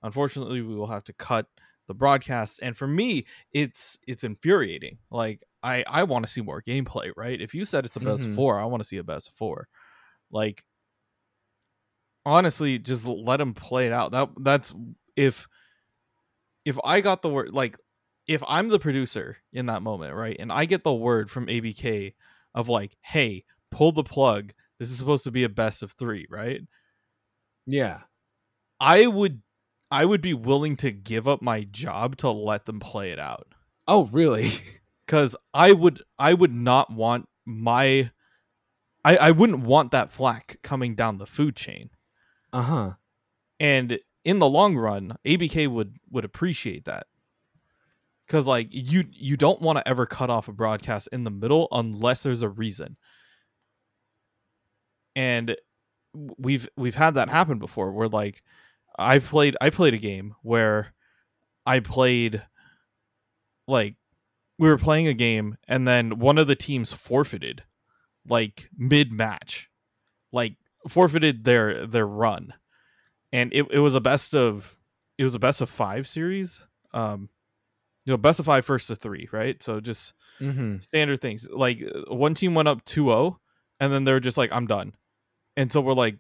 unfortunately 0.03 0.62
we 0.62 0.76
will 0.76 0.88
have 0.88 1.03
to 1.05 1.14
cut 1.14 1.47
the 1.88 1.93
broadcast 1.93 2.59
and 2.62 2.78
for 2.78 2.88
me 2.88 3.26
it's 3.53 3.97
it's 4.07 4.24
infuriating. 4.24 4.97
Like 5.12 5.43
i 5.63 5.83
i 5.88 6.04
want 6.04 6.25
to 6.25 6.32
see 6.32 6.42
more 6.42 6.62
gameplay 6.62 7.12
right? 7.17 7.39
If 7.42 7.54
you 7.54 7.66
said 7.66 7.86
it's 7.86 7.96
a 7.97 8.00
best 8.00 8.25
of 8.25 8.32
Mhm. 8.32 8.36
4 8.36 8.59
i 8.59 8.66
want 8.66 8.82
to 8.83 8.88
see 8.88 8.97
a 8.97 9.04
best 9.04 9.29
of 9.29 9.36
4 9.36 9.67
like 10.32 10.63
honestly 12.25 12.78
just 12.79 13.05
let 13.05 13.38
them 13.38 13.54
play 13.54 13.88
it 13.88 13.93
out. 13.93 14.12
That 14.12 14.29
that's 14.38 14.74
if 15.16 15.47
if 16.66 16.78
i 16.83 17.01
got 17.01 17.21
the 17.21 17.29
word 17.29 17.51
like 17.54 17.78
if 18.28 18.43
i'm 18.47 18.70
the 18.70 18.79
producer 18.79 19.38
in 19.51 19.66
that 19.66 19.82
moment 19.82 20.13
right 20.13 20.38
and 20.39 20.51
i 20.51 20.66
get 20.66 20.83
the 20.83 20.93
word 20.93 21.29
from 21.29 21.47
abk 21.47 22.13
of 22.54 22.70
like 22.70 22.97
hey 23.01 23.43
pull 23.71 23.92
the 23.92 24.04
plug. 24.04 24.54
This 24.79 24.92
is 24.92 24.97
supposed 24.97 25.24
to 25.25 25.32
be 25.32 25.43
a 25.43 25.50
best 25.50 25.83
of 25.83 25.92
three 25.93 26.28
right 26.29 26.62
Yeah. 27.67 28.00
i 28.79 29.08
would 29.08 29.42
i 29.92 30.05
would 30.05 30.21
be 30.21 30.33
willing 30.33 30.75
to 30.78 30.92
give 30.92 31.28
up 31.28 31.42
my 31.42 31.63
job 31.63 32.17
to 32.17 32.29
let 32.29 32.66
them 32.66 32.79
play 32.79 33.12
it 33.12 33.20
out 33.20 33.47
Oh, 33.88 34.05
really? 34.05 34.51
because 35.05 35.36
i 35.54 35.71
would 35.71 36.01
i 36.20 36.33
would 36.33 36.54
not 36.54 36.92
want 36.92 37.28
my 37.46 38.12
I, 39.04 39.17
I 39.17 39.32
wouldn't 39.32 39.62
want 39.62 39.92
that 39.92 40.12
flack 40.12 40.58
coming 40.62 40.93
down 40.96 41.17
the 41.17 41.25
food 41.25 41.55
chain 41.55 41.89
Uh-huh. 42.54 42.92
and 43.59 44.00
in 44.24 44.39
the 44.39 44.47
long 44.50 44.75
run 44.78 45.17
abk 45.25 45.67
would 45.67 45.97
would 46.09 46.24
appreciate 46.25 46.86
that 46.86 47.08
because 48.28 48.46
like 48.47 48.67
you 48.71 49.04
you 49.12 49.36
don't 49.36 49.62
want 49.62 49.78
to 49.79 49.88
ever 49.88 50.05
cut 50.05 50.29
off 50.29 50.47
a 50.47 50.54
broadcast 50.54 51.09
in 51.12 51.24
the 51.24 51.32
middle 51.32 51.67
unless 51.71 52.24
there's 52.24 52.43
a 52.43 52.50
reason 52.50 52.96
and 55.16 55.55
we've 56.13 56.67
we've 56.75 56.96
had 56.96 57.13
that 57.16 57.29
happen 57.29 57.58
before 57.59 57.92
where 57.92 58.09
like 58.09 58.42
i've 59.00 59.25
played 59.25 59.55
i 59.62 59.70
played 59.70 59.93
a 59.93 59.97
game 59.97 60.36
where 60.42 60.93
i 61.66 61.79
played 61.79 62.42
like 63.67 63.96
we 64.58 64.67
were 64.67 64.78
playing 64.78 65.08
a 65.08 65.13
game 65.13 65.58
and 65.67 65.88
then 65.88 66.20
one 66.20 66.38
of 66.38 66.47
the 66.47 66.55
teams 66.55 66.93
forfeited 66.93 67.63
like 68.28 68.70
mid 68.78 69.12
match 69.12 69.70
like 70.32 70.55
forfeited 70.88 71.43
their 71.43 71.88
their 71.88 72.08
run 72.08 72.54
and 73.32 73.54
it, 73.54 73.66
it 73.71 73.79
was 73.79 73.96
a 73.96 74.01
best 74.01 74.36
of 74.36 74.75
it 75.17 75.24
was 75.24 75.36
a 75.36 75.39
best 75.39 75.62
of 75.62 75.70
five 75.70 76.08
series. 76.08 76.63
Um, 76.93 77.29
you 78.05 78.12
know, 78.12 78.17
best 78.17 78.39
of 78.39 78.47
five, 78.47 78.66
first 78.66 78.88
to 78.88 78.96
three, 78.96 79.29
right? 79.32 79.62
So 79.62 79.79
just 79.79 80.13
Mm-hmm. 80.42 80.79
standard 80.79 81.21
things. 81.21 81.47
Like 81.51 81.83
one 82.08 82.33
team 82.33 82.55
went 82.55 82.67
up 82.67 82.83
2-0 82.86 83.38
and 83.79 83.93
then 83.93 84.04
they're 84.05 84.20
just 84.20 84.38
like 84.38 84.50
I'm 84.51 84.66
done. 84.66 84.93
And 85.58 85.72
so 85.72 85.82
we're 85.82 85.94
like 85.94 86.18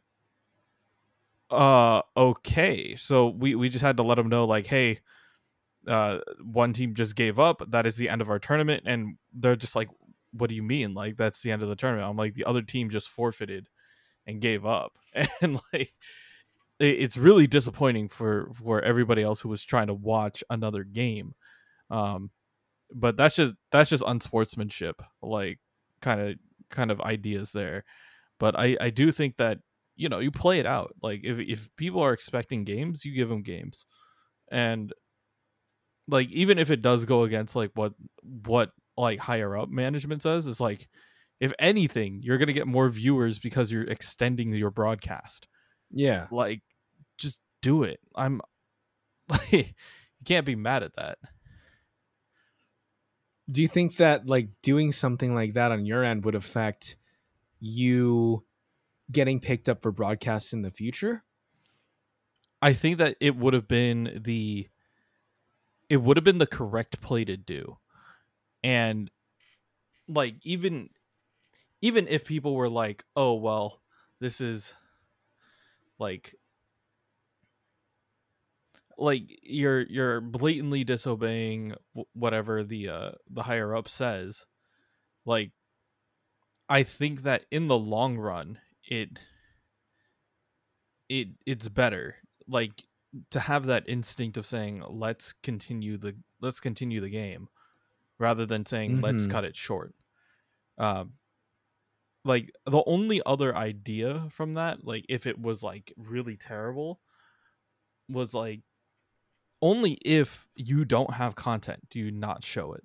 uh 1.49 2.01
okay. 2.15 2.95
So 2.95 3.27
we 3.29 3.55
we 3.55 3.69
just 3.69 3.83
had 3.83 3.97
to 3.97 4.03
let 4.03 4.15
them 4.15 4.29
know 4.29 4.45
like 4.45 4.67
hey, 4.67 4.99
uh 5.87 6.19
one 6.43 6.73
team 6.73 6.95
just 6.95 7.15
gave 7.15 7.39
up. 7.39 7.63
That 7.71 7.87
is 7.87 7.97
the 7.97 8.09
end 8.09 8.21
of 8.21 8.29
our 8.29 8.39
tournament 8.39 8.83
and 8.87 9.17
they're 9.33 9.55
just 9.57 9.75
like 9.75 9.89
what 10.33 10.49
do 10.49 10.55
you 10.55 10.63
mean? 10.63 10.93
Like 10.93 11.17
that's 11.17 11.41
the 11.41 11.51
end 11.51 11.63
of 11.63 11.69
the 11.69 11.75
tournament. 11.75 12.09
I'm 12.09 12.17
like 12.17 12.35
the 12.35 12.45
other 12.45 12.61
team 12.63 12.89
just 12.89 13.09
forfeited 13.09 13.69
and 14.27 14.41
gave 14.41 14.65
up. 14.65 14.93
And 15.41 15.55
like 15.73 15.93
it- 16.79 16.99
it's 17.01 17.17
really 17.17 17.47
disappointing 17.47 18.09
for 18.09 18.49
for 18.53 18.81
everybody 18.81 19.23
else 19.23 19.41
who 19.41 19.49
was 19.49 19.63
trying 19.63 19.87
to 19.87 19.93
watch 19.95 20.43
another 20.49 20.83
game. 20.83 21.35
Um 21.91 22.31
but 22.93 23.17
that's 23.17 23.35
just 23.37 23.53
that's 23.71 23.89
just 23.91 24.03
unsportsmanship 24.07 25.01
like 25.21 25.59
kind 26.01 26.21
of 26.21 26.35
kind 26.71 26.91
of 26.91 27.01
ideas 27.01 27.51
there 27.53 27.85
but 28.41 28.59
i 28.59 28.75
i 28.81 28.89
do 28.89 29.11
think 29.11 29.37
that 29.37 29.59
you 30.01 30.09
know 30.09 30.17
you 30.19 30.31
play 30.31 30.59
it 30.59 30.65
out. 30.65 30.95
Like 31.01 31.21
if 31.23 31.37
if 31.39 31.69
people 31.75 32.01
are 32.01 32.11
expecting 32.13 32.63
games 32.63 33.05
you 33.05 33.13
give 33.13 33.29
them 33.29 33.43
games. 33.43 33.85
And 34.51 34.91
like 36.07 36.29
even 36.31 36.57
if 36.57 36.71
it 36.71 36.81
does 36.81 37.05
go 37.05 37.23
against 37.23 37.55
like 37.55 37.71
what 37.75 37.93
what 38.23 38.71
like 38.97 39.19
higher 39.19 39.55
up 39.55 39.69
management 39.69 40.23
says 40.23 40.47
is 40.47 40.59
like 40.59 40.89
if 41.39 41.53
anything 41.59 42.19
you're 42.23 42.37
going 42.37 42.47
to 42.47 42.53
get 42.53 42.67
more 42.67 42.89
viewers 42.89 43.39
because 43.39 43.71
you're 43.71 43.83
extending 43.83 44.51
your 44.53 44.71
broadcast. 44.71 45.47
Yeah. 45.91 46.27
like 46.31 46.61
just 47.19 47.39
do 47.61 47.83
it. 47.83 47.99
I'm 48.15 48.41
like 49.29 49.51
you 49.51 50.25
can't 50.25 50.47
be 50.47 50.55
mad 50.55 50.81
at 50.81 50.95
that. 50.95 51.19
Do 53.51 53.61
you 53.61 53.67
think 53.67 53.97
that 53.97 54.27
like 54.27 54.49
doing 54.63 54.91
something 54.91 55.35
like 55.35 55.53
that 55.53 55.71
on 55.71 55.85
your 55.85 56.03
end 56.03 56.25
would 56.25 56.35
affect 56.35 56.97
you 57.61 58.45
getting 59.11 59.39
picked 59.39 59.69
up 59.69 59.81
for 59.81 59.91
broadcasts 59.91 60.53
in 60.53 60.63
the 60.63 60.71
future? 60.71 61.23
I 62.61 62.73
think 62.73 62.97
that 62.97 63.17
it 63.19 63.35
would 63.35 63.53
have 63.53 63.67
been 63.67 64.21
the 64.23 64.67
it 65.89 65.97
would 65.97 66.17
have 66.17 66.23
been 66.23 66.37
the 66.37 66.47
correct 66.47 67.01
play 67.01 67.25
to 67.25 67.37
do. 67.37 67.77
And 68.63 69.11
like 70.07 70.35
even 70.43 70.89
even 71.81 72.07
if 72.07 72.25
people 72.25 72.55
were 72.55 72.69
like, 72.69 73.03
"Oh, 73.15 73.35
well, 73.35 73.81
this 74.19 74.41
is 74.41 74.73
like 75.99 76.35
like 78.97 79.39
you're 79.43 79.81
you're 79.87 80.21
blatantly 80.21 80.83
disobeying 80.83 81.73
whatever 82.13 82.63
the 82.63 82.89
uh 82.89 83.11
the 83.29 83.43
higher 83.43 83.75
up 83.75 83.87
says." 83.87 84.45
Like 85.25 85.51
I 86.71 86.81
think 86.81 87.21
that 87.21 87.45
in 87.51 87.67
the 87.67 87.77
long 87.77 88.17
run, 88.17 88.59
it 88.83 89.19
it 91.09 91.29
it's 91.45 91.67
better. 91.69 92.15
Like 92.47 92.83
to 93.31 93.39
have 93.39 93.65
that 93.65 93.87
instinct 93.87 94.37
of 94.37 94.45
saying 94.45 94.83
let's 94.87 95.33
continue 95.33 95.97
the 95.97 96.15
let's 96.39 96.59
continue 96.59 97.01
the 97.01 97.09
game 97.09 97.49
rather 98.19 98.45
than 98.45 98.65
saying 98.65 99.01
let's 99.01 99.25
Mhm. 99.25 99.31
cut 99.31 99.45
it 99.45 99.55
short. 99.55 99.95
Um 100.77 101.13
like 102.23 102.51
the 102.65 102.83
only 102.85 103.21
other 103.25 103.55
idea 103.55 104.27
from 104.29 104.53
that 104.53 104.85
like 104.85 105.05
if 105.09 105.25
it 105.25 105.39
was 105.39 105.63
like 105.63 105.91
really 105.97 106.37
terrible 106.37 107.01
was 108.09 108.33
like 108.33 108.61
only 109.61 109.93
if 110.05 110.47
you 110.55 110.85
don't 110.85 111.13
have 111.13 111.35
content 111.35 111.87
do 111.89 111.99
you 111.99 112.11
not 112.11 112.43
show 112.43 112.73
it 112.73 112.83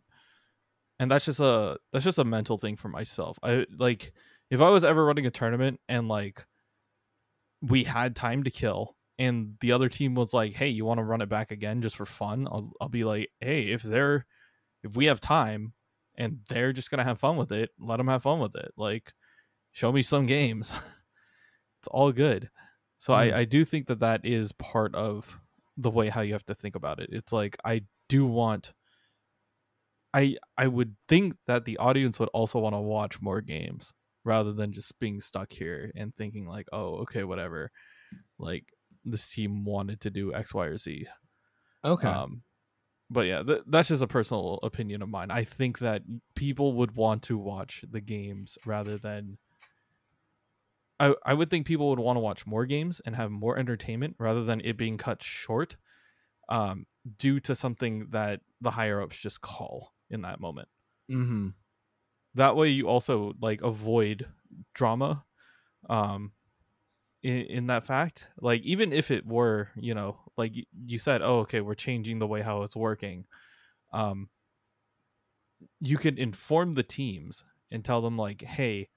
and 0.98 1.10
that's 1.10 1.24
just 1.26 1.40
a 1.40 1.78
that's 1.92 2.04
just 2.04 2.18
a 2.18 2.24
mental 2.24 2.58
thing 2.58 2.76
for 2.76 2.88
myself. 2.88 3.38
I 3.42 3.66
like 3.76 4.12
if 4.50 4.60
i 4.60 4.70
was 4.70 4.84
ever 4.84 5.04
running 5.04 5.26
a 5.26 5.30
tournament 5.30 5.80
and 5.88 6.08
like 6.08 6.46
we 7.62 7.84
had 7.84 8.14
time 8.14 8.42
to 8.44 8.50
kill 8.50 8.96
and 9.18 9.54
the 9.60 9.72
other 9.72 9.88
team 9.88 10.14
was 10.14 10.32
like 10.32 10.54
hey 10.54 10.68
you 10.68 10.84
want 10.84 10.98
to 10.98 11.04
run 11.04 11.20
it 11.22 11.28
back 11.28 11.50
again 11.50 11.82
just 11.82 11.96
for 11.96 12.06
fun? 12.06 12.46
I'll, 12.50 12.72
I'll 12.80 12.88
be 12.88 13.04
like 13.04 13.30
hey 13.40 13.62
if 13.64 13.82
they're 13.82 14.26
if 14.82 14.96
we 14.96 15.06
have 15.06 15.20
time 15.20 15.72
and 16.14 16.40
they're 16.48 16.72
just 16.72 16.90
gonna 16.90 17.04
have 17.04 17.18
fun 17.18 17.36
with 17.36 17.50
it 17.52 17.70
let 17.78 17.96
them 17.96 18.08
have 18.08 18.22
fun 18.22 18.40
with 18.40 18.54
it. 18.56 18.72
Like 18.76 19.12
show 19.72 19.92
me 19.92 20.02
some 20.02 20.26
games. 20.26 20.74
It's 21.80 21.88
all 21.88 22.10
good. 22.10 22.48
So 22.98 23.12
Mm. 23.12 23.16
I, 23.16 23.38
I 23.40 23.44
do 23.44 23.64
think 23.64 23.86
that 23.88 24.00
that 24.00 24.22
is 24.24 24.50
part 24.52 24.94
of 24.94 25.38
the 25.76 25.90
way 25.90 26.08
how 26.08 26.22
you 26.22 26.32
have 26.32 26.46
to 26.46 26.54
think 26.54 26.74
about 26.74 27.00
it. 27.00 27.10
It's 27.12 27.32
like 27.32 27.56
i 27.64 27.82
do 28.08 28.24
want 28.24 28.72
i 30.14 30.36
i 30.56 30.66
would 30.66 30.96
think 31.08 31.36
that 31.46 31.64
the 31.64 31.76
audience 31.78 32.18
would 32.18 32.28
also 32.30 32.58
want 32.58 32.74
to 32.74 32.80
watch 32.80 33.20
more 33.20 33.40
games 33.40 33.92
rather 34.26 34.52
than 34.52 34.72
just 34.72 34.98
being 34.98 35.20
stuck 35.20 35.52
here 35.52 35.92
and 35.94 36.14
thinking 36.16 36.46
like 36.46 36.66
oh 36.72 36.96
okay 36.96 37.24
whatever. 37.24 37.70
Like 38.38 38.64
this 39.04 39.30
team 39.30 39.64
wanted 39.64 40.00
to 40.02 40.10
do 40.10 40.34
x 40.34 40.52
y 40.52 40.66
or 40.66 40.76
z. 40.76 41.06
Okay. 41.84 42.08
um 42.08 42.42
but 43.08 43.26
yeah 43.26 43.44
th- 43.44 43.62
that's 43.68 43.88
just 43.88 44.02
a 44.02 44.08
personal 44.08 44.58
opinion 44.64 45.00
of 45.00 45.08
mine. 45.08 45.30
I 45.30 45.44
think 45.44 45.78
that 45.78 46.02
people 46.34 46.72
would 46.74 46.96
want 46.96 47.22
to 47.24 47.38
watch 47.38 47.84
the 47.88 48.00
games 48.00 48.58
rather 48.66 48.98
than 48.98 49.38
I, 50.98 51.14
I 51.24 51.34
would 51.34 51.50
think 51.50 51.66
people 51.66 51.90
would 51.90 52.00
want 52.00 52.16
to 52.16 52.20
watch 52.20 52.46
more 52.46 52.66
games 52.66 53.00
and 53.06 53.14
have 53.14 53.30
more 53.30 53.58
entertainment 53.58 54.16
rather 54.18 54.42
than 54.42 54.60
it 54.64 54.76
being 54.76 54.96
cut 54.96 55.22
short 55.22 55.76
um, 56.48 56.86
due 57.18 57.38
to 57.40 57.54
something 57.54 58.08
that 58.10 58.40
the 58.60 58.72
higher 58.72 59.00
ups 59.00 59.18
just 59.18 59.40
call 59.42 59.92
in 60.10 60.22
that 60.22 60.40
moment 60.40 60.68
mm-hmm. 61.10 61.48
that 62.34 62.56
way 62.56 62.68
you 62.68 62.88
also 62.88 63.32
like 63.40 63.62
avoid 63.62 64.26
drama 64.74 65.24
um 65.88 66.32
in, 67.22 67.38
in 67.46 67.66
that 67.66 67.84
fact 67.84 68.28
like 68.40 68.62
even 68.62 68.92
if 68.92 69.10
it 69.10 69.26
were 69.26 69.70
you 69.76 69.94
know 69.94 70.18
like 70.36 70.52
you 70.86 70.98
said 70.98 71.22
oh 71.22 71.40
okay 71.40 71.60
we're 71.60 71.74
changing 71.74 72.18
the 72.18 72.26
way 72.26 72.42
how 72.42 72.62
it's 72.62 72.76
working 72.76 73.24
um 73.92 74.28
you 75.80 75.96
can 75.96 76.18
inform 76.18 76.74
the 76.74 76.82
teams 76.82 77.44
and 77.70 77.84
tell 77.84 78.00
them 78.00 78.16
like 78.16 78.42
hey 78.42 78.88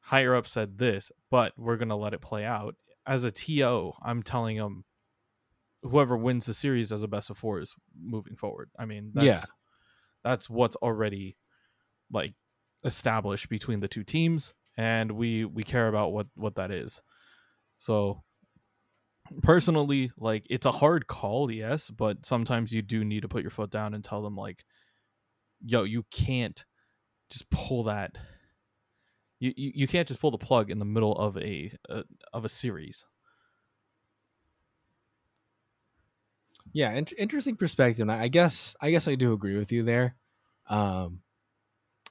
higher 0.00 0.34
up 0.34 0.46
said 0.46 0.78
this 0.78 1.12
but 1.30 1.52
we're 1.56 1.76
gonna 1.76 1.96
let 1.96 2.14
it 2.14 2.20
play 2.20 2.44
out 2.44 2.74
as 3.06 3.24
a 3.24 3.30
to 3.30 3.92
i'm 4.02 4.22
telling 4.22 4.56
them 4.56 4.84
whoever 5.82 6.16
wins 6.16 6.46
the 6.46 6.54
series 6.54 6.92
as 6.92 7.02
a 7.02 7.08
best 7.08 7.30
of 7.30 7.38
four 7.38 7.60
is 7.60 7.74
moving 7.98 8.36
forward 8.36 8.70
i 8.78 8.84
mean 8.84 9.10
that's 9.14 9.24
Yeah. 9.24 9.40
That's 10.24 10.48
what's 10.48 10.76
already 10.76 11.36
like 12.10 12.34
established 12.84 13.48
between 13.48 13.80
the 13.80 13.88
two 13.88 14.04
teams 14.04 14.54
and 14.76 15.12
we 15.12 15.44
we 15.44 15.62
care 15.64 15.88
about 15.88 16.12
what 16.12 16.26
what 16.34 16.56
that 16.56 16.70
is. 16.70 17.02
So 17.76 18.22
personally 19.42 20.10
like 20.18 20.46
it's 20.50 20.66
a 20.66 20.72
hard 20.72 21.06
call 21.06 21.50
yes 21.50 21.90
but 21.90 22.26
sometimes 22.26 22.72
you 22.72 22.82
do 22.82 23.04
need 23.04 23.22
to 23.22 23.28
put 23.28 23.42
your 23.42 23.50
foot 23.50 23.70
down 23.70 23.94
and 23.94 24.04
tell 24.04 24.20
them 24.20 24.36
like 24.36 24.64
yo 25.64 25.84
you 25.84 26.04
can't 26.10 26.64
just 27.30 27.48
pull 27.50 27.84
that 27.84 28.18
you 29.38 29.52
you, 29.56 29.72
you 29.74 29.88
can't 29.88 30.08
just 30.08 30.20
pull 30.20 30.30
the 30.30 30.38
plug 30.38 30.70
in 30.70 30.78
the 30.78 30.84
middle 30.84 31.16
of 31.16 31.36
a, 31.38 31.72
a 31.88 32.04
of 32.32 32.44
a 32.44 32.48
series 32.48 33.06
Yeah, 36.72 36.92
in- 36.92 37.06
interesting 37.18 37.56
perspective. 37.56 38.08
I 38.08 38.22
I 38.22 38.28
guess 38.28 38.74
I 38.80 38.90
guess 38.90 39.08
I 39.08 39.14
do 39.14 39.32
agree 39.32 39.56
with 39.56 39.72
you 39.72 39.82
there. 39.82 40.16
Um, 40.68 41.20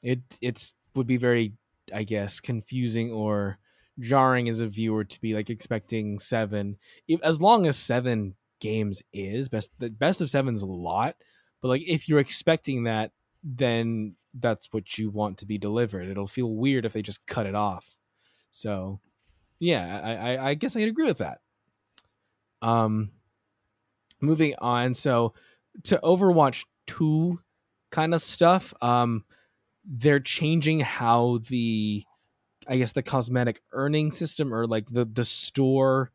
it 0.04 0.22
it's 0.42 0.74
would 0.96 1.08
be 1.08 1.18
very, 1.18 1.54
I 1.94 2.04
guess, 2.04 2.40
confusing 2.40 3.12
or 3.12 3.58
jarring 4.00 4.50
as 4.50 4.60
a 4.60 4.68
viewer 4.68 5.04
to 5.04 5.22
be 5.22 5.34
like 5.34 5.50
expecting 5.50 6.20
seven. 6.20 6.78
If, 7.08 7.22
as 7.24 7.42
long 7.42 7.66
as 7.68 7.78
seven 7.78 8.36
games 8.60 9.02
is 9.14 9.50
best, 9.50 9.72
the 9.80 9.90
best 9.90 10.22
of 10.22 10.30
seven's 10.30 10.62
a 10.62 10.68
lot. 10.68 11.16
But 11.62 11.70
like 11.70 11.84
if 11.86 12.10
you're 12.10 12.20
expecting 12.20 12.84
that, 12.86 13.12
then 13.44 14.16
that's 14.34 14.68
what 14.72 14.98
you 14.98 15.10
want 15.10 15.38
to 15.40 15.46
be 15.46 15.58
delivered. 15.58 16.08
It'll 16.08 16.28
feel 16.28 16.54
weird 16.56 16.86
if 16.86 16.94
they 16.94 17.02
just 17.02 17.26
cut 17.26 17.46
it 17.46 17.56
off. 17.56 17.96
So, 18.52 19.00
yeah, 19.60 20.02
I 20.04 20.36
I, 20.36 20.50
I 20.50 20.54
guess 20.56 20.76
I'd 20.76 20.88
agree 20.88 21.06
with 21.06 21.20
that. 21.20 21.40
Um, 22.62 23.12
moving 24.22 24.54
on 24.60 24.94
so 24.94 25.34
to 25.84 26.00
overwatch 26.04 26.66
2 26.88 27.40
kind 27.92 28.14
of 28.14 28.22
stuff 28.22 28.74
um 28.82 29.24
they're 29.86 30.20
changing 30.20 30.80
how 30.80 31.40
the 31.50 32.04
i 32.68 32.78
guess 32.78 32.92
the 32.92 33.04
cosmetic 33.04 33.62
earning 33.74 34.12
system 34.12 34.54
or 34.54 34.66
like 34.68 34.88
the 34.88 35.06
the 35.06 35.26
store 35.26 36.12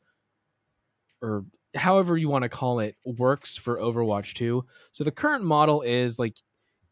or 1.23 1.45
however 1.75 2.17
you 2.17 2.29
want 2.29 2.43
to 2.43 2.49
call 2.49 2.81
it 2.81 2.97
works 3.05 3.57
for 3.57 3.79
overwatch 3.79 4.35
2 4.35 4.65
so 4.93 5.05
the 5.05 5.11
current 5.11 5.45
model 5.45 5.83
is 5.83 6.19
like 6.19 6.37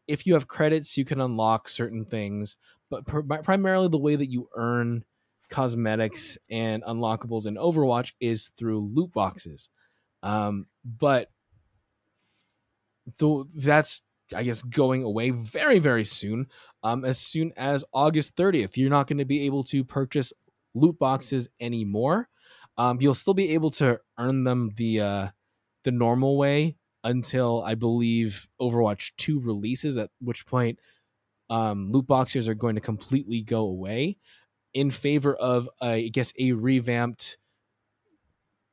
if 0.07 0.27
you 0.27 0.33
have 0.33 0.47
credits 0.47 0.97
you 0.97 1.05
can 1.05 1.19
unlock 1.21 1.67
certain 1.67 2.05
things 2.05 2.57
but 2.89 3.05
pr- 3.05 3.21
primarily 3.21 3.87
the 3.87 3.97
way 3.97 4.15
that 4.15 4.29
you 4.29 4.47
earn 4.55 5.03
cosmetics 5.49 6.37
and 6.49 6.83
unlockables 6.83 7.47
in 7.47 7.55
Overwatch 7.55 8.13
is 8.19 8.49
through 8.57 8.89
loot 8.93 9.11
boxes. 9.13 9.69
Um, 10.25 10.65
but 10.83 11.29
th- 13.19 13.45
that's 13.55 14.01
I 14.35 14.43
guess 14.43 14.61
going 14.63 15.03
away 15.03 15.29
very 15.29 15.79
very 15.79 16.05
soon. 16.05 16.47
Um, 16.83 17.05
as 17.05 17.17
soon 17.17 17.53
as 17.55 17.85
August 17.93 18.35
30th, 18.35 18.77
you're 18.77 18.89
not 18.89 19.07
going 19.07 19.19
to 19.19 19.25
be 19.25 19.45
able 19.45 19.63
to 19.65 19.83
purchase 19.83 20.33
loot 20.73 20.99
boxes 20.99 21.47
anymore. 21.59 22.27
Um, 22.77 22.97
you'll 22.99 23.13
still 23.13 23.33
be 23.33 23.51
able 23.53 23.71
to 23.71 23.99
earn 24.17 24.43
them 24.43 24.71
the 24.75 25.01
uh, 25.01 25.27
the 25.83 25.91
normal 25.91 26.37
way 26.37 26.75
until 27.03 27.63
I 27.63 27.75
believe 27.75 28.47
Overwatch 28.59 29.11
2 29.17 29.39
releases, 29.39 29.95
at 29.95 30.09
which 30.19 30.45
point 30.47 30.79
um, 31.49 31.91
loot 31.91 32.07
boxes 32.07 32.49
are 32.49 32.55
going 32.55 32.75
to 32.75 32.81
completely 32.81 33.43
go 33.43 33.61
away 33.61 34.17
in 34.73 34.89
favor 34.89 35.35
of, 35.35 35.69
uh, 35.81 35.85
I 35.85 36.07
guess, 36.09 36.33
a 36.39 36.51
revamped 36.53 37.37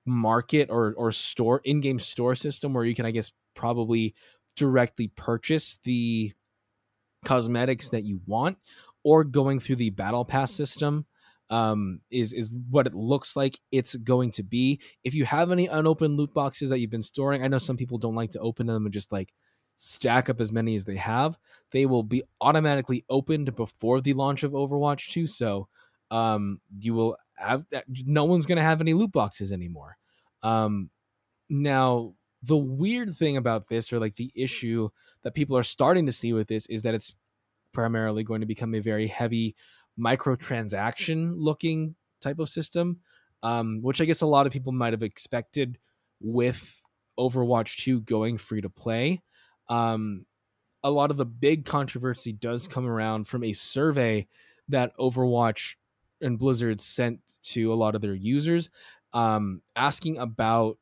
market 0.05 0.69
or 0.71 0.95
or 0.97 1.13
store 1.13 1.61
in-game 1.65 1.99
store 1.99 2.35
system 2.35 2.75
where 2.75 2.85
you 2.85 2.95
can, 2.95 3.07
I 3.07 3.11
guess, 3.11 3.33
probably 3.55 4.15
directly 4.57 5.09
purchase 5.09 5.79
the 5.85 6.33
cosmetics 7.25 7.91
that 7.91 8.05
you 8.05 8.21
want 8.27 8.59
or 9.05 9.25
going 9.25 9.61
through 9.61 9.77
the 9.77 9.91
battle 9.91 10.25
pass 10.25 10.53
system 10.53 11.07
um, 11.51 12.01
is 12.11 12.33
is 12.33 12.55
what 12.71 12.87
it 12.87 12.95
looks 12.95 13.37
like 13.37 13.59
it's 13.71 13.95
going 13.97 14.31
to 14.33 14.43
be. 14.43 14.81
If 15.05 15.15
you 15.15 15.25
have 15.25 15.53
any 15.53 15.67
unopened 15.67 16.17
loot 16.17 16.33
boxes 16.33 16.71
that 16.71 16.79
you've 16.79 16.91
been 16.91 17.03
storing, 17.03 17.45
I 17.45 17.49
know 17.49 17.59
some 17.59 17.77
people 17.77 17.99
don't 17.99 18.15
like 18.15 18.31
to 18.31 18.41
open 18.41 18.67
them 18.67 18.87
and 18.87 18.93
just 18.93 19.13
like 19.13 19.35
stack 19.77 20.31
up 20.31 20.41
as 20.41 20.51
many 20.51 20.75
as 20.75 20.85
they 20.85 20.97
have. 20.97 21.39
They 21.71 21.87
will 21.87 22.03
be 22.03 22.23
automatically 22.41 23.05
opened 23.11 23.55
before 23.55 24.01
the 24.01 24.15
launch 24.15 24.43
of 24.45 24.53
Overwatch 24.53 25.11
2, 25.11 25.27
so 25.27 25.69
um, 26.11 26.61
you 26.81 26.95
will 26.95 27.17
have 27.37 27.65
no 27.89 28.25
one's 28.25 28.47
going 28.47 28.57
to 28.57 28.63
have 28.63 28.81
any 28.81 28.95
loot 28.95 29.13
boxes 29.13 29.53
anymore. 29.53 29.97
Um, 30.43 30.91
now, 31.49 32.15
the 32.43 32.57
weird 32.57 33.15
thing 33.15 33.37
about 33.37 33.69
this, 33.69 33.93
or 33.93 34.01
like 34.01 34.17
the 34.17 34.33
issue 34.35 34.89
that 35.23 35.35
people 35.35 35.57
are 35.57 35.63
starting 35.63 36.07
to 36.07 36.13
see 36.13 36.33
with 36.33 36.49
this, 36.49 36.67
is 36.67 36.83
that 36.83 36.95
it's 36.95 37.15
primarily 37.73 38.25
going 38.25 38.41
to 38.41 38.47
become 38.47 38.75
a 38.75 38.81
very 38.81 39.07
heavy 39.07 39.55
microtransaction 39.99 41.35
looking 41.37 41.95
type 42.21 42.39
of 42.39 42.49
system, 42.49 42.99
um, 43.43 43.81
which 43.83 44.01
I 44.01 44.05
guess 44.05 44.23
a 44.23 44.27
lot 44.27 44.47
of 44.47 44.53
people 44.53 44.73
might 44.73 44.93
have 44.93 45.03
expected 45.03 45.79
with 46.21 46.81
Overwatch 47.19 47.77
2 47.85 48.03
going 48.03 48.39
free 48.39 48.61
to 48.61 48.71
play. 48.71 49.23
Um, 49.69 50.27
a 50.83 50.91
lot 50.91 51.11
of 51.11 51.17
the 51.17 51.27
big 51.27 51.65
controversy 51.65 52.33
does 52.33 52.67
come 52.67 52.87
around 52.87 53.29
from 53.29 53.45
a 53.45 53.53
survey 53.53 54.27
that 54.69 54.97
Overwatch 54.99 55.77
and 56.23 56.39
Blizzard 56.39 56.81
sent 56.81 57.21
to 57.43 57.73
a 57.73 57.77
lot 57.77 57.95
of 57.95 58.01
their 58.01 58.15
users, 58.15 58.71
um, 59.13 59.63
asking 59.77 60.19
about 60.19 60.79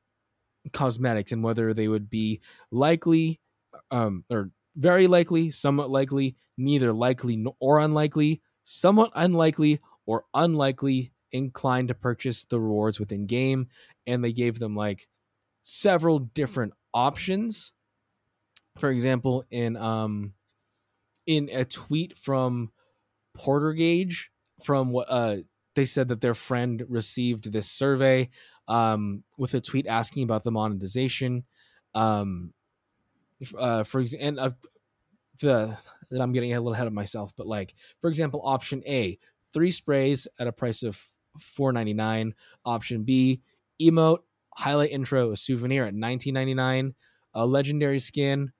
cosmetics 0.73 1.33
and 1.33 1.43
whether 1.43 1.73
they 1.75 1.89
would 1.89 2.11
be 2.11 2.41
likely 2.71 3.41
um, 3.91 4.25
or 4.31 4.51
very 4.77 5.07
likely, 5.07 5.51
somewhat 5.51 5.91
likely, 5.91 6.37
neither 6.57 6.93
likely 6.93 7.45
or 7.61 7.79
unlikely 7.79 8.41
somewhat 8.65 9.11
unlikely 9.17 9.81
or 10.07 10.25
unlikely 10.35 11.13
inclined 11.33 11.89
to 11.89 11.95
purchase 11.95 12.45
the 12.45 12.61
rewards 12.61 13.01
within 13.01 13.27
game. 13.27 13.67
And 14.07 14.23
they 14.23 14.33
gave 14.33 14.59
them 14.59 14.77
like 14.77 15.09
several 15.63 16.21
different 16.21 16.75
options. 16.95 17.73
For 18.79 18.91
example 18.91 19.45
in 19.51 19.77
um 19.77 20.35
in 21.27 21.49
a 21.53 21.65
tweet 21.65 22.19
from 22.19 22.73
porter 23.35 23.73
gauge 23.73 24.31
from 24.65 24.91
what 24.91 25.07
uh 25.11 25.37
they 25.75 25.85
said 25.85 26.09
that 26.09 26.21
their 26.21 26.35
friend 26.35 26.85
received 26.89 27.53
this 27.53 27.71
survey 27.71 28.29
um 28.69 29.23
with 29.39 29.55
a 29.55 29.61
tweet 29.61 29.87
asking 29.87 30.23
about 30.23 30.45
the 30.45 30.51
monetization 30.51 31.45
um 31.95 32.53
uh 33.59 33.83
for 33.83 34.01
example 34.01 34.27
and 34.27 34.39
uh, 34.39 34.51
the 35.41 35.77
I'm 36.19 36.33
getting 36.33 36.53
a 36.53 36.57
little 36.59 36.73
ahead 36.73 36.87
of 36.87 36.93
myself, 36.93 37.33
but 37.37 37.47
like 37.47 37.75
for 38.01 38.09
example, 38.09 38.41
option 38.45 38.83
A, 38.87 39.19
three 39.53 39.71
sprays 39.71 40.27
at 40.39 40.47
a 40.47 40.53
price 40.53 40.83
of 40.83 41.01
four 41.39 41.73
ninety 41.73 41.95
nine. 41.95 42.35
Option 42.65 43.05
B, 43.05 43.43
emote, 43.81 44.21
highlight 44.57 44.91
intro, 44.91 45.31
a 45.31 45.37
souvenir 45.37 45.87
at 45.87 45.95
nineteen 45.95 46.35
ninety 46.35 46.55
nine. 46.55 46.95
A 47.35 47.47
legendary 47.47 48.01
skin, 48.01 48.51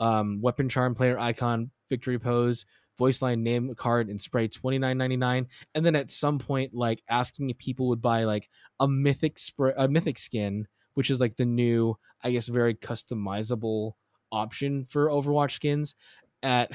um, 0.00 0.40
weapon 0.40 0.68
charm 0.68 0.94
player 0.94 1.16
icon, 1.16 1.70
victory 1.88 2.18
pose, 2.18 2.66
voice 2.98 3.22
line 3.22 3.42
name 3.42 3.74
card, 3.74 4.08
and 4.08 4.20
spray 4.20 4.48
twenty 4.48 4.78
nine 4.78 4.98
ninety 4.98 5.16
nine. 5.16 5.46
And 5.74 5.84
then 5.84 5.96
at 5.96 6.10
some 6.10 6.38
point, 6.38 6.74
like 6.74 7.02
asking 7.08 7.50
if 7.50 7.58
people 7.58 7.88
would 7.88 8.02
buy 8.02 8.24
like 8.24 8.48
a 8.80 8.88
mythic 8.88 9.38
spray, 9.38 9.72
a 9.76 9.88
mythic 9.88 10.18
skin, 10.18 10.66
which 10.94 11.10
is 11.10 11.20
like 11.20 11.36
the 11.36 11.44
new, 11.44 11.96
I 12.22 12.30
guess, 12.30 12.48
very 12.48 12.74
customizable 12.74 13.92
option 14.32 14.84
for 14.84 15.08
Overwatch 15.08 15.52
skins 15.52 15.94
at 16.42 16.72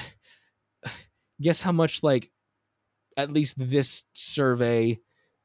guess 1.40 1.62
how 1.62 1.72
much 1.72 2.02
like 2.02 2.30
at 3.16 3.30
least 3.30 3.56
this 3.58 4.04
survey 4.14 4.98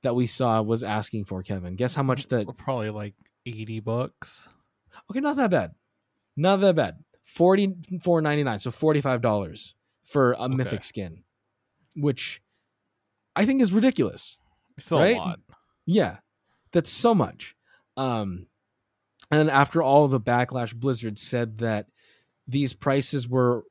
that 0.03 0.15
we 0.15 0.27
saw 0.27 0.61
was 0.61 0.83
asking 0.83 1.25
for 1.25 1.41
Kevin. 1.43 1.75
Guess 1.75 1.95
how 1.95 2.03
much 2.03 2.27
that 2.27 2.47
probably 2.57 2.89
like 2.89 3.13
80 3.45 3.79
bucks. 3.81 4.47
Okay, 5.09 5.19
not 5.19 5.37
that 5.37 5.51
bad. 5.51 5.71
Not 6.35 6.59
that 6.61 6.75
bad. 6.75 6.97
Forty 7.25 7.73
four 8.03 8.21
ninety 8.21 8.43
nine, 8.43 8.57
so 8.57 8.71
forty 8.71 9.01
five 9.01 9.21
dollars 9.21 9.75
for 10.07 10.33
a 10.33 10.43
okay. 10.43 10.55
mythic 10.55 10.83
skin, 10.83 11.23
which 11.95 12.41
I 13.35 13.45
think 13.45 13.61
is 13.61 13.71
ridiculous. 13.71 14.39
Still 14.79 14.99
right? 14.99 15.15
a 15.15 15.19
lot. 15.19 15.39
Yeah, 15.85 16.17
that's 16.71 16.89
so 16.89 17.13
much. 17.13 17.55
Um, 17.95 18.47
and 19.31 19.49
after 19.49 19.81
all 19.81 20.07
the 20.07 20.19
backlash, 20.19 20.73
Blizzard 20.73 21.17
said 21.17 21.57
that 21.59 21.87
these 22.47 22.73
prices 22.73 23.27
were 23.27 23.63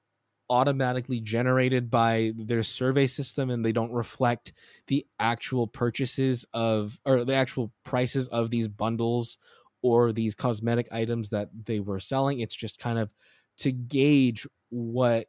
automatically 0.49 1.21
generated 1.21 1.91
by 1.91 2.33
their 2.37 2.63
survey 2.63 3.07
system 3.07 3.51
and 3.51 3.65
they 3.65 3.73
don't 3.73 3.93
reflect 3.93 4.53
the 4.87 5.05
actual 5.19 5.67
purchases 5.67 6.47
of 6.55 7.01
or 7.05 7.25
the 7.25 7.35
actual 7.35 7.73
prices 7.85 8.29
of 8.29 8.51
these 8.51 8.69
bundles 8.69 9.39
or 9.83 10.13
these 10.13 10.37
cosmetic 10.37 10.87
items 10.93 11.31
that 11.31 11.49
they 11.65 11.81
were 11.81 11.99
selling 11.99 12.39
it's 12.39 12.55
just 12.55 12.79
kind 12.79 12.97
of 12.97 13.11
to 13.57 13.73
gauge 13.73 14.47
what 14.69 15.27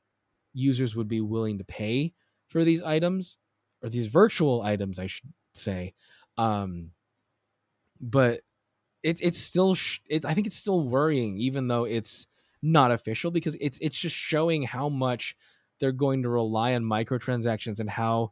users 0.57 0.95
would 0.95 1.07
be 1.07 1.21
willing 1.21 1.57
to 1.59 1.63
pay 1.63 2.13
for 2.47 2.63
these 2.63 2.81
items 2.81 3.37
or 3.83 3.89
these 3.89 4.07
virtual 4.07 4.61
items 4.61 4.99
I 4.99 5.07
should 5.07 5.31
say. 5.53 5.93
Um 6.37 6.91
but 7.99 8.41
it's 9.03 9.21
it's 9.21 9.39
still 9.39 9.75
sh- 9.75 9.99
it, 10.09 10.25
I 10.25 10.33
think 10.33 10.47
it's 10.47 10.55
still 10.55 10.87
worrying 10.87 11.37
even 11.39 11.67
though 11.67 11.85
it's 11.85 12.27
not 12.61 12.91
official 12.91 13.31
because 13.31 13.55
it's 13.61 13.77
it's 13.81 13.97
just 13.97 14.15
showing 14.15 14.63
how 14.63 14.89
much 14.89 15.35
they're 15.79 15.91
going 15.91 16.23
to 16.23 16.29
rely 16.29 16.73
on 16.73 16.83
microtransactions 16.83 17.79
and 17.79 17.89
how 17.89 18.31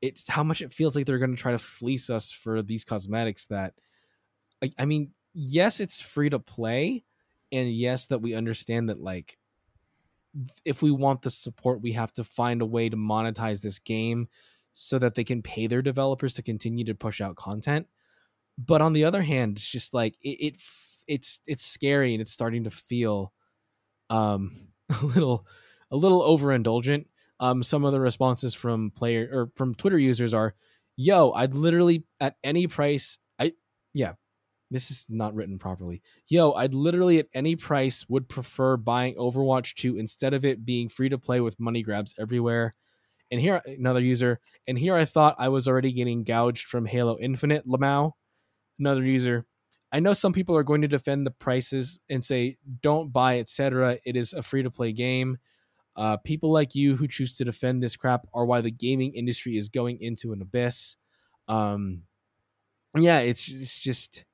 it's 0.00 0.28
how 0.28 0.44
much 0.44 0.62
it 0.62 0.72
feels 0.72 0.94
like 0.94 1.06
they're 1.06 1.18
going 1.18 1.34
to 1.34 1.40
try 1.40 1.52
to 1.52 1.58
fleece 1.58 2.08
us 2.08 2.30
for 2.30 2.62
these 2.62 2.84
cosmetics 2.84 3.46
that 3.46 3.74
I, 4.62 4.72
I 4.78 4.84
mean 4.84 5.10
yes 5.34 5.80
it's 5.80 6.00
free 6.00 6.30
to 6.30 6.38
play 6.38 7.04
and 7.50 7.72
yes 7.72 8.06
that 8.08 8.22
we 8.22 8.34
understand 8.34 8.88
that 8.88 9.00
like 9.00 9.36
if 10.64 10.82
we 10.82 10.90
want 10.90 11.22
the 11.22 11.30
support 11.30 11.80
we 11.80 11.92
have 11.92 12.12
to 12.12 12.24
find 12.24 12.62
a 12.62 12.66
way 12.66 12.88
to 12.88 12.96
monetize 12.96 13.60
this 13.60 13.78
game 13.78 14.28
so 14.72 14.98
that 14.98 15.14
they 15.14 15.24
can 15.24 15.42
pay 15.42 15.66
their 15.66 15.82
developers 15.82 16.34
to 16.34 16.42
continue 16.42 16.84
to 16.84 16.94
push 16.94 17.20
out 17.20 17.36
content 17.36 17.86
but 18.58 18.82
on 18.82 18.92
the 18.92 19.04
other 19.04 19.22
hand 19.22 19.56
it's 19.56 19.68
just 19.68 19.94
like 19.94 20.16
it, 20.22 20.28
it 20.40 20.56
it's 21.08 21.40
it's 21.46 21.64
scary 21.64 22.12
and 22.12 22.20
it's 22.20 22.30
starting 22.30 22.64
to 22.64 22.70
feel 22.70 23.32
um, 24.10 24.52
a 25.02 25.04
little 25.04 25.44
a 25.90 25.96
little 25.96 26.20
overindulgent. 26.20 27.06
Um, 27.40 27.62
some 27.62 27.84
of 27.84 27.92
the 27.92 28.00
responses 28.00 28.54
from 28.54 28.90
player 28.90 29.28
or 29.32 29.50
from 29.56 29.74
Twitter 29.74 29.98
users 29.98 30.34
are, 30.34 30.54
"Yo, 30.96 31.30
I'd 31.32 31.54
literally 31.54 32.04
at 32.20 32.36
any 32.44 32.66
price, 32.66 33.18
I 33.38 33.52
yeah, 33.94 34.14
this 34.70 34.90
is 34.90 35.06
not 35.08 35.34
written 35.34 35.58
properly. 35.58 36.02
Yo, 36.28 36.52
I'd 36.52 36.74
literally 36.74 37.18
at 37.18 37.28
any 37.34 37.56
price 37.56 38.06
would 38.08 38.28
prefer 38.28 38.76
buying 38.76 39.14
Overwatch 39.16 39.74
2 39.74 39.96
instead 39.96 40.34
of 40.34 40.44
it 40.44 40.64
being 40.64 40.88
free 40.88 41.08
to 41.08 41.18
play 41.18 41.40
with 41.40 41.60
money 41.60 41.82
grabs 41.82 42.14
everywhere." 42.18 42.74
And 43.30 43.40
here 43.40 43.62
another 43.66 44.00
user, 44.00 44.40
and 44.66 44.78
here 44.78 44.94
I 44.94 45.04
thought 45.04 45.36
I 45.38 45.48
was 45.48 45.68
already 45.68 45.92
getting 45.92 46.24
gouged 46.24 46.66
from 46.66 46.86
Halo 46.86 47.18
Infinite. 47.18 47.66
Lamau, 47.66 48.12
another 48.78 49.04
user. 49.04 49.44
I 49.90 50.00
know 50.00 50.12
some 50.12 50.32
people 50.32 50.56
are 50.56 50.62
going 50.62 50.82
to 50.82 50.88
defend 50.88 51.26
the 51.26 51.30
prices 51.30 52.00
and 52.10 52.22
say 52.22 52.58
don't 52.82 53.12
buy, 53.12 53.38
etc. 53.38 53.98
It 54.04 54.16
is 54.16 54.32
a 54.32 54.42
free 54.42 54.62
to 54.62 54.70
play 54.70 54.92
game. 54.92 55.38
Uh, 55.96 56.16
people 56.18 56.52
like 56.52 56.74
you 56.74 56.96
who 56.96 57.08
choose 57.08 57.32
to 57.34 57.44
defend 57.44 57.82
this 57.82 57.96
crap 57.96 58.26
are 58.32 58.46
why 58.46 58.60
the 58.60 58.70
gaming 58.70 59.14
industry 59.14 59.56
is 59.56 59.68
going 59.68 60.00
into 60.00 60.32
an 60.32 60.40
abyss. 60.40 60.96
Um, 61.48 62.02
yeah, 62.94 63.20
it's 63.20 63.48
it's 63.48 63.78
just 63.78 64.24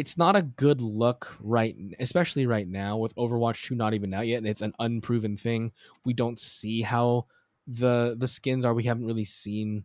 it's 0.00 0.16
not 0.16 0.34
a 0.34 0.42
good 0.42 0.80
look 0.80 1.36
right 1.40 1.76
especially 2.00 2.46
right 2.46 2.66
now 2.66 2.96
with 2.96 3.14
Overwatch 3.16 3.66
2 3.66 3.74
not 3.74 3.92
even 3.92 4.14
out 4.14 4.26
yet 4.26 4.38
and 4.38 4.46
it's 4.48 4.62
an 4.62 4.72
unproven 4.78 5.36
thing. 5.36 5.72
We 6.06 6.14
don't 6.14 6.38
see 6.38 6.80
how 6.82 7.26
the 7.66 8.16
the 8.18 8.26
skins 8.26 8.64
are. 8.64 8.72
We 8.74 8.84
haven't 8.84 9.06
really 9.06 9.26
seen 9.26 9.84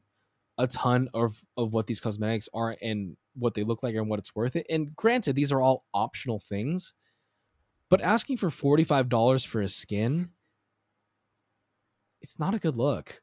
a 0.57 0.67
ton 0.67 1.09
of 1.13 1.43
of 1.57 1.73
what 1.73 1.87
these 1.87 1.99
cosmetics 1.99 2.49
are 2.53 2.77
and 2.81 3.17
what 3.35 3.55
they 3.55 3.63
look 3.63 3.83
like 3.83 3.95
and 3.95 4.09
what 4.09 4.19
it's 4.19 4.35
worth 4.35 4.55
it. 4.55 4.65
And 4.69 4.95
granted, 4.95 5.35
these 5.35 5.51
are 5.51 5.61
all 5.61 5.85
optional 5.93 6.39
things, 6.39 6.93
but 7.89 8.01
asking 8.01 8.37
for 8.37 8.49
forty 8.49 8.85
five 8.85 9.09
dollars 9.09 9.43
for 9.43 9.61
a 9.61 9.67
skin, 9.67 10.31
it's 12.21 12.39
not 12.39 12.53
a 12.53 12.59
good 12.59 12.75
look. 12.77 13.21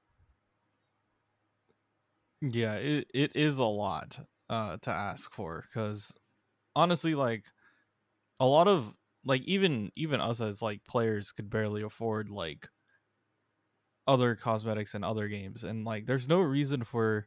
Yeah, 2.42 2.74
it, 2.74 3.08
it 3.14 3.32
is 3.36 3.58
a 3.58 3.64
lot 3.64 4.18
uh 4.50 4.76
to 4.82 4.90
ask 4.90 5.32
for 5.32 5.64
because 5.66 6.12
honestly, 6.74 7.14
like 7.14 7.44
a 8.40 8.46
lot 8.46 8.68
of 8.68 8.94
like 9.24 9.42
even 9.42 9.90
even 9.96 10.20
us 10.20 10.40
as 10.40 10.62
like 10.62 10.84
players 10.84 11.32
could 11.32 11.50
barely 11.50 11.82
afford 11.82 12.28
like 12.28 12.68
other 14.06 14.34
cosmetics 14.34 14.94
in 14.94 15.04
other 15.04 15.28
games 15.28 15.62
and 15.62 15.84
like 15.84 16.06
there's 16.06 16.26
no 16.26 16.40
reason 16.40 16.82
for 16.82 17.26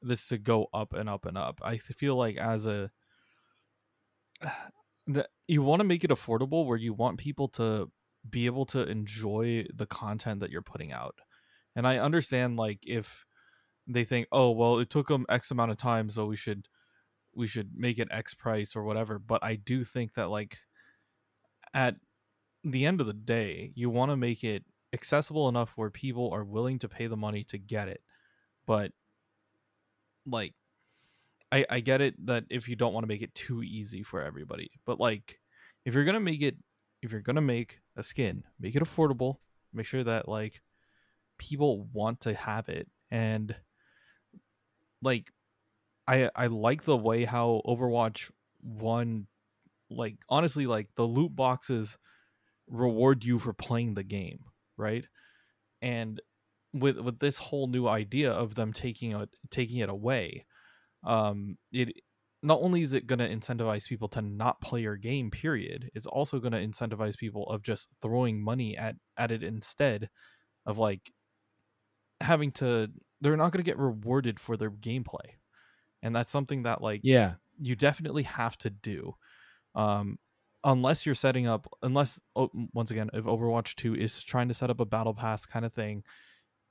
this 0.00 0.28
to 0.28 0.38
go 0.38 0.68
up 0.72 0.92
and 0.92 1.08
up 1.08 1.26
and 1.26 1.36
up. 1.36 1.60
I 1.62 1.78
feel 1.78 2.14
like 2.14 2.36
as 2.36 2.66
a 2.66 2.90
that 5.06 5.28
you 5.46 5.62
want 5.62 5.80
to 5.80 5.86
make 5.86 6.04
it 6.04 6.10
affordable 6.10 6.66
where 6.66 6.76
you 6.76 6.92
want 6.92 7.18
people 7.18 7.48
to 7.48 7.90
be 8.28 8.46
able 8.46 8.66
to 8.66 8.86
enjoy 8.88 9.64
the 9.74 9.86
content 9.86 10.40
that 10.40 10.50
you're 10.50 10.60
putting 10.60 10.92
out 10.92 11.16
and 11.74 11.86
i 11.86 11.98
understand 11.98 12.56
like 12.56 12.80
if 12.86 13.24
they 13.86 14.04
think 14.04 14.26
oh 14.32 14.50
well 14.50 14.78
it 14.78 14.90
took 14.90 15.08
them 15.08 15.24
x 15.28 15.50
amount 15.50 15.70
of 15.70 15.76
time 15.76 16.10
so 16.10 16.26
we 16.26 16.36
should 16.36 16.68
we 17.38 17.46
should 17.46 17.70
make 17.76 17.98
it 17.98 18.08
x 18.10 18.34
price 18.34 18.74
or 18.74 18.82
whatever 18.82 19.18
but 19.18 19.42
i 19.44 19.54
do 19.54 19.84
think 19.84 20.12
that 20.14 20.28
like 20.28 20.58
at 21.72 21.94
the 22.64 22.84
end 22.84 23.00
of 23.00 23.06
the 23.06 23.12
day 23.12 23.72
you 23.76 23.88
want 23.88 24.10
to 24.10 24.16
make 24.16 24.42
it 24.42 24.64
accessible 24.92 25.48
enough 25.48 25.72
where 25.76 25.90
people 25.90 26.30
are 26.32 26.44
willing 26.44 26.78
to 26.78 26.88
pay 26.88 27.06
the 27.06 27.16
money 27.16 27.44
to 27.44 27.56
get 27.56 27.88
it 27.88 28.02
but 28.66 28.90
like 30.26 30.52
i 31.52 31.64
i 31.70 31.80
get 31.80 32.00
it 32.00 32.14
that 32.26 32.44
if 32.50 32.68
you 32.68 32.74
don't 32.74 32.92
want 32.92 33.04
to 33.04 33.08
make 33.08 33.22
it 33.22 33.34
too 33.34 33.62
easy 33.62 34.02
for 34.02 34.20
everybody 34.20 34.70
but 34.84 34.98
like 34.98 35.38
if 35.84 35.94
you're 35.94 36.04
gonna 36.04 36.18
make 36.18 36.42
it 36.42 36.56
if 37.02 37.12
you're 37.12 37.20
gonna 37.20 37.40
make 37.40 37.78
a 37.96 38.02
skin 38.02 38.42
make 38.58 38.74
it 38.74 38.82
affordable 38.82 39.36
make 39.72 39.86
sure 39.86 40.02
that 40.02 40.26
like 40.26 40.60
people 41.38 41.88
want 41.92 42.20
to 42.20 42.34
have 42.34 42.68
it 42.68 42.88
and 43.10 43.54
like 45.02 45.30
i 46.08 46.30
i 46.34 46.46
like 46.48 46.82
the 46.84 46.96
way 46.96 47.24
how 47.24 47.62
overwatch 47.66 48.30
one 48.62 49.28
like 49.90 50.16
honestly 50.28 50.66
like 50.66 50.88
the 50.96 51.04
loot 51.06 51.36
boxes 51.36 51.96
reward 52.68 53.24
you 53.24 53.38
for 53.38 53.52
playing 53.52 53.94
the 53.94 54.02
game 54.02 54.40
right? 54.78 55.06
And 55.82 56.20
with 56.72 56.98
with 56.98 57.18
this 57.18 57.38
whole 57.38 57.66
new 57.66 57.86
idea 57.88 58.30
of 58.30 58.54
them 58.54 58.72
taking 58.72 59.12
it 59.12 59.30
taking 59.50 59.78
it 59.78 59.88
away 59.88 60.44
um 61.02 61.56
it 61.72 61.90
not 62.42 62.60
only 62.60 62.82
is 62.82 62.92
it 62.92 63.06
going 63.06 63.18
to 63.18 63.28
incentivize 63.28 63.88
people 63.88 64.08
to 64.08 64.20
not 64.20 64.60
play 64.60 64.82
your 64.82 64.96
game 64.96 65.30
period 65.30 65.90
it's 65.94 66.06
also 66.06 66.38
going 66.38 66.52
to 66.52 66.58
incentivize 66.58 67.16
people 67.16 67.48
of 67.48 67.62
just 67.62 67.88
throwing 68.02 68.42
money 68.42 68.76
at 68.76 68.96
at 69.16 69.30
it 69.30 69.42
instead 69.42 70.10
of 70.66 70.76
like 70.76 71.10
having 72.20 72.52
to 72.52 72.90
they're 73.22 73.36
not 73.36 73.50
going 73.50 73.64
to 73.64 73.70
get 73.70 73.78
rewarded 73.78 74.38
for 74.38 74.56
their 74.58 74.70
gameplay 74.70 75.37
and 76.02 76.14
that's 76.14 76.30
something 76.30 76.62
that 76.64 76.82
like 76.82 77.02
Yeah. 77.02 77.36
you 77.60 77.76
definitely 77.76 78.22
have 78.24 78.56
to 78.58 78.70
do 78.70 79.14
um 79.74 80.18
unless 80.64 81.06
you're 81.06 81.14
setting 81.14 81.46
up 81.46 81.66
unless 81.82 82.20
oh, 82.36 82.50
once 82.74 82.90
again 82.90 83.10
if 83.14 83.24
overwatch 83.24 83.74
2 83.76 83.94
is 83.94 84.22
trying 84.22 84.48
to 84.48 84.54
set 84.54 84.70
up 84.70 84.80
a 84.80 84.86
battle 84.86 85.14
pass 85.14 85.46
kind 85.46 85.64
of 85.64 85.72
thing 85.72 86.04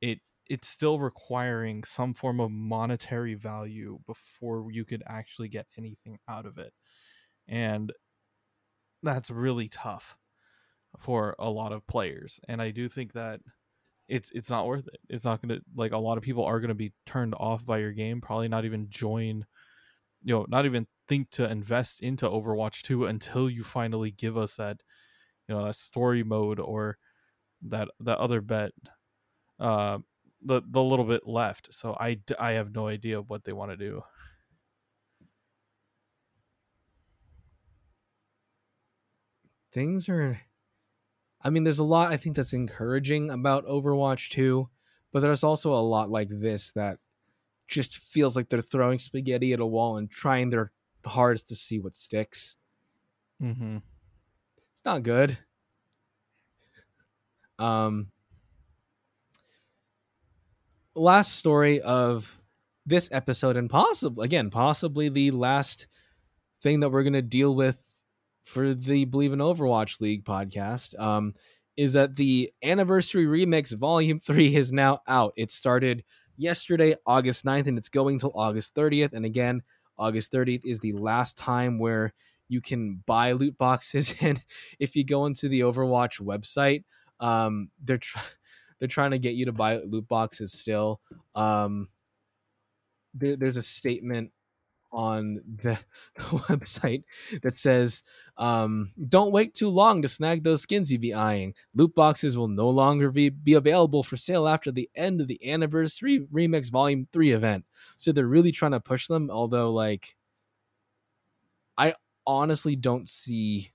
it 0.01 0.19
it's 0.47 0.67
still 0.67 0.99
requiring 0.99 1.83
some 1.83 2.13
form 2.13 2.39
of 2.39 2.51
monetary 2.51 3.35
value 3.35 3.99
before 4.07 4.67
you 4.71 4.85
could 4.85 5.03
actually 5.07 5.49
get 5.49 5.67
anything 5.77 6.19
out 6.29 6.45
of 6.45 6.57
it 6.57 6.73
and 7.47 7.93
that's 9.03 9.29
really 9.29 9.69
tough 9.69 10.17
for 10.99 11.35
a 11.39 11.49
lot 11.49 11.71
of 11.73 11.87
players 11.87 12.39
and 12.47 12.61
i 12.61 12.71
do 12.71 12.89
think 12.89 13.13
that 13.13 13.41
it's 14.07 14.31
it's 14.31 14.49
not 14.49 14.65
worth 14.67 14.87
it. 14.87 14.99
It's 15.09 15.25
not 15.25 15.41
gonna 15.41 15.59
like 15.75 15.91
a 15.91 15.97
lot 15.97 16.17
of 16.17 16.23
people 16.23 16.45
are 16.45 16.59
gonna 16.59 16.75
be 16.75 16.93
turned 17.05 17.35
off 17.35 17.65
by 17.65 17.79
your 17.79 17.91
game 17.93 18.21
probably 18.21 18.47
not 18.47 18.65
even 18.65 18.89
join 18.89 19.45
you 20.23 20.33
know 20.35 20.45
not 20.49 20.65
even 20.65 20.87
think 21.07 21.29
to 21.31 21.49
invest 21.49 22.01
into 22.01 22.27
overwatch 22.27 22.81
2 22.83 23.05
until 23.05 23.49
you 23.49 23.63
finally 23.63 24.11
give 24.11 24.37
us 24.37 24.55
that 24.55 24.81
you 25.47 25.55
know 25.55 25.65
that 25.65 25.75
story 25.75 26.23
mode 26.23 26.59
or 26.59 26.97
that 27.61 27.89
that 27.99 28.17
other 28.19 28.41
bet 28.41 28.71
uh 29.59 29.99
the 30.41 30.61
the 30.69 30.83
little 30.83 31.05
bit 31.05 31.27
left. 31.27 31.73
So 31.73 31.95
I 31.99 32.19
I 32.39 32.51
have 32.53 32.73
no 32.73 32.87
idea 32.87 33.21
what 33.21 33.43
they 33.43 33.53
want 33.53 33.71
to 33.71 33.77
do. 33.77 34.03
Things 39.71 40.09
are 40.09 40.41
I 41.41 41.49
mean 41.49 41.63
there's 41.63 41.79
a 41.79 41.83
lot 41.83 42.11
I 42.11 42.17
think 42.17 42.35
that's 42.35 42.53
encouraging 42.53 43.29
about 43.29 43.67
Overwatch 43.67 44.29
2, 44.29 44.67
but 45.11 45.21
there's 45.21 45.43
also 45.43 45.73
a 45.73 45.75
lot 45.81 46.09
like 46.09 46.29
this 46.29 46.71
that 46.71 46.99
just 47.67 47.97
feels 47.97 48.35
like 48.35 48.49
they're 48.49 48.61
throwing 48.61 48.99
spaghetti 48.99 49.53
at 49.53 49.59
a 49.59 49.65
wall 49.65 49.97
and 49.97 50.09
trying 50.09 50.49
their 50.49 50.71
hardest 51.05 51.47
to 51.49 51.55
see 51.55 51.79
what 51.79 51.95
sticks. 51.95 52.57
mm-hmm. 53.41 53.77
It's 54.73 54.85
not 54.85 55.03
good. 55.03 55.37
Um 57.59 58.07
last 60.95 61.35
story 61.37 61.79
of 61.81 62.41
this 62.85 63.09
episode 63.11 63.55
and 63.55 63.69
possibly 63.69 64.25
again 64.25 64.49
possibly 64.49 65.09
the 65.09 65.29
last 65.31 65.87
thing 66.63 66.79
that 66.79 66.89
we're 66.89 67.03
going 67.03 67.13
to 67.13 67.21
deal 67.21 67.53
with 67.53 67.83
for 68.47 68.73
the 68.73 69.03
Believe 69.03 69.33
in 69.33 69.39
Overwatch 69.39 69.99
League 69.99 70.23
podcast 70.23 70.97
um, 70.97 71.33
is 71.75 71.93
that 71.93 72.15
the 72.15 72.51
anniversary 72.63 73.25
remix 73.25 73.77
volume 73.77 74.19
3 74.19 74.55
is 74.55 74.71
now 74.71 75.01
out. 75.05 75.33
It 75.35 75.51
started 75.51 76.05
yesterday, 76.37 76.95
August 77.05 77.43
9th, 77.43 77.67
and 77.67 77.77
it's 77.77 77.89
going 77.89 78.19
till 78.19 78.31
August 78.33 78.73
30th. 78.73 79.11
And 79.11 79.25
again, 79.25 79.63
August 79.97 80.31
30th 80.31 80.61
is 80.63 80.79
the 80.79 80.93
last 80.93 81.37
time 81.37 81.77
where 81.77 82.13
you 82.47 82.61
can 82.61 83.03
buy 83.05 83.33
loot 83.33 83.57
boxes. 83.57 84.15
And 84.21 84.39
if 84.79 84.95
you 84.95 85.03
go 85.03 85.25
into 85.25 85.49
the 85.49 85.61
Overwatch 85.61 86.21
website, 86.21 86.85
um, 87.19 87.69
they're 87.83 87.97
tr- 87.97 88.17
they're 88.79 88.87
trying 88.87 89.11
to 89.11 89.19
get 89.19 89.33
you 89.35 89.47
to 89.47 89.51
buy 89.51 89.77
loot 89.79 90.07
boxes 90.07 90.53
still. 90.53 91.01
Um, 91.35 91.89
there, 93.13 93.35
there's 93.35 93.57
a 93.57 93.63
statement 93.63 94.31
on 94.91 95.41
the, 95.63 95.77
the 96.15 96.21
website 96.21 97.03
that 97.41 97.55
says 97.55 98.03
um, 98.37 98.91
don't 99.07 99.31
wait 99.31 99.53
too 99.53 99.69
long 99.69 100.01
to 100.01 100.07
snag 100.07 100.43
those 100.43 100.61
skins 100.61 100.91
you 100.91 100.99
be 100.99 101.13
eyeing. 101.13 101.53
Loot 101.73 101.95
boxes 101.95 102.37
will 102.37 102.47
no 102.47 102.69
longer 102.69 103.11
be, 103.11 103.29
be 103.29 103.53
available 103.53 104.03
for 104.03 104.17
sale 104.17 104.47
after 104.47 104.71
the 104.71 104.89
end 104.95 105.21
of 105.21 105.27
the 105.27 105.39
anniversary 105.49 106.19
remix 106.31 106.71
volume 106.71 107.07
3 107.11 107.31
event. 107.31 107.65
So 107.97 108.11
they're 108.11 108.27
really 108.27 108.51
trying 108.51 108.71
to 108.71 108.79
push 108.79 109.07
them, 109.07 109.29
although 109.31 109.71
like 109.71 110.15
I 111.77 111.93
honestly 112.25 112.75
don't 112.75 113.07
see 113.07 113.71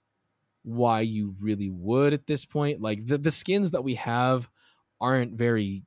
why 0.64 1.00
you 1.00 1.34
really 1.40 1.70
would 1.70 2.12
at 2.12 2.26
this 2.26 2.44
point. 2.44 2.80
Like 2.80 3.04
the, 3.06 3.18
the 3.18 3.30
skins 3.30 3.72
that 3.72 3.84
we 3.84 3.94
have 3.96 4.48
aren't 5.00 5.34
very 5.34 5.84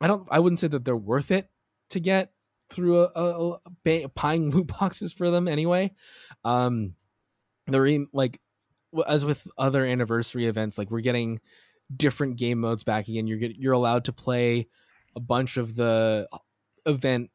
I 0.00 0.06
don't 0.06 0.26
I 0.30 0.40
wouldn't 0.40 0.60
say 0.60 0.68
that 0.68 0.84
they're 0.84 0.96
worth 0.96 1.30
it 1.30 1.48
to 1.90 2.00
get 2.00 2.33
through 2.74 3.00
a, 3.14 3.58
a, 3.86 4.08
buying 4.08 4.50
loot 4.54 4.66
boxes 4.66 5.12
for 5.12 5.30
them 5.30 5.48
anyway. 5.48 5.92
Um, 6.44 6.94
they're 7.66 7.86
in, 7.86 8.08
like 8.12 8.40
as 9.06 9.24
with 9.24 9.46
other 9.58 9.84
anniversary 9.84 10.46
events, 10.46 10.78
like 10.78 10.90
we're 10.90 11.00
getting 11.00 11.40
different 11.94 12.36
game 12.36 12.60
modes 12.60 12.84
back 12.84 13.08
again. 13.08 13.26
You're 13.26 13.38
get, 13.38 13.56
you're 13.56 13.72
allowed 13.72 14.04
to 14.06 14.12
play 14.12 14.68
a 15.16 15.20
bunch 15.20 15.56
of 15.56 15.74
the 15.76 16.28
event 16.86 17.30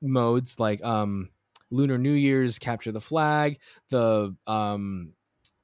modes 0.00 0.58
like 0.58 0.82
um 0.84 1.30
Lunar 1.70 1.98
New 1.98 2.12
Year's 2.12 2.58
Capture 2.58 2.92
the 2.92 3.00
Flag, 3.00 3.58
the 3.90 4.34
um 4.46 5.12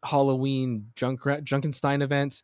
Halloween 0.04 0.86
Junkrat 0.94 1.44
Junkenstein 1.44 2.02
events, 2.02 2.42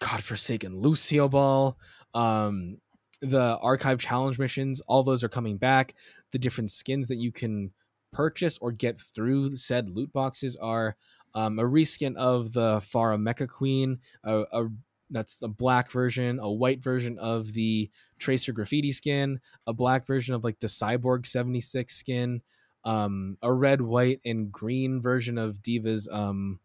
Godforsaken 0.00 0.80
Lucio 0.80 1.28
Ball, 1.28 1.76
um 2.14 2.78
the 3.22 3.56
archive 3.62 4.00
challenge 4.00 4.38
missions, 4.38 4.80
all 4.82 5.02
those 5.02 5.24
are 5.24 5.28
coming 5.28 5.56
back. 5.56 5.94
The 6.32 6.38
different 6.38 6.70
skins 6.70 7.08
that 7.08 7.16
you 7.16 7.32
can 7.32 7.70
purchase 8.12 8.58
or 8.58 8.72
get 8.72 9.00
through 9.00 9.56
said 9.56 9.88
loot 9.88 10.12
boxes 10.12 10.56
are 10.56 10.96
um, 11.34 11.58
a 11.58 11.62
reskin 11.62 12.14
of 12.16 12.52
the 12.52 12.78
Pharah 12.78 13.18
Mecha 13.18 13.48
Queen, 13.48 13.98
a, 14.24 14.44
a 14.52 14.68
that's 15.10 15.42
a 15.42 15.48
black 15.48 15.90
version, 15.90 16.38
a 16.40 16.50
white 16.50 16.82
version 16.82 17.18
of 17.18 17.52
the 17.52 17.90
Tracer 18.18 18.52
Graffiti 18.52 18.92
skin, 18.92 19.40
a 19.66 19.72
black 19.72 20.06
version 20.06 20.34
of 20.34 20.42
like 20.42 20.58
the 20.58 20.66
Cyborg 20.66 21.26
76 21.26 21.94
skin, 21.94 22.42
um, 22.84 23.36
a 23.42 23.52
red, 23.52 23.80
white, 23.80 24.20
and 24.24 24.50
green 24.50 25.00
version 25.00 25.38
of 25.38 25.62
D.Va's. 25.62 26.08
um 26.10 26.58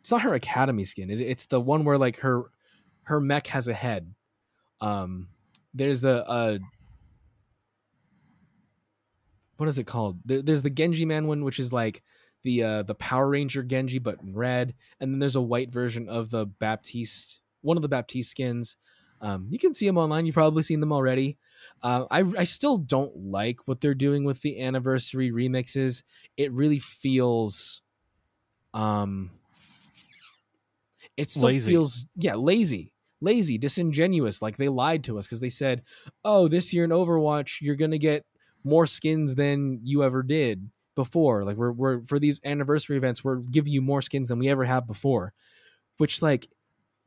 it's 0.00 0.10
not 0.10 0.22
her 0.22 0.34
academy 0.34 0.84
skin, 0.84 1.10
is 1.10 1.20
it? 1.20 1.28
It's 1.28 1.46
the 1.46 1.60
one 1.60 1.84
where 1.84 1.98
like 1.98 2.18
her 2.18 2.44
her 3.04 3.20
mech 3.20 3.46
has 3.48 3.68
a 3.68 3.74
head 3.74 4.14
Um, 4.80 5.28
there's 5.74 6.04
a, 6.04 6.24
a 6.28 6.60
what 9.56 9.68
is 9.68 9.78
it 9.78 9.86
called? 9.86 10.20
There, 10.24 10.42
there's 10.42 10.62
the 10.62 10.70
Genji 10.70 11.04
Man 11.04 11.26
one, 11.26 11.44
which 11.44 11.58
is 11.58 11.72
like 11.72 12.02
the 12.42 12.62
uh, 12.62 12.82
the 12.82 12.94
Power 12.94 13.28
Ranger 13.28 13.62
Genji, 13.62 13.98
but 13.98 14.20
in 14.22 14.34
red, 14.34 14.74
and 15.00 15.12
then 15.12 15.18
there's 15.18 15.36
a 15.36 15.40
white 15.42 15.70
version 15.70 16.08
of 16.08 16.30
the 16.30 16.46
Baptiste, 16.46 17.42
one 17.60 17.76
of 17.76 17.82
the 17.82 17.88
Baptiste 17.88 18.30
skins. 18.30 18.76
Um, 19.20 19.48
you 19.50 19.58
can 19.58 19.74
see 19.74 19.86
them 19.86 19.98
online. 19.98 20.24
You've 20.24 20.34
probably 20.34 20.62
seen 20.62 20.80
them 20.80 20.92
already. 20.92 21.36
Uh, 21.82 22.06
I 22.10 22.20
I 22.38 22.44
still 22.44 22.78
don't 22.78 23.14
like 23.14 23.68
what 23.68 23.82
they're 23.82 23.94
doing 23.94 24.24
with 24.24 24.40
the 24.40 24.62
anniversary 24.62 25.30
remixes. 25.30 26.04
It 26.38 26.52
really 26.52 26.78
feels, 26.78 27.82
um, 28.72 29.30
it 31.18 31.28
still 31.28 31.44
Lazy. 31.44 31.70
feels 31.72 32.06
yeah 32.14 32.34
lazy, 32.36 32.94
lazy, 33.20 33.58
disingenuous. 33.58 34.42
Like 34.42 34.56
they 34.56 34.68
lied 34.68 35.04
to 35.04 35.18
us 35.18 35.26
because 35.26 35.40
they 35.40 35.50
said, 35.50 35.82
"Oh, 36.24 36.48
this 36.48 36.72
year 36.72 36.84
in 36.84 36.90
Overwatch, 36.90 37.60
you're 37.60 37.76
gonna 37.76 37.98
get 37.98 38.24
more 38.64 38.86
skins 38.86 39.34
than 39.34 39.80
you 39.82 40.02
ever 40.04 40.22
did 40.22 40.70
before. 40.94 41.42
Like 41.42 41.56
we're 41.56 41.72
we're 41.72 42.04
for 42.04 42.18
these 42.18 42.40
anniversary 42.44 42.96
events, 42.96 43.24
we're 43.24 43.36
giving 43.36 43.72
you 43.72 43.82
more 43.82 44.02
skins 44.02 44.28
than 44.28 44.38
we 44.38 44.48
ever 44.48 44.64
have 44.64 44.86
before." 44.86 45.32
Which 45.98 46.22
like 46.22 46.48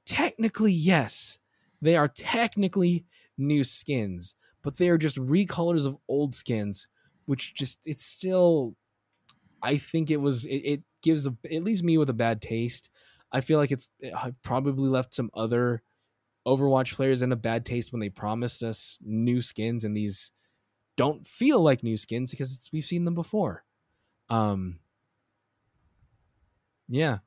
technically 0.06 0.74
yes, 0.74 1.40
they 1.82 1.96
are 1.96 2.08
technically 2.08 3.06
new 3.38 3.64
skins, 3.64 4.36
but 4.62 4.78
they 4.78 4.90
are 4.90 4.98
just 4.98 5.18
recolors 5.18 5.88
of 5.88 5.98
old 6.08 6.36
skins, 6.36 6.88
which 7.26 7.54
just 7.54 7.80
it's 7.86 8.06
still 8.06 8.76
I 9.62 9.78
think 9.78 10.12
it 10.12 10.18
was 10.18 10.46
it, 10.46 10.58
it 10.58 10.84
gives 11.02 11.26
a 11.26 11.36
it 11.44 11.64
leaves 11.64 11.84
me 11.84 11.98
with 11.98 12.10
a 12.10 12.14
bad 12.14 12.42
taste. 12.42 12.90
I 13.32 13.42
feel 13.42 13.58
like 13.58 13.72
it's 13.72 13.90
it 14.00 14.14
probably 14.44 14.90
left 14.90 15.14
some 15.14 15.32
other 15.34 15.82
Overwatch 16.46 16.96
players 16.96 17.22
in 17.22 17.32
a 17.32 17.38
bad 17.38 17.66
taste 17.66 17.92
when 17.92 18.00
they 18.02 18.10
promised 18.10 18.64
us 18.64 18.98
new 19.02 19.42
skins 19.42 19.84
and 19.84 19.96
these 19.96 20.32
don't 20.98 21.28
feel 21.28 21.62
like 21.62 21.84
new 21.84 21.98
skins 21.98 22.32
because 22.32 22.70
we've 22.74 22.86
seen 22.86 23.06
them 23.06 23.16
before. 23.16 23.66
Um 24.30 24.80
yeah, 26.88 27.20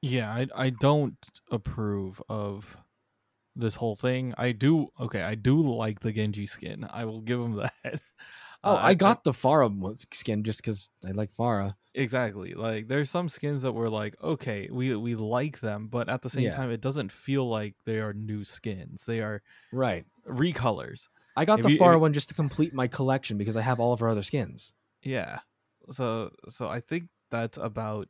Yeah, 0.00 0.32
I 0.32 0.48
I 0.54 0.70
don't 0.70 1.16
approve 1.50 2.20
of 2.28 2.76
this 3.56 3.76
whole 3.76 3.96
thing. 3.96 4.34
I 4.38 4.52
do 4.52 4.88
okay, 5.00 5.22
I 5.22 5.34
do 5.36 5.60
like 5.60 6.00
the 6.00 6.12
Genji 6.12 6.46
skin. 6.46 6.86
I 6.90 7.04
will 7.04 7.20
give 7.22 7.40
him 7.40 7.54
that. 7.84 8.02
Oh, 8.64 8.76
Uh, 8.76 8.80
I 8.80 8.94
got 8.94 9.24
the 9.24 9.32
Pharah 9.32 10.14
skin 10.14 10.44
just 10.44 10.60
because 10.62 10.88
I 11.06 11.10
like 11.12 11.32
Pharah. 11.32 11.74
exactly. 11.94 12.54
Like 12.54 12.88
there's 12.88 13.10
some 13.10 13.28
skins 13.28 13.62
that 13.62 13.72
were 13.72 13.90
like, 13.90 14.14
okay, 14.22 14.68
we 14.70 14.94
we 14.96 15.14
like 15.16 15.60
them, 15.60 15.88
but 15.88 16.08
at 16.08 16.22
the 16.22 16.30
same 16.30 16.44
Yeah. 16.44 16.56
time 16.56 16.70
it 16.70 16.80
doesn't 16.80 17.10
feel 17.12 17.48
like 17.48 17.74
they 17.84 17.98
are 18.00 18.12
new 18.12 18.44
skins. 18.44 19.04
They 19.04 19.20
are 19.20 19.42
Right. 19.72 20.06
recolors. 20.26 21.08
I 21.36 21.44
got 21.44 21.58
If 21.60 21.64
the 21.66 21.72
you- 21.72 21.78
Pharah 21.78 21.94
you- 21.94 22.00
one 22.00 22.12
just 22.12 22.28
to 22.28 22.34
complete 22.34 22.72
my 22.74 22.86
collection 22.86 23.36
because 23.38 23.56
I 23.56 23.62
have 23.62 23.80
all 23.80 23.92
of 23.92 24.00
her 24.00 24.08
other 24.08 24.22
skins. 24.22 24.74
Yeah. 25.02 25.40
So 25.90 26.30
so 26.48 26.68
I 26.68 26.80
think 26.80 27.08
that's 27.30 27.58
about 27.58 28.08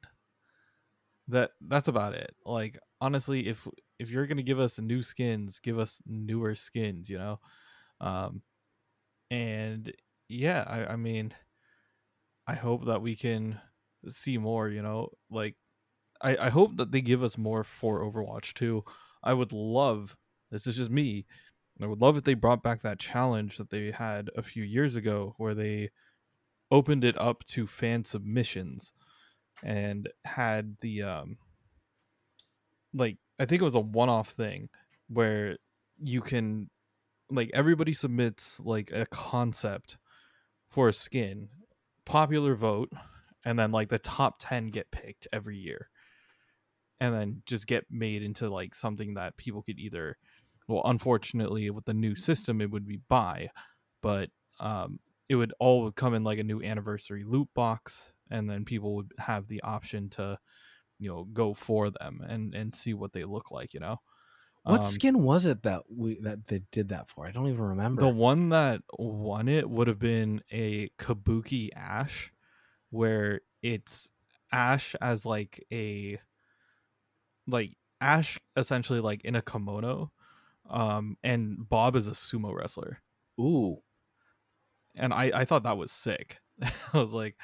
that 1.29 1.53
that's 1.61 1.89
about 1.89 2.15
it. 2.15 2.35
Like 2.45 2.79
honestly, 3.01 3.47
if 3.47 3.67
if 3.99 4.11
you're 4.11 4.27
going 4.27 4.37
to 4.37 4.43
give 4.43 4.59
us 4.61 4.79
new 4.79 5.03
skins, 5.03 5.61
give 5.61 5.79
us 5.79 6.03
newer 6.07 6.55
skins, 6.55 7.09
you 7.09 7.19
know. 7.19 7.41
Um 8.01 8.43
and 9.31 9.93
yeah, 10.33 10.65
I 10.67 10.93
I 10.95 10.97
mean 10.97 11.35
I 12.47 12.55
hope 12.55 12.87
that 12.87 13.03
we 13.03 13.17
can 13.17 13.61
see 14.09 14.39
more, 14.39 14.69
you 14.69 14.83
know. 14.83 15.11
Like 15.31 15.57
I 16.21 16.37
I 16.37 16.51
hope 16.51 16.77
that 16.77 16.93
they 16.93 17.01
give 17.01 17.23
us 17.23 17.39
more 17.39 17.65
for 17.65 18.01
Overwatch 18.01 18.55
2. 18.55 18.85
I 19.23 19.35
would 19.35 19.53
love 19.53 20.17
this 20.51 20.67
is 20.67 20.77
just 20.77 20.91
me. 20.91 21.27
I 21.81 21.87
would 21.87 22.01
love 22.01 22.17
if 22.17 22.25
they 22.25 22.35
brought 22.35 22.63
back 22.63 22.83
that 22.83 22.99
challenge 22.99 23.57
that 23.57 23.71
they 23.71 23.91
had 23.91 24.31
a 24.37 24.43
few 24.43 24.63
years 24.63 24.95
ago 24.97 25.35
where 25.39 25.55
they 25.55 25.91
opened 26.71 27.05
it 27.05 27.19
up 27.19 27.45
to 27.47 27.67
fan 27.67 28.05
submissions 28.05 28.93
and 29.63 30.09
had 30.25 30.77
the 30.81 31.03
um 31.03 31.39
like 32.95 33.19
I 33.39 33.47
think 33.47 33.63
it 33.63 33.65
was 33.65 33.75
a 33.75 33.81
one-off 33.81 34.31
thing 34.31 34.69
where 35.09 35.57
you 36.03 36.21
can 36.21 36.71
like 37.31 37.51
everybody 37.55 37.95
submits 37.95 38.61
like 38.61 38.91
a 38.93 39.07
concept 39.07 39.97
for 40.73 40.89
a 40.89 40.93
skin, 40.93 41.51
popular 42.07 42.55
vote, 42.55 42.91
and 43.45 43.59
then 43.59 43.71
like 43.71 43.91
the 43.91 43.99
top 43.99 44.37
10 44.41 44.69
get 44.69 44.91
picked 44.91 45.29
every 45.33 45.57
year. 45.57 45.91
And 46.99 47.15
then 47.15 47.43
just 47.47 47.67
get 47.67 47.85
made 47.91 48.23
into 48.23 48.49
like 48.49 48.75
something 48.75 49.15
that 49.15 49.37
people 49.37 49.63
could 49.63 49.79
either 49.79 50.17
well 50.69 50.83
unfortunately 50.85 51.69
with 51.69 51.85
the 51.85 51.93
new 51.93 52.15
system 52.15 52.61
it 52.61 52.71
would 52.71 52.87
be 52.87 53.01
buy, 53.09 53.51
but 54.01 54.31
um 54.61 55.01
it 55.29 55.35
would 55.35 55.53
all 55.59 55.91
come 55.91 56.15
in 56.15 56.25
like 56.25 56.39
a 56.39 56.45
new 56.45 56.63
anniversary 56.63 57.25
loot 57.27 57.49
box 57.55 58.13
and 58.31 58.49
then 58.49 58.65
people 58.65 58.95
would 58.95 59.13
have 59.19 59.49
the 59.49 59.61
option 59.63 60.09
to 60.11 60.39
you 60.99 61.09
know 61.09 61.25
go 61.33 61.53
for 61.53 61.91
them 61.91 62.21
and 62.27 62.55
and 62.55 62.77
see 62.77 62.95
what 62.95 63.13
they 63.13 63.25
look 63.25 63.51
like 63.51 63.75
you 63.75 63.81
know 63.81 63.97
What 64.65 64.83
Um, 64.83 64.95
skin 64.95 65.23
was 65.23 65.47
it 65.47 65.63
that 65.63 65.85
we 65.91 66.19
that 66.21 66.47
they 66.47 66.61
did 66.71 66.89
that 66.89 67.09
for? 67.09 67.27
I 67.27 67.31
don't 67.31 67.49
even 67.49 67.65
remember. 67.65 68.03
the 68.03 68.09
one 68.09 68.49
that 68.51 68.83
won 68.99 69.49
it 69.49 69.69
would 69.69 69.87
have 69.89 69.99
been 69.99 70.43
a 70.51 70.89
kabuki 70.99 71.71
Ashe 71.75 72.33
where 72.91 73.43
it's 73.63 74.11
Ashe 74.53 74.97
as 75.01 75.27
like 75.27 75.65
a 75.73 76.21
like 77.47 77.77
Ashe 78.01 78.39
essentially 78.57 79.01
like 79.01 79.25
in 79.25 79.35
a 79.37 79.43
kimono 79.43 80.13
um 80.69 81.17
and 81.23 81.69
bob 81.69 81.97
is 81.97 82.09
a 82.09 82.13
sumo 82.13 82.55
wrestler 82.55 83.03
Ooh, 83.39 83.83
and 84.95 85.13
I, 85.13 85.41
I 85.41 85.45
thought 85.45 85.63
that 85.65 85.79
was 85.79 85.93
sick. 85.93 86.39
I 86.63 86.99
was 86.99 87.13
like, 87.13 87.37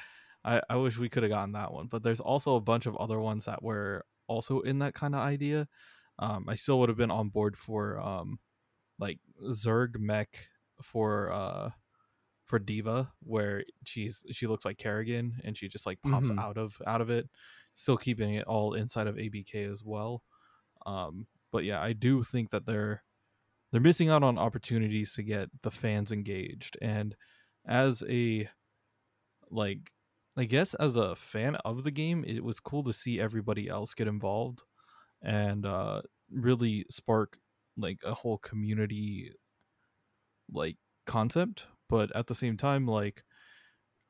I, 0.43 0.61
I 0.69 0.75
wish 0.77 0.97
we 0.97 1.09
could 1.09 1.23
have 1.23 1.31
gotten 1.31 1.53
that 1.53 1.73
one. 1.73 1.87
But 1.87 2.03
there's 2.03 2.19
also 2.21 2.55
a 2.55 2.61
bunch 2.61 2.85
of 2.85 2.95
other 2.97 3.19
ones 3.19 3.45
that 3.45 3.63
were 3.63 4.05
also 4.27 4.61
in 4.61 4.79
that 4.79 4.93
kind 4.93 5.15
of 5.15 5.21
idea. 5.21 5.67
Um, 6.19 6.49
I 6.49 6.55
still 6.55 6.79
would 6.79 6.89
have 6.89 6.97
been 6.97 7.11
on 7.11 7.29
board 7.29 7.57
for 7.57 7.99
um, 7.99 8.39
like 8.99 9.19
Zerg 9.43 9.99
mech 9.99 10.47
for 10.81 11.31
uh 11.31 11.71
for 12.45 12.59
D.Va, 12.59 13.11
where 13.21 13.63
she's 13.85 14.23
she 14.31 14.47
looks 14.47 14.65
like 14.65 14.77
Kerrigan 14.77 15.39
and 15.43 15.57
she 15.57 15.67
just 15.69 15.85
like 15.85 16.01
pops 16.01 16.31
Mhm. 16.31 16.39
out 16.39 16.57
of 16.57 16.81
out 16.87 17.01
of 17.01 17.09
it. 17.09 17.29
Still 17.75 17.97
keeping 17.97 18.35
it 18.35 18.45
all 18.47 18.73
inside 18.73 19.07
of 19.07 19.17
ABK 19.17 19.65
as 19.71 19.83
well. 19.83 20.23
Um, 20.85 21.27
but 21.51 21.63
yeah, 21.65 21.81
I 21.81 21.93
do 21.93 22.23
think 22.23 22.51
that 22.51 22.65
they're 22.65 23.03
they're 23.71 23.81
missing 23.81 24.09
out 24.09 24.23
on 24.23 24.37
opportunities 24.37 25.13
to 25.13 25.23
get 25.23 25.49
the 25.63 25.71
fans 25.71 26.11
engaged 26.11 26.77
and 26.81 27.15
as 27.65 28.03
a 28.09 28.49
like 29.49 29.91
i 30.37 30.43
guess 30.45 30.73
as 30.75 30.95
a 30.95 31.15
fan 31.15 31.55
of 31.65 31.83
the 31.83 31.91
game 31.91 32.23
it 32.25 32.43
was 32.43 32.59
cool 32.59 32.83
to 32.83 32.93
see 32.93 33.19
everybody 33.19 33.67
else 33.67 33.93
get 33.93 34.07
involved 34.07 34.63
and 35.21 35.65
uh 35.65 36.01
really 36.31 36.85
spark 36.89 37.37
like 37.77 37.99
a 38.05 38.13
whole 38.13 38.37
community 38.37 39.31
like 40.51 40.77
concept 41.05 41.65
but 41.89 42.13
at 42.15 42.27
the 42.27 42.35
same 42.35 42.57
time 42.57 42.85
like 42.85 43.23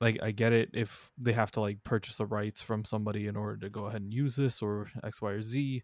like 0.02 0.18
i 0.22 0.32
get 0.32 0.54
it 0.54 0.70
if 0.74 1.12
they 1.18 1.34
have 1.34 1.52
to 1.52 1.60
like 1.60 1.84
purchase 1.84 2.18
the 2.18 2.26
rights 2.26 2.62
from 2.62 2.84
somebody 2.84 3.28
in 3.28 3.36
order 3.36 3.58
to 3.58 3.70
go 3.70 3.86
ahead 3.86 4.02
and 4.02 4.14
use 4.14 4.36
this 4.36 4.62
or 4.62 4.90
x 5.04 5.22
y 5.22 5.32
or 5.32 5.42
z 5.42 5.84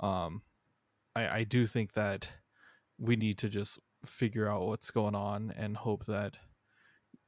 um 0.00 0.42
i 1.16 1.38
i 1.38 1.44
do 1.44 1.66
think 1.66 1.92
that 1.94 2.28
we 2.98 3.16
need 3.16 3.38
to 3.38 3.48
just 3.48 3.78
figure 4.06 4.48
out 4.48 4.66
what's 4.66 4.90
going 4.90 5.14
on 5.14 5.52
and 5.56 5.76
hope 5.76 6.06
that 6.06 6.36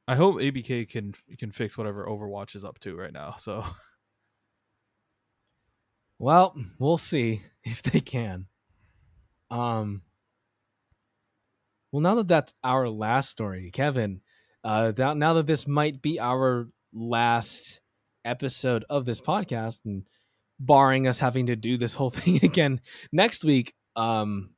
I 0.07 0.15
hope 0.15 0.35
ABK 0.37 0.89
can 0.89 1.13
can 1.37 1.51
fix 1.51 1.77
whatever 1.77 2.05
Overwatch 2.05 2.55
is 2.55 2.63
up 2.63 2.79
to 2.79 2.95
right 2.95 3.11
now. 3.11 3.35
So 3.37 3.65
well, 6.19 6.55
we'll 6.79 6.97
see 6.97 7.41
if 7.63 7.81
they 7.81 7.99
can. 7.99 8.47
Um. 9.49 10.01
Well, 11.91 12.01
now 12.01 12.15
that 12.15 12.27
that's 12.27 12.53
our 12.63 12.89
last 12.89 13.29
story, 13.29 13.71
Kevin. 13.71 14.21
Uh, 14.63 14.91
that, 14.91 15.17
now 15.17 15.33
that 15.35 15.47
this 15.47 15.67
might 15.67 16.01
be 16.01 16.19
our 16.19 16.67
last 16.93 17.81
episode 18.25 18.83
of 18.89 19.05
this 19.05 19.21
podcast, 19.21 19.81
and 19.85 20.03
barring 20.59 21.07
us 21.07 21.19
having 21.19 21.45
to 21.47 21.55
do 21.55 21.77
this 21.77 21.93
whole 21.93 22.09
thing 22.11 22.43
again 22.43 22.81
next 23.11 23.43
week, 23.45 23.73
um, 23.95 24.49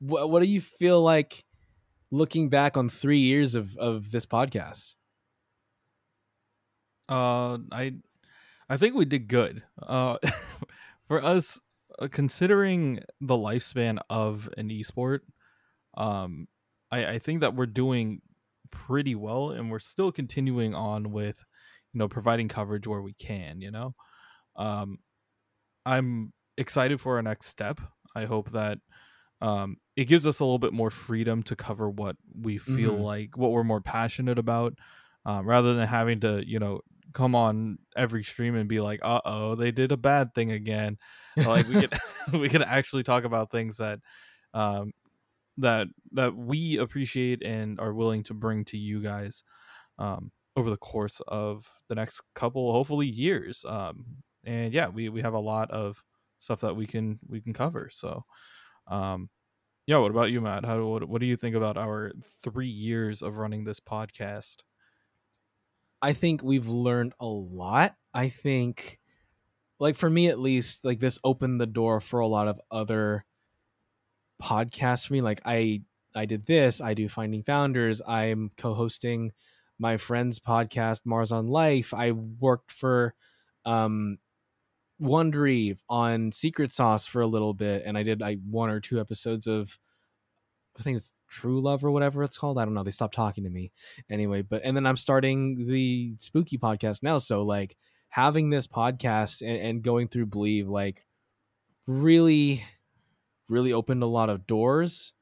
what 0.00 0.30
what 0.30 0.40
do 0.42 0.48
you 0.48 0.60
feel 0.60 1.00
like 1.02 1.44
looking 2.10 2.48
back 2.48 2.76
on 2.76 2.88
three 2.88 3.18
years 3.18 3.54
of 3.54 3.76
of 3.76 4.10
this 4.10 4.26
podcast? 4.26 4.94
uh 7.08 7.58
I 7.70 7.94
I 8.68 8.76
think 8.76 8.94
we 8.94 9.04
did 9.04 9.28
good. 9.28 9.62
Uh 9.80 10.18
for 11.06 11.22
us 11.22 11.60
uh, 11.98 12.08
considering 12.10 13.00
the 13.20 13.34
lifespan 13.34 13.98
of 14.10 14.48
an 14.56 14.68
esport, 14.70 15.20
um 15.96 16.48
I 16.90 17.06
I 17.14 17.18
think 17.18 17.40
that 17.40 17.54
we're 17.54 17.66
doing 17.66 18.22
pretty 18.70 19.14
well 19.14 19.50
and 19.50 19.70
we're 19.70 19.78
still 19.80 20.12
continuing 20.12 20.74
on 20.74 21.12
with 21.12 21.44
you 21.92 21.98
know 21.98 22.08
providing 22.08 22.48
coverage 22.48 22.86
where 22.86 23.02
we 23.02 23.14
can, 23.14 23.60
you 23.60 23.70
know. 23.70 23.94
Um 24.56 25.00
I'm 25.84 26.32
excited 26.56 27.00
for 27.00 27.16
our 27.16 27.22
next 27.22 27.46
step. 27.46 27.80
I 28.14 28.24
hope 28.24 28.50
that 28.50 28.78
um, 29.40 29.78
it 29.96 30.06
gives 30.06 30.26
us 30.26 30.40
a 30.40 30.44
little 30.44 30.58
bit 30.58 30.72
more 30.72 30.90
freedom 30.90 31.42
to 31.44 31.56
cover 31.56 31.90
what 31.90 32.16
we 32.34 32.58
feel 32.58 32.94
Mhm. 32.94 33.02
like, 33.02 33.36
what 33.36 33.52
we're 33.52 33.64
more 33.64 33.80
passionate 33.82 34.38
about, 34.38 34.74
um, 35.26 35.46
rather 35.46 35.74
than 35.74 35.86
having 35.88 36.20
to, 36.20 36.42
you 36.46 36.58
know, 36.58 36.80
come 37.16 37.34
on 37.34 37.78
every 37.96 38.22
stream 38.24 38.54
and 38.56 38.68
be 38.68 38.80
like, 38.80 39.00
"Uh 39.02 39.22
oh, 39.24 39.54
they 39.56 39.72
did 39.72 39.92
a 39.92 39.96
bad 39.96 40.34
thing 40.34 40.52
again." 40.52 40.98
Like 41.36 41.68
we 41.68 41.80
could 41.80 41.94
we 42.32 42.48
could 42.48 42.62
actually 42.62 43.02
talk 43.04 43.24
about 43.24 43.50
things 43.50 43.78
that 43.78 44.00
um, 44.54 44.92
that 45.58 45.88
that 46.12 46.36
we 46.36 46.78
appreciate 46.78 47.42
and 47.44 47.80
are 47.80 47.94
willing 47.94 48.22
to 48.24 48.34
bring 48.34 48.64
to 48.66 48.76
you 48.78 49.02
guys 49.02 49.42
um, 49.98 50.32
over 50.56 50.70
the 50.70 50.76
course 50.78 51.20
of 51.28 51.68
the 51.88 51.94
next 51.94 52.22
couple, 52.34 52.72
hopefully 52.72 53.06
years. 53.08 53.64
Um, 53.68 54.06
and 54.44 54.72
yeah, 54.74 54.88
we 54.88 55.08
we 55.10 55.22
have 55.22 55.34
a 55.34 55.40
lot 55.40 55.70
of 55.70 56.02
stuff 56.38 56.60
that 56.62 56.76
we 56.76 56.86
can 56.86 57.18
we 57.28 57.40
can 57.40 57.52
cover. 57.54 57.90
So, 57.92 58.24
um, 58.88 59.30
yeah. 59.86 59.98
What 59.98 60.10
about 60.12 60.30
you, 60.32 60.40
Matt? 60.40 60.64
How 60.64 60.84
what, 60.86 61.08
what 61.08 61.20
do 61.20 61.26
you 61.26 61.36
think 61.36 61.56
about 61.56 61.78
our 61.78 62.12
three 62.42 62.68
years 62.68 63.22
of 63.22 63.38
running 63.38 63.64
this 63.64 63.80
podcast? 63.80 64.58
I 66.02 66.12
think 66.12 66.42
we've 66.42 66.68
learned 66.68 67.14
a 67.20 67.26
lot. 67.26 67.96
I 68.12 68.28
think, 68.28 68.98
like 69.78 69.94
for 69.96 70.08
me 70.08 70.28
at 70.28 70.38
least, 70.38 70.84
like 70.84 71.00
this 71.00 71.18
opened 71.24 71.60
the 71.60 71.66
door 71.66 72.00
for 72.00 72.20
a 72.20 72.26
lot 72.26 72.48
of 72.48 72.60
other 72.70 73.24
podcasts 74.42 75.06
for 75.06 75.14
me. 75.14 75.20
Like 75.20 75.40
I, 75.44 75.82
I 76.14 76.26
did 76.26 76.46
this. 76.46 76.80
I 76.80 76.94
do 76.94 77.08
Finding 77.08 77.42
Founders. 77.42 78.00
I'm 78.06 78.50
co-hosting 78.56 79.32
my 79.78 79.96
friend's 79.96 80.38
podcast, 80.38 81.02
Mars 81.04 81.32
on 81.32 81.48
Life. 81.48 81.92
I 81.92 82.12
worked 82.12 82.72
for, 82.72 83.14
um, 83.64 84.18
Wondery 84.98 85.78
on 85.90 86.32
Secret 86.32 86.72
Sauce 86.72 87.06
for 87.06 87.20
a 87.20 87.26
little 87.26 87.52
bit, 87.52 87.82
and 87.84 87.98
I 87.98 88.02
did 88.02 88.18
like 88.20 88.38
one 88.48 88.70
or 88.70 88.80
two 88.80 88.98
episodes 88.98 89.46
of 89.46 89.78
I 90.78 90.82
think 90.82 90.96
it's 90.96 91.12
True 91.28 91.60
Love 91.60 91.84
or 91.84 91.90
whatever 91.90 92.22
it's 92.22 92.36
called. 92.36 92.58
I 92.58 92.64
don't 92.64 92.74
know. 92.74 92.82
They 92.82 92.90
stopped 92.90 93.14
talking 93.14 93.44
to 93.44 93.50
me 93.50 93.72
anyway. 94.10 94.42
But 94.42 94.62
and 94.64 94.76
then 94.76 94.86
I'm 94.86 94.96
starting 94.96 95.66
the 95.66 96.14
spooky 96.18 96.58
podcast 96.58 97.02
now. 97.02 97.18
So 97.18 97.42
like 97.42 97.76
having 98.08 98.50
this 98.50 98.66
podcast 98.66 99.40
and, 99.40 99.60
and 99.60 99.82
going 99.82 100.08
through 100.08 100.26
Bleav 100.26 100.68
like 100.68 101.04
really, 101.86 102.64
really 103.48 103.72
opened 103.72 104.02
a 104.02 104.06
lot 104.06 104.30
of 104.30 104.46
doors. 104.46 105.14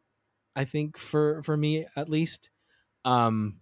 I 0.57 0.65
think 0.65 0.99
for 0.99 1.43
for 1.43 1.57
me 1.57 1.87
at 1.97 2.09
least. 2.09 2.51
Um, 3.05 3.61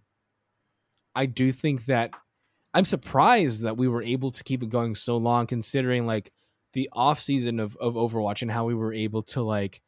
I 1.15 1.25
do 1.25 1.51
think 1.51 1.85
that 1.85 2.11
I'm 2.73 2.85
surprised 2.85 3.61
that 3.61 3.77
we 3.77 3.87
were 3.87 4.01
able 4.01 4.31
to 4.31 4.43
keep 4.43 4.63
it 4.63 4.69
going 4.69 4.95
so 4.95 5.17
long, 5.17 5.45
considering 5.45 6.07
like 6.07 6.31
the 6.73 6.89
off 6.93 7.19
season 7.19 7.59
of 7.59 7.75
of 7.77 7.93
Overwatch 7.93 8.41
and 8.41 8.51
how 8.51 8.65
we 8.65 8.73
were 8.73 8.93
able 8.93 9.21
to 9.23 9.41
like 9.41 9.81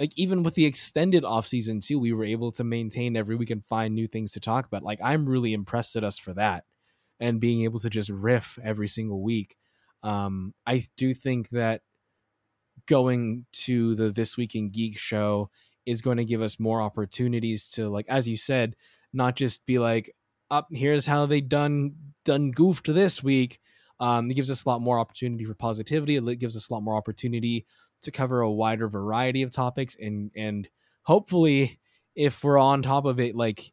like 0.00 0.12
even 0.16 0.42
with 0.42 0.54
the 0.54 0.64
extended 0.64 1.24
off 1.26 1.46
season 1.46 1.80
too, 1.80 1.98
we 1.98 2.14
were 2.14 2.24
able 2.24 2.50
to 2.52 2.64
maintain 2.64 3.16
every 3.16 3.36
week 3.36 3.50
and 3.50 3.64
find 3.64 3.94
new 3.94 4.08
things 4.08 4.32
to 4.32 4.40
talk 4.40 4.66
about. 4.66 4.82
Like 4.82 4.98
I'm 5.04 5.28
really 5.28 5.52
impressed 5.52 5.94
at 5.94 6.04
us 6.04 6.18
for 6.18 6.32
that 6.34 6.64
and 7.20 7.38
being 7.38 7.64
able 7.64 7.78
to 7.80 7.90
just 7.90 8.08
riff 8.08 8.58
every 8.64 8.88
single 8.88 9.22
week. 9.22 9.56
Um, 10.02 10.54
I 10.66 10.84
do 10.96 11.12
think 11.12 11.50
that 11.50 11.82
going 12.86 13.44
to 13.52 13.94
the 13.94 14.10
This 14.10 14.38
Week 14.38 14.54
in 14.54 14.70
Geek 14.70 14.98
show 14.98 15.50
is 15.84 16.00
going 16.00 16.16
to 16.16 16.24
give 16.24 16.40
us 16.40 16.58
more 16.58 16.80
opportunities 16.80 17.68
to 17.72 17.90
like, 17.90 18.06
as 18.08 18.26
you 18.26 18.38
said, 18.38 18.76
not 19.12 19.36
just 19.36 19.66
be 19.66 19.78
like, 19.78 20.10
up 20.50 20.68
here's 20.72 21.06
how 21.06 21.26
they 21.26 21.42
done 21.42 21.92
done 22.24 22.52
goofed 22.52 22.86
this 22.86 23.22
week. 23.22 23.60
Um, 24.00 24.30
it 24.30 24.34
gives 24.34 24.50
us 24.50 24.64
a 24.64 24.68
lot 24.68 24.80
more 24.80 24.98
opportunity 24.98 25.44
for 25.44 25.54
positivity. 25.54 26.16
It 26.16 26.38
gives 26.38 26.56
us 26.56 26.70
a 26.70 26.72
lot 26.72 26.82
more 26.82 26.96
opportunity 26.96 27.66
to 28.02 28.10
cover 28.10 28.40
a 28.40 28.50
wider 28.50 28.88
variety 28.88 29.42
of 29.42 29.52
topics 29.52 29.96
and 30.00 30.30
and 30.36 30.68
hopefully 31.02 31.78
if 32.14 32.42
we're 32.44 32.58
on 32.58 32.82
top 32.82 33.04
of 33.04 33.20
it 33.20 33.34
like 33.34 33.72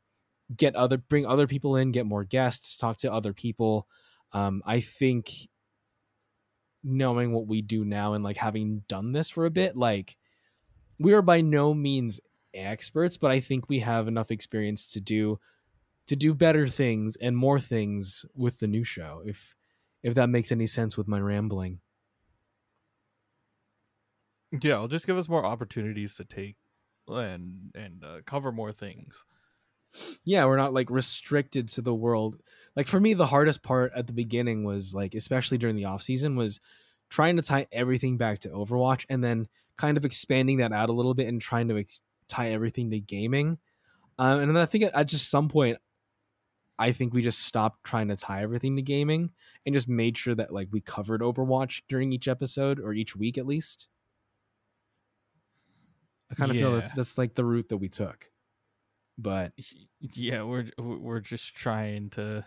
get 0.56 0.76
other 0.76 0.98
bring 0.98 1.26
other 1.26 1.48
people 1.48 1.76
in 1.76 1.92
get 1.92 2.06
more 2.06 2.24
guests 2.24 2.78
talk 2.78 2.98
to 2.98 3.12
other 3.12 3.34
people. 3.34 3.88
Um 4.34 4.62
i 4.66 4.80
think 4.80 5.32
knowing 6.84 7.34
what 7.34 7.48
we 7.48 7.62
do 7.62 7.84
now 7.84 8.14
and 8.14 8.24
like 8.24 8.38
having 8.38 8.84
done 8.88 9.12
this 9.12 9.30
for 9.30 9.46
a 9.46 9.52
bit 9.52 9.76
like 9.76 10.16
we 11.00 11.14
are 11.14 11.22
by 11.22 11.42
no 11.42 11.74
means 11.74 12.20
experts 12.54 13.18
but 13.18 13.30
i 13.30 13.40
think 13.40 13.68
we 13.68 13.80
have 13.80 14.08
enough 14.08 14.32
experience 14.32 14.92
to 14.92 15.02
do 15.02 15.40
to 16.06 16.16
do 16.16 16.34
better 16.34 16.68
things 16.68 17.18
and 17.18 17.36
more 17.36 17.60
things 17.60 18.26
with 18.36 18.60
the 18.60 18.68
new 18.68 18.84
show 18.84 19.22
if 19.26 19.56
if 20.02 20.14
that 20.14 20.30
makes 20.30 20.52
any 20.52 20.66
sense 20.68 20.96
with 20.96 21.08
my 21.08 21.20
rambling 21.20 21.80
Yeah, 24.52 24.76
it'll 24.76 24.88
just 24.88 25.08
give 25.08 25.18
us 25.18 25.28
more 25.28 25.46
opportunities 25.46 26.16
to 26.16 26.26
take 26.26 26.56
and 27.08 27.72
and 27.76 28.04
uh, 28.04 28.22
cover 28.26 28.52
more 28.52 28.72
things. 28.72 29.26
yeah 30.26 30.46
we're 30.46 30.58
not 30.58 30.74
like 30.74 30.90
restricted 30.90 31.68
to 31.70 31.82
the 31.82 31.94
world. 31.94 32.38
Like 32.76 32.88
for 32.88 33.00
me 33.00 33.14
the 33.14 33.26
hardest 33.26 33.64
part 33.64 33.92
at 33.96 34.08
the 34.08 34.14
beginning 34.14 34.64
was 34.64 34.94
like 34.94 35.16
especially 35.16 35.58
during 35.58 35.76
the 35.76 35.86
off 35.86 36.02
season 36.02 36.36
was 36.36 36.60
trying 37.10 37.38
to 37.38 37.42
tie 37.42 37.66
everything 37.72 38.18
back 38.18 38.40
to 38.40 38.50
overwatch 38.50 39.06
and 39.10 39.24
then 39.24 39.48
kind 39.78 39.98
of 39.98 40.06
expanding 40.06 40.58
that 40.58 40.74
out 40.74 40.90
a 40.90 40.94
little 40.94 41.14
bit 41.14 41.28
and 41.28 41.42
trying 41.42 41.70
to 41.70 41.78
ex- 41.78 42.02
tie 42.28 42.50
everything 42.52 42.92
to 42.92 43.00
gaming. 43.00 43.58
Um, 44.20 44.40
and 44.42 44.50
then 44.50 44.58
i 44.58 44.66
think 44.66 44.84
at, 44.84 44.96
at 44.96 45.08
just 45.08 45.30
some 45.30 45.48
point 45.48 45.78
i 46.80 46.92
think 46.92 47.14
we 47.14 47.22
just 47.22 47.40
stopped 47.40 47.84
trying 47.84 48.08
to 48.08 48.16
tie 48.16 48.42
everything 48.42 48.76
to 48.76 48.82
gaming 48.82 49.30
and 49.66 49.76
just 49.76 49.88
made 49.88 50.18
sure 50.18 50.36
that 50.36 50.52
like 50.52 50.68
we 50.72 50.82
covered 50.82 51.22
overwatch 51.22 51.84
during 51.88 52.12
each 52.12 52.28
episode 52.28 52.80
or 52.80 52.94
each 52.94 53.16
week 53.16 53.38
at 53.38 53.46
least 53.46 53.88
i 56.32 56.36
kind 56.36 56.52
of 56.52 56.58
feel 56.58 56.74
that's 56.74 56.94
that's 56.94 57.18
like 57.18 57.36
the 57.36 57.46
route 57.46 57.70
that 57.70 57.78
we 57.78 57.90
took 57.90 58.30
but 59.18 59.54
Yeah, 60.00 60.44
we're 60.44 60.70
we're 60.78 61.20
just 61.20 61.56
trying 61.56 62.12
to 62.12 62.46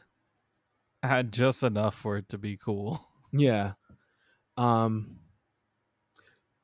add 1.02 1.32
just 1.32 1.62
enough 1.62 1.94
for 1.94 2.16
it 2.16 2.28
to 2.30 2.38
be 2.38 2.56
cool. 2.56 3.06
Yeah. 3.32 3.74
Um 4.56 5.20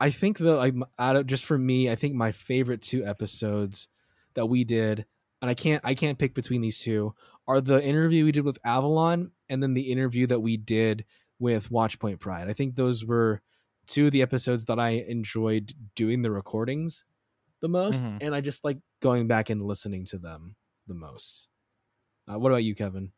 I 0.01 0.11
think 0.11 0.39
that 0.39 0.57
like 0.57 0.75
out 0.99 1.15
of 1.15 1.27
just 1.29 1.45
for 1.45 1.57
me, 1.57 1.89
I 1.89 1.95
think 1.95 2.15
my 2.15 2.33
favorite 2.33 2.83
two 2.83 3.07
episodes 3.07 3.89
that 4.35 4.47
we 4.47 4.65
did, 4.65 5.07
and 5.41 5.49
I 5.49 5.55
can't 5.55 5.81
I 5.85 5.95
can't 5.95 6.19
pick 6.19 6.35
between 6.35 6.63
these 6.63 6.81
two, 6.81 7.15
are 7.47 7.61
the 7.61 7.81
interview 7.81 8.25
we 8.25 8.33
did 8.33 8.45
with 8.45 8.59
Avalon 8.65 9.31
and 9.49 9.63
then 9.63 9.75
the 9.75 9.93
interview 9.93 10.27
that 10.27 10.41
we 10.41 10.57
did 10.57 11.05
with 11.39 11.71
Watchpoint 11.71 12.19
Pride. 12.19 12.51
I 12.51 12.53
think 12.53 12.75
those 12.75 13.05
were 13.05 13.43
two 13.87 14.07
of 14.07 14.13
the 14.13 14.23
episodes 14.23 14.65
that 14.67 14.79
I 14.81 14.91
enjoyed 14.91 15.75
doing 15.95 16.23
the 16.23 16.31
recordings 16.31 17.05
the 17.63 17.69
most, 17.69 18.09
Mhm. 18.09 18.19
and 18.21 18.35
I 18.35 18.41
just 18.43 18.65
like 18.65 18.79
going 19.01 19.29
back 19.29 19.51
and 19.51 19.63
listening 19.63 20.05
to 20.07 20.19
them 20.19 20.57
the 20.87 20.95
most. 20.95 21.49
Uh, 22.31 22.39
what 22.39 22.53
about 22.53 22.65
you, 22.65 22.75
Kevin? 22.75 23.13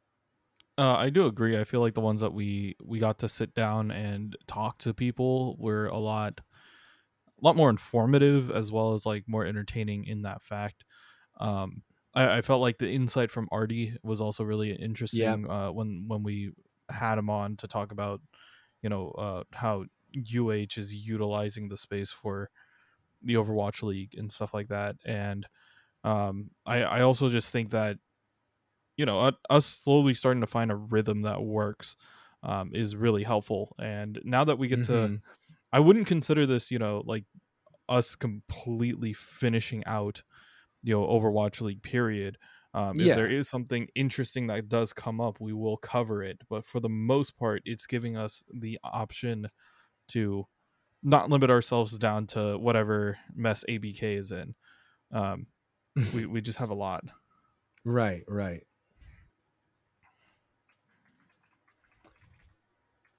Uh, 0.76 0.96
I 0.96 1.10
do 1.10 1.26
agree. 1.26 1.58
I 1.58 1.64
feel 1.64 1.80
like 1.80 1.94
the 1.94 2.00
ones 2.00 2.20
that 2.20 2.32
we 2.32 2.76
we 2.84 2.98
got 3.00 3.18
to 3.20 3.28
sit 3.28 3.52
down 3.54 3.90
and 3.90 4.36
talk 4.46 4.78
to 4.78 4.94
people 4.94 5.56
were 5.58 5.86
a 5.86 5.98
lot, 5.98 6.40
a 6.40 7.44
lot 7.44 7.56
more 7.56 7.70
informative 7.70 8.50
as 8.50 8.72
well 8.72 8.94
as 8.94 9.06
like 9.06 9.24
more 9.28 9.44
entertaining 9.44 10.04
in 10.04 10.22
that 10.22 10.42
fact. 10.42 10.84
Um, 11.40 11.82
I, 12.14 12.38
I 12.38 12.42
felt 12.42 12.60
like 12.60 12.78
the 12.78 12.90
insight 12.90 13.30
from 13.30 13.48
Artie 13.52 13.96
was 14.02 14.20
also 14.20 14.44
really 14.44 14.72
interesting. 14.72 15.50
Uh, 15.50 15.72
when 15.72 16.06
when 16.08 16.22
we 16.22 16.52
had 16.90 17.18
him 17.18 17.30
on 17.30 17.56
to 17.58 17.68
talk 17.68 17.92
about, 17.92 18.20
you 18.82 18.90
know, 18.90 19.10
uh, 19.12 19.44
how 19.52 19.86
UH 20.12 20.78
is 20.78 20.94
utilizing 20.94 21.68
the 21.68 21.76
space 21.76 22.10
for 22.12 22.50
the 23.22 23.34
Overwatch 23.34 23.82
League 23.82 24.14
and 24.16 24.32
stuff 24.32 24.54
like 24.54 24.68
that. 24.68 24.96
And 25.04 25.46
um, 26.04 26.52
I 26.66 26.82
I 26.84 27.02
also 27.02 27.30
just 27.30 27.52
think 27.52 27.70
that 27.72 27.98
you 28.96 29.06
know 29.06 29.32
us 29.50 29.66
slowly 29.66 30.14
starting 30.14 30.40
to 30.40 30.46
find 30.46 30.70
a 30.70 30.76
rhythm 30.76 31.22
that 31.22 31.42
works 31.42 31.96
um, 32.42 32.70
is 32.74 32.96
really 32.96 33.24
helpful. 33.24 33.74
And 33.78 34.20
now 34.24 34.44
that 34.44 34.58
we 34.58 34.68
get 34.68 34.82
to, 34.84 35.10
Mhm. 35.10 35.22
I 35.72 35.80
wouldn't 35.80 36.06
consider 36.08 36.46
this 36.46 36.70
you 36.70 36.78
know 36.78 37.02
like 37.06 37.26
us 37.88 38.16
completely 38.16 39.12
finishing 39.14 39.84
out 39.86 40.22
you 40.82 40.94
know 40.94 41.06
Overwatch 41.06 41.60
League 41.60 41.82
period. 41.82 42.38
Um, 42.74 43.00
Yeah. 43.00 43.00
If 43.00 43.14
there 43.14 43.28
is 43.30 43.48
something 43.48 43.88
interesting 43.96 44.46
that 44.48 44.68
does 44.68 44.92
come 44.92 45.20
up, 45.20 45.40
we 45.40 45.52
will 45.54 45.78
cover 45.78 46.22
it. 46.22 46.42
But 46.48 46.64
for 46.66 46.80
the 46.80 46.88
most 46.90 47.36
part, 47.38 47.62
it's 47.64 47.86
giving 47.86 48.16
us 48.16 48.44
the 48.54 48.78
option 48.84 49.48
to 50.08 50.46
not 51.02 51.30
limit 51.30 51.50
ourselves 51.50 51.96
down 51.98 52.26
to 52.28 52.58
whatever 52.58 53.18
mess 53.34 53.64
ABK 53.68 54.18
is 54.18 54.32
in. 54.32 54.54
Um, 55.12 55.46
we 56.14 56.26
we 56.26 56.40
just 56.40 56.58
have 56.58 56.70
a 56.70 56.74
lot. 56.74 57.04
Right, 57.84 58.24
right. 58.28 58.62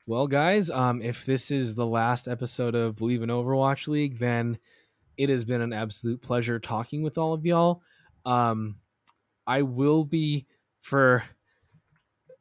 Well, 0.06 0.26
guys, 0.26 0.72
um, 0.72 1.04
if 1.04 1.26
this 1.26 1.52
is 1.52 1.76
the 1.76 1.86
last 1.86 2.28
episode 2.28 2.74
of 2.74 2.96
Bleav 2.96 3.22
in 3.22 3.30
Overwatch 3.30 3.88
League, 3.88 4.18
then 4.18 4.58
it 5.18 5.30
has 5.30 5.46
been 5.46 5.62
an 5.62 5.72
absolute 5.72 6.22
pleasure 6.22 6.60
talking 6.60 7.04
with 7.04 7.20
all 7.20 7.34
of 7.34 7.46
y'all. 7.46 7.84
Um, 8.26 8.78
I 9.46 9.62
will 9.62 10.06
be 10.06 10.48
for 10.80 11.24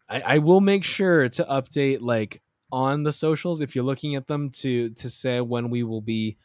I, 0.09 0.21
I 0.21 0.39
will 0.39 0.61
make 0.61 0.85
sure 0.85 1.29
to 1.29 1.45
update 1.45 1.99
like 2.01 2.41
on 2.71 3.03
the 3.03 3.13
socials 3.13 3.61
if 3.61 3.75
you're 3.75 3.85
looking 3.85 4.15
at 4.15 4.27
them 4.27 4.51
to 4.51 4.91
to 4.91 5.09
say 5.09 5.41
when 5.41 5.71
we 5.71 5.83
will 5.83 6.03
be 6.03 6.37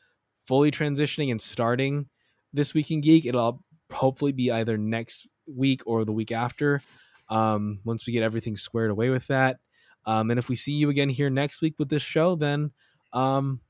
fully 0.45 0.72
transitioning 0.72 1.32
and 1.32 1.41
starting 1.41 2.08
this 2.54 2.74
week 2.74 2.91
in 2.91 3.02
geek. 3.02 3.26
It'll 3.26 3.64
hopefully 3.91 4.32
be 4.32 4.52
either 4.52 4.78
next 4.78 5.28
week 5.48 5.82
or 5.86 6.06
the 6.06 6.12
week 6.12 6.32
after. 6.32 6.82
Um, 7.30 7.80
once 7.84 8.06
we 8.06 8.14
get 8.14 8.24
everything 8.24 8.56
squared 8.56 8.91
away 8.91 9.10
with 9.10 9.28
that. 9.28 9.60
Um, 10.06 10.30
and 10.30 10.38
if 10.38 10.50
we 10.50 10.56
see 10.56 10.74
you 10.74 10.90
again 10.90 11.10
here 11.10 11.30
next 11.30 11.62
week 11.62 11.76
with 11.80 11.90
this 11.90 12.04
show, 12.04 12.36
then 12.36 12.72
um, 13.14 13.62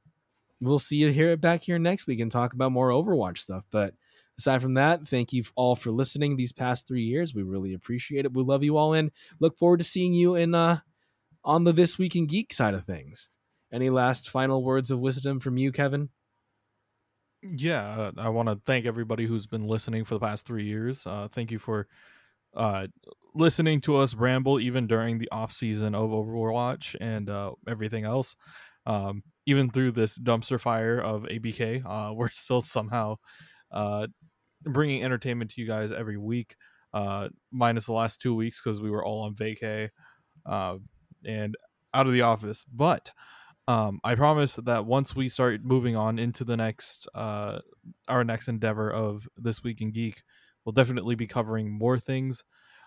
we'll 0.60 0.80
see 0.80 0.98
you 0.98 1.10
here 1.10 1.38
back 1.38 1.62
here 1.62 1.78
next 1.78 2.08
week 2.08 2.20
and 2.20 2.32
talk 2.32 2.54
about 2.54 2.72
more 2.72 2.90
Overwatch 2.90 3.38
stuff. 3.38 3.64
But 3.72 3.94
aside 4.38 4.62
from 4.62 4.74
that, 4.74 5.08
thank 5.08 5.32
you 5.32 5.44
all 5.56 5.76
for 5.76 5.92
listening 5.92 6.36
these 6.36 6.52
past 6.52 6.88
three 6.88 7.04
years. 7.04 7.36
We 7.36 7.44
really 7.44 7.74
appreciate 7.74 8.26
it. 8.26 8.34
We 8.34 8.44
love 8.44 8.64
you 8.64 8.78
all 8.78 8.94
and 8.94 9.12
look 9.40 9.58
forward 9.58 9.78
to 9.78 9.84
seeing 9.84 10.14
you 10.14 10.36
in 10.36 10.56
uh 10.56 10.80
on 11.46 11.64
the 11.64 11.74
This 11.74 11.98
Week 11.98 12.16
in 12.16 12.28
Geek 12.28 12.54
side 12.54 12.74
of 12.74 12.86
things. 12.86 13.30
Any 13.72 13.90
last 13.90 14.30
final 14.30 14.64
words 14.64 14.92
of 14.92 15.00
wisdom 15.00 15.40
from 15.40 15.58
you, 15.58 15.72
Kevin? 15.72 16.10
Yeah, 17.42 17.84
uh, 17.84 18.12
I 18.18 18.30
want 18.30 18.48
to 18.50 18.60
thank 18.66 18.86
everybody 18.86 19.26
who's 19.26 19.48
been 19.48 19.68
listening 19.68 20.06
for 20.06 20.14
the 20.14 20.20
past 20.20 20.46
three 20.46 20.64
years. 20.64 21.06
Uh, 21.06 21.28
thank 21.32 21.52
you 21.52 21.60
for 21.60 21.88
uh, 22.56 22.88
listening 23.34 23.82
to 23.82 23.98
us 23.98 24.16
ramble 24.16 24.60
even 24.60 24.88
during 24.88 25.18
the 25.18 25.30
off 25.32 25.52
season 25.52 25.96
of 25.96 26.12
Overwatch 26.12 26.96
and 27.02 27.30
uh, 27.30 27.52
everything 27.68 28.06
else. 28.06 28.36
Um, 28.86 29.24
even 29.46 29.70
through 29.70 29.92
this 29.92 30.18
dumpster 30.18 30.60
fire 30.60 31.00
of 31.00 31.24
ABK, 31.24 31.84
uh, 31.86 32.14
we're 32.16 32.30
still 32.30 32.62
somehow 32.62 33.18
bringing 34.62 35.04
entertainment 35.04 35.52
to 35.52 35.62
you 35.62 35.68
guys 35.68 35.92
every 35.92 36.18
week, 36.18 36.56
minus 37.52 37.88
the 37.88 37.94
last 37.94 38.22
two 38.22 38.36
weeks 38.36 38.62
because 38.62 38.82
we 38.82 38.92
were 38.92 39.04
all 39.04 39.24
on 39.24 39.36
vacay 39.36 39.90
and 41.26 41.56
out 41.94 42.08
of 42.08 42.14
the 42.14 42.22
office. 42.22 42.66
But 42.72 43.12
um, 43.68 44.00
I 44.04 44.16
promise 44.16 44.56
that 44.56 44.86
once 44.86 45.16
we 45.16 45.30
start 45.30 45.64
moving 45.64 45.96
on 45.96 46.20
into 46.20 46.44
the 46.44 46.58
next 46.58 47.08
uh, 47.16 47.60
our 48.08 48.24
next 48.24 48.48
endeavor 48.48 48.92
of 48.92 49.28
this 49.38 49.64
week 49.64 49.82
in 49.82 49.92
geek, 49.92 50.22
we'll 50.66 50.74
definitely 50.74 51.16
be 51.16 51.28
covering 51.28 51.72
more 51.72 51.98
things. 51.98 52.44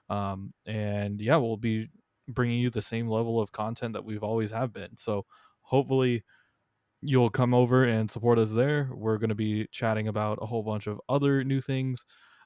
Um, 0.08 0.52
and 0.66 1.20
yeah, 1.20 1.36
we'll 1.36 1.56
be 1.56 1.88
bringing 2.28 2.60
you 2.60 2.70
the 2.70 2.82
same 2.82 3.08
level 3.08 3.40
of 3.40 3.52
content 3.52 3.94
that 3.94 4.04
we've 4.04 4.22
always 4.22 4.50
have 4.50 4.72
been. 4.72 4.96
So 4.96 5.26
hopefully 5.62 6.24
you'll 7.02 7.28
come 7.28 7.54
over 7.54 7.84
and 7.84 8.10
support 8.10 8.38
us 8.38 8.52
there. 8.52 8.90
We're 8.92 9.18
going 9.18 9.30
to 9.30 9.34
be 9.34 9.66
chatting 9.70 10.08
about 10.08 10.38
a 10.40 10.46
whole 10.46 10.62
bunch 10.62 10.86
of 10.86 11.00
other 11.08 11.44
new 11.44 11.60
things 11.60 12.04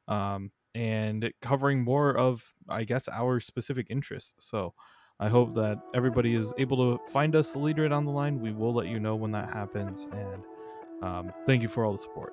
um, 0.08 0.50
and 0.74 1.32
covering 1.40 1.82
more 1.82 2.16
of, 2.16 2.52
I 2.68 2.84
guess, 2.84 3.08
our 3.08 3.40
specific 3.40 3.86
interests. 3.90 4.34
So 4.38 4.74
I 5.20 5.28
hope 5.28 5.54
that 5.54 5.78
everybody 5.94 6.34
is 6.34 6.54
able 6.56 6.78
to 6.78 7.12
find 7.12 7.36
us 7.36 7.54
later 7.54 7.92
on 7.92 8.06
the 8.06 8.10
line. 8.10 8.40
We 8.40 8.52
will 8.52 8.72
let 8.72 8.88
you 8.88 8.98
know 8.98 9.14
when 9.14 9.30
that 9.32 9.52
happens. 9.52 10.08
And 10.12 10.42
um, 11.02 11.32
thank 11.46 11.60
you 11.60 11.68
for 11.68 11.84
all 11.84 11.92
the 11.92 11.98
support. 11.98 12.32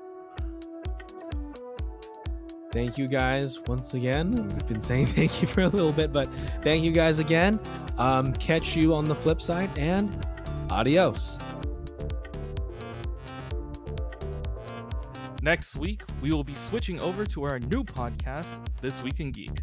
Thank 2.72 2.98
you 2.98 3.10
guys 3.10 3.60
once 3.68 3.94
again. 3.94 4.36
We've 4.36 4.68
been 4.68 4.82
saying 4.82 5.06
thank 5.08 5.42
you 5.42 5.48
for 5.50 5.62
a 5.62 5.68
little 5.68 5.92
bit, 5.92 6.14
but 6.14 6.28
thank 6.64 6.84
you 6.84 6.94
guys 6.94 7.20
again. 7.20 7.60
Um, 7.98 8.32
catch 8.34 8.76
you 8.76 8.94
on 8.94 9.06
the 9.06 9.16
flip 9.16 9.42
side 9.42 9.70
and 9.78 10.26
adios. 10.70 11.38
Next 15.42 15.76
week, 15.76 16.04
we 16.22 16.32
will 16.32 16.44
be 16.44 16.56
switching 16.56 17.00
over 17.02 17.26
to 17.26 17.44
our 17.44 17.60
new 17.60 17.84
podcast, 17.84 18.60
This 18.82 19.02
Week 19.04 19.20
in 19.20 19.32
Geek. 19.32 19.62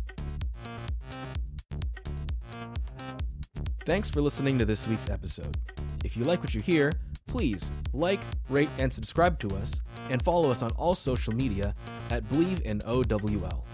Thanks 3.84 4.08
for 4.08 4.22
listening 4.22 4.58
to 4.58 4.64
this 4.64 4.88
week's 4.88 5.10
episode. 5.10 5.58
If 6.04 6.16
you 6.16 6.24
like 6.24 6.40
what 6.40 6.54
you 6.54 6.62
hear, 6.62 6.92
please 7.26 7.70
like, 7.92 8.20
rate, 8.48 8.70
and 8.78 8.90
subscribe 8.90 9.38
to 9.40 9.48
us, 9.56 9.80
and 10.08 10.22
follow 10.22 10.50
us 10.50 10.62
on 10.62 10.70
all 10.72 10.94
social 10.94 11.34
media 11.34 11.74
at 12.08 12.26
Bleav 12.30 12.62
in 12.62 12.80
OWL. 12.86 13.64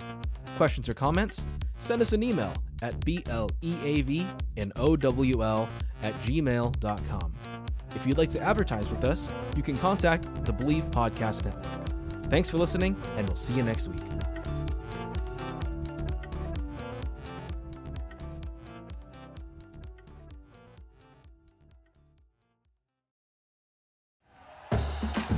Questions 0.57 0.89
or 0.89 0.95
comments? 0.95 1.47
Send 1.79 2.03
us 2.03 2.13
an 2.13 2.25
email 2.25 2.53
at 2.83 2.99
BLEAV 3.01 4.27
in 4.57 4.73
OWL 4.77 5.69
at 6.03 6.15
gmail.com. 6.23 7.35
If 7.95 8.07
you'd 8.07 8.19
like 8.19 8.31
to 8.31 8.41
advertise 8.41 8.89
with 8.91 9.05
us, 9.05 9.31
you 9.57 9.63
can 9.63 9.77
contact 9.77 10.25
the 10.45 10.53
Bleav 10.53 10.91
Podcast 10.91 11.45
Network. 11.45 12.31
Thanks 12.31 12.51
for 12.51 12.59
listening, 12.59 12.97
and 13.17 13.29
we'll 13.29 13.37
see 13.37 13.55
you 13.55 13.63
next 13.63 13.89
week. 13.89 14.20